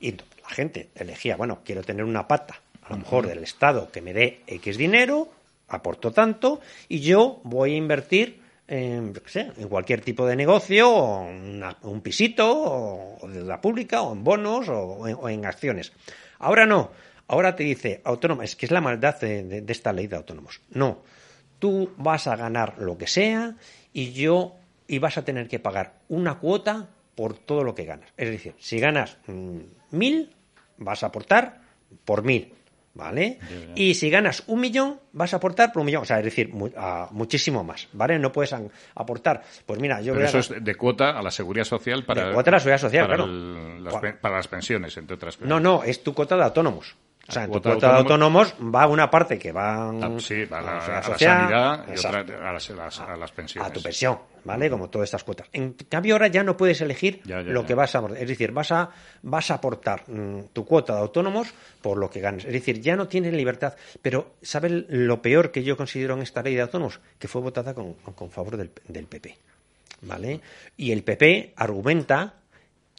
Y 0.00 0.16
la 0.44 0.54
gente 0.54 0.90
elegía, 0.94 1.36
bueno, 1.36 1.60
quiero 1.64 1.82
tener 1.82 2.04
una 2.04 2.28
pata, 2.28 2.60
a 2.82 2.90
lo 2.90 2.98
mejor 2.98 3.26
del 3.26 3.42
Estado, 3.42 3.90
que 3.90 4.02
me 4.02 4.12
dé 4.12 4.42
X 4.46 4.76
dinero, 4.76 5.28
aporto 5.68 6.12
tanto, 6.12 6.60
y 6.88 7.00
yo 7.00 7.40
voy 7.44 7.74
a 7.74 7.76
invertir 7.76 8.40
en, 8.68 9.14
cualquier 9.68 10.00
tipo 10.02 10.26
de 10.26 10.36
negocio, 10.36 10.90
o 10.90 11.26
un 11.26 12.00
pisito, 12.02 12.50
o, 12.52 13.18
o 13.20 13.28
de 13.28 13.42
la 13.42 13.60
pública, 13.60 14.02
o 14.02 14.12
en 14.12 14.22
bonos, 14.22 14.68
o, 14.68 15.28
en, 15.28 15.46
acciones. 15.46 15.92
Ahora 16.38 16.66
no, 16.66 16.90
ahora 17.26 17.56
te 17.56 17.64
dice 17.64 18.00
autónomo, 18.04 18.42
es 18.42 18.54
que 18.56 18.66
es 18.66 18.72
la 18.72 18.80
maldad 18.80 19.18
de 19.20 19.64
esta 19.68 19.92
ley 19.92 20.06
de 20.06 20.16
autónomos. 20.16 20.60
No, 20.70 21.02
tú 21.58 21.90
vas 21.96 22.26
a 22.26 22.36
ganar 22.36 22.78
lo 22.78 22.98
que 22.98 23.06
sea 23.06 23.56
y 23.92 24.12
yo 24.12 24.56
y 24.86 24.98
vas 24.98 25.16
a 25.16 25.24
tener 25.24 25.48
que 25.48 25.58
pagar 25.58 25.94
una 26.08 26.38
cuota 26.38 26.88
por 27.14 27.38
todo 27.38 27.64
lo 27.64 27.74
que 27.74 27.84
ganas. 27.84 28.10
Es 28.16 28.30
decir, 28.30 28.54
si 28.58 28.78
ganas 28.78 29.16
mm, 29.26 29.58
mil, 29.94 30.30
vas 30.78 31.02
a 31.02 31.06
aportar 31.06 31.60
por 32.04 32.22
mil. 32.22 32.52
¿Vale? 32.96 33.40
Y 33.74 33.94
si 33.94 34.08
ganas 34.08 34.44
un 34.46 34.60
millón, 34.60 35.00
vas 35.12 35.32
a 35.34 35.38
aportar 35.38 35.72
por 35.72 35.80
un 35.80 35.86
millón. 35.86 36.02
O 36.02 36.04
sea, 36.04 36.18
es 36.18 36.24
decir, 36.26 36.50
mu- 36.50 36.70
a- 36.76 37.08
muchísimo 37.10 37.64
más. 37.64 37.88
¿Vale? 37.92 38.20
No 38.20 38.30
puedes 38.30 38.54
aportar. 38.94 39.42
Pues 39.66 39.80
mira, 39.80 40.00
yo 40.00 40.12
Pero 40.12 40.14
voy 40.14 40.22
a 40.26 40.38
eso 40.38 40.54
es 40.54 40.64
de 40.64 40.74
cuota 40.76 41.18
a 41.18 41.20
la 41.20 41.32
seguridad 41.32 41.64
social 41.64 42.04
para, 42.04 42.28
De 42.28 42.32
cuota 42.34 42.50
a 42.50 42.52
la 42.52 42.60
seguridad 42.60 42.78
social, 42.78 43.06
para 43.06 43.16
claro. 43.16 43.32
el- 43.32 43.82
las, 43.82 43.94
para 44.20 44.36
las 44.36 44.46
pensiones, 44.46 44.96
entre 44.96 45.16
otras 45.16 45.36
cosas. 45.36 45.48
No, 45.48 45.58
no, 45.58 45.82
es 45.82 46.04
tu 46.04 46.14
cuota 46.14 46.36
de 46.36 46.44
autónomos. 46.44 46.94
O 47.26 47.32
sea, 47.32 47.44
en 47.44 47.52
tu 47.52 47.62
cuota 47.62 47.90
de 47.92 47.98
autónomos 48.00 48.54
va 48.62 48.86
una 48.86 49.10
parte 49.10 49.38
que 49.38 49.50
va 49.50 49.88
Ah, 49.88 50.10
sí, 50.18 50.42
a 50.42 50.46
la, 50.50 50.58
a 50.58 50.62
la 50.62 50.76
a 50.76 50.80
seguridad 50.80 50.94
la 50.94 51.02
social, 51.02 51.38
sanidad 51.40 51.86
y 51.88 51.98
otra 51.98 52.48
a 52.50 52.52
las, 52.52 52.70
a 52.70 52.74
las- 52.74 53.00
a 53.00 53.16
las 53.16 53.32
pensiones. 53.32 53.70
a 53.70 53.72
tu 53.72 53.80
pensión, 53.82 54.18
¿vale? 54.44 54.68
Como 54.68 54.90
todas 54.90 55.06
estas 55.06 55.24
cuotas. 55.24 55.48
En 55.54 55.72
cambio, 55.72 56.16
ahora 56.16 56.26
ya 56.28 56.42
no 56.42 56.54
puedes 56.54 56.82
elegir 56.82 57.22
Ya, 57.24 57.40
ya, 57.40 57.50
lo 57.50 57.62
ya. 57.62 57.66
que 57.66 57.74
vas 57.74 57.94
a 57.94 57.98
aportar. 57.98 58.20
Es 58.22 58.28
decir, 58.28 58.52
vas 58.52 58.70
a, 58.72 58.90
vas 59.22 59.50
a 59.50 59.54
aportar 59.54 60.02
mm, 60.06 60.40
tu 60.52 60.66
cuota 60.66 60.92
de 60.96 61.00
autónomos 61.00 61.48
por 61.80 61.96
lo 61.96 62.10
que 62.10 62.20
ganes. 62.20 62.44
Es 62.44 62.52
decir, 62.52 62.82
ya 62.82 62.94
no 62.94 63.08
tienes 63.08 63.32
libertad. 63.32 63.74
Pero, 64.02 64.34
¿sabes 64.42 64.84
lo 64.88 65.22
peor 65.22 65.50
que 65.50 65.62
yo 65.64 65.78
considero 65.78 66.14
en 66.14 66.20
esta 66.22 66.42
ley 66.42 66.54
de 66.54 66.60
autónomos? 66.60 67.00
Que 67.18 67.26
fue 67.26 67.40
votada 67.40 67.72
con, 67.72 67.94
con 67.94 68.30
favor 68.30 68.58
del, 68.58 68.70
del 68.86 69.06
PP, 69.06 69.34
¿vale? 70.02 70.40
Y 70.76 70.92
el 70.92 71.02
PP 71.02 71.54
argumenta 71.56 72.34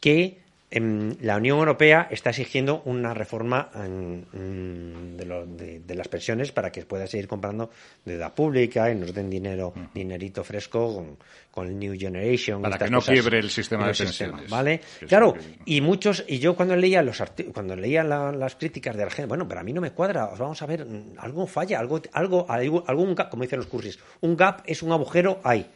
que 0.00 0.40
la 0.80 1.36
Unión 1.36 1.58
Europea 1.58 2.08
está 2.10 2.30
exigiendo 2.30 2.82
una 2.84 3.14
reforma 3.14 3.70
en- 3.74 4.26
mm, 4.32 5.16
de, 5.16 5.24
lo- 5.24 5.46
de- 5.46 5.80
de 5.80 5.94
las 5.94 6.08
pensiones 6.08 6.52
para 6.52 6.70
que 6.72 6.84
pueda 6.84 7.06
seguir 7.06 7.28
comprando 7.28 7.70
deuda 8.04 8.34
pública 8.34 8.90
y 8.90 8.94
nos 8.94 9.12
den 9.14 9.30
dinero, 9.30 9.72
dinerito 9.94 10.44
fresco 10.44 10.94
con, 10.94 11.16
con 11.50 11.66
el 11.68 11.78
New 11.78 11.94
Generation. 11.98 12.62
Para 12.62 12.78
que 12.78 12.90
no 12.90 12.98
cosas. 12.98 13.12
quiebre 13.14 13.38
el 13.38 13.50
sistema 13.50 13.86
de 13.88 13.94
sistema, 13.94 14.32
pensiones. 14.32 14.50
¿Vale? 14.50 14.80
Que 15.00 15.06
Claro, 15.06 15.34
que- 15.34 15.40
y 15.64 15.80
muchos, 15.80 16.24
y 16.28 16.38
yo 16.38 16.54
cuando 16.56 16.76
leía 16.76 17.02
los 17.02 17.22
cuando 17.52 17.76
leía 17.76 18.04
la- 18.04 18.32
las 18.32 18.56
críticas 18.56 18.96
de 18.96 19.04
la 19.04 19.10
gente, 19.10 19.28
bueno, 19.28 19.48
pero 19.48 19.60
a 19.60 19.64
mí 19.64 19.72
no 19.72 19.80
me 19.80 19.92
cuadra, 19.92 20.26
vamos 20.38 20.60
a 20.62 20.66
ver, 20.66 20.84
mm, 20.84 21.14
algo 21.18 21.46
falla, 21.46 21.78
algo, 21.80 22.00
algo, 22.12 22.46
algún 22.86 23.14
gap, 23.14 23.30
como 23.30 23.42
dicen 23.42 23.58
los 23.58 23.66
cursis, 23.68 23.98
un 24.20 24.36
gap 24.36 24.62
es 24.66 24.82
un 24.82 24.92
agujero 24.92 25.40
ahí. 25.44 25.66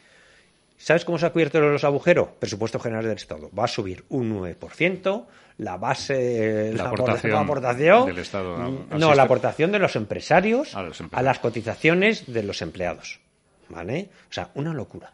¿Sabes 0.83 1.05
cómo 1.05 1.17
se 1.19 1.25
ha 1.25 1.29
cubierto 1.31 1.59
los 1.59 1.83
agujeros? 1.83 2.29
Presupuesto 2.39 2.79
general 2.79 3.03
del 3.05 3.15
Estado. 3.15 3.49
Va 3.57 3.65
a 3.65 3.67
subir 3.67 4.03
un 4.09 4.31
9%, 4.41 5.25
la 5.57 5.77
base, 5.77 6.71
La 6.75 6.83
la 6.83 6.89
aportación 6.89 7.35
aportación 7.35 8.05
del 8.07 8.17
Estado 8.19 8.55
al- 8.55 8.85
al 8.89 8.99
no, 8.99 9.13
la 9.13 9.23
aportación 9.23 9.71
de 9.71 9.79
los 9.79 9.95
empresarios 9.95 10.75
A 10.75 10.81
los 10.81 10.99
a 10.99 11.03
empresarios. 11.03 11.25
las 11.25 11.39
cotizaciones 11.39 12.31
de 12.33 12.43
los 12.43 12.61
empleados. 12.61 13.19
¿Vale? 13.69 14.09
O 14.29 14.33
sea, 14.33 14.49
una 14.55 14.73
locura. 14.73 15.13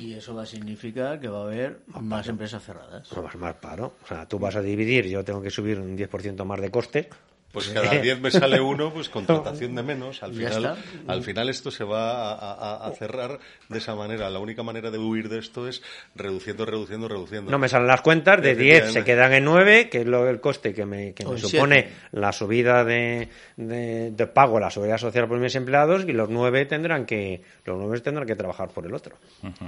Y 0.00 0.14
eso 0.14 0.34
va 0.34 0.42
a 0.42 0.46
significar 0.46 1.18
que 1.18 1.28
va 1.28 1.40
a 1.40 1.44
haber 1.44 1.80
más 2.00 2.28
empresas 2.28 2.62
cerradas. 2.62 3.10
No 3.14 3.22
vas 3.22 3.34
más 3.36 3.54
paro. 3.54 3.94
O 4.04 4.06
sea, 4.06 4.26
tú 4.28 4.38
vas 4.38 4.54
a 4.54 4.62
dividir, 4.62 5.06
yo 5.08 5.24
tengo 5.24 5.42
que 5.42 5.50
subir 5.50 5.80
un 5.80 5.96
10% 5.96 6.44
más 6.44 6.60
de 6.60 6.70
coste. 6.70 7.08
Pues 7.52 7.68
cada 7.68 7.90
10 8.00 8.20
me 8.20 8.30
sale 8.30 8.60
uno, 8.60 8.92
pues 8.92 9.08
contratación 9.10 9.74
de 9.76 9.82
menos. 9.82 10.22
Al 10.22 10.32
final, 10.32 10.76
al 11.06 11.22
final 11.22 11.48
esto 11.50 11.70
se 11.70 11.84
va 11.84 12.32
a, 12.32 12.52
a- 12.52 12.86
a 12.86 12.90
cerrar 12.92 13.38
de 13.68 13.78
esa 13.78 13.94
manera. 13.94 14.30
La 14.30 14.38
única 14.38 14.62
manera 14.62 14.90
de 14.90 14.98
huir 14.98 15.28
de 15.28 15.38
esto 15.38 15.68
es 15.68 15.82
reduciendo, 16.14 16.64
reduciendo, 16.64 17.08
reduciendo. 17.08 17.50
No 17.50 17.58
me 17.58 17.68
salen 17.68 17.88
las 17.88 18.00
cuentas, 18.00 18.40
de 18.42 18.54
10 18.56 18.92
se 18.92 19.04
quedan 19.04 19.32
en 19.34 19.44
9, 19.44 19.88
que 19.90 19.98
es 20.00 20.06
lo, 20.06 20.26
el 20.28 20.40
coste 20.40 20.72
que 20.72 20.86
me, 20.86 21.12
que 21.12 21.26
me 21.26 21.38
supone 21.38 21.82
siete. 21.82 21.96
la 22.12 22.32
subida 22.32 22.84
de, 22.84 23.28
de, 23.56 24.10
de 24.12 24.26
pago 24.26 24.56
a 24.56 24.60
la 24.60 24.70
seguridad 24.70 24.98
social 24.98 25.28
por 25.28 25.38
mis 25.38 25.54
empleados 25.54 26.04
y 26.08 26.12
los 26.12 26.30
9 26.30 26.64
tendrán 26.66 27.04
que 27.06 27.42
los 27.66 27.78
9 27.78 28.00
tendrán 28.00 28.26
que 28.26 28.34
trabajar 28.34 28.70
por 28.70 28.86
el 28.86 28.94
otro. 28.94 29.16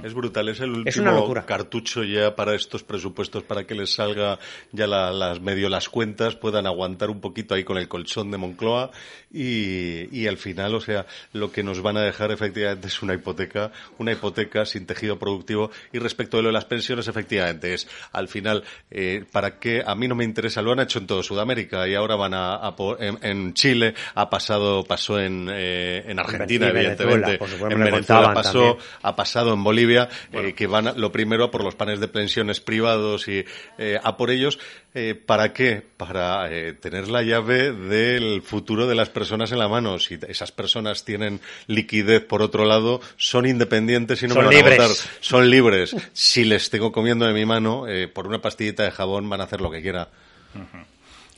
Es 0.03 0.13
brutal, 0.13 0.49
es 0.49 0.59
el 0.59 0.69
último 0.69 0.89
Es 0.89 0.97
una 0.97 1.11
locura. 1.11 1.45
cartucho 1.45 2.03
ya 2.03 2.35
para 2.35 2.55
estos 2.55 2.83
presupuestos, 2.83 3.43
para 3.43 3.65
que 3.65 3.75
les 3.75 3.93
salga 3.93 4.39
ya 4.71 4.87
la- 4.87 5.11
las 5.11 5.39
medio 5.39 5.69
las 5.69 5.87
cuentas, 5.89 6.35
puedan 6.35 6.65
aguantar 6.65 7.09
un 7.11 7.21
poquito 7.21 7.53
ahí 7.53 7.63
con 7.63 7.74
con 7.75 7.81
el 7.81 7.87
colchón 7.89 8.31
de 8.31 8.37
Moncloa 8.37 8.91
y, 9.33 10.07
y 10.17 10.27
al 10.27 10.37
final, 10.37 10.73
o 10.75 10.79
sea, 10.81 11.05
lo 11.33 11.51
que 11.51 11.61
nos 11.61 11.81
van 11.81 11.97
a 11.97 12.01
dejar 12.01 12.31
efectivamente 12.31 12.87
es 12.87 13.01
una 13.01 13.13
hipoteca, 13.13 13.71
una 13.97 14.13
hipoteca 14.13 14.65
sin 14.65 14.85
tejido 14.85 15.19
productivo 15.19 15.71
y 15.91 15.99
respecto 15.99 16.37
de 16.37 16.43
lo 16.43 16.49
de 16.49 16.53
las 16.53 16.63
pensiones, 16.65 17.07
efectivamente, 17.09 17.73
es 17.73 17.87
al 18.13 18.29
final, 18.29 18.63
eh, 18.91 19.25
¿para 19.31 19.59
qué? 19.59 19.83
A 19.85 19.93
mí 19.95 20.07
no 20.07 20.15
me 20.15 20.23
interesa, 20.23 20.61
lo 20.61 20.71
han 20.71 20.79
hecho 20.79 20.99
en 20.99 21.07
todo 21.07 21.21
Sudamérica 21.21 21.85
y 21.87 21.95
ahora 21.95 22.15
van 22.15 22.33
a, 22.33 22.73
en, 22.99 23.19
en 23.21 23.53
Chile, 23.53 23.93
ha 24.13 24.29
pasado, 24.29 24.83
pasó 24.85 25.19
en, 25.19 25.49
eh, 25.51 26.03
en 26.07 26.19
Argentina, 26.19 26.67
evidentemente, 26.69 27.33
supuesto, 27.33 27.67
en 27.67 27.83
Venezuela 27.83 28.33
pasó, 28.33 28.51
también. 28.53 28.77
ha 29.01 29.15
pasado 29.17 29.53
en 29.53 29.63
Bolivia, 29.63 30.09
eh, 30.31 30.53
que 30.53 30.67
van 30.67 30.87
a- 30.87 30.93
lo 30.93 31.11
primero 31.11 31.43
a 31.45 31.51
por 31.51 31.63
los 31.63 31.75
planes 31.75 31.99
de 31.99 32.07
pensiones 32.07 32.61
privados 32.61 33.27
y 33.27 33.43
eh, 33.77 33.99
a 34.01 34.15
por 34.15 34.31
ellos. 34.31 34.59
Eh, 34.97 35.13
¿Para 35.13 35.51
qué? 35.51 35.83
Para 35.97 36.49
eh, 36.49 36.71
tener 36.71 37.09
la 37.09 37.21
llave 37.21 37.73
del 37.73 38.41
futuro 38.41 38.87
de 38.87 38.95
las 38.95 39.09
personas 39.09 39.51
en 39.51 39.59
la 39.59 39.67
mano. 39.67 39.99
Si 39.99 40.17
esas 40.29 40.53
personas 40.53 41.03
tienen 41.03 41.41
liquidez 41.67 42.23
por 42.23 42.41
otro 42.41 42.63
lado, 42.63 43.01
son 43.17 43.45
independientes 43.45 44.23
y 44.23 44.27
no 44.27 44.35
Son 44.35 44.45
me 44.47 44.55
van 44.55 44.55
libres. 44.55 44.79
a 44.79 44.87
votar. 44.87 44.97
Son 45.19 45.49
libres. 45.49 45.95
Si 46.13 46.45
les 46.45 46.69
tengo 46.69 46.93
comiendo 46.93 47.25
de 47.25 47.33
mi 47.33 47.45
mano, 47.45 47.89
eh, 47.89 48.07
por 48.07 48.25
una 48.25 48.41
pastillita 48.41 48.83
de 48.83 48.91
jabón 48.91 49.29
van 49.29 49.41
a 49.41 49.43
hacer 49.43 49.59
lo 49.59 49.69
que 49.69 49.81
quiera. 49.81 50.07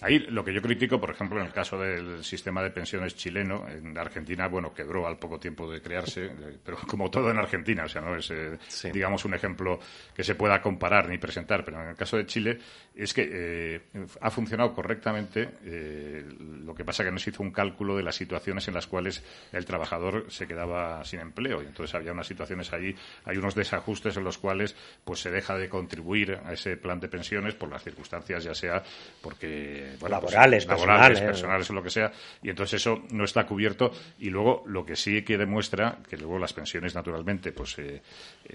Ahí 0.02 0.20
lo 0.20 0.44
que 0.44 0.54
yo 0.54 0.62
critico, 0.62 1.00
por 1.00 1.10
ejemplo, 1.10 1.40
en 1.40 1.48
el 1.48 1.52
caso 1.52 1.80
del 1.80 2.24
sistema 2.24 2.62
de 2.62 2.70
pensiones 2.70 3.16
chileno, 3.16 3.68
en 3.68 3.98
Argentina, 3.98 4.48
bueno, 4.48 4.72
quebró 4.74 5.08
al 5.08 5.18
poco 5.18 5.40
tiempo 5.40 5.70
de 5.72 5.82
crearse, 5.82 6.26
eh, 6.26 6.58
pero 6.64 6.78
como 6.88 7.10
todo 7.10 7.32
en 7.32 7.38
Argentina, 7.38 7.86
o 7.86 7.90
sea, 7.90 8.02
no 8.02 8.16
es, 8.16 8.30
eh, 8.30 8.58
digamos, 8.94 9.26
un 9.26 9.34
ejemplo 9.34 9.80
que 10.14 10.24
se 10.24 10.36
pueda 10.36 10.62
comparar 10.62 11.10
ni 11.10 11.18
presentar, 11.18 11.66
pero 11.66 11.82
en 11.82 11.90
el 11.90 11.96
caso 11.96 12.18
de 12.18 12.26
Chile 12.28 12.60
es 12.98 13.14
que 13.14 13.30
eh, 13.32 13.82
ha 14.22 14.32
funcionado 14.32 14.74
correctamente, 14.74 15.50
eh, 15.64 16.26
lo 16.40 16.74
que 16.74 16.84
pasa 16.84 17.04
que 17.04 17.12
no 17.12 17.20
se 17.20 17.30
hizo 17.30 17.44
un 17.44 17.52
cálculo 17.52 17.96
de 17.96 18.02
las 18.02 18.16
situaciones 18.16 18.68
en 18.68 18.74
las 18.74 18.88
cuales 18.88 19.24
el 19.52 19.66
trabajador 19.66 20.26
se 20.30 20.48
quedaba 20.48 21.06
sin 21.06 21.20
empleo, 21.20 21.62
y 21.62 21.68
entonces 21.68 21.94
había 21.94 22.12
unas 22.12 22.26
situaciones 22.26 22.74
allí, 22.74 22.96
hay 23.26 23.38
unos 23.38 23.54
desajustes 23.54 24.18
en 24.18 24.24
los 24.24 24.40
cuales 24.40 24.76
pues 25.04 25.20
se 25.20 25.30
deja 25.30 25.56
de 25.56 25.70
contribuir 25.70 26.40
a 26.44 26.54
ese 26.54 26.76
plan 26.76 27.00
de 27.00 27.08
pensiones 27.08 27.54
por 27.54 27.70
las 27.70 27.84
circunstancias, 27.84 28.44
ya 28.44 28.56
sea 28.56 28.84
porque 29.22 29.87
bueno, 30.00 30.20
pues, 30.22 30.34
Laborales, 30.34 30.66
laborales, 30.66 31.20
personales. 31.20 31.22
personales 31.22 31.70
o 31.70 31.74
lo 31.74 31.84
que 31.84 31.90
sea, 31.90 32.12
y 32.42 32.50
entonces 32.50 32.82
eso 32.82 33.04
no 33.12 33.24
está 33.24 33.46
cubierto. 33.46 33.92
Y 34.20 34.30
luego 34.30 34.64
lo 34.68 34.86
que 34.86 34.96
sí 34.96 35.24
que 35.24 35.38
demuestra, 35.38 36.00
que 36.10 36.18
luego 36.18 36.40
las 36.40 36.54
pensiones 36.54 36.96
naturalmente 36.96 37.52
pues 37.52 37.78
eh, 37.80 38.02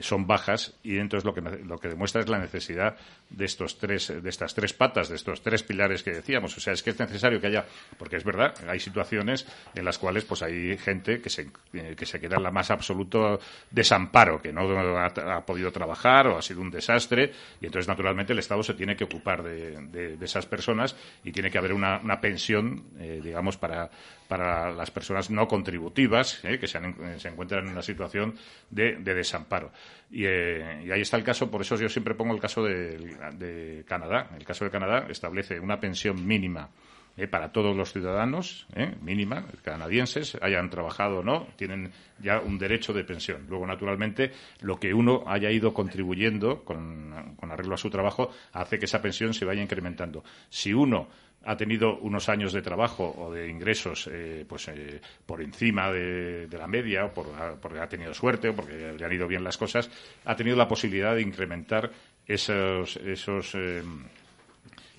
son 0.01 0.27
bajas, 0.27 0.75
y 0.83 0.99
entonces 0.99 1.25
lo 1.25 1.35
que, 1.35 1.41
lo 1.41 1.79
que 1.79 1.89
demuestra 1.89 2.21
es 2.23 2.29
la 2.29 2.39
necesidad 2.39 2.97
de 3.31 3.45
estos 3.45 3.79
tres, 3.79 4.13
de 4.23 4.29
estas 4.31 4.55
tres 4.55 4.73
patas, 4.73 5.09
de 5.09 5.17
estos 5.17 5.43
tres 5.43 5.63
pilares 5.63 6.03
que 6.03 6.13
decíamos. 6.13 6.57
O 6.57 6.61
sea, 6.61 6.73
es 6.73 6.83
que 6.83 6.91
es 6.91 6.99
necesario 6.99 7.41
que 7.41 7.49
haya, 7.49 7.65
porque 7.99 8.17
es 8.17 8.25
verdad, 8.25 8.55
hay 8.69 8.81
situaciones 8.81 9.47
en 9.75 9.85
las 9.85 9.99
cuales 9.99 10.25
pues 10.25 10.43
hay 10.43 10.77
gente 10.79 11.21
que 11.21 11.29
se, 11.31 11.49
eh, 11.75 11.95
que 11.97 12.07
se 12.07 12.21
queda 12.21 12.37
en 12.37 12.43
la 12.43 12.51
más 12.51 12.71
absoluto 12.71 13.39
desamparo, 13.71 14.41
que 14.41 14.53
no 14.53 14.63
ha, 14.99 15.45
podido 15.45 15.73
trabajar 15.73 16.27
o 16.27 16.39
ha 16.39 16.43
sido 16.43 16.61
un 16.61 16.71
desastre, 16.71 17.33
y 17.61 17.67
entonces 17.67 17.89
naturalmente 17.89 18.33
el 18.33 18.39
Estado 18.39 18.63
se 18.63 18.75
tiene 18.75 18.97
que 18.97 19.05
ocupar 19.05 19.43
de, 19.43 19.81
de- 19.89 20.23
esas 20.25 20.47
personas 20.47 20.95
y 21.25 21.33
tiene 21.33 21.51
que 21.51 21.59
haber 21.59 21.73
una, 21.73 21.99
una 21.99 22.21
pensión, 22.21 22.85
eh, 22.99 23.21
digamos, 23.23 23.57
para, 23.57 23.91
para 24.29 24.71
las 24.71 24.91
personas 24.91 25.31
no 25.31 25.49
contributivas 25.49 26.39
eh, 26.45 26.59
que 26.59 26.67
se, 26.69 26.79
han- 26.79 26.97
eh, 27.03 27.19
se 27.19 27.29
encuentran 27.29 27.67
en 27.67 27.73
una 27.73 27.83
situación 27.83 28.35
de, 28.71 28.97
de 28.97 29.15
desamparo. 29.15 29.73
Y, 30.11 30.25
eh, 30.27 30.85
y 30.87 30.91
ahí 30.91 31.01
está 31.01 31.17
el 31.17 31.25
caso, 31.25 31.51
por 31.51 31.63
eso 31.63 31.77
yo 31.77 31.89
siempre 31.89 32.15
pongo 32.15 32.35
el 32.35 32.41
caso 32.41 32.63
de, 32.63 33.85
Canadá. 33.87 34.31
El 34.37 34.45
caso 34.45 34.65
de 34.65 34.71
Canadá 34.71 35.07
establece 35.09 35.59
una 35.59 35.81
pensión 35.81 36.27
mínima 36.27 36.69
eh, 37.17 37.27
para 37.27 37.51
todos 37.51 37.75
los 37.75 37.93
ciudadanos, 37.93 38.67
eh, 38.75 38.95
mínima, 39.01 39.47
canadienses, 39.63 40.37
hayan 40.43 40.69
trabajado 40.71 41.19
o 41.21 41.23
no, 41.23 41.47
tienen 41.57 41.93
ya 42.21 42.41
un 42.41 42.59
derecho 42.59 42.93
de 42.93 43.05
pensión. 43.05 43.47
Luego, 43.49 43.67
naturalmente, 43.67 44.33
lo 44.61 44.79
que 44.79 44.93
uno 44.93 45.25
haya 45.27 45.51
ido 45.51 45.73
contribuyendo 45.73 46.63
con, 46.63 47.35
con 47.37 47.51
arreglo 47.51 47.75
a 47.75 47.79
su 47.79 47.89
trabajo 47.89 48.31
hace 48.53 48.79
que 48.79 48.85
esa 48.85 49.01
pensión 49.01 49.33
se 49.33 49.45
vaya 49.45 49.63
incrementando. 49.63 50.25
Si 50.51 50.75
uno 50.75 51.09
ha 51.45 51.57
tenido 51.57 51.99
unos 51.99 52.29
años 52.29 52.53
de 52.53 52.63
trabajo 52.63 53.15
o 53.19 53.33
de 53.33 53.49
ingresos 53.49 54.09
eh, 54.13 54.45
pues 54.49 54.69
eh, 54.69 55.01
por 55.27 55.43
encima 55.43 55.91
de, 55.91 56.47
de 56.47 56.59
la 56.59 56.67
media 56.67 57.07
o 57.07 57.13
por, 57.13 57.27
porque 57.61 57.81
ha 57.81 57.89
tenido 57.89 58.15
suerte 58.15 58.49
o 58.51 58.55
porque 58.55 58.95
le 58.99 59.05
han 59.05 59.13
ido 59.13 59.27
bien 59.27 59.43
las 59.45 59.59
cosas, 59.59 59.91
ha 60.25 60.37
tenido 60.37 60.57
la 60.57 60.69
posibilidad 60.69 61.15
de 61.15 61.23
incrementar 61.23 61.91
esos, 62.27 62.97
esos 62.97 63.55
eh, 63.55 63.83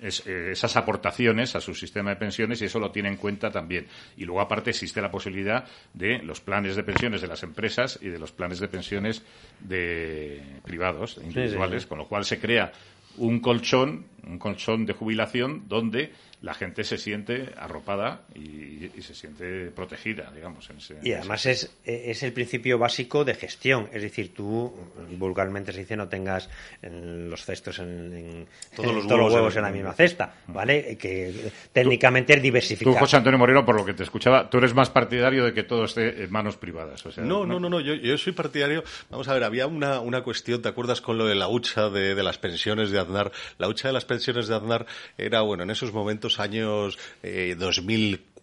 es- 0.02 0.28
eh, 0.28 0.52
esas 0.52 0.76
aportaciones 0.76 1.56
a 1.56 1.62
su 1.62 1.74
sistema 1.74 2.10
de 2.10 2.18
pensiones 2.18 2.62
y 2.62 2.66
eso 2.66 2.78
lo 2.80 2.92
tiene 2.92 3.08
en 3.08 3.16
cuenta 3.16 3.50
también. 3.52 3.88
Y 4.18 4.26
luego, 4.26 4.42
aparte, 4.42 4.72
existe 4.72 5.02
la 5.02 5.10
posibilidad 5.10 5.66
de 5.94 6.20
los 6.24 6.42
planes 6.42 6.76
de 6.76 6.84
pensiones 6.84 7.22
de 7.22 7.28
las 7.28 7.42
empresas 7.44 7.98
y 8.02 8.10
de 8.10 8.20
los 8.20 8.34
planes 8.34 8.60
de 8.60 8.68
pensiones 8.68 9.24
de 9.62 10.42
privados, 10.66 11.18
individuales, 11.24 11.84
sí. 11.84 11.88
con 11.90 12.00
lo 12.00 12.08
cual 12.08 12.26
se 12.26 12.40
crea 12.40 12.74
un 13.18 13.40
colchón, 13.40 14.06
un 14.28 14.40
colchón 14.40 14.86
de 14.86 14.94
jubilación 14.94 15.64
donde 15.68 16.12
la 16.42 16.54
gente 16.54 16.84
se 16.84 16.98
siente 16.98 17.52
arropada 17.58 18.24
y, 18.36 18.90
y 18.98 19.02
se 19.02 19.16
siente 19.16 19.72
protegida, 19.72 20.30
digamos. 20.36 20.70
en 20.70 20.78
ese- 20.78 20.98
Y 21.02 21.14
además 21.14 21.46
ese- 21.46 21.68
es, 21.86 22.18
es 22.18 22.24
el 22.24 22.34
principio 22.34 22.78
básico 22.78 23.24
de 23.24 23.34
gestión. 23.34 23.88
Es 23.94 24.02
decir, 24.02 24.34
tú, 24.34 24.74
vulgarmente 25.18 25.72
se 25.72 25.80
dice, 25.80 25.96
no 25.96 26.10
tengas 26.10 26.50
en 26.82 27.30
los 27.30 27.46
cestos 27.46 27.80
en, 27.80 28.14
en- 28.14 28.48
Todos 28.76 28.90
en 28.90 28.96
los 28.96 29.08
todos 29.08 29.20
los 29.22 29.34
huevos 29.34 29.54
en- 29.54 29.60
en 29.60 29.64
la 29.64 29.72
misma 29.72 29.94
cesta, 29.94 30.36
¿vale? 30.48 30.98
Que 30.98 31.34
técnicamente 31.72 32.34
es 32.34 32.40
Tú, 32.40 32.44
diversificar. 32.44 32.94
José 33.00 33.18
Antonio 33.18 33.40
Moreno, 33.40 33.66
por 33.66 33.76
lo 33.76 33.86
que 33.86 33.94
te 33.94 34.04
escuchaba, 34.04 34.50
tú 34.50 34.58
eres 34.58 34.74
más 34.74 34.90
partidario 34.90 35.46
de 35.46 35.54
que 35.54 35.64
todo 35.64 35.86
esté 35.86 36.24
en 36.26 36.32
manos 36.32 36.58
privadas. 36.58 37.06
O 37.06 37.12
sea, 37.12 37.24
No, 37.24 37.46
no, 37.46 37.58
no, 37.60 37.70
no. 37.70 37.80
Yo, 37.80 37.94
yo 37.96 38.18
soy 38.18 38.34
partidario. 38.34 38.84
Vamos 39.10 39.30
a 39.30 39.34
ver, 39.34 39.44
había 39.46 39.66
una, 39.68 40.02
una 40.02 40.24
cuestión, 40.24 40.62
¿te 40.62 40.68
acuerdas 40.70 41.00
con 41.00 41.18
lo 41.18 41.26
de 41.26 41.36
la 41.36 41.48
hucha 41.48 41.90
de, 41.90 42.16
de 42.16 42.24
las 42.24 42.38
pensiones 42.38 42.92
de 42.92 43.00
Aznar? 43.00 43.32
La 43.58 43.68
hucha 43.70 43.88
de 43.88 43.94
las 43.94 44.04
pensiones 44.04 44.13
de 44.48 44.56
Aznar 44.56 44.86
era, 45.18 45.42
bueno, 45.42 45.64
en 45.64 45.70
esos 45.70 45.94
momentos, 45.94 46.40
años 46.40 46.98
eh, 47.22 47.56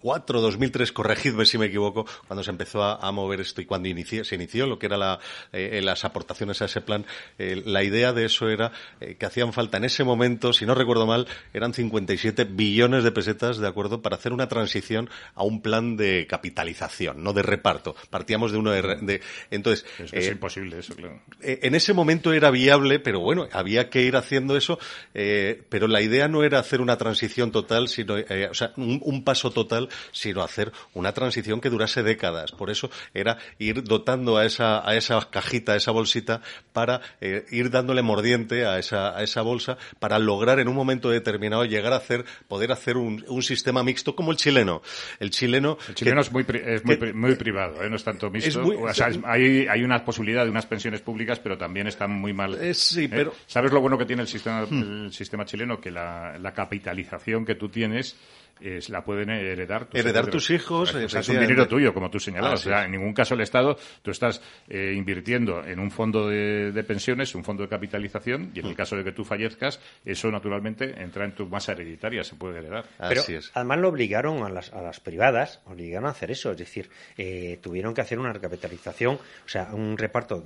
2004, 0.02 0.40
2003, 0.40 0.92
corregidme 0.92 1.44
si 1.44 1.58
me 1.58 1.66
equivoco, 1.66 2.06
cuando 2.26 2.42
se 2.42 2.50
empezó 2.50 2.82
a, 2.82 2.96
a 2.96 3.12
mover 3.12 3.40
esto 3.40 3.60
y 3.60 3.66
cuando 3.66 3.88
inició- 3.88 4.24
se 4.24 4.34
inició 4.34 4.66
lo 4.66 4.78
que 4.78 4.86
era 4.86 4.96
la, 4.96 5.18
eh, 5.52 5.80
las 5.84 6.04
aportaciones 6.04 6.62
a 6.62 6.64
ese 6.64 6.80
plan, 6.80 7.04
eh, 7.38 7.62
la 7.66 7.82
idea 7.84 8.12
de 8.12 8.24
eso 8.24 8.48
era 8.48 8.72
eh, 9.00 9.16
que 9.18 9.26
hacían 9.26 9.52
falta 9.52 9.76
en 9.76 9.84
ese 9.84 10.02
momento, 10.04 10.52
si 10.52 10.64
no 10.64 10.74
recuerdo 10.74 11.06
mal, 11.06 11.26
eran 11.52 11.74
57 11.74 12.44
billones 12.44 13.04
de 13.04 13.12
pesetas, 13.12 13.58
¿de 13.58 13.68
acuerdo?, 13.68 14.00
para 14.00 14.16
hacer 14.16 14.32
una 14.32 14.48
transición 14.48 15.10
a 15.34 15.42
un 15.44 15.60
plan 15.60 15.96
de 15.96 16.26
capitalización, 16.28 17.22
no 17.22 17.32
de 17.34 17.42
reparto. 17.42 17.94
Partíamos 18.08 18.52
de 18.52 18.58
uno 18.58 18.70
de... 18.70 19.20
entonces, 19.50 19.84
Es, 19.98 20.12
es 20.14 20.26
eh, 20.28 20.32
imposible 20.32 20.78
eso, 20.78 20.94
claro. 20.94 21.20
eh, 21.42 21.60
en 21.62 21.74
ese 21.74 21.92
momento 21.92 22.32
era 22.32 22.50
viable, 22.50 23.00
pero 23.00 23.20
bueno, 23.20 23.48
había 23.52 23.90
que 23.90 24.02
ir 24.02 24.16
haciendo 24.16 24.56
eso, 24.56 24.78
eh, 25.14 25.62
pero 25.68 25.88
la 25.88 26.00
idea 26.00 26.26
no 26.28 26.42
era 26.42 26.58
hacer 26.58 26.80
una 26.80 26.96
transición 26.96 27.52
total, 27.52 27.88
sino, 27.88 28.16
eh, 28.16 28.48
o 28.50 28.54
sea, 28.54 28.72
un, 28.78 28.98
un 29.04 29.24
paso 29.24 29.50
total, 29.50 29.88
sino 30.12 30.42
hacer 30.42 30.72
una 30.94 31.12
transición 31.12 31.60
que 31.60 31.70
durase 31.70 32.02
décadas. 32.02 32.52
Por 32.52 32.70
eso 32.70 32.90
era 33.14 33.38
ir 33.58 33.82
dotando 33.84 34.36
a 34.36 34.44
esa, 34.46 34.88
a 34.88 34.94
esa 34.96 35.20
cajita, 35.30 35.72
a 35.72 35.76
esa 35.76 35.90
bolsita, 35.90 36.40
para 36.72 37.00
eh, 37.20 37.44
ir 37.50 37.70
dándole 37.70 38.02
mordiente 38.02 38.66
a 38.66 38.78
esa, 38.78 39.16
a 39.16 39.22
esa 39.22 39.42
bolsa, 39.42 39.76
para 39.98 40.18
lograr 40.18 40.60
en 40.60 40.68
un 40.68 40.74
momento 40.74 41.10
determinado 41.10 41.64
llegar 41.64 41.92
a 41.92 41.96
hacer, 41.96 42.24
poder 42.48 42.72
hacer 42.72 42.96
un, 42.96 43.24
un 43.28 43.42
sistema 43.42 43.82
mixto 43.82 44.14
como 44.16 44.30
el 44.32 44.36
chileno. 44.36 44.82
El 45.18 45.30
chileno, 45.30 45.78
El 45.88 45.94
chileno 45.94 46.16
que- 46.16 46.26
es 46.26 46.32
muy, 46.32 46.44
pri- 46.44 46.62
es 46.64 46.84
muy, 46.84 46.98
que- 46.98 47.12
muy 47.12 47.34
privado, 47.34 47.82
¿eh? 47.82 47.90
no 47.90 47.96
es 47.96 48.04
tanto 48.04 48.30
mixto. 48.30 48.48
Es 48.48 48.56
muy- 48.56 48.76
o 48.76 48.92
sea, 48.94 49.08
es- 49.08 49.18
hay, 49.24 49.66
hay 49.68 49.82
una 49.82 50.04
posibilidad 50.04 50.44
de 50.44 50.50
unas 50.50 50.66
pensiones 50.66 51.00
públicas, 51.00 51.38
pero 51.40 51.56
también 51.58 51.86
están 51.86 52.10
muy 52.10 52.32
mal. 52.32 52.54
Eh, 52.62 52.74
sí, 52.74 53.04
¿eh? 53.04 53.08
pero- 53.10 53.34
¿Sabes 53.46 53.72
lo 53.72 53.80
bueno 53.80 53.98
que 53.98 54.04
tiene 54.06 54.22
el 54.22 54.28
sistema, 54.28 54.66
Hmm. 54.68 55.04
el 55.06 55.12
sistema 55.12 55.44
chileno? 55.44 55.80
Que 55.80 55.90
la, 55.90 56.38
la 56.38 56.52
capitalización 56.52 57.44
que 57.44 57.54
tú 57.54 57.68
tienes 57.68 58.16
es, 58.60 58.88
la 58.88 59.04
pueden 59.04 59.30
heredar 59.30 59.86
tus 59.86 59.98
Heredar 60.00 60.24
herederos. 60.24 60.30
tus 60.30 60.50
hijos, 60.50 60.94
O 60.94 61.08
sea, 61.08 61.20
es 61.20 61.28
un 61.28 61.40
dinero 61.40 61.66
tuyo, 61.66 61.92
como 61.94 62.10
tú 62.10 62.18
señalabas. 62.20 62.60
Así 62.60 62.68
o 62.68 62.72
sea, 62.72 62.84
en 62.84 62.92
ningún 62.92 63.12
caso 63.12 63.34
el 63.34 63.40
Estado, 63.40 63.76
tú 64.02 64.10
estás 64.10 64.42
eh, 64.68 64.94
invirtiendo 64.96 65.64
en 65.64 65.78
un 65.78 65.90
fondo 65.90 66.28
de, 66.28 66.72
de 66.72 66.84
pensiones, 66.84 67.34
un 67.34 67.44
fondo 67.44 67.62
de 67.62 67.68
capitalización, 67.68 68.50
y 68.54 68.60
en 68.60 68.66
el 68.66 68.74
caso 68.74 68.96
de 68.96 69.04
que 69.04 69.12
tú 69.12 69.24
fallezcas, 69.24 69.80
eso 70.04 70.30
naturalmente 70.30 71.00
entra 71.02 71.24
en 71.24 71.32
tu 71.32 71.46
masa 71.46 71.72
hereditaria, 71.72 72.24
se 72.24 72.36
puede 72.36 72.58
heredar. 72.58 72.84
Pero 72.98 73.22
además 73.54 73.78
lo 73.78 73.88
obligaron 73.88 74.42
a 74.44 74.48
las, 74.48 74.72
a 74.72 74.82
las 74.82 75.00
privadas, 75.00 75.60
obligaron 75.66 76.06
a 76.06 76.10
hacer 76.12 76.30
eso, 76.30 76.50
es 76.52 76.58
decir, 76.58 76.90
eh, 77.16 77.58
tuvieron 77.62 77.94
que 77.94 78.00
hacer 78.00 78.18
una 78.18 78.32
recapitalización, 78.32 79.14
o 79.16 79.48
sea, 79.48 79.68
un 79.72 79.96
reparto, 79.96 80.44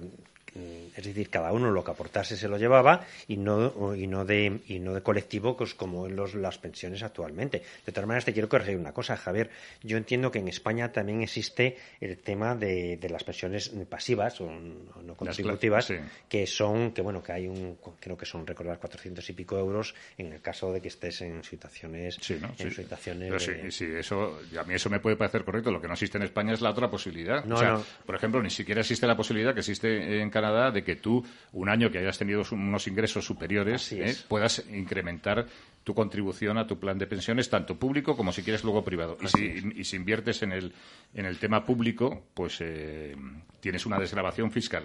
mm, 0.54 0.83
es 0.96 1.04
decir, 1.04 1.30
cada 1.30 1.52
uno 1.52 1.70
lo 1.70 1.82
que 1.84 1.90
aportase 1.90 2.36
se 2.36 2.48
lo 2.48 2.56
llevaba 2.58 3.04
y 3.28 3.36
no 3.36 3.94
y 3.96 4.06
no 4.06 4.24
de 4.24 4.60
y 4.68 4.78
no 4.78 4.94
de 4.94 5.02
colectivo 5.02 5.56
pues, 5.56 5.74
como 5.74 6.06
en 6.06 6.16
los, 6.16 6.34
las 6.34 6.58
pensiones 6.58 7.02
actualmente. 7.02 7.62
De 7.84 7.92
todas 7.92 8.06
maneras 8.06 8.24
te 8.24 8.32
quiero 8.32 8.48
corregir 8.48 8.76
una 8.76 8.92
cosa, 8.92 9.16
Javier. 9.16 9.50
Yo 9.82 9.96
entiendo 9.96 10.30
que 10.30 10.38
en 10.38 10.48
España 10.48 10.92
también 10.92 11.22
existe 11.22 11.76
el 12.00 12.18
tema 12.18 12.54
de, 12.54 12.96
de 12.96 13.08
las 13.10 13.24
pensiones 13.24 13.70
pasivas 13.88 14.40
o 14.40 14.50
no 14.50 15.14
contributivas, 15.16 15.86
sí. 15.86 15.94
que 16.28 16.46
son, 16.46 16.92
que 16.92 17.02
bueno, 17.02 17.22
que 17.22 17.32
hay 17.32 17.46
un, 17.48 17.76
creo 18.00 18.16
que 18.16 18.26
son, 18.26 18.46
recordar, 18.46 18.78
400 18.78 19.28
y 19.28 19.32
pico 19.32 19.58
euros 19.58 19.94
en 20.18 20.32
el 20.32 20.40
caso 20.40 20.72
de 20.72 20.80
que 20.80 20.88
estés 20.88 21.20
en 21.22 21.42
situaciones, 21.44 22.16
Sí, 22.20 22.38
¿no? 22.40 22.48
en 22.58 22.70
Sí. 22.70 22.82
situaciones 22.82 23.46
de- 23.46 23.70
sí, 23.70 23.84
eso, 23.98 24.38
a 24.58 24.64
mí 24.64 24.74
eso 24.74 24.88
me 24.90 25.00
puede 25.00 25.16
parecer 25.16 25.44
correcto. 25.44 25.70
Lo 25.70 25.80
que 25.80 25.86
no 25.88 25.94
existe 25.94 26.18
en 26.18 26.24
España 26.24 26.52
es 26.52 26.60
la 26.60 26.70
otra 26.70 26.90
posibilidad. 26.90 27.44
No, 27.44 27.56
O 27.56 27.58
sea, 27.58 27.70
no. 27.72 27.84
Por 28.06 28.14
ejemplo, 28.14 28.42
ni 28.42 28.50
siquiera 28.50 28.80
existe 28.82 29.06
la 29.06 29.16
posibilidad 29.16 29.52
que 29.54 29.60
existe 29.60 30.20
en 30.20 30.30
Canadá 30.30 30.70
de 30.70 30.83
que 30.84 30.96
tú, 30.96 31.24
un 31.52 31.68
año 31.68 31.90
que 31.90 31.98
hayas 31.98 32.18
tenido 32.18 32.42
unos 32.52 32.86
ingresos 32.86 33.24
superiores, 33.24 33.90
¿eh? 33.92 34.16
puedas 34.28 34.64
incrementar 34.70 35.46
tu 35.82 35.94
contribución 35.94 36.56
a 36.58 36.66
tu 36.66 36.78
plan 36.78 36.98
de 36.98 37.06
pensiones, 37.06 37.50
tanto 37.50 37.76
público 37.76 38.16
como 38.16 38.32
si 38.32 38.42
quieres 38.42 38.64
luego 38.64 38.84
privado. 38.84 39.18
Y 39.20 39.28
si, 39.28 39.72
y 39.76 39.84
si 39.84 39.96
inviertes 39.96 40.42
en 40.42 40.52
el, 40.52 40.72
en 41.14 41.26
el 41.26 41.38
tema 41.38 41.64
público, 41.64 42.24
pues 42.34 42.58
eh, 42.60 43.14
tienes 43.60 43.84
una 43.84 43.98
desgrabación 43.98 44.50
fiscal. 44.50 44.84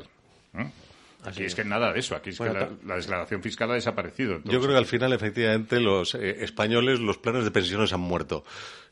¿eh? 0.55 0.69
Aquí 1.23 1.43
es 1.43 1.47
es. 1.47 1.55
que 1.55 1.63
nada 1.65 1.91
de 1.91 1.99
eso. 1.99 2.15
Aquí 2.15 2.29
es 2.29 2.37
Bueno, 2.37 2.53
que 2.53 2.59
la, 2.59 2.69
la 2.85 2.95
desgradación 2.95 3.41
fiscal 3.41 3.71
ha 3.71 3.73
desaparecido. 3.73 4.41
Yo 4.45 4.59
creo 4.59 4.71
que 4.71 4.77
al 4.77 4.85
final, 4.85 5.11
efectivamente, 5.11 5.79
los 5.79 6.15
eh, 6.15 6.43
españoles, 6.43 6.99
los 6.99 7.17
planes 7.17 7.43
de 7.43 7.51
pensiones 7.51 7.91
han 7.91 7.99
muerto. 7.99 8.45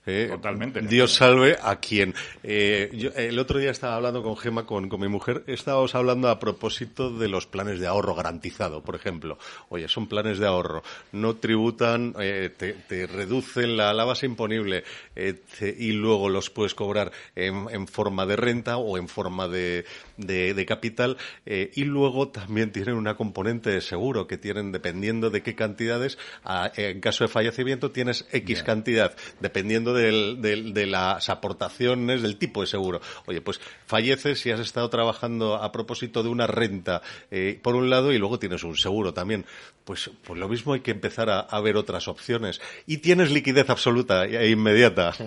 Eh, 0.08 0.30
Totalmente. 0.32 0.82
Dios 0.82 1.14
salve 1.14 1.58
a 1.62 1.76
quien. 1.82 2.16
Eh, 2.42 2.90
yo, 2.94 3.10
el 3.16 3.38
otro 3.40 3.60
día 3.60 3.72
estaba 3.72 3.98
hablando 3.98 4.24
con 4.24 4.38
Gema, 4.38 4.66
con, 4.66 4.88
con 4.88 5.02
mi 5.02 5.10
mujer, 5.10 5.44
estábamos 5.48 5.94
hablando 5.96 6.30
a 6.30 6.40
propósito 6.40 7.12
de 7.12 7.28
los 7.28 7.46
planes 7.46 7.80
de 7.82 7.88
ahorro 7.88 8.16
garantizado, 8.16 8.82
por 8.82 8.96
ejemplo. 8.96 9.38
Oye, 9.70 9.88
son 9.90 10.08
planes 10.08 10.40
de 10.40 10.48
ahorro, 10.48 10.82
no 11.12 11.36
tributan, 11.36 12.16
eh, 12.20 12.50
te, 12.56 12.74
te 12.74 13.06
reducen 13.06 13.76
la, 13.76 13.94
la 13.94 14.06
base 14.06 14.26
imponible 14.26 14.84
eh, 15.16 15.36
te- 15.60 15.76
y 15.78 15.92
luego 15.92 16.30
los 16.30 16.50
puedes 16.50 16.74
cobrar 16.74 17.12
en, 17.36 17.68
en 17.70 17.86
forma 17.88 18.26
de 18.26 18.38
renta 18.38 18.78
o 18.78 18.98
en 18.98 19.10
forma 19.10 19.50
de, 19.50 19.84
de, 20.18 20.54
de 20.54 20.66
capital 20.66 21.18
eh, 21.46 21.72
y 21.76 21.84
luego 21.86 22.30
también 22.30 22.72
tienen 22.72 22.96
una 22.96 23.16
componente 23.16 23.70
de 23.70 23.82
seguro 23.82 24.28
que 24.28 24.38
tienen 24.38 24.72
dependiendo 24.72 25.30
de 25.30 25.42
qué 25.44 25.56
cantidades, 25.56 26.18
a- 26.44 26.72
en 26.76 27.00
caso 27.00 27.24
de 27.24 27.28
fallecimiento 27.30 27.92
tienes 27.92 28.26
X 28.32 28.64
cantidad, 28.64 29.16
dependiendo 29.40 29.94
del- 29.94 30.42
del- 30.42 30.74
de 30.74 30.86
las 30.88 31.30
aportaciones, 31.30 32.22
del 32.22 32.38
tipo 32.38 32.62
de 32.62 32.68
seguro. 32.68 33.02
Oye, 33.26 33.42
pues 33.42 33.60
falleces 33.86 34.40
si 34.40 34.52
has 34.52 34.60
estado 34.60 34.90
trabajando 34.90 35.56
a 35.56 35.72
propósito 35.72 36.24
de 36.24 36.30
una 36.30 36.48
renta 36.48 37.02
eh, 37.32 37.60
por 37.62 37.76
un 37.76 37.90
lado 37.90 38.12
y 38.12 38.18
luego 38.18 38.40
tienes 38.40 38.64
un 38.64 38.76
seguro 38.76 39.14
también. 39.14 39.46
Pues, 39.86 40.10
pues 40.24 40.40
lo 40.40 40.50
mismo 40.50 40.74
hay 40.74 40.82
que 40.82 40.92
empezar 40.92 41.30
a, 41.30 41.40
a 41.40 41.62
ver 41.62 41.78
otras 41.78 42.08
opciones. 42.08 42.60
Y 42.86 42.98
tienes 42.98 43.32
liquidez 43.32 43.70
absoluta 43.70 44.26
e 44.26 44.50
inmediata. 44.50 45.14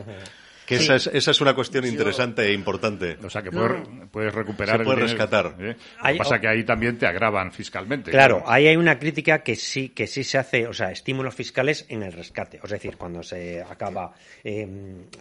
Que 0.71 0.79
Sí. 0.79 0.85
esa, 0.85 0.95
es, 0.95 1.07
esa 1.09 1.33
es 1.33 1.41
una 1.41 1.53
cuestión 1.53 1.85
interesante 1.85 2.47
e 2.47 2.53
importante. 2.53 3.19
O 3.25 3.29
sea, 3.29 3.43
que 3.43 3.51
puedes, 3.51 3.89
puedes 4.13 4.33
recuperar 4.33 4.79
Se 4.79 4.85
puede 4.85 5.01
el 5.01 5.07
dinero, 5.09 5.19
rescatar. 5.19 5.57
¿eh? 5.59 5.77
Lo 6.01 6.13
que 6.13 6.19
pasa 6.19 6.35
es 6.37 6.41
que 6.41 6.47
ahí 6.47 6.63
también 6.63 6.97
te 6.97 7.07
agravan 7.07 7.51
fiscalmente. 7.51 8.13
Claro, 8.13 8.45
ahí 8.47 8.69
hay 8.69 8.77
una 8.77 8.97
crítica 8.97 9.43
que 9.43 9.57
sí, 9.57 9.89
que 9.89 10.07
sí 10.07 10.23
se 10.23 10.39
hace, 10.39 10.69
o 10.69 10.73
sea, 10.73 10.93
estímulos 10.93 11.35
fiscales 11.35 11.87
en 11.89 12.05
el 12.05 12.13
rescate. 12.13 12.61
Es 12.63 12.71
decir, 12.71 12.97
cuando 12.97 13.25
se 13.25 13.61
acaba, 13.63 14.15
eh, 14.45 14.65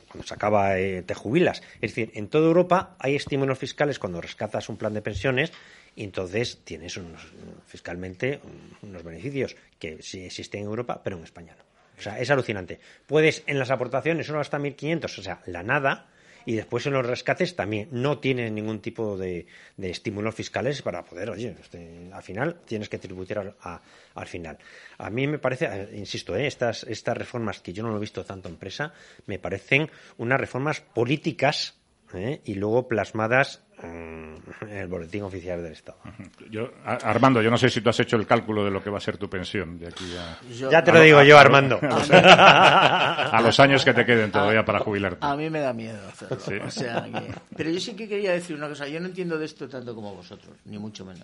cuando 0.07 0.27
se 0.27 0.33
acaba, 0.35 0.77
eh, 0.77 1.01
te 1.01 1.15
jubilas. 1.15 1.63
Es 1.81 1.95
decir, 1.95 2.11
en 2.13 2.27
toda 2.27 2.45
Europa 2.45 2.95
hay 2.99 3.15
estímulos 3.15 3.57
fiscales 3.57 3.97
cuando 3.97 4.21
rescatas 4.21 4.69
un 4.69 4.77
plan 4.77 4.93
de 4.93 5.01
pensiones 5.01 5.51
y 5.95 6.03
entonces 6.03 6.61
tienes 6.63 6.95
unos, 6.97 7.25
fiscalmente 7.65 8.39
unos 8.83 9.03
beneficios 9.03 9.55
que 9.79 10.03
sí 10.03 10.21
existen 10.23 10.61
en 10.61 10.67
Europa, 10.67 11.01
pero 11.03 11.17
en 11.17 11.23
España 11.23 11.55
no. 11.57 11.68
O 11.99 12.01
sea, 12.01 12.17
es 12.19 12.29
alucinante. 12.31 12.79
Puedes 13.05 13.43
en 13.45 13.59
las 13.59 13.69
aportaciones 13.71 14.29
uno 14.29 14.39
hasta 14.39 14.57
1.500, 14.57 15.19
o 15.19 15.21
sea, 15.21 15.41
la 15.45 15.61
nada, 15.63 16.07
y 16.45 16.55
después 16.55 16.85
en 16.87 16.93
los 16.93 17.05
rescates 17.05 17.55
también 17.57 17.89
no 17.91 18.19
tienen 18.19 18.55
ningún 18.55 18.79
tipo 18.79 19.17
de, 19.17 19.45
de 19.75 19.89
estímulos 19.89 20.33
fiscales 20.33 20.81
para 20.81 21.03
poder, 21.03 21.29
oye, 21.29 21.53
este, 21.61 22.09
al 22.13 22.23
final 22.23 22.61
tienes 22.65 22.87
que 22.87 22.97
tributar 22.97 23.39
al, 23.39 23.55
a- 23.61 23.81
al 24.15 24.27
final. 24.27 24.57
A 24.97 25.09
mí 25.09 25.27
me 25.27 25.37
parece, 25.39 25.65
eh, 25.65 25.89
insisto, 25.97 26.35
eh, 26.37 26.47
estas, 26.47 26.83
estas 26.85 27.17
reformas 27.17 27.59
que 27.59 27.73
yo 27.73 27.83
no 27.83 27.89
lo 27.89 27.97
he 27.97 27.99
visto 27.99 28.23
tanto 28.23 28.47
en 28.47 28.55
presa, 28.55 28.93
me 29.27 29.37
parecen 29.37 29.89
unas 30.17 30.39
reformas 30.39 30.79
políticas 30.79 31.78
eh, 32.13 32.41
y 32.45 32.55
luego 32.55 32.87
plasmadas 32.87 33.63
mm, 33.83 34.33
en 34.61 34.77
el 34.77 34.87
boletín 34.87 35.23
oficial 35.23 35.61
del 35.63 35.73
Estado. 35.73 35.99
Yo, 36.49 36.71
Armando, 36.85 37.41
yo 37.41 37.49
no 37.51 37.57
sé 37.57 37.69
si 37.69 37.81
tú 37.81 37.89
has 37.89 37.99
hecho 37.99 38.15
el 38.15 38.25
cálculo 38.25 38.65
de 38.65 38.71
lo 38.71 38.83
que 38.83 38.89
va 38.89 38.97
a 38.97 39.01
ser 39.01 39.17
tu 39.17 39.29
pensión 39.29 39.77
de 39.77 39.87
aquí 39.87 40.05
a... 40.17 40.39
Yo- 40.53 40.69
Ya 40.71 40.83
te 40.83 40.91
a 40.91 40.93
lo 40.95 41.01
digo 41.01 41.21
yo, 41.23 41.37
Armando. 41.37 41.79
A 41.81 41.89
los, 41.99 42.09
a 42.11 43.41
los 43.41 43.59
años 43.59 43.85
que 43.85 43.93
te 43.93 44.05
queden 44.05 44.31
todavía 44.31 44.63
para 44.65 44.79
jubilarte. 44.79 45.17
A 45.25 45.35
mí 45.35 45.49
me 45.49 45.59
da 45.59 45.73
miedo 45.73 45.99
hacerlo. 46.07 46.39
Sí. 46.39 46.55
O 46.55 46.71
sea 46.71 47.03
que- 47.03 47.33
Pero 47.55 47.69
yo 47.69 47.79
sí 47.79 47.95
que 47.95 48.07
quería 48.07 48.31
decir 48.33 48.55
una 48.55 48.67
cosa. 48.67 48.87
Yo 48.87 48.99
no 48.99 49.07
entiendo 49.07 49.37
de 49.37 49.45
esto 49.45 49.67
tanto 49.69 49.93
como 49.95 50.15
vosotros, 50.15 50.55
ni 50.65 50.77
mucho 50.79 51.05
menos. 51.05 51.23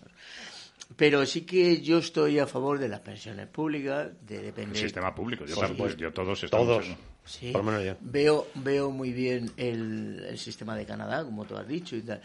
Pero 0.95 1.25
sí 1.25 1.41
que 1.41 1.81
yo 1.81 1.97
estoy 1.97 2.37
a 2.39 2.45
favor 2.47 2.77
de 2.79 2.87
las 2.87 2.99
pensiones 2.99 3.47
públicas, 3.47 4.09
de 4.21 4.37
El 4.37 4.43
depender. 4.45 4.77
sistema 4.77 5.13
público, 5.15 5.45
yo, 5.45 5.55
Sí. 5.55 5.61
también, 5.61 5.95
yo 5.97 6.13
todos 6.13 6.43
estamos 6.43 6.67
Todos. 6.67 6.85
en- 6.85 6.97
Sí. 7.25 7.51
Por 7.51 7.65
lo 7.65 7.71
menos 7.71 7.83
yo. 7.85 7.95
Veo, 8.01 8.47
veo 8.53 8.91
muy 8.91 9.11
bien 9.11 9.51
el, 9.57 10.23
el 10.29 10.37
sistema 10.37 10.75
de 10.75 10.85
Canadá, 10.85 11.23
como 11.23 11.43
tú 11.45 11.57
has 11.57 11.67
dicho 11.67 11.95
y 11.95 12.01
tal. 12.01 12.21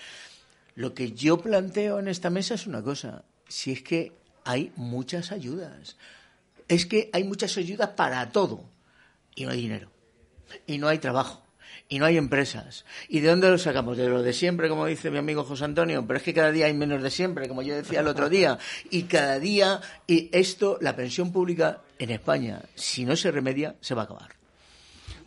Lo 0.75 0.93
que 0.93 1.13
yo 1.13 1.39
planteo 1.41 1.99
en 1.99 2.09
esta 2.09 2.29
mesa 2.29 2.55
es 2.55 2.67
una 2.67 2.83
cosa. 2.83 3.25
Si 3.49 3.73
es 3.73 3.83
que 3.83 4.13
hay 4.45 4.73
muchas 4.77 5.33
ayudas. 5.33 5.97
Es 6.69 6.85
que 6.85 7.09
hay 7.15 7.25
muchas 7.25 7.57
ayudas 7.57 7.89
para 7.97 8.31
todo. 8.31 8.65
Y 9.35 9.47
no 9.47 9.53
hay 9.53 9.63
dinero. 9.63 9.91
Y 10.67 10.77
no 10.77 10.87
hay 10.89 10.99
trabajo. 10.99 11.43
Y 11.93 11.99
no 11.99 12.07
hay 12.07 12.17
empresas. 12.17 12.87
¿Y 13.09 13.19
de 13.19 13.29
dónde 13.29 13.51
lo 13.51 13.59
sacamos? 13.59 13.97
De 13.97 14.09
lo 14.09 14.23
de 14.23 14.33
siempre, 14.33 14.69
como 14.69 14.87
dice 14.87 15.11
mi 15.11 15.19
amigo 15.19 15.43
José 15.43 15.65
Antonio. 15.65 16.07
Pero 16.07 16.19
es 16.19 16.23
que 16.23 16.33
cada 16.33 16.53
día 16.53 16.67
hay 16.67 16.73
menos 16.73 17.03
de 17.03 17.11
siempre, 17.11 17.49
como 17.49 17.63
yo 17.63 17.75
decía 17.75 18.01
el 18.01 18.07
otro 18.07 18.29
día. 18.29 18.59
Y 18.91 19.03
cada 19.03 19.41
día, 19.41 19.81
y 20.07 20.31
esto, 20.33 20.79
la 20.81 20.95
pensión 20.95 21.33
pública 21.33 21.83
en 21.99 22.11
España, 22.11 22.63
si 22.77 23.05
no 23.05 23.17
se 23.17 23.33
remedia, 23.33 23.75
se 23.81 23.95
va 23.95 24.03
a 24.03 24.05
acabar. 24.05 24.40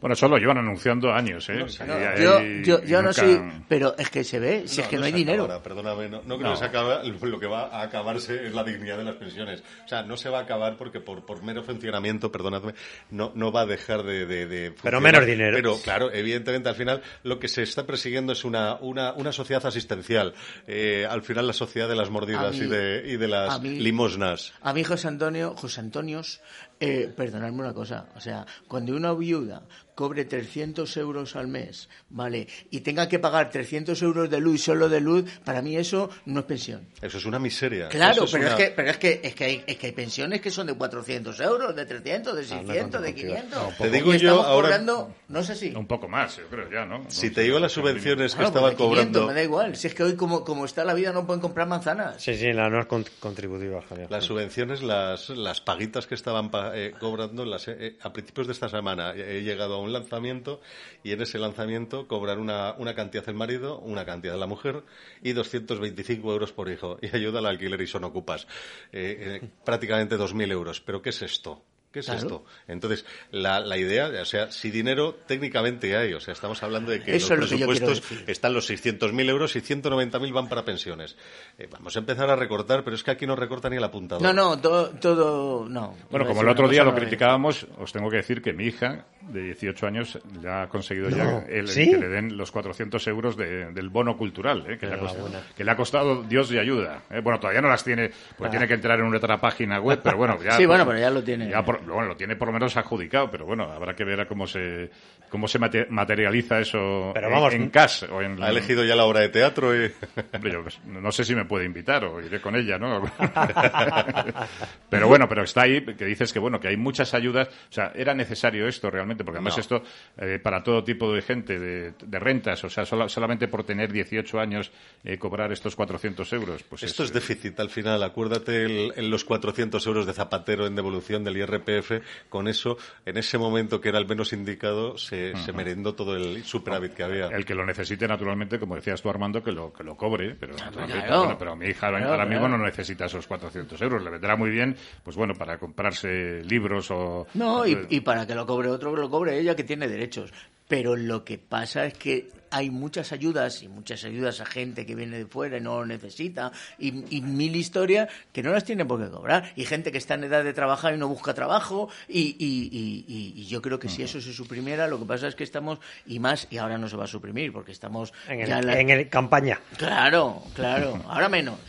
Bueno, 0.04 0.16
eso 0.16 0.28
lo 0.28 0.38
llevan 0.38 0.58
anunciando 0.58 1.14
años, 1.14 1.48
¿eh? 1.48 1.66
No, 1.88 2.82
yo, 2.86 3.02
no 3.02 3.14
soy, 3.14 3.40
pero 3.70 3.96
es 3.98 4.10
que 4.10 4.26
se 4.26 4.38
ve, 4.38 4.68
si 4.68 4.82
es 4.82 4.88
que 4.90 4.98
no, 4.98 5.06
hay 5.06 5.14
dinero. 5.14 5.44
acabará, 5.46 5.64
perdóname, 5.64 6.10
no, 6.10 6.18
no 6.26 6.38
creo 6.38 6.50
No. 6.50 6.52
que 6.52 6.58
se 6.60 6.66
acabe. 6.66 7.08
Lo 7.08 7.40
que 7.40 7.48
va 7.48 7.68
a 7.68 7.84
acabarse 7.84 8.48
es 8.48 8.54
la 8.54 8.66
dignidad 8.66 8.98
de 8.98 9.06
las 9.06 9.16
pensiones. 9.16 9.64
O 9.86 9.88
sea, 9.88 10.04
no 10.04 10.18
se 10.18 10.28
va 10.28 10.40
a 10.40 10.42
acabar 10.42 10.76
porque 10.76 11.00
por, 11.00 11.26
por 11.26 11.42
mero 11.42 11.64
funcionamiento, 11.64 12.30
perdonadme, 12.34 12.74
no, 13.12 13.32
no 13.34 13.54
va 13.54 13.62
a 13.62 13.66
dejar 13.66 14.04
de, 14.04 14.26
de, 14.26 14.46
de 14.46 14.72
funcionar. 14.72 15.02
menos 15.02 15.26
dinero. 15.26 15.56
Pero 15.56 15.78
claro, 15.82 16.12
evidentemente 16.12 16.68
al 16.68 16.76
final 16.76 17.02
lo 17.24 17.40
que 17.40 17.48
se 17.48 17.64
está 17.64 17.86
persiguiendo 17.86 18.34
es 18.34 18.44
una, 18.44 18.76
una, 18.82 19.14
una 19.14 19.32
sociedad 19.32 19.66
asistencial. 19.66 20.34
Eh, 20.68 21.08
al 21.10 21.22
final 21.22 21.48
la 21.48 21.54
sociedad 21.54 21.88
de 21.88 21.96
las 21.96 22.10
mordidas 22.10 22.58
mí- 22.60 22.66
y, 22.66 22.68
de, 22.68 23.04
y 23.08 23.16
de 23.16 23.28
las 23.30 23.54
a 23.56 23.60
mí- 23.60 23.80
limosnas. 23.80 24.52
A 24.62 24.74
mí 24.74 24.84
José 24.84 25.08
Antonio, 25.08 25.56
José 25.56 25.80
Antonios, 25.80 26.42
eh, 26.82 27.10
perdonadme 27.16 27.62
una 27.62 27.74
cosa, 27.74 28.08
o 28.18 28.20
sea, 28.20 28.46
cuando 28.68 28.94
una 28.94 29.14
viuda 29.14 29.62
cobre 29.96 30.26
300 30.26 30.96
euros 30.98 31.36
al 31.36 31.48
mes, 31.48 31.90
¿vale? 32.10 32.48
Y 32.72 32.82
tenga 32.82 33.08
que 33.08 33.20
pagar 33.20 33.50
300 33.50 34.02
euros 34.02 34.30
de 34.30 34.40
luz, 34.40 34.62
solo 34.64 34.90
de 34.90 35.02
luz, 35.02 35.30
para 35.44 35.62
mí 35.62 35.76
eso 35.78 36.10
no 36.26 36.40
es 36.42 36.46
pensión. 36.46 36.88
Eso 37.02 37.18
es 37.18 37.26
una 37.26 37.40
miseria. 37.40 37.90
Claro, 37.90 38.24
es 38.26 38.32
pero, 38.32 38.44
una- 38.48 38.56
es 38.56 38.58
que, 38.64 38.74
pero 38.76 38.90
es 38.90 38.98
que 38.98 39.22
es 39.24 39.36
que 39.36 39.44
hay, 39.44 39.64
es 39.68 39.78
que 39.78 39.88
hay 39.88 39.94
pensiones 39.94 40.42
que 40.42 40.52
son 40.52 40.68
de 40.68 40.74
400 40.76 41.40
euros, 41.40 41.76
de 41.76 41.86
300, 41.86 42.36
de 42.36 42.44
600, 42.44 43.02
de 43.02 43.16
500. 43.16 43.78
Te 43.78 43.90
digo 43.90 44.14
y 44.14 44.18
yo 44.20 44.42
ahora- 44.44 44.70
cobrando, 44.70 45.16
no 45.30 45.44
sé 45.44 45.56
si. 45.56 45.70
Un 45.76 45.88
poco 45.88 46.08
más, 46.08 46.38
yo 46.38 46.48
creo, 46.50 46.70
ya, 46.72 46.86
¿no? 46.86 47.06
Si 47.10 47.30
te 47.30 47.42
digo 47.42 47.60
las 47.60 47.72
subvenciones 47.72 48.34
que 48.36 48.44
Claro, 48.44 48.68
de 48.70 48.76
500, 48.76 48.88
cobrando... 48.88 49.28
Me 49.28 49.34
da 49.34 49.44
igual, 49.44 49.76
si 49.76 49.88
es 49.88 49.94
que 49.96 50.04
hoy 50.04 50.16
como, 50.16 50.44
como 50.44 50.66
está 50.66 50.84
la 50.84 50.94
vida 50.94 51.12
no 51.12 51.26
pueden 51.26 51.42
comprar 51.42 51.68
manzanas. 51.68 52.22
Sí, 52.22 52.36
sí, 52.36 52.52
la 52.54 52.70
no 52.70 52.80
es 52.80 52.86
con- 52.88 53.06
contributiva, 53.20 53.82
Javier. 53.88 54.10
Las 54.12 54.26
subvenciones, 54.26 54.82
las, 54.84 55.30
las 55.30 55.62
paguitas 55.62 56.08
que 56.08 56.16
estaban 56.16 56.50
pa- 56.52 56.72
eh, 56.76 56.94
cobrando 57.00 57.46
las, 57.46 57.68
eh, 57.68 57.98
a 58.02 58.12
principios 58.14 58.48
de 58.48 58.54
esta 58.54 58.70
semana 58.70 59.14
he 59.16 59.42
llegado 59.42 59.76
a 59.76 59.80
un 59.84 59.94
lanzamiento 59.94 60.62
y 61.04 61.12
en 61.12 61.22
ese 61.22 61.40
lanzamiento 61.40 62.08
cobrar 62.08 62.40
una, 62.40 62.74
una 62.78 62.96
cantidad 62.96 63.28
el 63.28 63.36
marido, 63.36 63.80
una 63.80 64.06
cantidad 64.06 64.38
la 64.38 64.48
mujer 64.48 64.84
y 65.22 65.34
225 65.34 66.32
euros 66.32 66.52
por 66.52 66.70
hijo 66.70 66.98
y 67.02 67.16
ayuda 67.16 67.40
al 67.40 67.46
alquiler 67.46 67.82
y 67.82 67.88
son 67.88 68.04
ocupas. 68.04 68.48
Eh, 68.92 69.40
eh, 69.42 69.50
prácticamente 69.64 70.18
2.000 70.18 70.52
euros. 70.52 70.82
¿Pero 70.82 71.02
qué 71.02 71.10
es 71.10 71.22
esto? 71.22 71.64
¿Qué 71.94 72.00
es 72.00 72.08
Claro. 72.08 72.20
esto? 72.22 72.46
Entonces, 72.68 73.06
la, 73.32 73.60
la 73.60 73.78
idea, 73.78 74.10
o 74.20 74.26
sea, 74.26 74.52
si 74.52 74.72
dinero 74.72 75.16
técnicamente 75.28 75.96
hay, 75.96 76.14
o 76.14 76.20
sea, 76.20 76.34
estamos 76.34 76.62
hablando 76.64 76.90
de 76.92 77.04
que 77.04 77.16
Eso 77.16 77.36
los 77.36 77.52
lo 77.52 77.58
que 77.60 77.66
presupuestos 77.68 78.12
están 78.28 78.52
los 78.54 78.68
600.000 78.68 79.30
euros 79.30 79.56
y 79.56 79.60
190.000 79.62 80.34
van 80.34 80.50
para 80.50 80.66
pensiones. 80.66 81.16
Eh, 81.60 81.68
vamos 81.72 81.96
a 81.96 82.00
empezar 82.00 82.32
a 82.32 82.36
recortar, 82.36 82.84
pero 82.84 82.96
es 82.96 83.04
que 83.04 83.12
aquí 83.12 83.28
no 83.28 83.36
recorta 83.36 83.70
ni 83.70 83.76
el 83.78 83.84
apuntador. 83.84 84.24
No, 84.24 84.34
no, 84.34 84.60
todo, 84.60 84.90
todo 84.90 85.70
no. 85.70 85.96
Bueno, 86.10 86.26
como 86.26 86.40
el 86.42 86.46
una 86.48 86.54
otro 86.54 86.68
día 86.68 86.84
lo 86.84 86.92
no, 86.94 86.98
criticábamos, 86.98 87.68
os 87.78 87.94
tengo 87.94 88.10
que 88.10 88.18
decir 88.18 88.42
que 88.42 88.54
mi 88.54 88.66
hija, 88.66 89.06
de 89.22 89.44
18 89.44 89.86
años, 89.86 90.20
ya 90.42 90.64
ha 90.64 90.70
conseguido 90.70 91.12
No. 91.12 91.16
ya 91.18 91.46
el, 91.48 91.68
¿Sí? 91.68 91.92
que 91.92 91.98
le 91.98 92.08
den 92.10 92.36
los 92.36 92.52
400 92.52 93.06
euros 93.08 93.38
de- 93.38 93.72
del 93.72 93.90
bono 93.90 94.18
cultural, 94.18 94.66
¿eh? 94.68 94.80
que, 94.80 94.88
le 94.88 94.96
ha 94.96 95.00
costado, 95.00 95.30
que 95.56 95.64
le 95.64 95.72
ha 95.72 95.76
costado 95.76 96.24
Dios 96.24 96.52
y 96.52 96.58
ayuda. 96.58 97.04
¿eh? 97.12 97.20
Bueno, 97.22 97.40
todavía 97.40 97.62
no 97.62 97.70
las 97.70 97.84
tiene, 97.84 98.10
porque 98.36 98.48
Ah. 98.48 98.50
tiene 98.50 98.68
que 98.68 98.74
entrar 98.74 99.00
en 99.00 99.14
otra 99.14 99.40
página 99.40 99.80
web, 99.80 100.00
pero 100.04 100.18
bueno, 100.18 100.42
ya... 100.44 100.54
Sí, 100.58 100.66
bueno, 100.66 100.86
pero 100.88 100.98
ya 100.98 101.12
lo 101.12 101.24
tiene. 101.24 101.50
ya 101.50 101.64
por- 101.64 101.83
bueno, 101.92 102.08
lo 102.10 102.16
tiene 102.16 102.36
por 102.36 102.48
lo 102.48 102.54
menos 102.54 102.78
adjudicado, 102.78 103.30
pero 103.30 103.46
bueno, 103.46 103.64
habrá 103.72 103.96
que 103.96 104.04
ver 104.04 104.22
a 104.22 104.28
cómo 104.28 104.48
se 104.48 104.90
cómo 105.34 105.48
se 105.48 105.58
mate- 105.58 105.88
materializa 105.90 106.60
eso 106.60 107.10
Pero 107.12 107.26
en- 107.26 107.34
vamos, 107.34 107.54
en, 107.56 107.70
cash 107.72 108.04
o 108.04 108.22
en 108.22 108.42
Ha 108.44 108.52
elegido 108.52 108.86
ya 108.86 108.96
la 108.96 109.06
obra 109.06 109.22
de 109.22 109.30
teatro 109.30 109.76
y... 109.76 109.92
Hombre, 110.32 110.52
yo, 110.54 110.62
pues, 110.62 110.80
no 110.86 111.12
sé 111.12 111.26
si 111.26 111.34
me 111.34 111.46
puede 111.46 111.66
invitar 111.66 112.06
o 112.06 112.22
iré 112.22 112.40
con 112.40 112.56
ella, 112.56 112.78
¿no? 112.78 113.02
pero 114.90 115.08
bueno, 115.08 115.28
pero 115.28 115.42
está 115.44 115.64
ahí 115.64 115.84
que 115.84 116.06
dices 116.06 116.32
que 116.32 116.38
bueno, 116.38 116.60
que 116.60 116.68
hay 116.68 116.78
muchas 116.78 117.16
ayudas, 117.16 117.48
o 117.48 117.74
sea, 117.74 117.92
era 117.96 118.14
necesario 118.14 118.68
esto 118.68 118.92
realmente, 118.92 119.24
porque 119.24 119.38
además 119.40 119.58
No. 119.58 119.62
esto 119.62 119.84
eh, 120.18 120.40
para 120.42 120.62
todo 120.64 120.84
tipo 120.84 121.12
de 121.12 121.22
gente 121.24 121.60
de, 121.60 121.94
de 122.00 122.20
rentas, 122.20 122.64
o 122.64 122.70
sea, 122.70 122.86
sola- 122.86 123.10
solamente 123.10 123.48
por 123.48 123.64
tener 123.64 123.92
18 123.92 124.40
años 124.40 124.72
eh, 125.04 125.18
cobrar 125.18 125.52
estos 125.52 125.76
400 125.76 126.32
euros, 126.34 126.62
pues 126.64 126.84
Esto 126.84 127.04
es 127.04 127.12
déficit 127.12 127.60
al 127.60 127.72
final. 127.72 128.04
Acuérdate 128.04 128.66
el- 128.66 128.94
en 128.96 129.10
los 129.10 129.26
400 129.26 129.84
euros 129.88 130.06
de 130.06 130.14
Zapatero 130.14 130.68
en 130.68 130.76
devolución 130.76 131.24
del 131.24 131.38
IRPF. 131.38 132.04
Con 132.30 132.48
eso, 132.48 132.78
en 133.06 133.18
ese 133.18 133.40
momento 133.40 133.82
que 133.82 133.90
era 133.90 133.98
el 133.98 134.06
menos 134.06 134.32
indicado, 134.34 134.98
se, 134.98 135.23
se 135.32 135.52
Ujú. 135.52 135.58
merendó 135.58 135.94
todo 135.96 136.16
el 136.16 136.44
superávit 136.44 136.94
que 136.94 137.04
había. 137.04 137.28
El 137.28 137.46
que 137.46 137.56
lo 137.56 137.66
necesite, 137.66 138.08
naturalmente, 138.08 138.60
como 138.60 138.76
decías 138.76 139.02
tú, 139.02 139.10
Armando, 139.10 139.42
que 139.44 139.52
lo, 139.52 139.72
que 139.72 139.84
lo 139.84 139.96
cobre. 139.96 140.36
Pero, 140.40 140.54
naturalmente, 140.58 141.06
claro. 141.08 141.20
bueno, 141.24 141.36
pero 141.40 141.56
mi 141.56 141.68
hija 141.68 141.88
ahora 141.88 142.00
Claro, 142.00 142.24
mismo 142.30 142.46
claro. 142.48 142.58
no 142.58 142.66
necesita 142.66 143.06
esos 143.06 143.26
400 143.28 143.82
euros. 143.82 144.04
Le 144.04 144.10
vendrá 144.10 144.36
muy 144.36 144.50
bien, 144.50 144.76
pues 145.04 145.16
bueno, 145.16 145.34
para 145.34 145.58
comprarse 145.58 146.44
libros 146.44 146.92
o... 146.92 147.26
No, 147.34 147.66
y, 147.66 147.78
y 147.90 148.02
para 148.02 148.28
que 148.28 148.36
lo 148.36 148.46
cobre 148.46 148.70
otro, 148.70 148.94
que 148.94 149.02
lo 149.02 149.10
cobre 149.10 149.40
ella 149.40 149.56
que 149.56 149.64
tiene 149.64 149.88
derechos. 149.88 150.34
Pero 150.68 150.96
lo 150.96 151.24
que 151.24 151.38
pasa 151.38 151.86
es 151.86 151.94
que 151.96 152.30
hay 152.54 152.70
muchas 152.70 153.12
ayudas 153.12 153.64
y 153.64 153.68
muchas 153.68 154.04
ayudas 154.04 154.40
a 154.40 154.46
gente 154.46 154.86
que 154.86 154.96
viene 154.96 155.18
de 155.18 155.26
fuera 155.26 155.58
y 155.58 155.62
no 155.62 155.80
lo 155.80 155.86
necesita 155.86 156.52
y, 156.80 157.18
y 157.18 157.22
mil 157.22 157.56
historias 157.56 158.10
que 158.32 158.44
no 158.44 158.52
las 158.52 158.64
tienen 158.64 158.88
por 158.88 159.04
qué 159.04 159.10
cobrar 159.10 159.52
y 159.56 159.66
gente 159.66 159.92
que 159.92 159.98
está 159.98 160.14
en 160.14 160.24
edad 160.26 160.44
de 160.44 160.54
trabajar 160.54 160.94
y 160.94 160.98
no 160.98 161.08
busca 161.08 161.34
trabajo 161.34 161.90
y, 162.08 162.36
y- 162.40 163.46
yo 163.48 163.62
creo 163.62 163.80
que 163.80 163.90
si 163.90 164.04
eso 164.04 164.22
se 164.22 164.34
suprimiera 164.34 164.88
lo 164.88 165.00
que 165.00 165.06
pasa 165.06 165.28
es 165.28 165.36
que 165.36 165.44
estamos 165.44 165.80
y 166.06 166.20
más 166.20 166.48
y 166.50 166.58
ahora 166.58 166.78
no 166.78 166.88
se 166.88 166.96
va 166.96 167.04
a 167.06 167.08
suprimir 167.08 167.52
porque 167.52 167.72
estamos 167.72 168.14
En 168.30 168.40
el, 168.42 168.48
ya 168.48 168.60
en 168.60 168.68
la- 168.68 168.80
en 168.80 168.90
el 168.90 169.10
campaña. 169.10 169.60
claro 169.78 170.44
claro 170.54 171.04
ahora 171.08 171.30
menos 171.30 171.60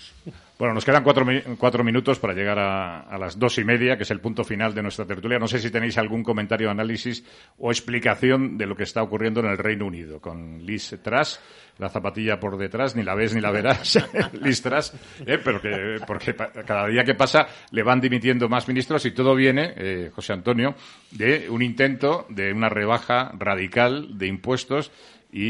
Bueno, 0.56 0.72
nos 0.72 0.84
quedan 0.84 1.02
cuatro, 1.02 1.24
mi- 1.24 1.40
cuatro 1.58 1.82
minutos 1.82 2.20
para 2.20 2.32
llegar 2.32 2.60
a, 2.60 3.18
las 3.18 3.36
dos 3.40 3.58
y 3.58 3.64
media, 3.64 3.96
que 3.96 4.04
es 4.04 4.10
el 4.12 4.20
punto 4.20 4.44
final 4.44 4.72
de 4.72 4.82
nuestra 4.82 5.04
tertulia. 5.04 5.36
No 5.40 5.48
sé 5.48 5.58
si 5.58 5.68
tenéis 5.68 5.98
algún 5.98 6.22
comentario, 6.22 6.70
análisis 6.70 7.24
o 7.58 7.72
explicación 7.72 8.56
de 8.56 8.66
lo 8.66 8.76
que 8.76 8.84
está 8.84 9.02
ocurriendo 9.02 9.40
en 9.40 9.46
el 9.46 9.58
Reino 9.58 9.84
Unido, 9.84 10.20
con 10.20 10.64
Liz 10.64 10.94
Truss, 11.02 11.40
la 11.78 11.88
zapatilla 11.88 12.38
por 12.38 12.56
detrás, 12.56 12.94
ni 12.94 13.02
la 13.02 13.16
ves 13.16 13.34
ni 13.34 13.40
la 13.40 13.50
verás, 13.50 13.98
Liz 14.40 14.62
Truss, 14.62 14.92
¿eh? 15.26 15.38
pero 15.42 15.60
que, 15.60 15.96
porque 16.06 16.36
cada 16.64 16.86
día 16.86 17.02
que 17.02 17.14
pasa 17.16 17.48
le 17.72 17.82
van 17.82 18.00
dimitiendo 18.00 18.48
más 18.48 18.68
ministros 18.68 19.04
y 19.06 19.10
todo 19.10 19.34
viene, 19.34 19.72
eh, 19.76 20.10
José 20.14 20.34
Antonio, 20.34 20.76
de 21.10 21.50
un 21.50 21.62
intento 21.62 22.26
de 22.28 22.52
una 22.52 22.68
rebaja 22.68 23.32
radical 23.36 24.16
de 24.16 24.28
impuestos 24.28 24.92
y, 25.32 25.42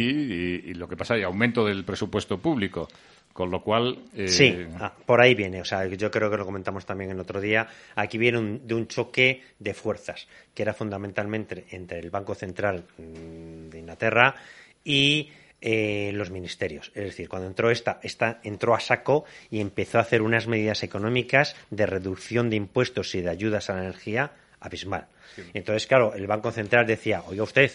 y- 0.70 0.74
lo 0.74 0.88
que 0.88 0.96
pasa, 0.96 1.18
y 1.18 1.22
aumento 1.22 1.66
del 1.66 1.84
presupuesto 1.84 2.38
público. 2.38 2.88
Con 3.34 3.50
lo 3.50 3.62
cual. 3.62 3.98
eh, 4.14 4.28
Sí, 4.28 4.56
ah, 4.80 4.94
por 5.04 5.20
ahí 5.20 5.34
viene. 5.34 5.60
O 5.60 5.64
sea, 5.66 5.84
yo 5.86 6.10
creo 6.10 6.30
que 6.30 6.36
lo 6.38 6.46
comentamos 6.46 6.86
también 6.86 7.10
el 7.10 7.18
otro 7.20 7.40
día. 7.40 7.66
Aquí 7.96 8.16
viene 8.16 8.38
un- 8.38 8.66
de 8.66 8.74
un 8.74 8.86
choque 8.86 9.42
de 9.58 9.74
fuerzas, 9.74 10.26
que 10.54 10.62
era 10.62 10.72
fundamentalmente 10.72 11.66
entre 11.72 11.98
el 11.98 12.10
Banco 12.10 12.34
Central 12.36 12.84
mm, 12.96 13.68
de 13.70 13.78
Inglaterra 13.80 14.36
y 14.84 15.30
eh, 15.60 16.12
los 16.14 16.30
ministerios. 16.30 16.92
Es 16.94 17.04
decir, 17.04 17.28
cuando 17.28 17.48
entró 17.48 17.70
esta, 17.70 17.98
esta 18.02 18.38
entró 18.44 18.74
a 18.74 18.80
saco 18.80 19.24
y 19.50 19.60
empezó 19.60 19.98
a 19.98 20.02
hacer 20.02 20.22
unas 20.22 20.46
medidas 20.46 20.82
económicas 20.82 21.56
de 21.70 21.86
reducción 21.86 22.50
de 22.50 22.56
impuestos 22.56 23.14
y 23.14 23.20
de 23.22 23.30
ayudas 23.30 23.68
a 23.68 23.74
la 23.74 23.80
energía 23.84 24.30
abismal. 24.60 25.06
Entonces, 25.54 25.86
claro, 25.88 26.14
el 26.14 26.26
Banco 26.26 26.52
Central 26.52 26.86
decía, 26.86 27.22
oiga 27.26 27.42
usted, 27.42 27.70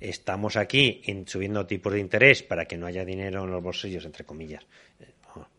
estamos 0.00 0.56
aquí 0.56 1.02
en- 1.06 1.26
subiendo 1.26 1.66
tipos 1.66 1.92
de 1.92 2.00
interés 2.00 2.42
para 2.42 2.66
que 2.66 2.76
no 2.76 2.86
haya 2.86 3.04
dinero 3.04 3.44
en 3.44 3.50
los 3.50 3.62
bolsillos, 3.62 4.04
entre 4.04 4.24
comillas. 4.24 4.64
Eh, 5.00 5.06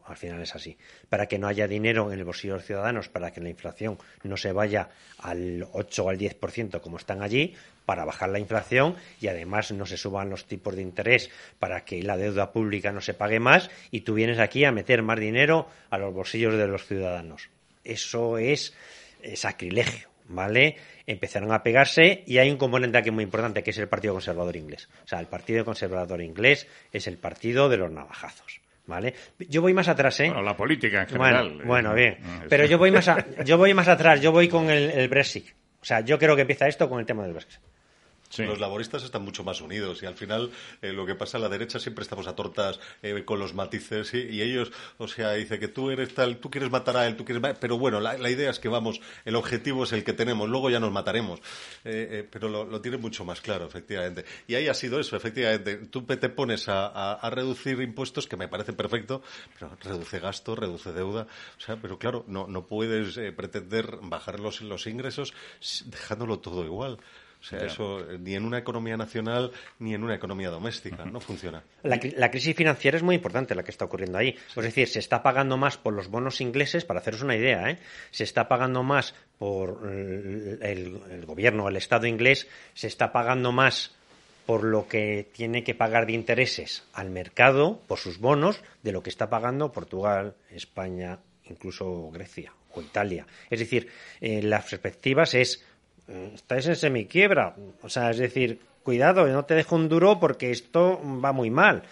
Al 0.06 0.18
final 0.18 0.41
es 0.41 0.56
así. 0.56 0.76
Para 1.07 1.28
que 1.28 1.38
no 1.38 1.48
haya 1.48 1.68
dinero 1.68 2.11
en 2.11 2.18
el 2.18 2.26
bolsillo 2.26 2.53
de 2.53 2.57
los 2.60 2.66
ciudadanos, 2.66 3.10
para 3.10 3.32
que 3.32 3.41
la 3.41 3.49
inflación 3.49 3.99
no 4.24 4.38
se 4.38 4.52
vaya 4.52 4.90
al 5.20 5.68
8 5.72 6.06
o 6.06 6.10
al 6.10 6.18
10% 6.18 6.82
como 6.82 6.98
están 6.98 7.22
allí, 7.22 7.53
para 7.86 8.06
bajar 8.06 8.30
la 8.30 8.40
inflación 8.40 8.95
y 9.22 9.28
además 9.28 9.72
no 9.72 9.86
se 9.86 9.98
suban 9.98 10.30
los 10.32 10.45
tipos 10.45 10.76
de 10.76 10.82
interés 10.82 11.30
para 11.60 11.86
que 11.86 12.02
la 12.02 12.18
deuda 12.18 12.52
pública 12.52 12.91
no 12.91 13.02
se 13.02 13.14
pague 13.14 13.40
más 13.40 13.70
y 13.91 14.02
tú 14.02 14.16
vienes 14.16 14.40
aquí 14.40 14.66
a 14.66 14.72
meter 14.72 15.03
más 15.03 15.20
dinero 15.20 15.68
a 15.91 15.99
los 15.99 16.11
bolsillos 16.14 16.56
de 16.57 16.68
los 16.68 16.86
ciudadanos. 16.88 17.49
Eso 17.84 18.40
es 18.40 18.74
eh, 19.22 19.36
sacrilegio, 19.36 20.10
¿vale? 20.30 20.77
Empezaron 21.06 21.51
a 21.51 21.61
pegarse 21.61 22.23
y 22.26 22.38
hay 22.38 22.49
un 22.49 22.57
componente 22.57 22.97
aquí 22.97 23.11
muy 23.11 23.23
importante 23.26 23.61
que 23.64 23.72
es 23.72 23.77
el 23.77 23.88
Partido 23.89 24.14
Conservador 24.14 24.56
Inglés. 24.56 24.88
O 25.03 25.07
sea, 25.07 25.19
el 25.19 25.27
Partido 25.27 25.65
Conservador 25.65 26.22
Inglés 26.22 26.68
es 26.93 27.07
el 27.07 27.18
partido 27.18 27.68
de 27.68 27.77
los 27.77 27.91
navajazos, 27.91 28.61
¿vale? 28.85 29.14
Yo 29.39 29.61
voy 29.61 29.73
más 29.73 29.88
atrás, 29.88 30.19
¿eh? 30.22 30.27
Bueno, 30.27 30.41
la 30.43 30.56
política 30.56 31.01
en 31.10 31.18
Bueno, 31.18 31.38
general. 31.43 31.65
bueno, 31.68 31.91
eh, 31.91 31.95
bien. 31.95 32.14
eh, 32.14 32.45
Pero 32.49 32.65
yo 32.65 32.77
voy 32.77 32.91
más 32.91 33.07
a- 33.07 33.26
yo 33.43 33.57
voy 33.57 33.73
más 33.73 33.88
atrás, 33.88 34.22
yo 34.22 34.31
voy 34.31 34.47
con 34.47 34.69
el, 34.69 34.91
el 34.91 35.10
Brexit. 35.10 35.47
O 35.81 35.85
sea, 35.85 36.01
yo 36.01 36.18
creo 36.19 36.35
que 36.35 36.41
empieza 36.41 36.68
esto 36.68 36.89
con 36.89 36.99
el 36.99 37.06
tema 37.06 37.23
del 37.23 37.34
Brexit. 37.34 37.61
Los 38.38 38.60
laboristas 38.60 39.03
están 39.03 39.23
mucho 39.23 39.43
más 39.43 39.60
unidos 39.60 40.03
y 40.03 40.06
al 40.06 40.15
final 40.15 40.51
eh, 40.81 40.93
lo 40.93 41.06
que 41.06 41.15
pasa 41.15 41.38
a 41.38 41.41
la 41.41 41.49
derecha 41.49 41.80
siempre 41.80 42.03
estamos 42.03 42.27
a 42.27 42.35
tortas 42.35 42.80
eh, 43.01 43.23
con 43.26 43.39
los 43.39 43.56
matices 43.56 44.14
y, 44.14 44.41
ellos, 44.41 44.72
o 44.97 45.07
sea, 45.07 45.34
dice 45.34 45.60
que 45.60 45.68
tú 45.68 45.89
eres 45.89 46.14
tal, 46.14 46.38
tú 46.38 46.51
quieres 46.51 46.69
matar 46.69 46.95
a 46.97 47.07
él, 47.07 47.15
tú 47.15 47.26
quieres 47.26 47.43
pero 47.60 47.77
bueno, 47.77 47.99
la, 47.99 48.30
idea 48.30 48.51
es 48.51 48.60
que 48.60 48.69
vamos, 48.69 49.01
el 49.26 49.35
objetivo 49.35 49.84
es 49.84 49.93
el 49.93 50.03
que 50.03 50.14
tenemos, 50.14 50.47
luego 50.47 50.69
ya 50.69 50.80
nos 50.80 50.91
mataremos, 50.91 51.41
Eh, 51.84 52.27
pero 52.30 52.49
lo, 52.49 52.65
lo 52.65 52.81
tiene 52.81 52.97
mucho 52.97 53.26
más 53.26 53.41
claro, 53.41 53.65
efectivamente. 53.65 54.26
Y 54.47 54.56
ahí 54.56 54.68
ha 54.68 54.73
sido 54.73 54.99
eso, 54.99 55.15
efectivamente. 55.15 55.77
Tú 55.88 56.03
te 56.03 56.30
pones 56.30 56.69
a, 56.69 56.88
a- 57.14 57.30
reducir 57.30 57.81
impuestos, 57.81 58.27
que 58.27 58.38
me 58.38 58.47
parece 58.47 58.73
perfecto, 58.73 59.22
pero 59.57 59.76
reduce 59.81 60.19
gasto, 60.19 60.56
reduce 60.56 60.93
deuda, 60.93 61.27
o 61.57 61.61
sea, 61.61 61.77
pero 61.77 61.97
claro, 61.97 62.26
no, 62.27 62.47
no 62.47 62.68
puedes 62.68 63.18
pretender 63.35 63.97
bajar 64.01 64.39
los, 64.39 64.61
los 64.61 64.85
ingresos 64.88 65.34
dejándolo 65.85 66.39
todo 66.39 66.64
igual. 66.64 66.99
O 67.40 67.44
sea, 67.44 67.60
eso 67.60 68.02
eh, 68.02 68.18
ni 68.20 68.36
en 68.36 68.44
una 68.44 68.57
economía 68.57 68.98
nacional 68.98 69.52
ni 69.80 69.94
en 69.94 70.03
una 70.03 70.16
economía 70.16 70.49
doméstica 70.49 71.06
no 71.06 71.22
funciona. 71.22 71.64
La, 71.84 71.98
cri- 71.98 72.14
la 72.18 72.30
crisis 72.30 72.53
financiera 72.56 72.98
es 72.98 73.03
muy 73.03 73.16
importante 73.16 73.56
la 73.56 73.64
que 73.64 73.72
está 73.72 73.86
ocurriendo 73.86 74.18
ahí. 74.18 74.36
Es 74.49 74.64
decir, 74.64 74.90
se 74.90 74.99
está 74.99 75.24
pagando 75.24 75.56
más 75.56 75.78
por 75.78 75.94
los 75.94 76.10
bonos 76.10 76.41
ingleses, 76.41 76.84
para 76.84 76.99
haceros 76.99 77.22
una 77.22 77.38
idea, 77.38 77.70
¿eh? 77.70 77.80
se 78.11 78.26
está 78.26 78.49
pagando 78.49 78.84
más 78.84 79.16
por 79.38 79.88
el, 79.90 80.60
el 80.61 81.26
gobierno, 81.26 81.70
el 81.70 81.78
Estado 81.78 82.07
inglés, 82.07 82.48
se 82.74 82.88
está 82.88 83.14
pagando 83.14 83.53
más 83.53 83.95
por 84.45 84.64
lo 84.64 84.88
que 84.88 85.30
tiene 85.32 85.64
que 85.64 85.76
pagar 85.76 86.07
de 86.07 86.14
intereses 86.14 86.84
al 86.91 87.10
mercado, 87.10 87.82
por 87.88 87.99
sus 87.99 88.18
bonos, 88.20 88.61
de 88.84 88.91
lo 88.91 89.02
que 89.02 89.11
está 89.11 89.30
pagando 89.30 89.72
Portugal, 89.72 90.36
España, 90.52 91.20
incluso 91.45 92.10
Grecia 92.11 92.52
o 92.74 92.82
Italia. 92.82 93.26
Es 93.49 93.60
decir, 93.60 93.88
eh, 94.20 94.41
las 94.41 94.66
perspectivas 94.66 95.36
es, 95.36 95.64
estáis 96.34 96.68
en 96.68 96.76
semiquiebra, 96.76 97.56
o 97.81 97.90
sea, 97.90 98.11
es 98.11 98.18
decir, 98.18 98.60
cuidado, 98.84 99.27
no 99.27 99.45
te 99.45 99.53
dejo 99.53 99.76
un 99.76 99.90
duro 99.90 100.19
porque 100.19 100.52
esto 100.52 101.02
va 101.23 101.31
muy 101.31 101.49
mal. 101.49 101.84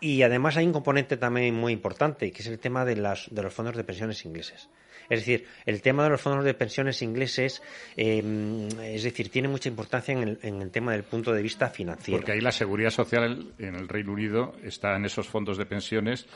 Y 0.00 0.22
además 0.22 0.56
hay 0.56 0.66
un 0.66 0.72
componente 0.72 1.16
también 1.16 1.54
muy 1.54 1.72
importante, 1.72 2.30
que 2.30 2.42
es 2.42 2.48
el 2.48 2.58
tema 2.58 2.84
de, 2.84 2.96
las, 2.96 3.28
de 3.30 3.42
los 3.42 3.52
fondos 3.52 3.76
de 3.76 3.84
pensiones 3.84 4.24
ingleses. 4.24 4.68
Es 5.08 5.20
decir, 5.20 5.46
el 5.64 5.82
tema 5.82 6.04
de 6.04 6.10
los 6.10 6.20
fondos 6.20 6.44
de 6.44 6.52
pensiones 6.54 7.00
ingleses, 7.00 7.62
eh, 7.96 8.68
es 8.82 9.04
decir, 9.04 9.30
tiene 9.30 9.48
mucha 9.48 9.68
importancia 9.68 10.12
en 10.12 10.22
el, 10.22 10.38
en 10.42 10.60
el 10.60 10.70
tema 10.70 10.92
del 10.92 11.04
punto 11.04 11.32
de 11.32 11.42
vista 11.42 11.68
financiero. 11.70 12.18
Porque 12.18 12.32
ahí 12.32 12.40
la 12.40 12.52
seguridad 12.52 12.90
social 12.90 13.52
en 13.58 13.74
el 13.76 13.88
Reino 13.88 14.12
Unido 14.12 14.54
está 14.64 14.96
en 14.96 15.04
esos 15.04 15.28
fondos 15.28 15.58
de 15.58 15.66
pensiones 15.66 16.26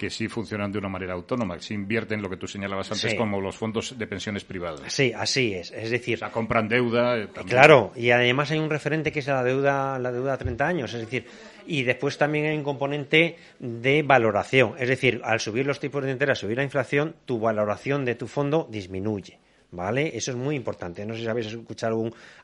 que 0.00 0.08
sí 0.08 0.28
funcionan 0.28 0.72
de 0.72 0.78
una 0.78 0.88
manera 0.88 1.12
autónoma, 1.12 1.56
que 1.56 1.62
sí 1.62 1.74
invierten 1.74 2.22
lo 2.22 2.30
que 2.30 2.38
tú 2.38 2.46
señalabas 2.48 2.90
antes 2.90 3.10
Sí. 3.10 3.16
como 3.18 3.38
los 3.38 3.54
fondos 3.54 3.98
de 3.98 4.06
pensiones 4.06 4.44
privadas. 4.44 4.80
Sí, 4.90 5.12
así 5.14 5.52
es. 5.52 5.70
Es 5.72 5.90
decir, 5.90 6.14
O 6.14 6.18
sea, 6.20 6.30
compran 6.32 6.68
deuda. 6.68 7.18
eh, 7.18 7.26
también. 7.26 7.48
Claro, 7.48 7.92
y 7.94 8.10
además 8.10 8.50
hay 8.50 8.58
un 8.60 8.70
referente 8.70 9.12
que 9.12 9.18
es 9.18 9.26
la 9.26 9.44
deuda, 9.44 9.98
la 9.98 10.10
deuda 10.10 10.32
a 10.32 10.38
30 10.38 10.66
años, 10.66 10.94
es 10.94 11.00
decir, 11.00 11.26
y 11.66 11.82
después 11.82 12.16
también 12.16 12.46
hay 12.46 12.56
un 12.56 12.64
componente 12.64 13.36
de 13.58 14.02
valoración, 14.02 14.72
es 14.78 14.88
decir, 14.88 15.20
al 15.22 15.38
subir 15.38 15.66
los 15.66 15.78
tipos 15.78 16.02
de 16.02 16.10
interés, 16.12 16.38
subir 16.38 16.56
la 16.56 16.64
inflación, 16.64 17.14
tu 17.26 17.38
valoración 17.38 18.06
de 18.06 18.14
tu 18.14 18.26
fondo 18.26 18.66
disminuye. 18.70 19.38
¿Vale? 19.72 20.16
Eso 20.16 20.32
es 20.32 20.36
muy 20.36 20.56
importante. 20.56 21.06
No 21.06 21.14
sé 21.14 21.20
si 21.20 21.28
habéis 21.28 21.46
escuchado 21.46 21.92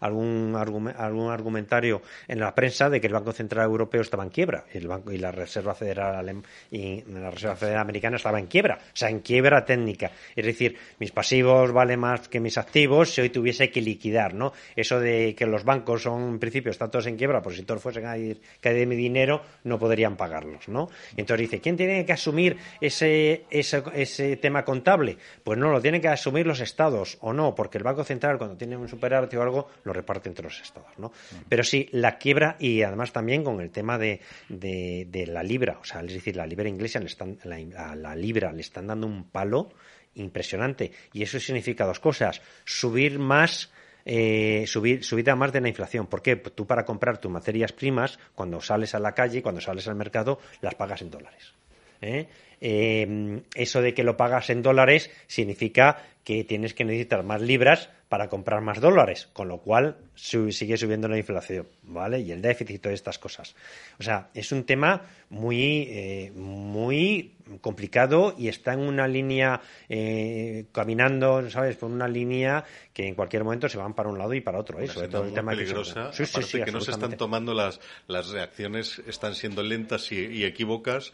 algún, 0.00 0.54
algún, 0.54 0.88
algún 0.88 1.30
argumentario 1.30 2.02
en 2.28 2.38
la 2.38 2.54
prensa 2.54 2.88
de 2.88 3.00
que 3.00 3.08
el 3.08 3.12
Banco 3.12 3.32
Central 3.32 3.66
Europeo 3.66 4.00
estaba 4.00 4.22
en 4.22 4.30
quiebra 4.30 4.64
y, 4.72 4.78
el 4.78 4.86
banco, 4.86 5.10
y 5.10 5.18
la 5.18 5.32
Reserva 5.32 5.74
Federal 5.74 6.42
y 6.70 7.02
la 7.08 7.30
Reserva 7.30 7.56
Federal 7.56 7.80
Americana 7.80 8.16
estaba 8.16 8.38
en 8.38 8.46
quiebra, 8.46 8.78
o 8.80 8.96
sea, 8.96 9.10
en 9.10 9.20
quiebra 9.20 9.64
técnica. 9.64 10.12
Es 10.34 10.46
decir, 10.46 10.76
mis 10.98 11.10
pasivos 11.10 11.72
valen 11.72 12.00
más 12.00 12.28
que 12.28 12.38
mis 12.38 12.58
activos 12.58 13.10
si 13.10 13.20
hoy 13.20 13.30
tuviese 13.30 13.70
que 13.70 13.80
liquidar, 13.80 14.34
¿no? 14.34 14.52
Eso 14.74 15.00
de 15.00 15.34
que 15.34 15.46
los 15.46 15.64
bancos 15.64 16.02
son, 16.02 16.22
en 16.22 16.38
principio, 16.38 16.70
están 16.70 16.90
todos 16.90 17.06
en 17.06 17.16
quiebra, 17.16 17.42
pues 17.42 17.56
si 17.56 17.62
todos 17.62 17.82
fuesen 17.82 18.06
a 18.06 18.16
ir 18.16 18.40
de 18.62 18.86
mi 18.86 18.96
dinero, 18.96 19.42
no 19.64 19.78
podrían 19.78 20.16
pagarlos, 20.16 20.68
¿no? 20.68 20.88
Entonces 21.16 21.50
dice, 21.50 21.60
¿quién 21.60 21.76
tiene 21.76 22.04
que 22.04 22.12
asumir 22.12 22.56
ese, 22.80 23.44
ese, 23.50 23.82
ese 23.94 24.36
tema 24.36 24.64
contable? 24.64 25.16
Pues 25.42 25.58
no, 25.58 25.70
lo 25.70 25.80
tienen 25.80 26.00
que 26.00 26.08
asumir 26.08 26.46
los 26.46 26.60
estados. 26.60 27.15
O 27.20 27.32
no, 27.32 27.54
porque 27.54 27.78
el 27.78 27.84
Banco 27.84 28.04
Central 28.04 28.38
cuando 28.38 28.56
tiene 28.56 28.76
un 28.76 28.88
superávit 28.88 29.32
o 29.34 29.42
algo 29.42 29.68
lo 29.84 29.92
reparte 29.92 30.28
entre 30.28 30.44
los 30.44 30.60
estados, 30.60 30.90
¿no? 30.98 31.12
Pero 31.48 31.62
sí, 31.64 31.88
la 31.92 32.18
quiebra 32.18 32.56
y 32.58 32.82
además 32.82 33.12
también 33.12 33.42
con 33.44 33.60
el 33.60 33.70
tema 33.70 33.98
de, 33.98 34.20
de- 34.48 35.06
de 35.10 35.26
la 35.26 35.42
libra, 35.42 35.78
o 35.80 35.84
sea, 35.84 36.00
es 36.00 36.12
decir, 36.12 36.36
la 36.36 36.46
libra 36.46 36.68
inglesa 36.68 36.98
le 37.00 37.06
están, 37.06 37.38
la, 37.44 37.56
a 37.90 37.94
la 37.96 38.14
libra 38.16 38.52
le 38.52 38.60
están 38.60 38.86
dando 38.86 39.06
un 39.06 39.24
palo 39.30 39.70
impresionante 40.14 40.92
y 41.12 41.22
eso 41.22 41.38
significa 41.40 41.84
dos 41.84 42.00
cosas, 42.00 42.40
subir 42.64 43.18
más 43.18 43.70
eh, 44.08 44.64
subir, 44.68 45.02
subida 45.04 45.34
más 45.34 45.52
de 45.52 45.60
la 45.60 45.68
inflación. 45.68 46.06
¿Por 46.06 46.22
qué? 46.22 46.36
Pues 46.36 46.54
tú 46.54 46.64
para 46.64 46.84
comprar 46.84 47.18
tus 47.18 47.28
materias 47.30 47.72
primas, 47.72 48.20
cuando 48.36 48.60
sales 48.60 48.94
a 48.94 49.00
la 49.00 49.12
calle, 49.12 49.42
cuando 49.42 49.60
sales 49.60 49.88
al 49.88 49.96
mercado, 49.96 50.38
las 50.60 50.76
pagas 50.76 51.02
en 51.02 51.10
dólares. 51.10 51.52
¿eh? 52.00 52.28
Eh, 52.60 53.42
eso 53.54 53.82
de 53.82 53.94
que 53.94 54.04
lo 54.04 54.16
pagas 54.16 54.50
en 54.50 54.62
dólares 54.62 55.10
significa 55.26 56.02
que 56.24 56.42
tienes 56.44 56.74
que 56.74 56.84
necesitar 56.84 57.22
más 57.22 57.40
libras 57.40 57.88
para 58.08 58.28
comprar 58.28 58.60
más 58.60 58.80
dólares, 58.80 59.28
con 59.32 59.48
lo 59.48 59.58
cual 59.58 59.96
su- 60.14 60.50
sigue 60.52 60.76
subiendo 60.76 61.08
la 61.08 61.18
inflación, 61.18 61.66
¿vale? 61.82 62.20
Y 62.20 62.30
el 62.32 62.40
déficit 62.42 62.76
y 62.76 62.78
todas 62.78 62.94
estas 62.94 63.18
cosas. 63.18 63.54
O 63.98 64.02
sea, 64.02 64.28
es 64.34 64.50
un 64.52 64.64
tema 64.64 65.02
muy, 65.30 65.88
eh, 65.90 66.32
muy 66.34 67.32
complicado 67.60 68.34
y 68.38 68.48
está 68.48 68.72
en 68.74 68.80
una 68.80 69.06
línea 69.08 69.60
eh, 69.88 70.66
caminando, 70.72 71.48
¿sabes? 71.50 71.76
Por 71.76 71.90
una 71.90 72.08
línea 72.08 72.64
que 72.92 73.06
en 73.08 73.14
cualquier 73.14 73.42
momento 73.44 73.68
se 73.68 73.78
van 73.78 73.94
para 73.94 74.08
un 74.08 74.18
lado 74.18 74.34
y 74.34 74.40
para 74.40 74.58
otro, 74.58 74.80
¿eh? 74.80 74.86
sobre 74.88 75.08
todo 75.08 75.24
el 75.24 75.32
tema 75.32 75.52
peligrosa. 75.52 76.12
Sí, 76.12 76.26
sí, 76.26 76.30
Aparte 76.32 76.58
sí, 76.58 76.62
que 76.64 76.72
no 76.72 76.80
se 76.80 76.90
están 76.92 77.16
tomando 77.16 77.54
las, 77.54 77.80
las 78.08 78.28
reacciones, 78.30 79.00
están 79.06 79.34
siendo 79.34 79.62
lentas 79.62 80.10
y, 80.12 80.16
y 80.26 80.44
equívocas. 80.44 81.12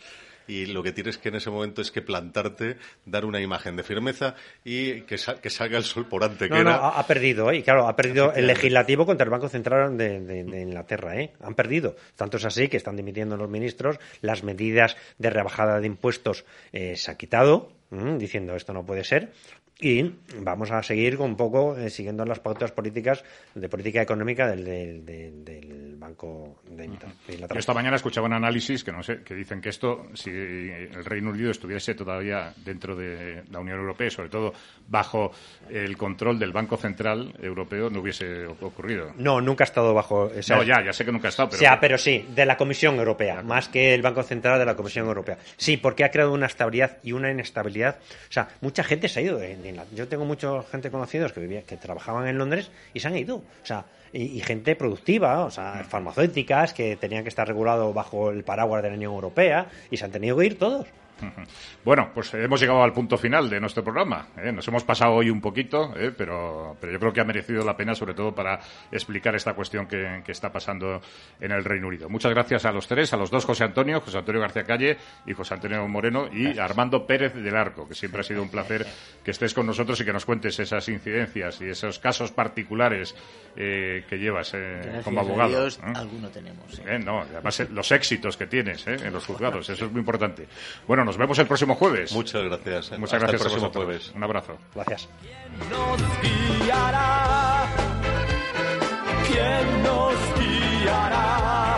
Y 0.49 0.67
lo 0.67 0.83
que 0.83 0.93
tienes 0.93 1.19
que 1.19 1.29
en 1.29 1.37
ese 1.37 1.51
momento 1.51 1.83
es 1.83 1.91
que 1.91 2.03
plantarte, 2.03 2.77
dar 3.07 3.25
una 3.25 3.41
imagen 3.41 3.77
de 3.77 3.83
firmeza 3.83 4.35
y 4.65 5.03
que, 5.03 5.19
sa- 5.19 5.41
que 5.41 5.51
salga 5.51 5.79
el 5.79 5.85
sol 5.85 6.07
por 6.07 6.25
ante, 6.25 6.49
que 6.49 6.55
No, 6.55 6.65
no, 6.65 6.71
era- 6.71 6.89
ha, 6.89 7.07
perdido, 7.07 7.51
¿eh? 7.51 7.59
Y 7.59 7.63
claro, 7.63 7.87
ha 7.89 7.97
perdido 7.97 8.33
el 8.35 8.47
legislativo 8.47 9.07
contra 9.07 9.25
el 9.25 9.31
Banco 9.31 9.49
Central 9.49 9.97
de, 9.97 10.21
de- 10.21 10.45
de 10.45 10.61
Inglaterra, 10.63 11.21
¿eh? 11.21 11.33
Han 11.43 11.55
perdido. 11.55 11.97
Tanto 12.17 12.37
es 12.37 12.45
así 12.45 12.69
que 12.69 12.77
están 12.77 12.97
dimitiendo 12.97 13.37
los 13.37 13.49
ministros, 13.49 13.99
las 14.21 14.43
medidas 14.43 14.97
de 15.19 15.31
rebajada 15.31 15.81
de 15.81 15.87
impuestos 15.87 16.45
eh, 16.73 16.97
se 16.97 17.11
ha 17.11 17.17
quitado, 17.17 17.73
diciendo 18.19 18.57
esto 18.57 18.73
no 18.73 18.87
puede 18.87 19.05
ser. 19.05 19.33
Y 19.83 20.15
vamos 20.39 20.71
a 20.71 20.81
seguir 20.83 21.17
con 21.17 21.31
un 21.31 21.37
poco 21.37 21.77
eh, 21.77 21.91
siguiendo 21.91 22.25
las 22.25 22.39
pautas 22.39 22.71
políticas 22.71 23.25
de 23.55 23.69
política 23.69 24.01
económica 24.01 24.47
del, 24.49 24.65
del- 24.65 25.05
del- 25.05 25.45
del 25.45 25.97
Banco 25.97 26.63
de 26.69 26.85
Inglaterra. 26.85 27.49
Yo 27.53 27.59
esta 27.59 27.75
mañana 27.75 27.97
escuchaba 27.97 28.27
un 28.29 28.33
análisis 28.33 28.85
que 28.85 28.93
no 28.93 29.03
sé, 29.03 29.23
que 29.23 29.35
dicen 29.35 29.61
que 29.61 29.69
esto, 29.71 30.07
si 30.15 30.31
el 30.31 31.05
Reino 31.05 31.31
Unido 31.31 31.51
estuviese 31.51 31.95
todavía 31.95 32.55
dentro 32.65 32.95
de 32.97 33.43
la 33.51 33.59
Unión 33.61 33.79
Europea, 33.81 34.07
y 34.07 34.11
sobre 34.11 34.29
todo 34.29 34.53
bajo 34.89 35.33
el 35.69 35.97
control 35.97 36.39
del 36.39 36.53
Banco 36.53 36.77
Central 36.77 37.35
Europeo, 37.43 37.91
no 37.91 38.01
hubiese 38.01 38.47
ocurrido. 38.47 39.13
No, 39.17 39.41
nunca 39.41 39.65
ha 39.65 39.67
estado 39.67 39.93
bajo. 39.95 40.31
o 40.37 40.43
sea, 40.43 40.57
no, 40.59 40.63
ya, 40.63 40.85
ya 40.85 40.93
sé 40.93 41.05
que 41.05 41.13
nunca 41.13 41.29
ha 41.29 41.31
estado, 41.31 41.49
pero. 41.51 41.59
O 41.59 41.61
sea, 41.61 41.81
pero 41.81 41.99
sí, 41.99 42.25
de 42.35 42.47
la 42.47 42.57
Comisión 42.57 42.97
Europea, 42.97 43.43
más 43.43 43.69
que 43.69 43.95
el 43.95 44.03
Banco 44.03 44.23
Central 44.23 44.59
de 44.61 44.65
la 44.65 44.77
Comisión 44.77 45.07
Europea. 45.07 45.39
Sí, 45.57 45.77
porque 45.77 46.05
ha 46.05 46.11
creado 46.11 46.33
una 46.33 46.47
estabilidad 46.47 46.99
y 47.03 47.13
una 47.13 47.31
inestabilidad. 47.31 47.99
O 48.29 48.33
sea, 48.33 48.49
mucha 48.61 48.85
gente 48.85 49.09
se 49.09 49.19
ha 49.21 49.23
ido. 49.23 49.39
de- 49.39 49.57
de 49.57 49.72
Yo 49.95 50.09
tengo 50.09 50.25
mucha 50.25 50.63
gente 50.65 50.91
conocidos 50.91 51.33
que 51.33 51.41
vivía, 51.41 51.63
que 51.63 51.77
trabajaban 51.77 52.27
en 52.27 52.39
Londres 52.39 52.71
y 52.95 53.01
se 53.01 53.09
han 53.09 53.17
ido. 53.17 53.37
O 53.37 53.67
sea, 53.67 53.85
y, 54.13 54.23
y 54.23 54.41
gente 54.41 54.77
productiva, 54.77 55.45
o 55.45 55.51
sea, 55.51 55.85
farmacéuticas 55.89 56.75
que 56.75 56.97
tenían 56.97 57.23
que 57.23 57.29
estar 57.29 57.47
regulado 57.47 57.93
bajo 57.93 58.31
el 58.31 58.45
paraguas 58.45 58.83
de 58.83 58.91
la 58.91 58.97
Unión 58.97 59.13
Europea 59.15 59.67
y 59.91 59.97
se 59.97 60.05
han 60.05 60.13
tenido 60.13 60.37
que 60.37 60.47
ir 60.47 60.59
todos. 60.59 60.87
Bueno, 61.85 62.11
pues 62.15 62.33
hemos 62.35 62.61
llegado 62.61 62.83
al 62.83 62.93
punto 62.93 63.19
final 63.19 63.51
de 63.51 63.59
nuestro 63.59 63.83
programa. 63.83 64.29
¿eh? 64.37 64.53
Nos 64.53 64.67
hemos 64.69 64.85
pasado 64.85 65.15
hoy 65.15 65.31
un 65.31 65.41
poquito, 65.41 65.93
¿eh? 65.97 66.13
pero, 66.17 66.77
pero 66.81 66.93
yo 66.93 67.01
creo 67.01 67.13
que 67.13 67.21
ha 67.21 67.25
merecido 67.25 67.65
la 67.65 67.77
pena, 67.77 67.95
sobre 67.95 68.15
todo 68.15 68.33
para 68.33 68.61
explicar 68.93 69.35
esta 69.35 69.55
cuestión 69.55 69.87
que, 69.87 70.23
que 70.25 70.31
está 70.31 70.53
pasando 70.53 71.01
en 71.41 71.51
el 71.51 71.65
Reino 71.65 71.89
Unido. 71.89 72.09
Muchas 72.09 72.33
gracias 72.33 72.65
a 72.67 72.73
los 72.73 72.87
tres, 72.87 73.13
a 73.13 73.17
los 73.17 73.31
dos 73.31 73.45
José 73.45 73.65
Antonio, 73.65 74.01
José 74.01 74.19
Antonio 74.19 74.41
García 74.41 74.63
Calle 74.63 74.97
y 75.27 75.33
José 75.33 75.55
Antonio 75.55 75.87
Moreno 75.89 76.29
y 76.33 76.57
Armando 76.59 77.07
Pérez 77.07 77.35
del 77.35 77.57
Arco, 77.57 77.89
que 77.89 77.95
siempre 77.95 78.21
ha 78.21 78.25
sido 78.25 78.43
un 78.43 78.49
placer 78.49 78.87
que 79.25 79.33
estés 79.33 79.53
con 79.53 79.67
nosotros 79.67 80.01
y 80.01 80.05
que 80.05 80.13
nos 80.13 80.25
cuentes 80.25 80.59
esas 80.61 80.89
incidencias 80.89 81.61
y 81.61 81.67
esos 81.67 81.99
casos 81.99 82.31
particulares 82.31 83.15
eh, 83.57 84.05
que 84.09 84.19
llevas 84.19 84.53
eh, 84.55 85.01
como 85.03 85.21
abogado. 85.21 85.51
Dios, 85.51 85.81
alguno 85.83 86.29
tenemos. 86.29 86.81
no, 87.05 87.21
además 87.23 87.69
los 87.71 87.91
éxitos 87.91 88.37
que 88.37 88.47
tienes 88.47 88.87
en 88.87 89.13
los 89.13 89.27
juzgados, 89.27 89.69
eso 89.69 89.87
es 89.87 89.91
muy 89.91 90.01
importante. 90.01 90.47
Bueno, 90.87 91.05
nos 91.13 91.19
vemos 91.19 91.39
el 91.39 91.47
próximo 91.47 91.75
jueves. 91.75 92.13
Muchas 92.13 92.43
gracias. 92.45 92.99
Muchas 92.99 93.15
Hasta 93.15 93.17
el 93.17 93.39
gracias 93.39 93.41
a 93.41 93.45
próximo 93.45 93.71
jueves. 93.71 94.13
Un 94.15 94.25
abrazo. 94.25 94.57
Gracias. 94.75 95.09
guiará? 96.65 97.67
¿Quién 99.27 99.83
nos 99.83 100.15
guiará? 100.39 101.77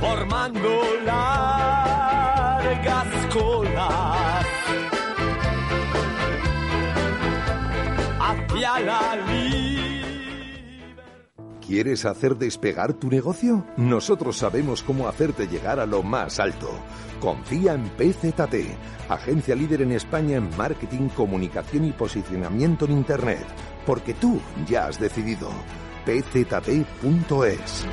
Formando 0.00 0.82
largas 1.04 2.06
colas 3.32 4.46
hacia 8.20 8.80
la 8.80 9.16
¿Quieres 11.66 12.04
hacer 12.04 12.36
despegar 12.36 12.92
tu 12.92 13.08
negocio? 13.08 13.64
Nosotros 13.78 14.36
sabemos 14.36 14.82
cómo 14.82 15.08
hacerte 15.08 15.46
llegar 15.46 15.80
a 15.80 15.86
lo 15.86 16.02
más 16.02 16.38
alto. 16.38 16.68
Confía 17.20 17.72
en 17.72 17.88
PZT, 17.88 18.76
agencia 19.08 19.54
líder 19.54 19.80
en 19.80 19.92
España 19.92 20.36
en 20.36 20.54
marketing, 20.58 21.08
comunicación 21.08 21.86
y 21.86 21.92
posicionamiento 21.92 22.84
en 22.84 22.92
Internet. 22.92 23.46
Porque 23.86 24.12
tú 24.12 24.40
ya 24.66 24.88
has 24.88 25.00
decidido. 25.00 25.48
pzt.es. 26.04 27.86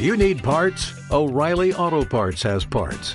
You 0.00 0.16
need 0.16 0.42
parts? 0.42 0.94
O'Reilly 1.10 1.72
Auto 1.72 2.04
Parts 2.04 2.42
has 2.42 2.64
parts. 2.64 3.14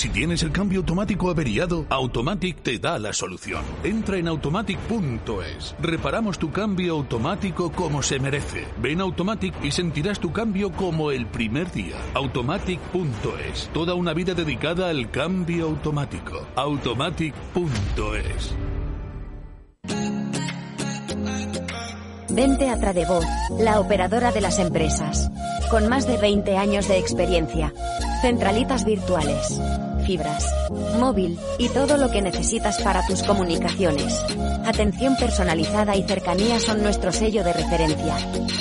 Si 0.00 0.08
tienes 0.08 0.42
el 0.42 0.50
cambio 0.50 0.80
automático 0.80 1.28
averiado, 1.28 1.84
Automatic 1.90 2.62
te 2.62 2.78
da 2.78 2.98
la 2.98 3.12
solución. 3.12 3.62
Entra 3.84 4.16
en 4.16 4.28
automatic.es. 4.28 5.74
Reparamos 5.78 6.38
tu 6.38 6.50
cambio 6.50 6.94
automático 6.94 7.70
como 7.70 8.02
se 8.02 8.18
merece. 8.18 8.64
Ven 8.80 9.02
a 9.02 9.04
Automatic 9.04 9.54
y 9.62 9.70
sentirás 9.72 10.18
tu 10.18 10.32
cambio 10.32 10.72
como 10.72 11.10
el 11.10 11.26
primer 11.26 11.70
día. 11.70 11.96
Automatic.es. 12.14 13.68
Toda 13.74 13.92
una 13.92 14.14
vida 14.14 14.32
dedicada 14.32 14.88
al 14.88 15.10
cambio 15.10 15.66
automático. 15.66 16.46
Automatic.es. 16.56 18.54
Vente 22.30 22.70
a 22.70 22.78
Tradevoz, 22.80 23.26
la 23.58 23.80
operadora 23.80 24.32
de 24.32 24.40
las 24.40 24.60
empresas. 24.60 25.30
Con 25.68 25.88
más 25.88 26.06
de 26.06 26.16
20 26.16 26.56
años 26.56 26.88
de 26.88 26.96
experiencia. 26.96 27.74
Centralitas 28.22 28.84
virtuales, 28.84 29.60
móvil 30.98 31.38
y 31.58 31.68
todo 31.68 31.96
lo 31.96 32.10
que 32.10 32.22
necesitas 32.22 32.82
para 32.82 33.06
tus 33.06 33.22
comunicaciones. 33.22 34.20
Atención 34.64 35.14
personalizada 35.16 35.94
y 35.96 36.02
cercanía 36.02 36.58
son 36.58 36.82
nuestro 36.82 37.12
sello 37.12 37.44
de 37.44 37.52
referencia. 37.52 38.16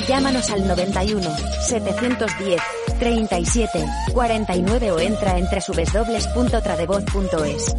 Llámanos 0.07 0.51
al 0.51 0.67
91 0.67 1.27
710 1.61 2.61
37 2.99 3.87
49 4.13 4.91
o 4.91 4.99
entra 4.99 5.37
en 5.37 5.45
www.tradevoz.es. 5.45 7.75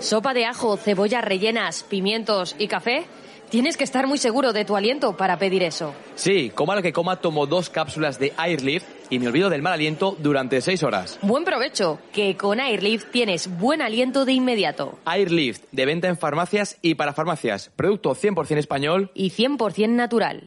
¿Sopa 0.00 0.34
de 0.34 0.46
ajo, 0.46 0.76
cebollas 0.76 1.22
rellenas, 1.22 1.84
pimientos 1.84 2.56
y 2.58 2.66
café? 2.66 3.06
Tienes 3.50 3.76
que 3.76 3.82
estar 3.82 4.06
muy 4.06 4.18
seguro 4.18 4.52
de 4.52 4.64
tu 4.64 4.76
aliento 4.76 5.16
para 5.16 5.36
pedir 5.36 5.64
eso. 5.64 5.92
Sí, 6.14 6.52
coma 6.54 6.76
lo 6.76 6.82
que 6.82 6.92
coma, 6.92 7.16
tomo 7.16 7.46
dos 7.46 7.68
cápsulas 7.68 8.20
de 8.20 8.32
Airlift 8.36 8.86
y 9.10 9.18
me 9.18 9.26
olvido 9.26 9.50
del 9.50 9.60
mal 9.60 9.72
aliento 9.72 10.16
durante 10.20 10.60
seis 10.60 10.84
horas. 10.84 11.18
Buen 11.20 11.44
provecho, 11.44 11.98
que 12.12 12.36
con 12.36 12.60
Airlift 12.60 13.10
tienes 13.10 13.48
buen 13.58 13.82
aliento 13.82 14.24
de 14.24 14.34
inmediato. 14.34 15.00
Airlift, 15.04 15.64
de 15.72 15.84
venta 15.84 16.06
en 16.06 16.16
farmacias 16.16 16.78
y 16.80 16.94
para 16.94 17.12
farmacias. 17.12 17.72
Producto 17.74 18.14
100% 18.14 18.56
español. 18.56 19.10
Y 19.14 19.30
100% 19.30 19.88
natural. 19.88 20.46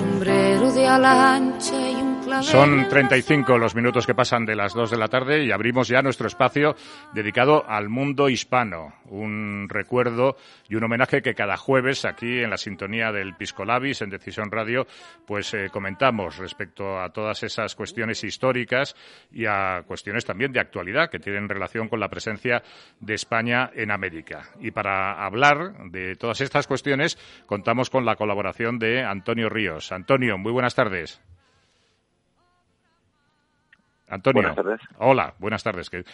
sombrero 0.00 0.72
de 0.72 0.88
ala 0.88 1.34
ancha 1.34 1.78
y 1.90 1.96
un 1.96 2.09
son 2.42 2.88
35 2.88 3.58
los 3.58 3.74
minutos 3.74 4.06
que 4.06 4.14
pasan 4.14 4.46
de 4.46 4.56
las 4.56 4.72
2 4.72 4.92
de 4.92 4.96
la 4.96 5.08
tarde 5.08 5.44
y 5.44 5.50
abrimos 5.50 5.88
ya 5.88 6.00
nuestro 6.00 6.26
espacio 6.26 6.74
dedicado 7.12 7.68
al 7.68 7.88
mundo 7.88 8.28
hispano. 8.28 8.94
Un 9.06 9.66
recuerdo 9.68 10.36
y 10.68 10.76
un 10.76 10.84
homenaje 10.84 11.22
que 11.22 11.34
cada 11.34 11.56
jueves 11.56 12.04
aquí 12.04 12.38
en 12.38 12.50
la 12.50 12.56
sintonía 12.56 13.12
del 13.12 13.34
Piscolabis 13.34 14.02
en 14.02 14.10
Decisión 14.10 14.50
Radio 14.50 14.86
pues 15.26 15.52
eh, 15.54 15.68
comentamos 15.72 16.38
respecto 16.38 17.00
a 17.00 17.10
todas 17.10 17.42
esas 17.42 17.74
cuestiones 17.74 18.22
históricas 18.22 18.94
y 19.32 19.46
a 19.46 19.82
cuestiones 19.86 20.24
también 20.24 20.52
de 20.52 20.60
actualidad 20.60 21.10
que 21.10 21.18
tienen 21.18 21.48
relación 21.48 21.88
con 21.88 22.00
la 22.00 22.08
presencia 22.08 22.62
de 23.00 23.14
España 23.14 23.70
en 23.74 23.90
América. 23.90 24.50
Y 24.60 24.70
para 24.70 25.24
hablar 25.24 25.90
de 25.90 26.14
todas 26.16 26.40
estas 26.40 26.66
cuestiones 26.66 27.18
contamos 27.46 27.90
con 27.90 28.04
la 28.04 28.16
colaboración 28.16 28.78
de 28.78 29.02
Antonio 29.02 29.48
Ríos. 29.48 29.92
Antonio, 29.92 30.38
muy 30.38 30.52
buenas 30.52 30.74
tardes. 30.74 31.20
Antonio. 34.10 34.42
Buenas 34.42 34.56
tardes. 34.56 34.80
Hola, 34.98 35.34
buenas 35.38 35.62
tardes. 35.62 35.88
Que, 35.90 36.04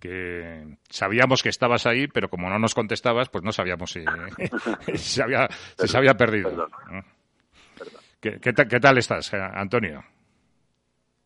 que 0.00 0.76
sabíamos 0.90 1.42
que 1.42 1.48
estabas 1.48 1.86
ahí, 1.86 2.06
pero 2.08 2.28
como 2.28 2.50
no 2.50 2.58
nos 2.58 2.74
contestabas, 2.74 3.28
pues 3.30 3.42
no 3.44 3.52
sabíamos 3.52 3.90
si, 3.92 4.04
si 4.86 4.98
se, 4.98 5.22
había, 5.22 5.48
si 5.78 5.88
se 5.88 5.96
había 5.96 6.14
perdido. 6.14 6.50
Perdón. 6.50 6.70
¿Qué, 8.20 8.38
qué 8.40 8.52
tal, 8.52 8.68
qué 8.68 8.80
tal 8.80 8.98
estás, 8.98 9.32
eh, 9.34 9.38
Antonio? 9.40 10.02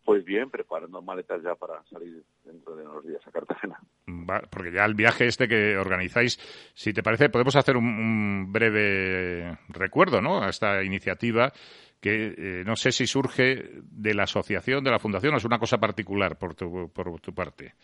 Pues 0.04 0.24
bien, 0.24 0.48
preparando 0.50 1.02
maletas 1.02 1.42
ya 1.42 1.54
para 1.54 1.82
salir 1.84 2.22
dentro 2.42 2.74
de 2.74 2.82
unos 2.86 3.06
días 3.06 3.20
a 3.26 3.30
Cartagena. 3.30 3.78
Va- 4.08 4.40
Porque 4.48 4.72
ya 4.72 4.86
el 4.86 4.94
viaje 4.94 5.26
este 5.26 5.46
que 5.46 5.76
organizáis, 5.76 6.38
si 6.74 6.94
te 6.94 7.02
parece, 7.02 7.28
podemos 7.28 7.54
hacer 7.56 7.76
un, 7.76 7.84
un 7.84 8.50
breve 8.52 9.58
recuerdo, 9.68 10.22
¿no? 10.22 10.42
A 10.42 10.48
esta 10.48 10.82
iniciativa 10.82 11.52
que 12.00 12.34
eh, 12.36 12.62
no 12.64 12.76
sé 12.76 12.92
si 12.92 13.06
surge 13.06 13.70
de 13.82 14.14
la 14.14 14.24
asociación, 14.24 14.84
de 14.84 14.90
la 14.90 14.98
fundación, 14.98 15.34
o 15.34 15.36
es 15.38 15.44
una 15.44 15.58
cosa 15.58 15.78
particular 15.78 16.38
por 16.38 16.54
tu, 16.54 16.90
por 16.92 17.20
tu 17.20 17.34
parte. 17.34 17.74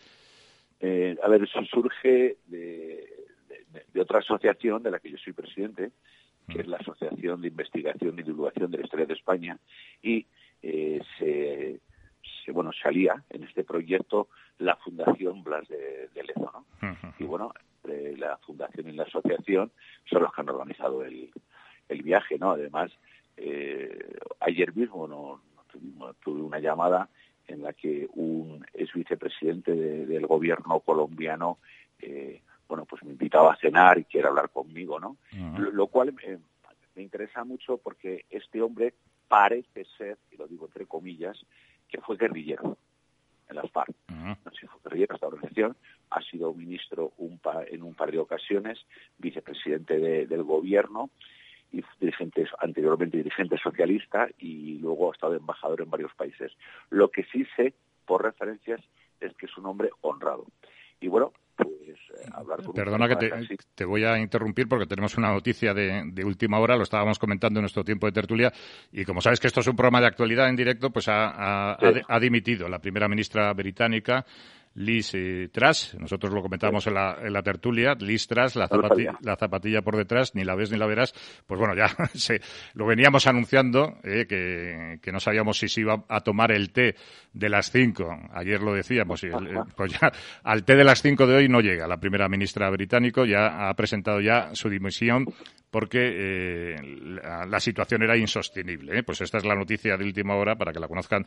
Eh, 0.79 1.15
a 1.23 1.27
ver, 1.29 1.43
eso 1.43 1.63
surge 1.65 2.37
de, 2.47 3.07
de- 3.71 3.85
de 3.93 4.01
otra 4.01 4.19
asociación 4.19 4.81
de 4.83 4.91
la 4.91 4.99
que 4.99 5.11
yo 5.11 5.17
soy 5.17 5.33
presidente, 5.33 5.91
que 6.47 6.61
es 6.61 6.67
la 6.67 6.77
Asociación 6.77 7.41
de 7.41 7.47
Investigación 7.47 8.17
y 8.19 8.23
Divulgación 8.23 8.69
de 8.71 8.77
la 8.77 8.83
Historia 8.83 9.05
de 9.07 9.13
España, 9.15 9.57
y 10.03 10.25
eh, 10.61 11.01
se, 11.17 11.79
se, 12.45 12.51
bueno, 12.51 12.71
salía 12.71 13.23
en 13.31 13.43
este 13.43 13.63
proyecto 13.63 14.29
la 14.59 14.75
Fundación 14.77 15.43
Blas 15.43 15.67
de, 15.67 16.07
de 16.13 16.23
Lezo, 16.23 16.51
¿no? 16.53 16.65
Y 17.19 17.23
bueno, 17.23 17.51
entre 17.83 18.15
la 18.17 18.37
Fundación 18.37 18.87
y 18.89 18.93
la 18.93 19.03
Asociación 19.03 19.71
son 20.09 20.21
los 20.23 20.31
que 20.33 20.41
han 20.41 20.49
organizado 20.49 21.03
el, 21.03 21.31
el 21.89 22.01
viaje, 22.03 22.37
¿no? 22.37 22.51
Además, 22.51 22.91
eh, 23.37 24.17
ayer 24.39 24.75
mismo 24.75 25.07
no, 25.07 25.41
no 25.55 25.63
tuvimos- 25.71 26.15
tuve 26.23 26.41
una 26.41 26.59
llamada 26.59 27.09
en 27.47 27.61
la 27.61 27.73
que 27.73 28.07
un 28.13 28.65
ex 28.73 28.93
vicepresidente 28.93 29.71
de- 29.73 30.05
del 30.05 30.25
gobierno 30.25 30.79
colombiano, 30.79 31.59
eh, 31.99 32.41
bueno, 32.67 32.85
pues 32.85 33.03
me 33.03 33.11
invitaba 33.11 33.53
a 33.53 33.57
cenar 33.57 33.99
y 33.99 34.05
quiere 34.05 34.27
hablar 34.27 34.49
conmigo, 34.49 34.99
¿no? 34.99 35.17
Lo, 35.59 35.71
lo 35.71 35.87
cual 35.87 36.13
me, 36.13 36.39
me 36.95 37.01
interesa 37.03 37.43
mucho 37.43 37.77
porque 37.77 38.25
este 38.29 38.61
hombre 38.61 38.93
parece 39.27 39.85
ser, 39.97 40.17
y 40.31 40.37
lo 40.37 40.47
digo 40.47 40.65
entre 40.65 40.85
comillas, 40.87 41.37
que 41.87 41.99
fue 42.01 42.17
guerrillero 42.17 42.77
en 43.49 43.55
las 43.57 43.69
FARC. 43.71 43.93
No 44.43 44.51
sé 44.51 44.61
si 44.61 44.67
fue 44.67 44.79
guerrillero 44.85 45.13
esta 45.15 45.27
organización, 45.27 45.75
ha 46.09 46.21
sido 46.23 46.51
ministro 46.53 47.11
un 47.17 47.37
pa- 47.37 47.63
en 47.65 47.83
un 47.83 47.93
par 47.93 48.11
de 48.11 48.17
ocasiones, 48.19 48.79
vicepresidente 49.19 49.99
de- 49.99 50.25
del 50.25 50.43
gobierno 50.43 51.11
dirigente, 51.99 52.45
anteriormente 52.59 53.17
dirigente 53.17 53.57
socialista 53.57 54.27
y 54.39 54.77
luego 54.79 55.11
ha 55.11 55.13
estado 55.15 55.35
embajador 55.35 55.81
en 55.81 55.89
varios 55.89 56.13
países. 56.15 56.51
Lo 56.89 57.09
que 57.09 57.23
sí 57.31 57.45
sé 57.55 57.73
por 58.05 58.23
referencias 58.23 58.81
es 59.19 59.33
que 59.35 59.45
es 59.47 59.57
un 59.57 59.65
hombre 59.65 59.89
honrado. 60.01 60.45
Y 61.01 61.07
bueno, 61.07 61.33
pues 61.55 61.71
eh, 61.79 62.29
hablar 62.33 62.61
con 62.63 62.73
Perdona 62.73 63.07
que 63.07 63.15
te, 63.15 63.29
personaje 63.29 63.53
así- 63.55 63.67
te 63.75 63.85
voy 63.85 64.03
a 64.03 64.17
interrumpir 64.19 64.67
porque 64.67 64.85
tenemos 64.85 65.17
una 65.17 65.31
noticia 65.31 65.73
de, 65.73 66.03
de 66.11 66.23
última 66.25 66.59
hora, 66.59 66.75
lo 66.75 66.83
estábamos 66.83 67.17
comentando 67.19 67.59
en 67.59 67.63
nuestro 67.63 67.83
tiempo 67.83 68.05
de 68.07 68.11
tertulia, 68.11 68.51
y 68.91 69.05
como 69.05 69.21
sabes 69.21 69.39
que 69.39 69.47
esto 69.47 69.61
es 69.61 69.67
un 69.67 69.75
programa 69.75 70.01
de 70.01 70.07
actualidad 70.07 70.49
en 70.49 70.55
directo, 70.55 70.91
pues 70.91 71.07
ha, 71.07 71.73
ha- 71.73 71.77
Sí. 71.93 71.99
ha- 72.07 72.15
ha 72.15 72.19
dimitido 72.19 72.67
la 72.69 72.79
primera 72.79 73.07
ministra 73.07 73.51
británica, 73.53 74.25
Liz 74.75 75.11
eh, 75.13 75.49
Truss, 75.51 75.95
nosotros 75.99 76.33
lo 76.33 76.41
comentábamos 76.41 76.85
en, 76.87 76.93
la, 76.95 77.17
en 77.21 77.31
la 77.33 77.41
tertulia, 77.41 77.95
Liz 77.99 78.27
Truss, 78.27 78.55
la, 78.55 78.67
No 78.69 78.77
lo 78.77 78.83
zapati- 78.83 78.89
sabía. 78.89 79.17
la 79.21 79.35
zapatilla 79.37 79.81
por 79.81 79.95
detrás, 79.95 80.35
ni 80.35 80.43
la 80.43 80.53
ves 80.55 80.69
ni 80.71 80.77
la 80.77 80.85
verás, 80.85 81.13
pues 81.47 81.59
bueno, 81.59 81.75
ya 81.75 81.87
se, 82.13 82.41
lo 82.73 82.85
veníamos 82.85 83.25
anunciando, 83.27 83.97
eh, 84.03 84.25
que, 84.27 84.99
que 85.01 85.11
no 85.11 85.19
sabíamos 85.19 85.57
si 85.59 85.69
se 85.69 85.81
iba 85.81 86.03
a 86.09 86.21
tomar 86.21 86.51
el 86.51 86.71
té 86.71 86.95
de 87.33 87.49
las 87.49 87.71
cinco, 87.71 88.09
ayer 88.33 88.61
lo 88.61 88.73
decíamos, 88.73 89.23
y 89.23 89.27
el- 89.27 89.59
pues 89.77 89.93
ya 89.99 90.11
al 90.43 90.63
té 90.65 90.75
de 90.75 90.83
las 90.83 91.01
cinco 91.01 91.25
de 91.25 91.35
hoy 91.35 91.47
no 91.49 91.61
llega. 91.61 91.87
La 91.87 91.97
primera 91.97 92.27
ministra 92.27 92.69
británico, 92.69 93.25
ya 93.25 93.69
ha 93.69 93.73
presentado 93.75 94.19
ya 94.19 94.49
su 94.53 94.69
dimisión 94.69 95.25
porque 95.75 95.99
eh, 95.99 96.81
la, 97.49 97.59
situación 97.59 98.01
era 98.01 98.15
insostenible. 98.15 98.97
¿eh? 98.97 99.03
Pues 99.03 99.19
esta 99.19 99.39
es 99.39 99.43
la 99.43 99.55
noticia 99.55 99.97
de 99.97 100.05
última 100.05 100.37
hora 100.37 100.55
para 100.55 100.71
que 100.71 100.79
la 100.79 100.87
conozcan 100.87 101.25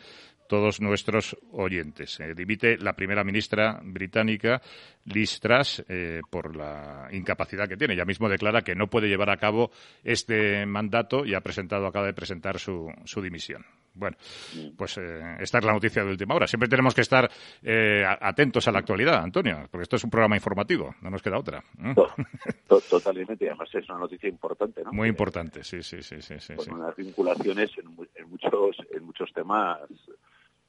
todos 0.48 0.80
nuestros 0.80 1.36
oyentes. 1.52 2.18
Eh, 2.20 2.32
dimite 2.34 2.78
la 2.78 2.94
primera 2.94 3.24
ministra 3.24 3.78
británica, 3.84 4.62
Liz 5.04 5.38
Truss, 5.38 5.84
por 6.30 6.56
la 6.56 7.08
incapacidad 7.12 7.68
que 7.68 7.76
tiene. 7.76 7.94
Ya 7.94 8.06
mismo 8.06 8.26
declara 8.26 8.62
que 8.62 8.74
no 8.74 8.86
puede 8.86 9.08
llevar 9.08 9.28
a 9.28 9.36
cabo 9.36 9.70
este 10.02 10.64
mandato 10.64 11.26
y 11.26 11.34
ha 11.34 11.42
presentado, 11.42 11.86
acaba 11.86 12.06
de 12.06 12.14
presentar 12.14 12.58
su, 12.58 12.90
su 13.04 13.20
dimisión. 13.20 13.66
Bueno, 13.98 14.16
pues 14.76 14.96
eh, 14.98 15.36
esta 15.40 15.58
es 15.58 15.64
la 15.64 15.72
noticia 15.72 16.04
de 16.04 16.10
última 16.10 16.34
hora. 16.34 16.46
Siempre 16.46 16.68
tenemos 16.68 16.94
que 16.94 17.00
estar 17.02 17.28
eh, 17.62 18.04
atentos 18.20 18.66
a 18.68 18.72
la 18.72 18.78
actualidad, 18.78 19.22
Antonio, 19.22 19.66
porque 19.70 19.82
esto 19.82 19.96
es 19.96 20.04
un 20.04 20.10
programa 20.10 20.36
informativo, 20.36 20.94
no 21.02 21.10
nos 21.10 21.22
queda 21.22 21.38
otra. 21.38 21.58
¿eh? 21.84 21.94
To- 22.68 22.80
Totalmente, 22.88 23.46
además 23.48 23.68
es 23.74 23.88
una 23.88 23.98
noticia 23.98 24.28
importante, 24.28 24.82
¿no? 24.84 24.92
Muy 24.92 25.08
importante, 25.08 25.62
sí, 25.64 25.82
sí, 25.82 26.02
sí, 26.02 26.22
sí, 26.22 26.34
sí. 26.38 26.54
Con 26.54 26.64
sí. 26.64 26.70
unas 26.70 26.96
vinculaciones 26.96 27.70
en, 27.78 27.86
mu- 27.94 28.04
en 28.14 28.28
muchos 28.30 28.76
en 28.92 29.04
muchos 29.04 29.32
temas 29.32 29.78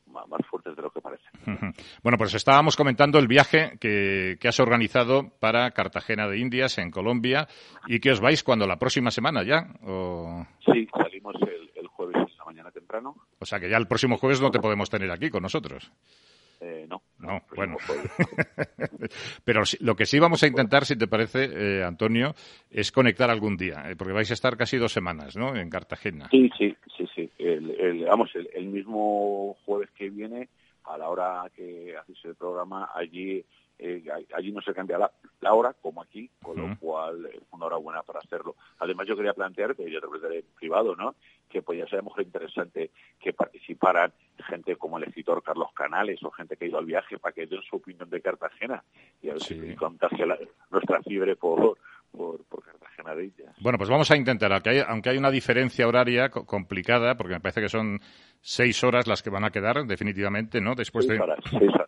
ma- 0.07 0.25
más 0.27 0.41
fuertes 0.49 0.75
de 0.75 0.81
lo 0.81 0.89
que 0.91 1.01
parece. 1.01 1.23
Bueno, 2.03 2.17
pues 2.17 2.33
estábamos 2.33 2.75
comentando 2.75 3.19
el 3.19 3.27
viaje 3.27 3.77
que, 3.79 4.37
que 4.39 4.47
has 4.47 4.59
organizado 4.59 5.29
para 5.39 5.71
Cartagena 5.71 6.27
de 6.27 6.39
Indias, 6.39 6.77
en 6.77 6.91
Colombia, 6.91 7.47
y 7.87 7.99
que 7.99 8.11
os 8.11 8.19
vais 8.21 8.43
cuando 8.43 8.65
la 8.67 8.77
próxima 8.79 9.11
semana 9.11 9.43
ya. 9.43 9.67
O, 9.83 10.45
Sí, 10.65 10.87
salimos 10.95 11.35
el, 11.41 11.71
el 11.75 11.87
jueves 11.87 12.15
en 12.17 12.37
la 12.37 12.45
mañana 12.45 12.71
temprano. 12.89 13.15
o 13.39 13.45
sea 13.45 13.59
que 13.59 13.69
ya 13.69 13.77
el 13.77 13.87
próximo 13.87 14.17
jueves 14.17 14.41
no 14.41 14.49
te 14.51 14.59
podemos 14.59 14.89
tener 14.89 15.11
aquí 15.11 15.29
con 15.29 15.43
nosotros. 15.43 15.91
Eh, 16.61 16.85
no, 16.89 17.01
No, 17.19 17.41
bueno. 17.55 17.77
Pero 19.45 19.61
lo 19.79 19.95
que 19.95 20.05
sí 20.05 20.19
vamos 20.19 20.43
a 20.43 20.47
intentar, 20.47 20.85
si 20.85 20.97
te 20.97 21.07
parece, 21.07 21.45
eh, 21.79 21.83
Antonio, 21.85 22.33
es 22.69 22.91
conectar 22.91 23.29
algún 23.29 23.55
día, 23.55 23.89
eh, 23.89 23.95
porque 23.95 24.13
vais 24.13 24.29
a 24.29 24.33
estar 24.33 24.57
casi 24.57 24.77
dos 24.77 24.91
semanas, 24.91 25.37
¿no? 25.37 25.55
En 25.55 25.69
Cartagena. 25.69 26.27
Sí, 26.31 26.49
sí, 26.57 26.75
sí, 26.97 27.07
sí. 27.15 27.31
El, 27.37 27.71
el- 27.79 28.05
vamos, 28.05 28.29
el, 28.35 28.49
el 28.53 28.65
mismo 28.67 29.55
jueves 29.65 29.89
que 29.91 30.09
viene, 30.09 30.49
a 30.83 30.97
la 30.97 31.07
hora 31.09 31.43
que 31.55 31.95
hacéis 31.95 32.19
el 32.25 32.35
programa, 32.35 32.89
allí 32.93 33.45
eh, 33.79 34.03
allí 34.35 34.51
no 34.51 34.61
se 34.61 34.73
cambia 34.73 34.97
la, 34.97 35.11
la 35.41 35.53
hora 35.53 35.73
como 35.81 36.01
aquí, 36.01 36.29
con 36.41 36.57
lo 36.57 36.77
cual 36.79 37.25
es 37.27 37.41
una 37.51 37.65
hora 37.65 37.77
buena 37.77 38.03
para 38.03 38.19
hacerlo. 38.19 38.55
Además, 38.79 39.07
yo 39.07 39.15
quería 39.15 39.33
plantear, 39.33 39.75
que 39.75 39.89
yo 39.89 39.99
te 40.01 40.07
lo 40.07 40.31
en 40.31 40.45
privado, 40.59 40.95
¿no? 40.95 41.15
que 41.49 41.63
podría 41.63 41.85
ser 41.87 41.95
a 41.95 42.01
lo 42.03 42.09
mejor 42.09 42.21
interesante 42.23 42.91
que 43.19 43.33
participaran 43.33 44.13
gente 44.47 44.75
como 44.75 44.97
el 44.99 45.05
escritor 45.05 45.41
Carlos 45.41 45.69
Canales 45.73 46.21
o 46.23 46.29
gente 46.29 46.55
que 46.55 46.65
ha 46.65 46.67
ido 46.67 46.77
al 46.77 46.85
viaje 46.85 47.17
para 47.17 47.33
que 47.33 47.47
den 47.47 47.61
su 47.63 47.77
opinión 47.77 48.07
de 48.09 48.21
Cartagena 48.21 48.83
y 49.21 49.29
a 49.29 49.33
ver 49.33 49.41
si 49.41 49.75
contagia 49.75 50.27
la- 50.27 50.37
nuestra 50.69 51.01
fiebre 51.01 51.35
por, 51.35 51.77
por, 52.11 52.43
por 52.45 52.63
Cartagena 52.63 53.15
de 53.15 53.25
Indias. 53.25 53.55
Bueno, 53.61 53.79
pues 53.79 53.89
vamos 53.89 54.11
a 54.11 54.15
intentar, 54.15 54.53
aunque 54.53 54.69
hay, 54.69 54.83
aunque 54.87 55.09
hay 55.09 55.17
una 55.17 55.31
diferencia 55.31 55.87
horaria 55.87 56.29
co- 56.29 56.45
complicada, 56.45 57.15
porque 57.17 57.33
me 57.33 57.39
parece 57.39 57.61
que 57.61 57.69
son 57.69 57.99
seis 58.41 58.83
horas 58.83 59.07
las 59.07 59.23
que 59.23 59.31
van 59.31 59.43
a 59.43 59.49
quedar 59.49 59.83
definitivamente, 59.85 60.61
¿no? 60.61 60.75
Después 60.75 61.07
Seis 61.07 61.17
de 61.17 61.23
horas, 61.23 61.39
seis 61.49 61.71
horas. 61.73 61.87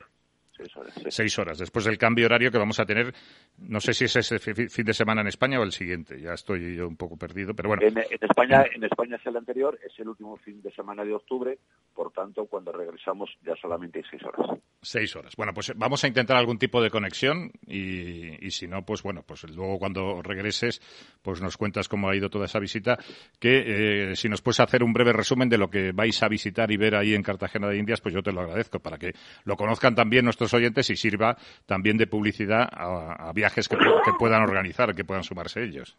Seis 0.61 0.75
horas, 0.77 0.93
sí. 0.93 1.03
seis 1.09 1.39
horas, 1.39 1.57
después 1.57 1.85
del 1.85 1.97
cambio 1.97 2.25
horario 2.27 2.51
que 2.51 2.57
vamos 2.57 2.79
a 2.79 2.85
tener, 2.85 3.13
no 3.57 3.79
sé 3.79 3.93
si 3.93 4.05
es 4.05 4.15
ese 4.15 4.39
fi- 4.39 4.69
fin 4.69 4.85
de 4.85 4.93
semana 4.93 5.21
en 5.21 5.27
España 5.27 5.59
o 5.59 5.63
el 5.63 5.71
siguiente, 5.71 6.19
ya 6.21 6.33
estoy 6.33 6.75
yo 6.75 6.87
un 6.87 6.97
poco 6.97 7.17
perdido, 7.17 7.53
pero 7.55 7.69
bueno. 7.69 7.81
En, 7.83 7.97
en 7.97 8.05
España, 8.21 8.63
en 8.73 8.83
España 8.83 9.15
es 9.17 9.25
el 9.25 9.37
anterior, 9.37 9.79
es 9.83 9.97
el 9.99 10.07
último 10.09 10.37
fin 10.37 10.61
de 10.61 10.71
semana 10.71 11.03
de 11.03 11.13
octubre, 11.13 11.57
por 11.93 12.11
tanto, 12.11 12.45
cuando 12.45 12.71
regresamos 12.71 13.29
ya 13.45 13.55
solamente 13.61 13.99
hay 13.99 14.05
seis 14.09 14.23
horas. 14.23 14.59
Seis 14.81 15.15
horas. 15.15 15.35
Bueno, 15.35 15.53
pues 15.53 15.73
vamos 15.75 16.03
a 16.03 16.07
intentar 16.07 16.37
algún 16.37 16.57
tipo 16.57 16.81
de 16.81 16.89
conexión 16.89 17.51
y, 17.67 18.45
y 18.45 18.51
si 18.51 18.67
no, 18.67 18.83
pues 18.83 19.03
bueno, 19.03 19.23
pues 19.23 19.43
luego 19.43 19.77
cuando 19.77 20.21
regreses, 20.21 20.81
pues 21.21 21.41
nos 21.41 21.57
cuentas 21.57 21.87
cómo 21.87 22.09
ha 22.09 22.15
ido 22.15 22.29
toda 22.29 22.45
esa 22.45 22.59
visita. 22.59 22.97
Que 23.39 24.11
eh, 24.11 24.15
si 24.15 24.29
nos 24.29 24.41
puedes 24.41 24.59
hacer 24.59 24.83
un 24.83 24.93
breve 24.93 25.13
resumen 25.13 25.49
de 25.49 25.57
lo 25.57 25.69
que 25.69 25.91
vais 25.91 26.21
a 26.23 26.27
visitar 26.27 26.71
y 26.71 26.77
ver 26.77 26.95
ahí 26.95 27.13
en 27.13 27.23
Cartagena 27.23 27.67
de 27.67 27.77
Indias, 27.77 28.01
pues 28.01 28.13
yo 28.15 28.23
te 28.23 28.31
lo 28.31 28.41
agradezco 28.41 28.79
para 28.79 28.97
que 28.97 29.13
lo 29.43 29.55
conozcan 29.55 29.95
también 29.95 30.25
nuestros 30.25 30.53
oyentes 30.53 30.89
y 30.89 30.95
sirva 30.95 31.37
también 31.65 31.97
de 31.97 32.07
publicidad 32.07 32.67
a, 32.71 33.31
viajes 33.33 33.67
que, 33.67 33.77
que 33.77 34.11
puedan 34.17 34.41
organizar, 34.41 34.93
que 34.95 35.05
puedan 35.05 35.23
sumarse 35.23 35.63
ellos. 35.63 35.97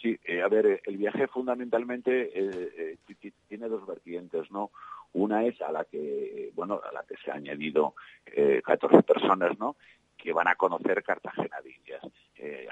Sí, 0.00 0.18
eh, 0.24 0.40
a 0.42 0.48
ver, 0.48 0.66
eh, 0.66 0.80
el 0.86 0.96
viaje 0.96 1.26
fundamentalmente 1.28 2.30
eh, 2.32 2.96
ti- 3.06 3.16
ti- 3.16 3.34
tiene 3.48 3.68
dos 3.68 3.86
vertientes, 3.86 4.50
¿no? 4.50 4.70
Una 5.12 5.44
es 5.44 5.60
a 5.60 5.72
la 5.72 5.84
que, 5.84 6.50
bueno, 6.54 6.80
a 6.88 6.92
la 6.92 7.02
que 7.04 7.16
se 7.22 7.30
ha 7.30 7.34
añadido 7.34 7.94
eh, 8.26 8.62
14 8.64 9.02
personas, 9.02 9.58
¿no? 9.58 9.76
Que 10.16 10.32
van 10.32 10.48
a 10.48 10.54
conocer 10.54 11.02
Cartagena 11.02 11.60
de 11.62 11.72
Indias. 11.72 12.02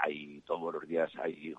Hay 0.02 0.40
todos 0.46 0.72
los 0.72 0.86
días 0.88 1.12
hay 1.22 1.54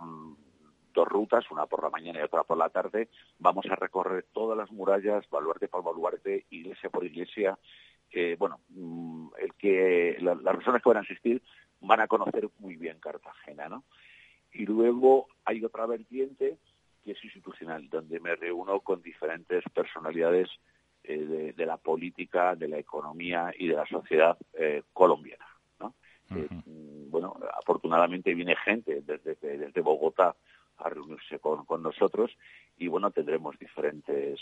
dos 0.93 1.07
rutas, 1.07 1.45
una 1.51 1.65
por 1.67 1.83
la 1.83 1.89
mañana 1.89 2.19
y 2.19 2.23
otra 2.23 2.43
por 2.43 2.57
la 2.57 2.69
tarde. 2.69 3.09
Vamos 3.37 3.65
a 3.69 3.75
recorrer 3.75 4.25
todas 4.33 4.57
las 4.57 4.71
murallas, 4.71 5.29
baluarte 5.29 5.67
por 5.67 5.83
baluarte, 5.83 6.45
iglesia 6.49 6.89
por 6.89 7.03
iglesia. 7.05 7.57
bueno, 8.39 8.59
mm, 8.69 9.29
el 9.39 9.53
que 9.53 10.17
la- 10.21 10.33
las 10.35 10.55
personas 10.55 10.81
que 10.81 10.89
van 10.89 10.97
a 10.97 11.01
asistir 11.01 11.43
van 11.81 11.99
a 11.99 12.07
conocer 12.07 12.49
muy 12.57 12.75
bien 12.75 12.99
Cartagena, 12.99 13.69
¿no? 13.69 13.83
Y 14.53 14.65
luego 14.65 15.27
hay 15.45 15.63
otra 15.63 15.85
vertiente 15.85 16.57
que 17.03 17.11
es 17.11 17.23
institucional, 17.23 17.87
donde 17.89 18.19
me 18.19 18.35
reúno 18.35 18.81
con 18.81 19.01
diferentes 19.01 19.63
personalidades 19.73 20.49
eh, 21.03 21.17
de, 21.17 21.53
de 21.53 21.65
la 21.65 21.77
política, 21.77 22.55
de 22.55 22.67
la 22.67 22.77
economía 22.77 23.51
y 23.57 23.67
de 23.67 23.75
la 23.75 23.85
sociedad 23.85 24.37
eh, 24.53 24.83
colombiana. 24.93 25.45
¿no? 25.79 25.93
Mm, 26.29 27.09
bueno, 27.09 27.37
afortunadamente 27.61 28.33
viene 28.33 28.55
gente 28.57 29.01
desde, 29.01 29.35
desde 29.35 29.81
Bogotá 29.81 30.35
a 30.77 30.89
reunirse 30.89 31.39
con, 31.39 31.65
con 31.65 31.81
nosotros 31.81 32.31
y 32.77 32.87
bueno, 32.87 33.11
tendremos 33.11 33.57
diferentes 33.59 34.39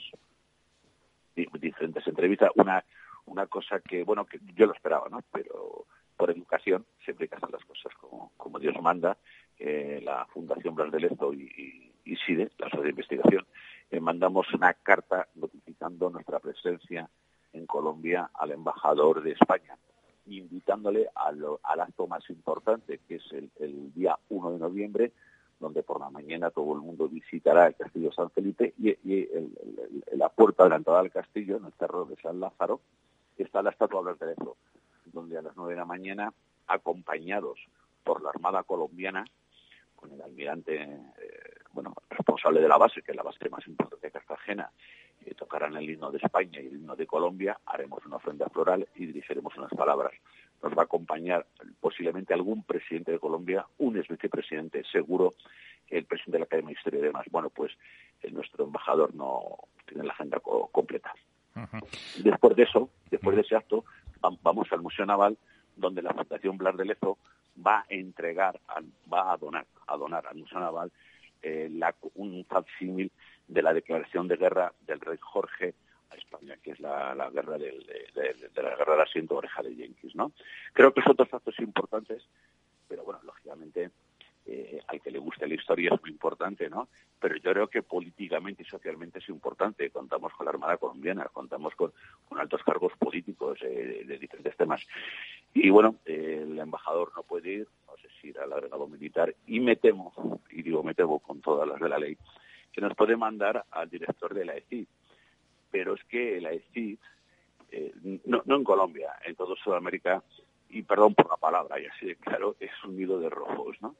di- 1.35 1.47
diferentes 1.59 2.05
entrevistas. 2.07 2.51
Una 2.55 2.83
una 3.25 3.45
cosa 3.47 3.81
que, 3.81 4.05
bueno, 4.05 4.25
que 4.25 4.39
yo 4.55 4.67
lo 4.67 4.73
esperaba, 4.73 5.09
¿no? 5.09 5.19
Pero 5.33 5.85
por 6.15 6.31
educación 6.31 6.85
siempre 7.03 7.25
hay 7.25 7.27
que 7.27 7.35
hacer 7.35 7.51
las 7.51 7.65
cosas 7.65 7.93
como, 7.95 8.31
como 8.37 8.57
Dios 8.57 8.73
manda. 8.81 9.17
Eh, 9.59 10.01
la 10.03 10.25
Fundación 10.27 10.75
Blas 10.75 10.91
de 10.91 10.99
Lezo 10.99 11.33
y, 11.33 11.91
y, 12.05 12.15
SIDE, 12.17 12.51
la 12.59 12.67
Sociedad 12.67 12.83
de 12.83 12.89
Investigación, 12.91 13.45
eh, 13.89 13.99
mandamos 13.99 14.53
una 14.53 14.73
carta 14.73 15.27
notificando 15.35 16.09
nuestra 16.09 16.39
presencia 16.39 17.09
en 17.53 17.65
Colombia 17.65 18.29
al 18.35 18.51
embajador 18.51 19.23
de 19.23 19.31
España, 19.31 19.75
invitándole 20.27 21.07
al 21.15 21.79
acto 21.79 22.05
más 22.05 22.29
importante, 22.29 22.99
que 23.07 23.15
es 23.15 23.23
el, 23.31 23.93
día 23.93 24.17
1 24.29 24.51
de 24.51 24.59
noviembre, 24.59 25.11
donde 25.59 25.81
por 25.81 25.99
la 25.99 26.09
mañana 26.11 26.51
todo 26.51 26.73
el 26.75 26.81
mundo 26.81 27.07
visitará 27.09 27.65
el 27.67 27.75
Castillo 27.75 28.11
San 28.11 28.29
Felipe 28.29 28.75
y, 28.77 28.89
y 28.89 29.27
el- 29.33 29.57
la 30.13 30.29
puerta 30.29 30.65
de 30.65 30.69
la 30.69 30.75
entrada 30.75 30.99
al 30.99 31.11
castillo, 31.11 31.57
en 31.57 31.65
el 31.65 31.73
cerro 31.73 32.05
de 32.05 32.15
San 32.17 32.39
Lázaro, 32.39 32.79
está 33.37 33.61
la 33.63 33.71
estatua 33.71 34.13
de 34.19 34.25
Lezo, 34.27 34.57
donde 35.05 35.37
a 35.37 35.41
las 35.41 35.55
9 35.55 35.73
de 35.73 35.79
la 35.79 35.85
mañana, 35.85 36.31
acompañados 36.67 37.59
por 38.03 38.21
la 38.21 38.29
Armada 38.29 38.63
colombiana, 38.63 39.25
con 39.97 40.13
el 40.13 40.21
almirante, 40.21 40.81
eh, 40.81 40.99
bueno, 41.73 41.93
responsable 42.09 42.61
de 42.61 42.69
la 42.69 42.77
base, 42.77 43.01
que 43.01 43.11
es 43.11 43.17
la 43.17 43.23
base 43.23 43.49
más 43.49 43.67
importante 43.67 44.07
de 44.07 44.11
Cartagena, 44.11 44.71
eh, 45.25 45.33
tocarán 45.33 45.75
el 45.75 45.89
himno 45.89 46.11
de 46.11 46.19
España 46.19 46.61
y 46.61 46.67
el 46.67 46.75
himno 46.75 46.95
de 46.95 47.05
Colombia, 47.05 47.59
haremos 47.65 48.05
una 48.05 48.15
ofrenda 48.17 48.47
floral 48.47 48.87
y 48.95 49.07
dirigiremos 49.07 49.57
unas 49.57 49.71
palabras. 49.73 50.13
Nos 50.63 50.71
va 50.77 50.83
a 50.83 50.85
acompañar 50.85 51.45
posiblemente 51.81 52.33
algún 52.33 52.63
presidente 52.63 53.11
de 53.11 53.19
Colombia, 53.19 53.65
un 53.79 53.97
ex 53.97 54.07
vicepresidente, 54.07 54.83
seguro, 54.91 55.33
el 55.89 56.05
presidente 56.05 56.33
de 56.33 56.39
la 56.39 56.45
Academia 56.45 56.69
de 56.69 56.79
Historia 56.79 56.99
y 56.99 57.03
demás. 57.03 57.25
Bueno, 57.31 57.49
pues 57.49 57.71
eh, 58.21 58.31
nuestro 58.31 58.63
embajador 58.65 59.13
no 59.13 59.41
tiene 59.85 60.03
la 60.05 60.13
agenda 60.13 60.39
co- 60.39 60.67
completa. 60.71 61.13
Después 62.23 62.55
de 62.55 62.63
eso, 62.63 62.89
después 63.09 63.35
de 63.35 63.41
ese 63.41 63.55
acto, 63.55 63.83
vam- 64.21 64.37
vamos 64.43 64.71
al 64.71 64.81
Museo 64.81 65.05
Naval, 65.05 65.37
donde 65.75 66.01
la 66.01 66.13
Fundación 66.13 66.57
Blas 66.57 66.75
de 66.77 66.85
Lezo 66.85 67.17
va 67.65 67.79
a 67.79 67.85
entregar, 67.89 68.59
va 69.11 69.31
a 69.33 69.37
donar, 69.37 69.65
a 69.87 69.97
donar 69.97 70.27
al 70.27 70.37
Museo 70.37 70.59
Naval 70.59 70.91
eh, 71.41 71.69
la- 71.71 71.95
un 72.15 72.45
de 73.47 73.61
la 73.61 73.73
declaración 73.73 74.27
de 74.27 74.35
guerra 74.37 74.73
del 74.85 74.99
rey 74.99 75.17
Jorge 75.21 75.73
a 76.09 76.15
España, 76.15 76.57
que 76.61 76.71
es 76.71 76.79
la, 76.79 77.29
guerra 77.33 77.57
del, 77.57 77.85
de, 77.85 78.33
de- 78.33 78.49
de 78.49 78.63
la 78.63 78.75
guerra 78.75 79.03
asiento 79.03 79.35
oreja 79.35 79.61
de 79.61 79.75
Yankees, 79.75 80.15
¿no? 80.15 80.31
Creo 80.73 80.93
que 80.93 81.01
son 81.01 81.15
dos 81.15 81.33
actos 81.33 81.57
importantes, 81.59 82.23
pero 82.87 83.03
bueno, 83.03 83.19
lógicamente 83.23 83.91
eh, 84.49 84.81
al 84.87 85.01
que 85.01 85.11
le 85.11 85.19
guste 85.19 85.45
la 85.47 85.55
historia 85.55 85.91
es 85.93 86.01
muy 86.01 86.09
importante, 86.11 86.69
¿no? 86.69 86.87
Pero 87.19 87.35
yo 87.35 87.51
creo 87.51 87.67
que 87.67 87.83
políticamente 87.83 88.63
y 88.63 88.65
socialmente 88.65 89.19
es 89.19 89.27
importante. 89.27 89.89
Contamos 89.89 90.31
con 90.33 90.45
la 90.45 90.51
Armada 90.51 90.77
colombiana, 90.77 91.25
contamos 91.33 91.75
con, 91.75 91.91
con 92.29 92.39
altos 92.39 92.63
cargos 92.63 92.93
políticos 92.97 93.59
eh, 93.61 93.67
de, 93.67 94.03
de 94.05 94.17
diferentes 94.17 94.55
temas. 94.55 94.81
Y 95.53 95.69
bueno, 95.69 95.95
eh, 96.05 96.45
el 96.47 96.57
embajador 96.59 97.11
no 97.15 97.23
puede 97.23 97.49
ir, 97.51 97.67
no 97.87 97.97
sé 97.97 98.07
si 98.21 98.29
irá 98.29 98.43
al 98.43 98.53
agregado 98.53 98.87
militar, 98.87 99.35
y 99.47 99.59
me 99.59 99.75
temo, 99.75 100.13
y 100.49 100.61
digo 100.61 100.81
me 100.81 100.93
temo 100.93 101.19
con 101.19 101.41
todas 101.41 101.67
las 101.67 101.79
de 101.81 101.89
la 101.89 101.97
ley, 101.99 102.17
que 102.71 102.79
nos 102.79 102.95
puede 102.95 103.17
mandar 103.17 103.65
al 103.71 103.89
director 103.89 104.33
de 104.33 104.45
la 104.45 104.55
ECID. 104.55 104.87
Pero 105.71 105.95
es 105.95 106.03
que 106.05 106.39
la 106.39 106.53
ECID, 106.53 106.97
eh, 107.71 107.91
no, 108.23 108.43
no 108.45 108.55
en 108.55 108.63
Colombia, 108.63 109.11
en 109.25 109.35
todo 109.35 109.57
Sudamérica, 109.57 110.23
y 110.69 110.83
perdón 110.83 111.15
por 111.15 111.29
la 111.29 111.37
palabra, 111.37 111.79
y 111.81 111.85
así 111.85 112.05
de 112.05 112.15
claro, 112.15 112.55
es 112.59 112.71
un 112.85 112.95
nido 112.97 113.19
de 113.19 113.29
rojos, 113.29 113.77
¿no? 113.81 113.95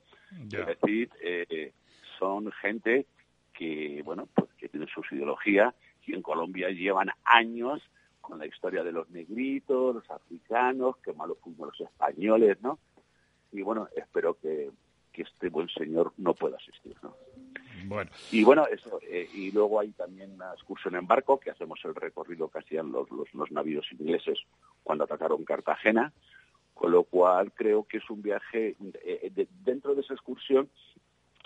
Es 0.52 0.68
decir, 0.82 1.10
eh, 1.22 1.72
son 2.20 2.52
gente 2.52 3.06
que, 3.54 4.02
bueno, 4.04 4.28
pues 4.36 4.50
que 4.58 4.68
tienen 4.68 4.90
sus 4.90 5.10
ideologías 5.14 5.74
y 6.06 6.14
en 6.14 6.22
Colombia 6.22 6.70
llevan 6.70 7.10
años 7.24 7.82
con 8.20 8.38
la 8.38 8.46
historia 8.46 8.84
de 8.84 8.92
los 8.92 9.10
negritos, 9.10 9.96
los 9.96 10.12
africanos, 10.12 10.98
que 10.98 11.14
malos 11.14 11.38
fuimos 11.42 11.70
los 11.70 11.90
españoles, 11.90 12.58
¿no? 12.62 12.78
Y 13.54 13.62
bueno, 13.62 13.88
espero 13.96 14.38
que, 14.38 14.70
que 15.14 15.22
este 15.22 15.48
buen 15.48 15.70
señor 15.70 16.12
no 16.18 16.34
pueda 16.34 16.58
asistir, 16.58 16.98
¿no? 17.02 17.16
Bueno, 17.86 18.12
Y 18.38 18.44
bueno, 18.44 18.68
eso, 18.68 19.00
eh, 19.02 19.28
y 19.34 19.50
luego 19.50 19.80
hay 19.80 19.90
también 19.94 20.32
una 20.34 20.52
excursión 20.54 20.96
en 20.96 21.08
barco, 21.08 21.40
que 21.40 21.50
hacemos 21.50 21.80
el 21.86 21.96
recorrido 21.96 22.50
que 22.50 22.60
hacían 22.60 22.92
los, 22.92 23.10
los, 23.10 23.52
navíos 23.52 23.92
ingleses 23.94 24.38
cuando 24.84 25.06
atacaron 25.06 25.44
Cartagena, 25.44 26.14
con 26.76 26.92
lo 26.92 27.02
cual 27.02 27.52
creo 27.52 27.88
que 27.88 27.98
es 27.98 28.08
un 28.12 28.22
viaje 28.22 28.76
eh, 29.04 29.32
de- 29.34 29.48
dentro 29.64 29.96
de 29.96 30.02
esa 30.02 30.14
excursión, 30.14 30.70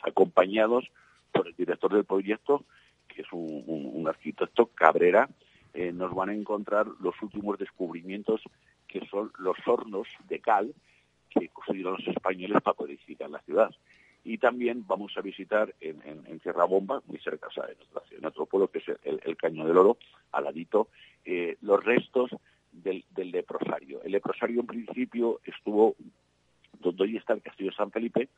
acompañados 0.03 0.91
por 1.31 1.47
el 1.47 1.55
director 1.55 1.93
del 1.93 2.03
proyecto, 2.03 2.65
que 3.07 3.21
es 3.21 3.27
un, 3.31 4.05
arquitecto 4.05 4.65
Cabrera, 4.65 5.29
eh, 5.73 5.93
nos 5.93 6.13
van 6.13 6.27
a 6.27 6.33
encontrar 6.33 6.87
los 6.99 7.15
últimos 7.21 7.57
descubrimientos 7.57 8.41
que 8.89 8.99
son 9.07 9.31
los 9.37 9.55
hornos 9.65 10.09
de 10.27 10.41
cal 10.41 10.73
que 11.29 11.47
construyeron 11.47 11.93
los 11.93 12.07
españoles 12.09 12.61
para 12.61 12.75
poder 12.75 12.95
edificar 12.95 13.29
la 13.29 13.39
ciudad. 13.43 13.71
Y 14.23 14.37
también 14.37 14.85
vamos 14.85 15.13
a 15.17 15.21
visitar 15.21 15.73
en, 15.79 16.01
en, 16.05 16.25
en 16.27 16.39
Tierra 16.39 16.65
Bomba, 16.65 17.01
muy 17.07 17.19
cerca 17.19 17.47
o 17.47 17.51
sea, 17.51 17.65
de 17.65 17.75
nuestra 17.75 18.01
en 18.11 18.25
otro 18.25 18.45
pueblo 18.45 18.69
que 18.69 18.79
es 18.79 18.85
el, 19.03 19.19
el 19.23 19.37
Caño 19.37 19.65
del 19.65 19.77
Oro, 19.77 19.97
al 20.31 20.43
ladito, 20.43 20.89
eh, 21.25 21.57
los 21.61 21.83
restos 21.83 22.29
del, 22.71 23.03
del 23.09 23.31
leprosario. 23.31 24.01
El 24.03 24.11
leprosario 24.11 24.61
en 24.61 24.67
principio 24.67 25.39
estuvo 25.43 25.95
donde 26.79 27.03
hoy 27.03 27.17
está 27.17 27.33
el 27.33 27.41
Castillo 27.41 27.71
de 27.71 27.75
San 27.75 27.91
Felipe, 27.91 28.29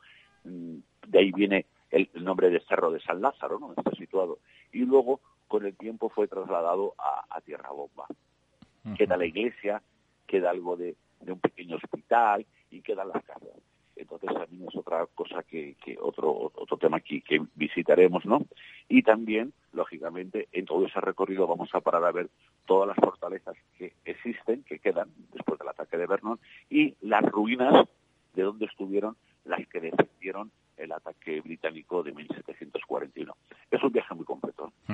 mm, 0.43 0.77
de 1.07 1.19
ahí 1.19 1.31
viene 1.31 1.65
el, 1.91 2.09
el 2.13 2.23
nombre 2.23 2.49
de 2.49 2.59
Cerro 2.61 2.91
de 2.91 2.99
San 3.01 3.21
Lázaro, 3.21 3.59
¿no? 3.59 3.73
está 3.75 3.91
situado, 3.91 4.39
y 4.71 4.79
luego 4.79 5.21
con 5.47 5.65
el 5.65 5.75
tiempo 5.75 6.09
fue 6.09 6.27
trasladado 6.27 6.95
a, 6.97 7.25
a 7.29 7.41
Tierra 7.41 7.69
Bomba. 7.71 8.07
Queda 8.97 9.15
la 9.15 9.25
iglesia, 9.25 9.81
queda 10.27 10.49
algo 10.49 10.75
de, 10.75 10.97
de 11.21 11.31
un 11.31 11.39
pequeño 11.39 11.77
hospital 11.77 12.45
y 12.69 12.81
quedan 12.81 13.07
las 13.07 13.23
casas. 13.23 13.49
Entonces 13.95 14.33
también 14.33 14.67
es 14.67 14.75
otra 14.75 15.05
cosa 15.13 15.43
que, 15.43 15.75
que 15.83 15.97
otro 15.99 16.51
otro 16.55 16.77
tema 16.77 16.97
aquí 16.97 17.21
que 17.21 17.41
visitaremos, 17.55 18.25
¿no? 18.25 18.45
Y 18.89 19.03
también, 19.03 19.53
lógicamente, 19.71 20.47
en 20.51 20.65
todo 20.65 20.85
ese 20.85 20.99
recorrido 20.99 21.47
vamos 21.47 21.69
a 21.73 21.81
parar 21.81 22.03
a 22.05 22.11
ver 22.11 22.29
todas 22.65 22.87
las 22.87 22.97
fortalezas 22.97 23.55
que 23.77 23.93
existen, 24.05 24.63
que 24.63 24.79
quedan 24.79 25.09
después 25.31 25.59
del 25.59 25.69
ataque 25.69 25.97
de 25.97 26.07
Vernon, 26.07 26.39
y 26.69 26.95
las 27.01 27.23
ruinas 27.23 27.87
de 28.33 28.43
donde 28.43 28.65
estuvieron 28.65 29.15
las 29.45 29.67
que 29.67 29.79
defendieron 29.79 30.51
el 30.77 30.91
ataque 30.91 31.41
británico 31.41 32.03
de 32.03 32.11
1741. 32.13 33.35
Es 33.71 33.83
un 33.83 33.91
viaje 33.91 34.13
muy 34.15 34.25
completo. 34.25 34.71
¿eh? 34.89 34.93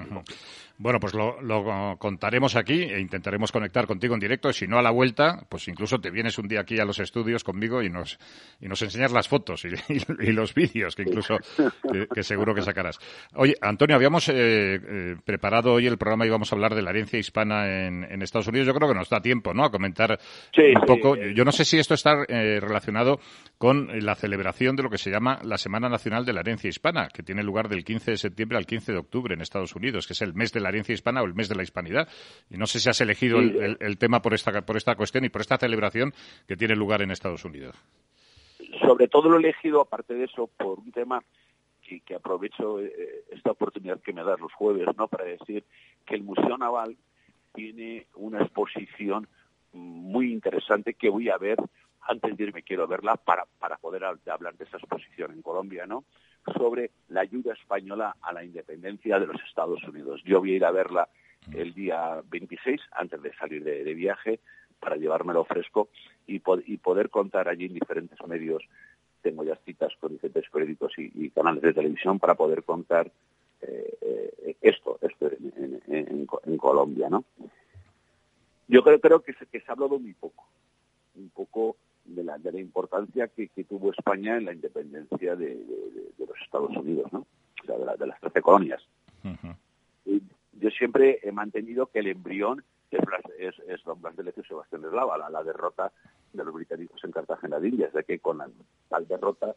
Bueno, 0.78 1.00
pues 1.00 1.14
lo, 1.14 1.42
lo 1.42 1.98
contaremos 1.98 2.56
aquí 2.56 2.84
e 2.84 3.00
intentaremos 3.00 3.52
conectar 3.52 3.86
contigo 3.88 4.14
en 4.14 4.20
directo. 4.20 4.52
Si 4.54 4.68
no 4.68 4.78
a 4.80 4.82
la 4.82 4.92
vuelta, 4.92 5.46
pues 5.50 5.68
incluso 5.68 6.00
te 6.00 6.10
vienes 6.12 6.38
un 6.38 6.48
día 6.48 6.62
aquí 6.62 6.80
a 6.80 6.86
los 6.86 7.00
estudios 7.00 7.44
conmigo 7.44 7.82
y 7.84 7.90
nos, 7.90 8.18
y 8.62 8.68
nos 8.68 8.82
enseñas 8.82 9.12
las 9.12 9.28
fotos 9.28 9.66
y, 9.66 9.70
y- 9.94 10.30
y 10.30 10.32
los 10.32 10.54
vídeos 10.54 10.96
que 10.96 11.04
incluso 11.04 11.38
que, 11.92 12.08
que 12.14 12.24
seguro 12.24 12.54
que 12.56 12.62
sacarás. 12.62 12.98
Oye, 13.36 13.56
Antonio, 13.62 13.96
habíamos 13.96 14.30
eh, 14.30 14.34
eh, 14.36 15.16
preparado 15.26 15.74
hoy 15.74 15.88
el 15.88 15.98
programa 15.98 16.26
y 16.26 16.30
vamos 16.30 16.52
a 16.52 16.56
hablar 16.56 16.76
de 16.76 16.82
la 16.82 16.92
herencia 16.92 17.20
hispana 17.20 17.68
en, 17.86 18.04
en 18.06 18.22
Estados 18.22 18.48
Unidos. 18.48 18.68
Yo 18.68 18.74
creo 18.74 18.88
que 18.90 18.96
nos 18.96 19.10
da 19.10 19.22
tiempo, 19.22 19.54
¿no? 19.54 19.66
A 19.66 19.72
comentar 19.72 20.20
Sí, 20.56 20.62
un 20.76 20.82
sí, 20.82 20.88
poco. 20.88 21.16
eh. 21.16 21.34
Yo 21.36 21.44
no 21.46 21.52
sé 21.52 21.66
si 21.66 21.78
esto 21.78 21.94
está 21.94 22.24
eh, 22.28 22.60
relacionado 22.62 23.20
con 23.58 23.90
la 24.06 24.16
celebración 24.16 24.76
de 24.76 24.84
lo 24.84 24.90
que 24.90 24.98
se 24.98 25.12
llama 25.12 25.40
la 25.44 25.58
Semana 25.58 25.69
Nacional 25.78 26.26
de 26.26 26.34
la 26.34 26.40
Herencia 26.40 26.68
Hispana, 26.70 27.10
que 27.10 27.22
tiene 27.22 27.44
lugar 27.44 27.70
del 27.70 27.84
15 27.84 28.12
de 28.12 28.18
septiembre 28.18 28.58
al 28.58 28.66
15 28.66 28.92
de 28.94 28.98
octubre 28.98 29.34
en 29.36 29.42
Estados 29.42 29.76
Unidos, 29.76 30.08
que 30.08 30.14
es 30.14 30.22
el 30.24 30.34
mes 30.34 30.52
de 30.52 30.62
la 30.62 30.70
herencia 30.70 30.94
hispana 30.94 31.22
o 31.22 31.26
el 31.26 31.36
mes 31.36 31.48
de 31.50 31.56
la 31.56 31.62
hispanidad. 31.64 32.08
Y 32.50 32.58
no 32.58 32.66
sé 32.66 32.80
si 32.80 32.90
has 32.90 33.00
elegido 33.02 33.40
Sí, 33.40 33.50
el, 33.50 33.62
el- 33.64 33.78
el 33.80 33.98
tema 34.00 34.22
por 34.22 34.34
esta, 34.34 34.62
por 34.64 34.78
esta 34.78 34.96
cuestión 34.96 35.26
y 35.26 35.30
por 35.30 35.42
esta 35.42 35.58
celebración 35.58 36.12
que 36.48 36.58
tiene 36.58 36.76
lugar 36.76 37.02
en 37.04 37.12
Estados 37.12 37.46
Unidos. 37.46 37.76
sobre 38.82 39.08
todo 39.08 39.30
lo 39.30 39.36
he 39.36 39.40
elegido, 39.40 39.82
aparte 39.82 40.14
de 40.16 40.26
eso, 40.26 40.48
por 40.58 40.80
un 40.80 40.92
tema 40.92 41.22
que, 41.82 42.02
que 42.02 42.16
aprovecho 42.16 42.80
eh, 42.82 43.24
esta 43.32 43.52
oportunidad 43.52 44.00
que 44.02 44.14
me 44.14 44.24
das 44.24 44.40
los 44.40 44.54
jueves, 44.54 44.88
¿no? 44.98 45.08
Para 45.08 45.26
decir 45.26 45.64
que 46.06 46.16
el 46.16 46.24
Museo 46.24 46.58
Naval 46.58 46.96
tiene 47.54 48.08
una 48.16 48.42
exposición 48.42 49.28
muy 49.74 50.32
interesante 50.32 50.94
que 50.94 51.10
voy 51.10 51.30
a 51.30 51.38
ver 51.38 51.58
antes 52.02 52.36
de 52.36 52.44
irme 52.44 52.64
quiero 52.64 52.88
verla 52.88 53.16
para, 53.16 53.46
para 53.60 53.78
poder 53.78 54.04
hablar 54.04 54.56
de 54.56 54.66
esa 54.66 54.78
exposición 54.78 55.32
en 55.32 55.42
Colombia, 55.42 55.86
¿no? 55.86 56.04
Sobre 56.58 56.92
la 57.10 57.22
ayuda 57.22 57.54
española 57.54 58.16
a 58.22 58.34
la 58.34 58.44
independencia 58.44 59.20
de 59.20 59.28
los 59.28 59.42
Estados 59.44 59.84
Unidos. 59.84 60.22
Yo 60.26 60.40
voy 60.40 60.54
a 60.54 60.56
ir 60.56 60.66
a 60.66 60.72
verla 60.72 61.10
el 61.54 61.74
día 61.74 62.22
26, 62.30 62.82
antes 62.92 63.22
de 63.22 63.34
salir 63.36 63.64
de, 63.64 63.94
viaje, 63.94 64.40
para 64.80 64.96
llevármelo 64.96 65.44
fresco 65.46 65.90
y, 66.28 66.40
poder 66.40 67.10
contar 67.10 67.48
allí 67.48 67.66
en 67.66 67.74
diferentes 67.74 68.18
medios. 68.28 68.64
Tengo 69.22 69.44
ya 69.44 69.56
citas 69.66 69.94
con 70.00 70.14
diferentes 70.14 70.50
periódicos 70.50 70.94
y, 70.98 71.12
y 71.14 71.30
canales 71.32 71.62
de 71.62 71.74
televisión 71.74 72.20
para 72.20 72.36
poder 72.36 72.64
contar 72.64 73.12
eh, 73.62 73.98
eh, 74.02 74.56
esto, 74.62 74.98
esto 75.02 75.28
en, 75.28 75.82
en, 75.88 75.96
en, 75.96 76.28
en, 76.46 76.58
Colombia, 76.58 77.10
¿no? 77.10 77.26
Yo 78.68 78.84
creo, 78.84 79.00
creo 79.02 79.22
que, 79.22 79.34
se, 79.34 79.46
que 79.48 79.60
se 79.60 79.66
ha 79.70 79.74
hablado 79.74 80.00
muy 80.00 80.14
poco, 80.14 80.48
un 81.16 81.30
poco 81.30 81.76
de 82.16 82.24
la, 82.24 82.38
de 82.38 82.52
la 82.52 82.60
importancia 82.60 83.28
que, 83.28 83.48
que, 83.50 83.64
tuvo 83.64 83.92
España 83.92 84.38
en 84.38 84.46
la 84.46 84.54
independencia 84.54 85.36
de, 85.36 85.48
de, 85.48 86.12
de 86.18 86.26
los 86.26 86.40
Estados 86.42 86.76
Unidos, 86.76 87.12
¿no? 87.14 87.26
O 87.62 87.66
sea, 87.66 87.78
de, 87.78 87.86
la, 87.86 87.96
de 87.96 88.08
las 88.08 88.20
trece 88.20 88.42
colonias. 88.42 88.82
Uh 89.24 89.30
-huh. 89.30 89.56
y 90.06 90.22
yo 90.54 90.70
siempre 90.72 91.20
he 91.24 91.32
mantenido 91.32 91.88
que 91.88 92.00
el 92.00 92.08
embrión 92.08 92.64
es, 92.92 93.00
es, 93.38 93.60
es 93.68 93.84
Don 93.84 94.02
Blas 94.02 94.16
de 94.16 94.24
Lezo 94.24 94.42
y 94.42 94.46
Sebastián 94.46 94.82
de 94.82 94.92
Lava, 94.92 95.18
la, 95.18 95.30
la, 95.30 95.44
derrota 95.44 95.92
de 96.34 96.44
los 96.44 96.54
británicos 96.54 97.04
en 97.04 97.12
Cartagena 97.12 97.60
de 97.60 97.70
Indias, 97.70 97.94
de 97.94 98.04
que 98.04 98.20
con 98.20 98.38
la, 98.40 98.50
tal 98.90 99.08
derrota, 99.08 99.56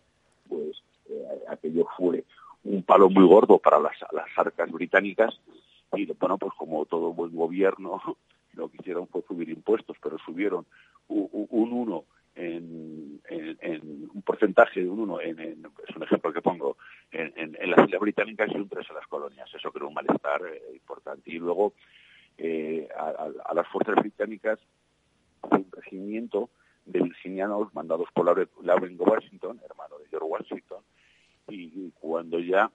pues 0.48 0.82
eh, 1.08 1.44
aquello 1.48 1.86
fue 1.96 2.24
un 2.64 2.82
palo 2.82 3.08
muy 3.08 3.26
gordo 3.26 3.58
para 3.58 3.78
las, 3.78 3.96
las 4.12 4.26
arcas 4.36 4.70
británicas 4.70 5.38
y 5.94 6.06
bueno, 6.06 6.38
pues 6.38 6.52
como 6.56 6.84
todo 6.86 7.12
buen 7.12 7.34
gobierno, 7.34 8.00
lo 8.54 8.68
que 8.68 8.78
hicieron 8.80 9.06
fue 9.08 9.22
subir 9.22 9.48
impuestos, 9.48 9.96
pero 10.02 10.18
subieron 10.18 10.66
un, 11.08 11.28
un 11.50 11.72
uno 11.72 12.04
en, 12.34 13.20
en, 13.28 14.10
un 14.12 14.22
porcentaje 14.22 14.80
de 14.80 14.88
un 14.88 15.00
1, 15.00 15.20
en, 15.20 15.40
es 15.88 15.96
un 15.96 16.02
ejemplo 16.02 16.32
que 16.32 16.40
pongo, 16.40 16.76
en, 17.10 17.52
las 17.70 17.86
islas 17.86 18.00
británicas 18.00 18.48
y 18.50 18.56
un 18.56 18.68
3 18.68 18.86
en 18.88 18.96
las 18.96 19.06
colonias. 19.06 19.50
Eso 19.54 19.70
creó 19.70 19.88
un 19.88 19.94
malestar 19.94 20.40
eh, 20.46 20.62
importante. 20.74 21.30
Y 21.30 21.38
luego 21.38 21.74
eh, 22.38 22.88
a, 22.96 23.28
a, 23.44 23.54
las 23.54 23.68
fuerzas 23.68 23.96
británicas 23.96 24.58
un 25.42 25.66
regimiento 25.72 26.50
de 26.84 27.00
virginianos 27.00 27.72
mandados 27.74 28.08
por 28.12 28.26
Lauren 28.64 28.96
Washington, 28.98 29.60
hermano 29.68 29.98
de 29.98 30.08
George 30.08 30.26
Washington, 30.26 30.82
y, 31.48 31.90
cuando 32.00 32.38
ya 32.38 32.70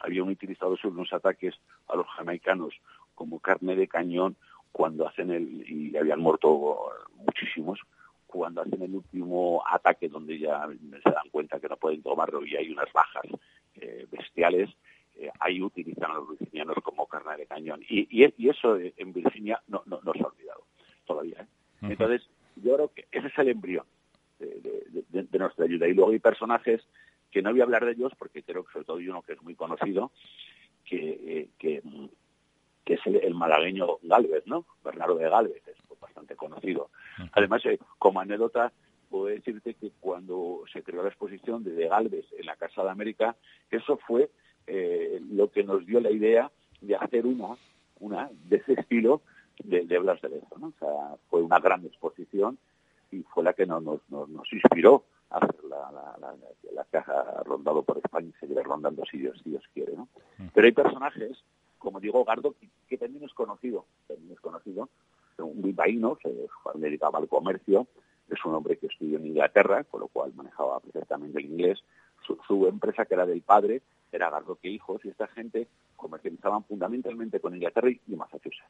habían 0.00 0.28
utilizado 0.28 0.76
unos 0.84 1.12
ataques 1.12 1.54
a 1.88 1.96
los 1.96 2.06
jamaicanos 2.08 2.74
como 3.14 3.40
carne 3.40 3.76
de 3.76 3.88
cañón, 3.88 4.36
cuando 4.72 5.06
hacen 5.08 5.30
el, 5.30 5.68
y 5.68 5.96
habían 5.96 6.20
muerto 6.20 6.92
muchísimos, 7.16 7.80
cuando 8.28 8.60
hacen 8.60 8.82
el 8.82 8.94
último 8.94 9.62
ataque 9.66 10.08
donde 10.08 10.38
ya 10.38 10.68
se 10.68 11.10
dan 11.10 11.30
cuenta 11.30 11.58
que 11.58 11.68
no 11.68 11.76
pueden 11.76 12.02
tomarlo 12.02 12.44
y 12.44 12.54
hay 12.56 12.70
unas 12.70 12.92
bajas 12.92 13.24
eh, 13.80 14.06
bestiales, 14.10 14.70
eh, 15.16 15.30
ahí 15.40 15.62
utilizan 15.62 16.10
a 16.10 16.14
los 16.14 16.28
virginianos 16.38 16.76
como 16.82 17.06
carne 17.06 17.38
de 17.38 17.46
cañón. 17.46 17.80
Y, 17.88 18.06
y, 18.10 18.32
y 18.36 18.48
eso 18.50 18.76
en 18.78 19.12
Virginia 19.12 19.60
no, 19.66 19.82
no, 19.86 20.00
no, 20.04 20.12
se 20.12 20.22
ha 20.22 20.26
olvidado 20.26 20.64
todavía. 21.06 21.40
¿eh? 21.40 21.46
Uh 21.80 21.86
-huh. 21.86 21.90
Entonces, 21.92 22.28
yo 22.56 22.74
creo 22.74 22.92
que 22.92 23.06
ese 23.10 23.28
es 23.28 23.38
el 23.38 23.48
embrión 23.48 23.86
de, 24.38 24.46
de, 24.60 25.04
de, 25.08 25.22
de, 25.22 25.38
nuestra 25.38 25.64
ayuda. 25.64 25.88
Y 25.88 25.94
luego 25.94 26.12
hay 26.12 26.18
personajes 26.18 26.86
que 27.30 27.40
no 27.40 27.50
voy 27.50 27.60
a 27.60 27.64
hablar 27.64 27.84
de 27.84 27.92
ellos 27.92 28.12
porque 28.18 28.42
creo 28.42 28.64
que 28.64 28.72
sobre 28.72 28.84
todo 28.84 28.98
hay 28.98 29.08
uno 29.08 29.22
que 29.22 29.32
es 29.32 29.42
muy 29.42 29.54
conocido, 29.54 30.12
que, 30.84 31.48
que, 31.58 31.82
que 32.84 32.94
es 32.94 33.00
el, 33.06 33.16
el, 33.16 33.34
malagueño 33.34 33.98
Galvez, 34.02 34.46
¿no? 34.46 34.66
Bernardo 34.84 35.16
de 35.16 35.28
Galvez, 35.28 35.62
es 35.66 35.76
bastante 36.00 36.36
conocido. 36.36 36.90
Además, 37.32 37.64
eh, 37.66 37.78
como 37.98 38.20
anécdota, 38.20 38.72
puedo 39.08 39.26
decirte 39.26 39.74
que 39.74 39.90
cuando 40.00 40.62
se 40.72 40.82
creó 40.82 41.02
la 41.02 41.08
exposición 41.08 41.64
de, 41.64 41.72
de 41.72 41.88
Galvez 41.88 42.26
en 42.38 42.46
la 42.46 42.56
Casa 42.56 42.82
de 42.82 42.90
América, 42.90 43.36
eso 43.70 43.98
fue 44.06 44.30
eh, 44.66 45.20
lo 45.30 45.50
que 45.50 45.64
nos 45.64 45.86
dio 45.86 46.00
la 46.00 46.10
idea 46.10 46.50
de 46.80 46.96
hacer 46.96 47.26
una, 47.26 47.56
una 48.00 48.30
de 48.48 48.56
ese 48.56 48.74
estilo 48.74 49.22
de, 49.64 49.86
de 49.86 49.98
Blas 49.98 50.20
de 50.20 50.28
Lezo, 50.28 50.58
¿no? 50.58 50.68
O 50.68 50.74
sea, 50.78 51.16
fue 51.28 51.42
una 51.42 51.58
gran 51.58 51.84
exposición 51.84 52.58
y 53.10 53.22
fue 53.22 53.42
la 53.42 53.54
que 53.54 53.66
nos, 53.66 53.82
nos, 53.82 54.02
nos 54.10 54.52
inspiró 54.52 55.04
a 55.30 55.38
hacer 55.38 55.64
la, 55.64 55.90
la, 55.90 56.16
la, 56.20 56.34
la, 56.72 56.84
caja 56.84 57.42
rondado 57.44 57.82
por 57.82 57.98
España 57.98 58.28
y 58.28 58.38
seguir 58.38 58.58
rondando 58.62 59.04
si 59.10 59.18
Dios, 59.18 59.38
si 59.42 59.50
Dios 59.50 59.64
quiere, 59.74 59.94
¿no? 59.96 60.08
Pero 60.54 60.66
hay 60.66 60.72
personajes, 60.72 61.42
como 61.78 62.00
digo, 62.00 62.24
Gardo, 62.24 62.52
que, 62.52 62.68
que 62.88 62.98
también 62.98 63.24
es 63.24 63.32
conocido, 63.34 63.86
también 64.06 64.32
es 64.32 64.40
conocido, 64.40 64.88
un 65.42 65.62
bilbaíno, 65.62 66.18
se 66.22 66.32
dedicaba 66.74 67.18
al 67.18 67.28
comercio, 67.28 67.86
es 68.28 68.44
un 68.44 68.54
hombre 68.54 68.76
que 68.76 68.86
estudió 68.86 69.18
en 69.18 69.26
Inglaterra, 69.26 69.84
con 69.84 70.00
lo 70.00 70.08
cual 70.08 70.32
manejaba 70.34 70.80
perfectamente 70.80 71.38
el 71.38 71.46
inglés. 71.46 71.82
Su, 72.46 72.66
empresa, 72.66 73.06
que 73.06 73.14
era 73.14 73.24
del 73.24 73.40
padre, 73.40 73.80
era 74.12 74.28
Gardoque 74.28 74.68
Hijos, 74.68 75.02
y 75.04 75.08
esta 75.08 75.26
gente 75.28 75.66
comercializaban 75.96 76.64
fundamentalmente 76.64 77.40
con 77.40 77.54
Inglaterra 77.54 77.90
y 77.90 78.16
Massachusetts. 78.16 78.68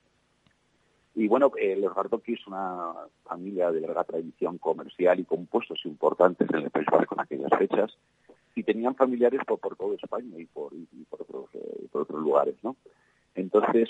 Y 1.17 1.27
bueno, 1.27 1.51
eh, 1.57 1.75
los 1.75 1.93
Gardoki 1.93 2.35
es 2.35 2.47
una 2.47 2.93
familia 3.25 3.73
de 3.73 3.81
larga 3.81 4.05
tradición 4.05 4.59
comercial 4.59 5.19
y 5.19 5.25
con 5.25 5.47
puestos 5.47 5.85
importantes 5.87 6.49
en 6.51 6.63
el 6.63 6.71
País 6.71 6.87
Vasco 6.91 7.17
en 7.17 7.21
aquellas 7.21 7.59
fechas, 7.59 7.99
y 8.55 8.63
tenían 8.63 8.95
familiares 8.95 9.41
por, 9.45 9.59
por 9.59 9.75
toda 9.77 9.97
España 9.97 10.39
y 10.39 10.47
por, 10.47 10.73
y 10.75 10.87
otros, 11.11 11.47
eh, 11.55 11.87
por 11.91 12.03
otros 12.03 12.21
lugares, 12.21 12.55
¿no? 12.63 12.77
Entonces, 13.35 13.89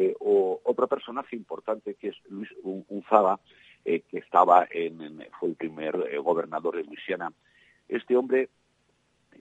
eh, 0.00 0.14
o 0.20 0.60
otro 0.62 0.86
personaje 0.86 1.34
importante 1.34 1.94
que 1.94 2.10
es 2.10 2.16
Luis 2.28 2.48
Unzaga, 2.62 3.40
eh, 3.84 4.02
que 4.08 4.18
estaba 4.18 4.68
en, 4.70 5.00
en, 5.00 5.26
fue 5.40 5.48
el 5.48 5.56
primer 5.56 5.96
eh, 6.08 6.18
gobernador 6.18 6.76
de 6.76 6.84
Luisiana. 6.84 7.32
Este 7.88 8.16
hombre 8.16 8.48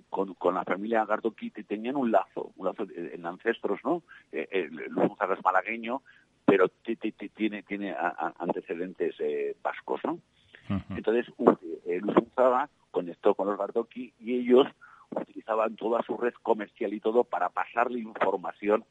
con, 0.10 0.34
con 0.34 0.56
la 0.56 0.64
familia 0.64 1.06
Gardoqui 1.06 1.52
tenían 1.52 1.96
un 1.96 2.12
lazo, 2.12 2.54
un 2.56 2.66
lazo 2.66 2.88
en 2.90 3.24
ancestros, 3.28 3.80
¿no? 3.84 4.02
Luis 4.32 5.12
Unzaga 5.12 5.36
es 5.36 5.44
malagueño, 5.44 6.02
pero 6.44 6.70
tiene 7.36 7.62
tiene 7.62 7.96
antecedentes 8.40 9.16
vascos, 9.62 10.02
¿no? 10.06 10.14
Uh 10.14 10.74
-huh. 10.74 10.98
Entonces 10.98 11.28
Luis 11.38 12.18
Unzaga 12.18 12.68
conectó 12.90 13.36
con 13.36 13.48
los 13.48 13.60
Gardoqui 13.60 14.12
y 14.20 14.40
ellos 14.40 14.66
utilizaban 15.12 15.76
toda 15.76 16.02
su 16.02 16.18
red 16.18 16.34
comercial 16.42 16.94
y 16.96 17.00
todo 17.00 17.26
para 17.26 17.50
pasarle 17.50 18.00
información 18.00 18.86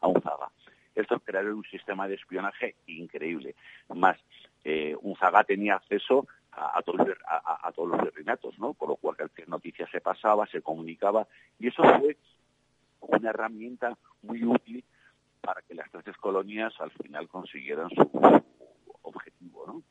a 0.00 0.08
Unzaga 0.08 0.48
esto 0.94 1.20
crearon 1.20 1.54
un 1.54 1.64
sistema 1.64 2.08
de 2.08 2.14
espionaje 2.14 2.76
increíble. 2.86 3.54
Más, 3.88 4.18
eh, 4.64 4.96
Unzaga 5.00 5.44
tenía 5.44 5.74
acceso 5.74 6.26
a, 6.52 6.78
a, 6.78 6.82
todos, 6.82 7.06
a, 7.26 7.68
a, 7.68 7.72
todos, 7.72 7.90
los 7.90 8.02
virreinatos, 8.02 8.58
¿no? 8.58 8.74
Con 8.74 8.88
lo 8.88 8.96
cual 8.96 9.16
cualquier 9.16 9.48
noticia 9.48 9.88
se 9.90 10.00
pasaba, 10.00 10.46
se 10.46 10.62
comunicaba, 10.62 11.26
y 11.58 11.68
eso 11.68 11.82
fue 11.98 12.16
una 13.00 13.30
herramienta 13.30 13.96
muy 14.22 14.44
útil 14.44 14.84
para 15.40 15.62
que 15.62 15.74
las 15.74 15.90
tres 15.90 16.16
colonias 16.16 16.74
al 16.80 16.90
final 16.90 17.28
consiguieran 17.28 17.88
su, 17.90 18.42
objetivo, 19.02 19.64
¿no? 19.66 19.82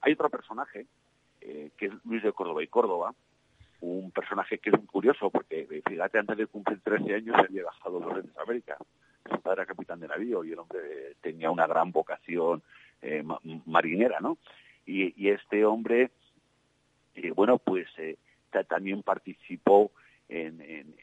Hay 0.00 0.14
otro 0.14 0.30
personaje, 0.30 0.86
eh, 1.40 1.70
que 1.76 1.86
es 1.86 1.92
Luis 2.04 2.22
de 2.22 2.32
Córdoba 2.32 2.62
y 2.62 2.66
Córdoba, 2.66 3.14
un 3.80 4.10
personaje 4.10 4.58
que 4.58 4.70
es 4.70 4.78
muy 4.78 4.86
curioso, 4.86 5.30
porque 5.30 5.82
fíjate, 5.86 6.18
antes 6.18 6.36
de 6.36 6.46
cumplir 6.46 6.80
13 6.80 7.14
años 7.14 7.36
había 7.36 7.64
bajado 7.64 8.00
los 8.00 8.12
Reyes 8.12 8.34
de 8.34 8.42
América 8.42 8.76
su 9.28 9.40
padre 9.40 9.62
era 9.62 9.66
capitán 9.66 10.00
de 10.00 10.08
navío 10.08 10.44
y 10.44 10.52
el 10.52 10.58
hombre 10.58 11.16
tenía 11.20 11.50
una 11.50 11.66
gran 11.66 11.92
vocación 11.92 12.62
eh, 13.02 13.24
marinera, 13.66 14.20
¿no? 14.20 14.38
Y, 14.86 15.14
y 15.22 15.30
este 15.30 15.64
hombre, 15.64 16.10
eh, 17.14 17.30
bueno, 17.30 17.58
pues 17.58 17.86
eh, 17.98 18.16
también 18.68 19.02
participó 19.02 19.90
en, 20.28 20.60
en, 20.60 20.94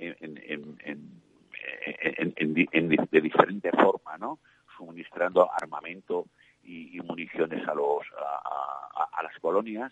en, 2.39 3.07
de 3.11 3.21
diferente 3.21 3.71
forma, 3.71 4.17
¿no? 4.17 4.39
Suministrando 4.77 5.49
armamento 5.51 6.25
y, 6.63 6.99
municiones 7.01 7.67
a 7.67 7.73
los 7.73 8.03
a, 8.17 9.09
a, 9.11 9.23
las 9.23 9.37
colonias 9.39 9.91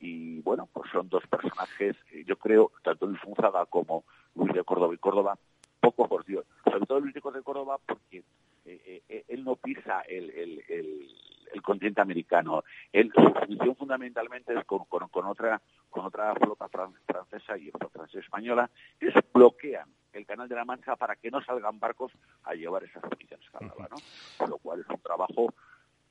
y 0.00 0.40
bueno, 0.40 0.68
pues 0.72 0.90
son 0.90 1.08
dos 1.08 1.24
personajes, 1.28 1.96
yo 2.26 2.36
creo, 2.36 2.72
tanto 2.82 3.06
Luis 3.06 3.20
Funzaga 3.20 3.64
como 3.66 4.04
Luis 4.34 4.52
de 4.52 4.64
Córdoba 4.64 4.94
y 4.94 4.98
Córdoba, 4.98 5.38
poco 5.80 6.08
por 6.08 6.24
Dios. 6.24 6.44
Sobre 6.72 6.86
todo 6.86 7.00
Luis 7.00 7.14
de 7.14 7.20
Córdoba 7.20 7.78
porque 7.84 8.24
eh, 8.64 9.02
eh, 9.08 9.24
él 9.28 9.44
no 9.44 9.56
pisa 9.56 10.00
el, 10.08 10.30
el, 10.30 10.64
el, 10.68 11.08
el, 11.52 11.62
continente 11.62 12.00
americano. 12.00 12.64
Él, 12.90 13.12
su 13.14 13.46
función 13.46 13.76
fundamentalmente 13.76 14.54
es 14.58 14.64
con, 14.64 14.86
con, 14.86 15.06
con 15.08 15.26
otra 15.26 15.60
con 15.90 16.06
otra 16.06 16.34
flota 16.34 16.68
fran 16.68 16.94
francesa 17.06 17.58
y 17.58 17.68
otra 17.68 17.90
francesa 17.90 18.20
española, 18.20 18.70
es 18.98 19.12
bloquean 19.34 19.88
el 20.14 20.24
canal 20.24 20.48
de 20.48 20.54
la 20.54 20.64
Mancha 20.64 20.96
para 20.96 21.16
que 21.16 21.30
no 21.30 21.42
salgan 21.42 21.78
barcos 21.78 22.12
a 22.44 22.54
llevar 22.54 22.84
esas 22.84 23.02
municiones 23.04 23.50
Canadá, 23.50 23.88
¿no? 23.90 24.46
Lo 24.46 24.56
cual 24.58 24.80
es 24.80 24.88
un 24.88 25.00
trabajo 25.00 25.52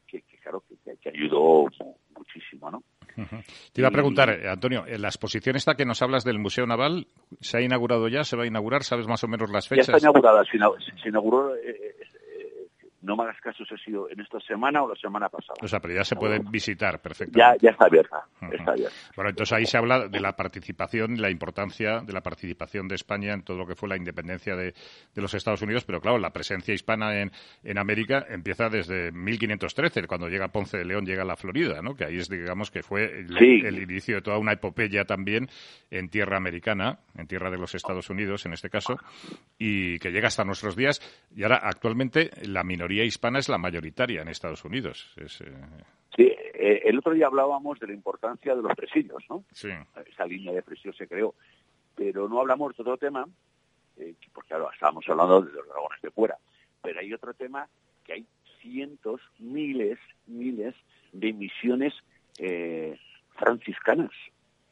que, 0.06 0.22
que 0.22 0.38
claro, 0.38 0.64
que, 0.68 0.98
que 0.98 1.10
ayudó 1.10 1.66
muchísimo, 2.16 2.70
¿no? 2.70 2.84
Te 3.74 3.82
iba 3.82 3.90
a 3.90 3.92
preguntar, 3.92 4.30
Antonio, 4.48 4.86
en 4.88 5.02
la 5.02 5.08
exposición 5.10 5.56
esta 5.56 5.76
que 5.76 5.86
nos 5.86 6.02
hablas 6.02 6.24
del 6.24 6.40
Museo 6.40 6.66
Naval, 6.66 7.08
¿Se 7.42 7.58
ha 7.58 7.62
inaugurado 7.62 8.08
ya? 8.08 8.24
¿Se 8.24 8.36
va 8.38 8.44
a 8.44 8.48
inaugurar? 8.48 8.84
¿Sabes 8.84 9.08
más 9.08 9.24
o 9.24 9.28
menos 9.28 9.50
las 9.50 9.66
Ya 9.66 9.70
fechas? 9.70 9.90
está 9.90 10.00
inaugurada, 10.00 10.44
se, 10.46 10.58
ina- 10.58 10.70
se 11.02 11.10
inauguró, 11.10 11.56
eh, 11.56 11.81
no 13.02 13.16
me 13.16 13.24
hagas 13.24 13.40
caso 13.42 13.64
si 13.66 13.74
ha 13.74 13.78
sido 13.78 14.10
en 14.10 14.20
esta 14.20 14.40
semana 14.42 14.84
o 14.84 14.90
la 14.90 14.96
semana 14.96 15.30
pasada. 15.30 15.56
O 15.62 15.68
sea, 15.68 15.80
pero 15.80 15.96
ya 15.96 16.04
se 16.04 16.16
puede 16.16 16.40
visitar 16.40 16.96
Ya, 16.96 17.02
perfectamente. 17.02 17.60
ya 17.66 17.72
está 17.72 17.86
abierta, 17.86 18.26
está 18.52 18.72
abierta. 18.72 18.96
Bueno, 19.16 19.30
entonces 19.32 19.54
ahí 19.58 19.66
se 19.66 19.78
habla 19.78 20.08
de 20.08 20.20
la 20.20 20.36
participación 20.36 21.20
la 21.22 21.30
importancia 21.30 22.02
de 22.02 22.14
la 22.14 22.22
participación 22.22 22.88
de 22.88 22.96
España 22.96 23.34
en 23.34 23.44
todo 23.44 23.58
lo 23.58 23.66
que 23.68 23.76
fue 23.76 23.90
la 23.90 23.98
independencia 23.98 24.56
de, 24.56 24.74
de 25.16 25.22
los 25.22 25.34
Estados 25.34 25.62
Unidos, 25.62 25.84
pero 25.86 26.00
claro, 26.02 26.18
la 26.20 26.32
presencia 26.32 26.74
hispana 26.74 27.20
en, 27.22 27.32
en 27.64 27.78
América 27.78 28.26
empieza 28.30 28.70
desde 28.70 29.12
1513, 29.12 30.08
cuando 30.08 30.28
llega 30.30 30.48
Ponce 30.50 30.78
de 30.78 30.86
León, 30.86 31.06
llega 31.06 31.24
a 31.24 31.26
la 31.26 31.36
Florida, 31.36 31.82
¿no? 31.82 31.96
Que 31.96 32.06
ahí 32.06 32.18
es, 32.18 32.30
digamos, 32.30 32.70
que 32.72 32.84
fue 32.84 33.06
el, 33.20 33.28
Sí. 33.38 33.62
el 33.66 33.82
inicio 33.82 34.16
de 34.16 34.22
toda 34.22 34.38
una 34.38 34.54
epopeya 34.54 35.06
también 35.06 35.50
en 35.90 36.10
tierra 36.10 36.38
americana, 36.38 37.00
en 37.18 37.28
tierra 37.28 37.50
de 37.50 37.58
los 37.58 37.74
Estados 37.76 38.10
Unidos, 38.10 38.46
en 38.46 38.54
este 38.54 38.70
caso, 38.70 38.98
y 39.58 39.98
que 40.00 40.12
llega 40.12 40.28
hasta 40.28 40.44
nuestros 40.44 40.76
días. 40.76 41.02
Y 41.36 41.44
ahora, 41.44 41.62
actualmente, 41.64 42.30
la 42.44 42.64
minoría 42.64 42.91
hispana 42.92 43.40
es 43.40 43.50
la 43.50 43.58
mayoritaria 43.58 44.22
en 44.22 44.28
Estados 44.28 44.64
Unidos. 44.66 45.14
Es, 45.18 45.42
eh, 45.42 45.52
Sí, 46.16 46.24
eh, 46.24 46.82
el 46.84 46.98
otro 47.00 47.14
día 47.14 47.28
hablábamos 47.28 47.80
de 47.80 47.88
la 47.88 47.94
importancia 47.94 48.54
de 48.56 48.62
los 48.62 48.76
presidios, 48.76 49.24
¿no? 49.30 49.46
sí. 49.54 49.70
Esa 50.06 50.26
línea 50.26 50.52
de 50.52 50.62
presidios 50.62 50.98
se 50.98 51.08
creó. 51.08 51.34
Pero 51.96 52.28
no 52.28 52.40
hablamos 52.42 52.76
de 52.76 52.82
otro 52.82 52.98
tema, 52.98 53.26
eh, 53.98 54.16
que- 54.20 54.30
porque 54.34 54.54
ahora 54.54 54.74
estábamos 54.74 55.08
hablando 55.08 55.42
de 55.42 55.52
los 55.54 55.68
dragones 55.68 56.02
de 56.02 56.12
fuera. 56.12 56.38
Pero 56.82 57.00
hay 57.00 57.14
otro 57.14 57.34
tema 57.34 57.68
que 58.04 58.14
hay 58.14 58.26
cientos, 58.62 59.22
miles, 59.40 59.98
miles 60.28 60.76
de 61.14 61.32
misiones 61.34 61.94
eh, 62.40 62.98
franciscanas. 63.36 64.12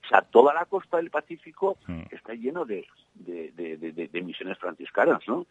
O 0.04 0.08
sea, 0.08 0.22
toda 0.22 0.54
la 0.54 0.66
costa 0.66 0.98
del 0.98 1.10
Pacífico 1.12 1.78
está 2.12 2.34
lleno 2.34 2.66
de, 2.66 2.86
de, 3.14 3.52
de- 3.52 3.78
de- 3.78 3.92
de- 3.92 4.08
de 4.08 4.22
misiones 4.22 4.58
franciscanas, 4.58 5.22
¿no? 5.28 5.46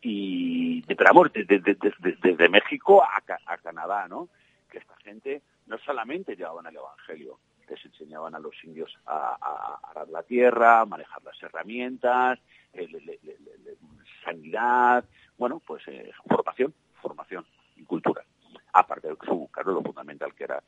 Y, 0.00 0.82
de, 0.82 0.94
pero 0.96 1.10
vamos, 1.12 1.32
desde, 1.32 1.58
desde- 1.60 2.48
México 2.48 3.02
a, 3.02 3.22
a 3.46 3.58
Canadá, 3.58 4.06
¿no? 4.08 4.28
Que 4.70 4.78
esta 4.78 4.96
gente 4.98 5.42
no 5.66 5.76
solamente 5.78 6.36
llevaban 6.36 6.66
el 6.66 6.76
Evangelio, 6.76 7.40
les 7.68 7.84
enseñaban 7.84 8.34
a 8.34 8.38
los 8.38 8.54
indios 8.64 8.96
a, 9.06 9.36
a- 9.40 9.80
a 9.82 9.90
arar 9.90 10.08
la 10.08 10.22
tierra, 10.22 10.80
a 10.80 10.86
manejar 10.86 11.22
las 11.24 11.42
herramientas, 11.42 12.38
eh, 12.72 12.86
le- 12.88 13.00
le- 13.00 13.18
le- 13.22 13.38
le- 13.38 13.76
sanidad, 14.24 15.04
bueno, 15.36 15.60
pues 15.66 15.82
eh, 15.88 16.10
formación, 16.28 16.72
formación 17.02 17.44
y 17.76 17.84
cultura. 17.84 18.24
Aparte 18.72 19.08
de 19.08 19.16
su, 19.24 19.48
claro, 19.50 19.72
lo 19.72 19.82
fundamental 19.82 20.34
que 20.34 20.44
era, 20.44 20.62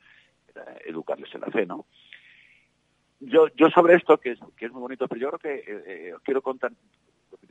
educarles 0.85 1.33
en 1.35 1.41
la 1.43 1.47
fe, 1.49 1.65
¿no? 1.65 1.87
Yo, 3.21 3.49
yo 3.55 3.69
sobre 3.71 3.95
esto, 3.95 4.19
que 4.19 4.33
es, 4.33 4.39
que 4.57 4.67
es 4.67 4.73
muy 4.73 4.81
bonito, 4.81 5.07
pero 5.07 5.21
yo 5.21 5.31
creo 5.31 5.39
que 5.39 5.55
eh, 5.73 5.83
eh, 5.87 6.15
quiero 6.25 6.43
contar, 6.43 6.73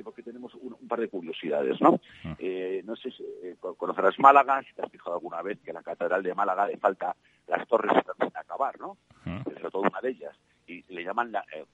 porque 0.03 0.23
tenemos 0.23 0.53
un, 0.56 0.76
un 0.80 0.88
par 0.88 0.99
de 0.99 1.07
curiosidades, 1.10 1.80
¿no? 1.81 1.99
Eh, 2.39 2.81
no 2.85 2.95
sé 2.95 3.11
si 3.11 3.23
eh, 3.23 3.56
co- 3.60 3.76
conocerás 3.76 4.18
Málaga, 4.19 4.61
si 4.64 4.73
te 4.73 4.81
has 4.81 4.91
fijado 4.91 5.15
alguna 5.15 5.41
vez 5.41 5.60
que 5.61 5.72
a 5.72 5.73
la 5.76 5.84
Catedral 5.84 6.23
de 6.23 6.34
Málaga 6.35 6.68
le 6.68 6.77
falta, 6.77 7.15
las 7.47 7.68
torres 7.68 7.91
están 7.97 8.31
acabar, 8.35 8.80
¿no? 8.80 8.97
Sobre 9.43 9.69
todo 9.72 9.81
una 9.84 10.01
de 10.01 10.10
ellas. 10.10 10.35
Y 10.68 10.84
le 10.93 11.03
llaman, 11.03 11.31
la, 11.31 11.43
eh, 11.56 11.65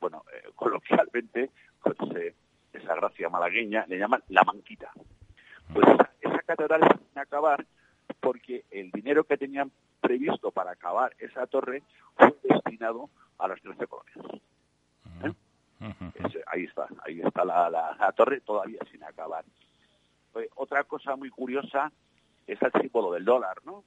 bueno, 0.00 0.24
eh, 0.32 0.50
coloquialmente, 0.54 1.50
con 1.80 1.94
ese- 2.10 2.34
esa 2.72 2.94
gracia 2.94 3.28
malagueña, 3.28 3.84
le 3.88 3.98
llaman 3.98 4.22
la 4.28 4.42
manquita. 4.44 4.90
Pues 5.72 5.86
esa, 5.88 6.10
esa 6.20 6.38
catedral 6.42 6.82
está 6.82 6.98
sin 6.98 7.18
acabar 7.18 7.66
porque 8.20 8.64
el 8.70 8.90
dinero 8.90 9.24
que 9.24 9.36
tenían 9.36 9.70
previsto 10.00 10.50
para 10.50 10.72
acabar 10.72 11.14
esa 11.18 11.46
torre 11.46 11.82
fue 12.16 12.34
destinado 12.42 13.08
a 13.38 13.48
las 13.48 13.60
13 13.62 13.86
colonias. 13.86 14.42
Ahí 16.46 16.64
está, 16.64 16.86
ahí 17.04 17.20
está 17.20 17.44
la, 17.44 17.68
la- 17.70 17.96
la 17.98 18.12
torre 18.12 18.40
todavía 18.40 18.80
sin 18.90 19.02
acabar. 19.04 19.44
Oye, 20.32 20.48
otra 20.56 20.84
cosa 20.84 21.16
muy 21.16 21.30
curiosa 21.30 21.92
es 22.46 22.60
el 22.62 22.72
símbolo 22.80 23.12
del 23.12 23.24
dólar, 23.24 23.58
¿no? 23.64 23.84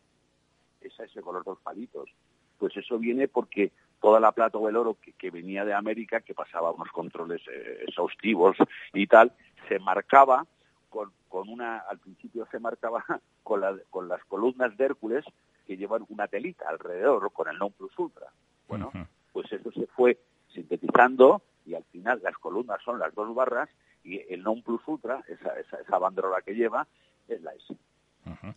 Es 0.81 0.97
ese 0.99 1.21
color 1.21 1.43
dos 1.43 1.59
palitos. 1.61 2.09
Pues 2.57 2.75
eso 2.77 2.97
viene 2.99 3.27
porque 3.27 3.71
toda 4.01 4.19
la 4.19 4.31
plata 4.31 4.57
o 4.57 4.67
el 4.69 4.75
oro 4.75 4.97
que, 5.01 5.13
que 5.13 5.31
venía 5.31 5.65
de 5.65 5.73
América, 5.73 6.21
que 6.21 6.33
pasaba 6.33 6.71
unos 6.71 6.89
controles 6.91 7.41
eh, 7.51 7.83
exhaustivos 7.87 8.55
y 8.93 9.07
tal, 9.07 9.31
se 9.67 9.79
marcaba 9.79 10.45
con, 10.89 11.11
con 11.27 11.49
una, 11.49 11.79
al 11.79 11.99
principio 11.99 12.47
se 12.51 12.59
marcaba 12.59 13.03
con, 13.43 13.61
la- 13.61 13.77
con 13.89 14.07
las 14.07 14.23
columnas 14.25 14.75
de 14.77 14.85
Hércules 14.85 15.25
que 15.65 15.77
llevan 15.77 16.05
una 16.09 16.27
telita 16.27 16.67
alrededor 16.69 17.31
con 17.31 17.47
el 17.47 17.57
non 17.57 17.71
plus 17.71 17.97
ultra. 17.99 18.27
Bueno, 18.67 18.91
pues 19.31 19.51
eso 19.51 19.71
se 19.71 19.85
fue 19.87 20.17
sintetizando 20.53 21.41
y 21.69 21.75
al 21.75 21.83
final 21.85 22.19
las 22.23 22.37
columnas 22.37 22.81
son 22.83 22.99
las 22.99 23.13
dos 23.13 23.33
barras 23.35 23.69
y 24.03 24.19
el 24.33 24.41
non 24.43 24.61
plus 24.63 24.81
ultra, 24.87 25.23
esa, 25.27 25.59
esa, 25.59 25.77
esa 25.77 25.97
banderola 25.99 26.41
que 26.41 26.53
lleva, 26.55 26.87
es 27.27 27.41
la 27.41 27.53
S. 27.53 27.75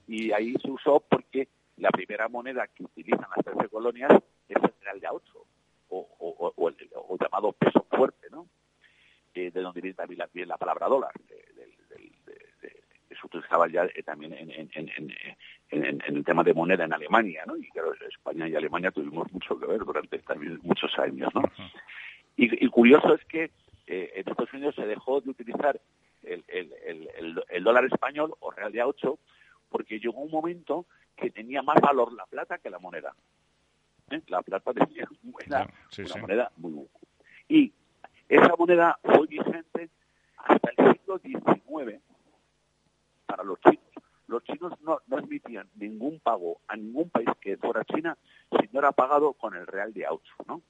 Y 0.08 0.32
ahí 0.32 0.54
se 0.62 0.70
usó 0.70 1.00
porque 1.00 1.48
la 1.76 1.90
primera 1.90 2.28
moneda 2.28 2.66
que 2.68 2.84
utilizan 2.84 3.26
las 3.34 3.44
13 3.44 3.68
colonias 3.68 4.10
es 4.48 4.56
el 4.56 4.72
real 4.80 5.00
de 5.00 5.06
a 5.06 5.12
8, 5.12 5.32
o, 5.90 5.98
o, 6.18 6.28
o- 6.46 6.52
o 6.56 6.68
el, 6.68 6.76
o 6.94 7.16
llamado 7.18 7.52
peso 7.52 7.84
fuerte, 7.90 8.28
¿no? 8.30 8.46
Eh, 9.34 9.50
de 9.50 9.60
donde 9.62 9.80
viene 9.80 9.94
también 9.94 10.18
la, 10.18 10.28
viene 10.32 10.46
la 10.48 10.56
palabra 10.58 10.88
dólar. 10.88 11.12
de- 11.28 11.42
se 13.20 13.26
utilizaba 13.26 13.68
ya 13.68 13.84
eh, 13.84 14.02
también 14.02 14.32
en, 14.32 14.50
en- 14.50 14.70
en- 14.74 14.88
en- 14.96 15.10
en- 15.70 15.84
en- 15.84 16.02
en 16.06 16.16
el 16.16 16.24
tema 16.24 16.42
de 16.42 16.54
moneda 16.54 16.84
en 16.84 16.92
Alemania, 16.92 17.44
¿no? 17.46 17.56
Y 17.56 17.68
claro, 17.70 17.92
España 18.08 18.48
y 18.48 18.54
Alemania 18.56 18.90
tuvimos 18.90 19.30
mucho 19.32 19.58
que 19.58 19.66
ver 19.66 19.84
durante 19.84 20.18
también 20.20 20.58
muchos 20.62 20.90
años, 20.98 21.32
¿no? 21.34 21.42
Y, 22.36 22.64
y 22.64 22.68
curioso 22.68 23.14
es 23.14 23.24
que 23.26 23.50
eh, 23.86 24.12
en 24.14 24.28
Estados 24.28 24.52
Unidos 24.52 24.74
se 24.74 24.86
dejó 24.86 25.20
de 25.20 25.30
utilizar 25.30 25.80
el, 26.22 26.44
el- 26.48 26.72
el- 26.86 27.08
el- 27.16 27.44
el 27.48 27.64
dólar 27.64 27.84
español 27.84 28.34
o 28.40 28.50
real 28.50 28.72
de 28.72 28.80
a 28.80 28.86
8 28.86 29.18
porque 29.68 29.98
llegó 29.98 30.20
un 30.20 30.30
momento 30.30 30.86
que 31.16 31.30
tenía 31.30 31.62
más 31.62 31.80
valor 31.80 32.12
la 32.12 32.26
plata 32.26 32.58
que 32.58 32.70
la 32.70 32.78
moneda. 32.78 33.14
¿Eh? 34.10 34.20
La 34.28 34.42
plata 34.42 34.72
tenía 34.88 35.08
una, 35.22 35.66
Sí, 35.90 36.02
una 36.02 36.10
sí. 36.14 36.20
moneda 36.20 36.52
muy 36.56 36.72
buena. 36.72 36.90
Y 37.48 37.72
esa 38.28 38.54
moneda 38.56 38.98
fue 39.02 39.26
vigente 39.26 39.90
hasta 40.38 40.70
el 40.76 40.92
siglo 40.92 41.18
XIX 41.18 42.00
para 43.26 43.42
los 43.44 43.58
chinos. 43.60 43.78
Los 44.26 44.44
chinos 44.44 44.72
no, 44.80 45.00
no 45.06 45.16
admitían 45.18 45.68
ningún 45.74 46.20
pago 46.20 46.60
a 46.68 46.76
ningún 46.76 47.10
país 47.10 47.28
que 47.40 47.56
fuera 47.58 47.84
China 47.84 48.16
si 48.50 48.68
no 48.72 48.78
era 48.78 48.92
pagado 48.92 49.34
con 49.34 49.54
el 49.54 49.66
real 49.66 49.92
de 49.92 50.06
a 50.06 50.12
8, 50.12 50.34
¿no? 50.46 50.62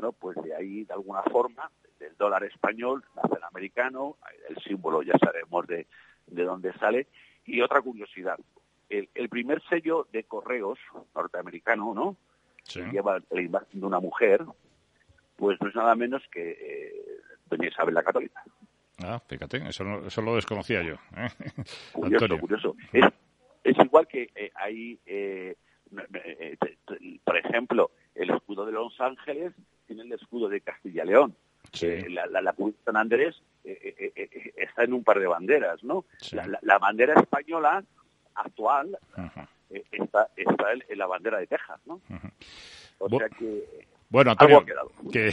Bueno, 0.00 0.12
pues 0.18 0.34
de 0.42 0.54
ahí, 0.54 0.84
de 0.84 0.94
alguna 0.94 1.22
forma, 1.24 1.70
del 1.98 2.16
dólar 2.16 2.42
español, 2.44 3.04
nace 3.14 3.34
el 3.36 3.44
americano, 3.44 4.16
el 4.48 4.56
símbolo 4.62 5.02
ya 5.02 5.12
sabemos 5.18 5.66
de, 5.66 5.86
de 6.26 6.42
dónde 6.44 6.72
sale. 6.78 7.08
Y 7.44 7.60
otra 7.60 7.82
curiosidad, 7.82 8.38
el, 8.88 9.10
el 9.14 9.28
primer 9.28 9.60
sello 9.68 10.08
de 10.10 10.24
correos 10.24 10.78
norteamericano, 11.14 11.92
¿no? 11.94 12.16
Que 12.72 12.80
lleva 12.90 13.18
la 13.30 13.42
imagen 13.42 13.78
de 13.78 13.86
una 13.86 14.00
mujer, 14.00 14.42
pues 15.36 15.60
no 15.60 15.68
es 15.68 15.74
nada 15.74 15.94
menos 15.94 16.22
que 16.32 16.50
eh, 16.58 17.20
doña 17.50 17.68
Isabel 17.68 17.92
la 17.94 18.02
Católica. 18.02 18.42
Ah, 19.04 19.20
fíjate, 19.26 19.58
eso, 19.68 19.84
no- 19.84 20.06
eso 20.06 20.22
lo 20.22 20.34
desconocía 20.34 20.82
yo. 20.82 20.94
¿eh? 21.14 21.28
Curioso, 21.92 22.24
Antonio. 22.24 22.40
curioso. 22.40 22.74
Es, 22.94 23.04
es 23.64 23.76
igual 23.84 24.06
que 24.08 24.30
eh, 24.34 24.50
hay, 24.54 24.98
eh, 25.04 25.56
por 27.22 27.36
ejemplo, 27.36 27.90
el 28.14 28.30
escudo 28.30 28.64
de 28.64 28.72
Los 28.72 28.98
Ángeles 28.98 29.52
tiene 29.94 30.04
el 30.04 30.12
escudo 30.12 30.48
de 30.48 30.60
Castilla 30.60 31.02
y 31.04 31.08
León. 31.08 31.34
Eh, 31.82 32.06
la, 32.10 32.26
la, 32.26 32.40
la 32.40 32.54
San 32.84 32.96
Andrés 32.96 33.42
eh, 33.64 33.94
eh, 34.16 34.52
está 34.56 34.84
en 34.84 34.92
un 34.92 35.02
par 35.04 35.18
de 35.18 35.26
banderas, 35.26 35.82
¿no? 35.82 36.04
La, 36.32 36.46
la- 36.46 36.58
la 36.62 36.78
bandera 36.78 37.14
española 37.20 37.82
actual 38.34 38.96
está, 39.92 40.28
está 40.36 40.72
en, 40.72 40.84
en 40.88 40.98
la 40.98 41.06
bandera 41.06 41.38
de 41.38 41.46
Texas, 41.48 41.80
¿no? 41.86 42.00
O 42.98 43.08
Bu- 43.08 43.18
sea 43.18 43.28
que 43.30 43.86
Bueno, 44.08 44.30
Antonio, 44.32 44.64
que, 45.12 45.30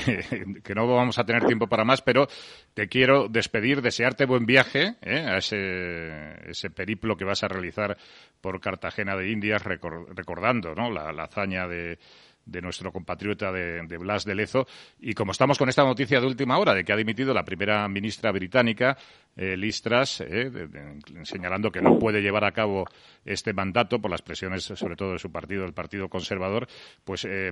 que 0.64 0.76
no 0.76 0.88
vamos 0.88 1.18
a 1.20 1.24
tener 1.24 1.46
tiempo 1.46 1.68
para 1.68 1.84
más, 1.86 2.02
pero 2.02 2.28
te 2.74 2.88
quiero 2.88 3.28
despedir, 3.30 3.82
desearte 3.82 4.26
buen 4.26 4.46
viaje 4.46 4.96
¿eh? 5.02 5.20
a 5.28 5.38
ese, 5.38 6.50
ese 6.50 6.70
periplo 6.72 7.16
que 7.16 7.26
vas 7.26 7.44
a 7.44 7.48
realizar 7.48 7.96
por 8.42 8.60
Cartagena 8.60 9.16
de 9.16 9.30
Indias, 9.32 9.64
recor- 9.64 10.08
recordando 10.16 10.76
¿no? 10.76 10.92
la, 10.92 11.12
la 11.14 11.24
hazaña 11.24 11.68
de, 11.68 11.98
de 12.48 12.62
nuestro 12.62 12.92
compatriota 12.92 13.52
de, 13.52 13.84
de 13.86 13.98
Blas 13.98 14.26
de 14.26 14.36
Lezo. 14.36 14.66
Y 15.00 15.14
como 15.14 15.32
estamos 15.34 15.58
con 15.58 15.70
esta 15.70 15.84
noticia 15.84 16.20
de 16.20 16.26
última 16.28 16.58
hora 16.58 16.74
de 16.74 16.84
que 16.84 16.94
ha 16.94 16.96
dimitido 16.98 17.34
la 17.34 17.44
primera 17.44 17.88
ministra 17.88 18.32
británica, 18.32 18.98
eh, 19.36 19.56
Liz 19.58 19.82
Truss, 19.82 20.22
eh, 20.22 20.50
de- 20.50 20.68
de- 20.68 21.26
señalando 21.26 21.72
que 21.72 21.82
no 21.82 22.00
puede 22.00 22.22
llevar 22.22 22.46
a 22.46 22.52
cabo 22.52 22.86
este 23.26 23.54
mandato 23.54 24.00
por 24.00 24.10
las 24.10 24.22
presiones, 24.22 24.64
sobre 24.64 24.96
todo 24.96 25.14
de 25.14 25.20
su 25.20 25.32
partido, 25.32 25.66
el 25.66 25.74
Partido 25.74 26.10
Conservador, 26.10 26.68
pues 27.04 27.26
eh, 27.26 27.52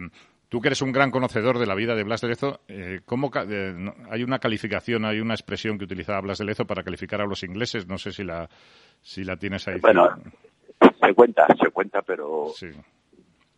tú 0.49 0.61
que 0.61 0.69
eres 0.69 0.81
un 0.81 0.91
gran 0.91 1.11
conocedor 1.11 1.59
de 1.59 1.65
la 1.67 1.75
vida 1.75 1.95
de 1.95 2.03
Blas 2.03 2.21
de 2.21 2.29
Lezo, 2.29 2.61
eh, 2.67 3.01
¿cómo 3.05 3.29
ca- 3.29 3.45
eh, 3.47 3.73
no- 3.75 3.93
hay 4.09 4.23
una 4.23 4.39
calificación, 4.39 5.05
hay 5.05 5.19
una 5.19 5.33
expresión 5.33 5.77
que 5.77 5.83
utilizaba 5.85 6.21
Blas 6.21 6.37
de 6.39 6.45
Lezo 6.45 6.65
para 6.65 6.83
calificar 6.83 7.21
a 7.21 7.25
los 7.25 7.43
ingleses? 7.43 7.85
No 7.87 7.97
sé 7.97 8.11
si 8.11 8.23
la, 8.23 8.49
si 9.01 9.23
la 9.23 9.35
tienes 9.37 9.67
ahí. 9.67 9.79
Bueno, 9.81 10.09
se 11.01 11.13
cuenta, 11.13 11.45
se 11.61 11.69
cuenta, 11.71 12.01
pero 12.01 12.49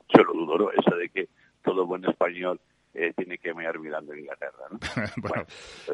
yo 0.09 0.23
lo 0.23 0.34
dudo, 0.34 0.57
¿no? 0.57 0.71
Eso 0.71 0.95
de 0.95 1.09
que 1.09 1.27
todo 1.63 1.85
buen 1.85 2.03
español 2.05 2.59
eh, 2.93 3.13
tiene 3.15 3.38
que 3.38 3.53
mear 3.53 3.77
mirando 3.79 4.13
a 4.13 4.17
Inglaterra. 4.17 4.65
¿no? 4.71 4.79
bueno, 5.17 5.45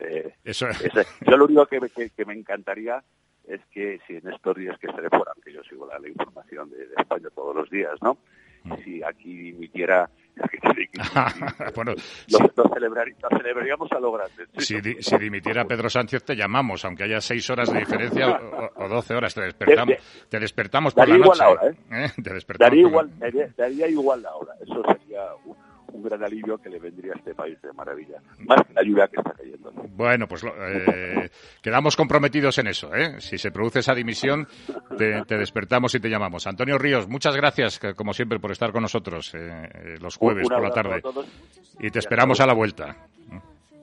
Eh, 0.01 0.33
eso 0.43 0.67
ese- 0.69 1.05
yo 1.27 1.37
lo 1.37 1.45
único 1.45 1.65
que, 1.65 1.79
me- 1.81 1.89
que- 1.89 2.09
que 2.11 2.25
me 2.25 2.33
encantaría 2.33 3.03
es 3.45 3.59
que 3.71 3.99
si 4.07 4.15
en 4.15 4.27
estos 4.29 4.55
días 4.55 4.77
que 4.79 4.87
estaré 4.87 5.09
fuera, 5.09 5.33
que 5.43 5.51
yo 5.51 5.61
sigo 5.63 5.85
la, 5.85 5.99
la 5.99 6.07
información 6.07 6.69
de, 6.69 6.77
de 6.87 6.95
España 6.97 7.27
todos 7.35 7.53
los 7.55 7.69
días, 7.69 8.01
¿no? 8.01 8.17
Mm. 8.63 8.75
Si 8.83 9.03
aquí 9.03 9.35
dimitiera, 9.35 10.09
bueno, 11.75 11.93
lo, 12.29 12.39
lo 12.39 12.63
celebrar- 12.73 13.07
lo 13.21 13.37
celebraríamos 13.37 13.91
a 13.91 13.99
lo 13.99 14.11
grande. 14.11 14.45
si, 14.57 14.79
di- 14.81 15.01
si 15.01 15.17
dimitiera 15.17 15.65
Pedro 15.65 15.89
Sánchez 15.89 16.23
te 16.23 16.35
llamamos, 16.35 16.83
aunque 16.85 17.03
haya 17.03 17.19
seis 17.21 17.49
horas 17.49 17.71
de 17.71 17.79
diferencia 17.79 18.39
o, 18.75 18.87
doce 18.87 19.13
horas. 19.15 19.33
Te 19.33 19.41
despertamos, 19.41 19.95
te 20.29 20.39
despertamos 20.39 20.93
por 20.93 21.01
Daría 21.07 21.15
la 21.17 21.25
igual 21.25 21.37
noche. 21.39 21.43
la 21.43 21.51
hora, 21.51 22.05
¿eh? 22.05 22.11
Te 22.23 22.33
despertamos 22.33 22.69
Daría 22.71 22.83
por 22.83 22.91
la- 22.91 23.01
igual, 23.11 23.19
daría, 23.19 23.47
daría 23.57 23.87
igual 23.87 24.21
la 24.21 24.35
hora. 24.35 24.53
Eso 24.61 24.81
sería 24.99 25.21
un, 25.45 25.57
un 25.93 26.03
gran 26.03 26.23
alivio 26.23 26.57
que 26.57 26.69
le 26.69 26.79
vendría 26.79 27.13
a 27.13 27.17
este 27.17 27.33
país 27.35 27.61
de 27.61 27.71
maravilla. 27.73 28.17
Más 28.39 28.61
que 28.67 28.73
la 28.73 28.83
lluvia 28.83 29.07
que 29.07 29.17
está 29.17 29.31
cayendo. 29.31 29.71
Bueno, 29.95 30.27
pues 30.27 30.43
eh, 30.43 31.29
quedamos 31.61 31.95
comprometidos 31.95 32.57
en 32.57 32.67
eso. 32.67 32.93
¿eh? 32.95 33.21
Si 33.21 33.37
se 33.37 33.51
produce 33.51 33.79
esa 33.79 33.93
dimisión, 33.93 34.47
te, 34.97 35.23
te 35.25 35.37
despertamos 35.37 35.93
y 35.95 35.99
te 35.99 36.09
llamamos. 36.09 36.47
Antonio 36.47 36.77
Ríos, 36.77 37.07
muchas 37.07 37.35
gracias, 37.35 37.79
que- 37.79 37.93
como 37.93 38.13
siempre, 38.13 38.39
por 38.39 38.51
estar 38.51 38.71
con 38.71 38.81
nosotros 38.81 39.33
eh, 39.35 39.69
eh, 39.73 39.95
los 40.01 40.17
jueves 40.17 40.47
por 40.49 40.61
la 40.63 40.71
tarde. 40.71 40.95
a 40.95 41.01
todos. 41.01 41.25
Y 41.79 41.89
te 41.91 41.99
esperamos 41.99 42.39
a 42.39 42.45
la 42.47 42.53
vuelta. 42.53 42.97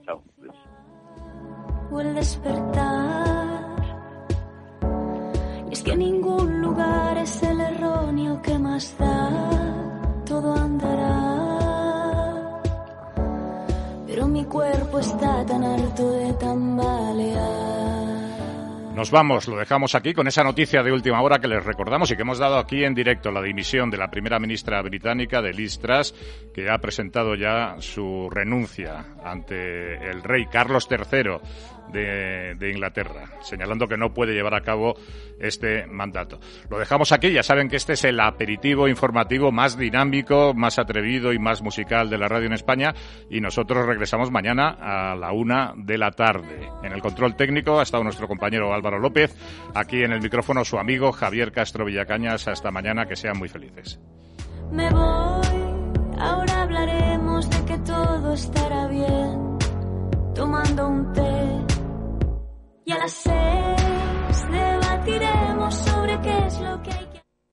Chao. 0.05 0.23
o 1.93 2.01
el 2.01 2.15
despertar. 2.15 3.61
Y 5.69 5.73
es 5.73 5.83
que 5.83 5.97
ningún 5.97 6.61
lugar 6.61 7.17
es 7.19 7.43
el 7.45 7.61
erróneo 7.61 8.43
que 8.43 8.59
más 8.59 8.97
da, 8.99 10.23
todo 10.27 10.55
andará. 10.55 11.20
Pero 14.11 14.27
mi 14.27 14.45
cuerpo 14.45 14.99
está 14.99 15.47
tan 15.47 15.63
alto 15.63 16.11
de 16.11 16.33
tambalear. 16.35 18.11
Nos 18.93 19.13
vamos, 19.13 19.47
lo 19.47 19.57
dejamos 19.57 19.95
aquí 19.95 20.13
con 20.15 20.27
esa 20.27 20.43
noticia 20.43 20.83
de 20.83 20.91
última 20.91 21.23
hora 21.23 21.39
que 21.39 21.47
les 21.47 21.65
recordamos 21.65 22.11
y 22.11 22.17
que 22.17 22.23
hemos 22.23 22.41
dado 22.41 22.59
aquí 22.59 22.83
en 22.83 22.93
directo, 22.93 23.31
la 23.31 23.41
dimisión 23.41 23.89
de 23.89 23.99
la 23.99 24.11
primera 24.11 24.41
ministra 24.41 24.83
británica 24.83 25.41
de 25.41 25.53
Liz 25.53 25.79
que 26.53 26.69
ha 26.69 26.79
presentado 26.79 27.37
ya 27.37 27.77
su 27.79 28.29
renuncia 28.29 29.15
ante 29.25 29.95
el 30.11 30.25
rey 30.25 30.47
Carlos 30.47 30.89
III 30.91 31.39
de, 31.93 32.71
Inglaterra, 32.71 33.25
señalando 33.43 33.89
que 33.89 33.97
no 33.97 34.13
puede 34.13 34.33
llevar 34.33 34.55
a 34.55 34.63
cabo 34.63 34.95
este 35.39 35.87
mandato. 35.87 36.41
Lo 36.69 36.79
dejamos 36.79 37.13
aquí, 37.13 37.33
ya 37.33 37.43
saben 37.43 37.69
que 37.69 37.77
este 37.77 37.95
es 37.95 38.05
el 38.05 38.21
aperitivo 38.21 38.89
informativo 38.89 39.53
más 39.53 39.77
dinámico, 39.77 40.55
más 40.55 40.79
atrevido 40.79 41.33
y 41.33 41.39
más 41.39 41.63
musical 41.63 42.11
de 42.11 42.19
la 42.19 42.29
radio 42.29 42.47
en 42.47 42.53
España 42.53 42.95
y 43.29 43.41
nosotros 43.41 43.87
regresamos 43.87 44.31
mañana 44.31 44.77
a 44.81 45.17
la 45.17 45.33
una 45.33 45.73
de 45.77 45.99
la 45.99 46.11
tarde. 46.13 46.69
En 46.83 46.93
el 46.93 47.01
control 47.01 47.37
técnico 47.37 47.81
ha 47.81 47.83
estado 47.83 48.05
nuestro 48.05 48.29
compañero 48.29 48.73
Álvaro 48.73 48.99
López, 48.99 49.35
aquí 49.75 50.03
en 50.03 50.13
el 50.13 50.21
micrófono 50.21 50.65
su 50.65 50.79
amigo 50.79 51.13
Javier 51.13 51.53
Castro 51.53 51.85
Villacañas. 51.85 52.49
Hasta 52.49 52.71
mañana, 52.71 53.07
que 53.07 53.17
sean 53.17 53.39
muy 53.39 53.49
felices. 53.49 53.99
Me 54.73 54.89
voy, 54.91 56.19
ahora 56.19 56.63
hablaremos 56.63 57.49
de 57.51 57.65
que 57.65 57.79
todo 57.79 58.33
estará 58.33 58.87
bien, 58.89 59.59
tomando 60.35 60.89
un 60.89 61.13
té 61.13 61.70
y 62.91 62.93
a 62.93 62.99
las 62.99 63.13
seis 63.13 64.51
debatiremos 64.51 65.75
sobre 65.75 66.21
qué 66.23 66.47
es 66.47 66.61
lo 66.61 66.83
que 66.83 66.91
hay 66.91 67.10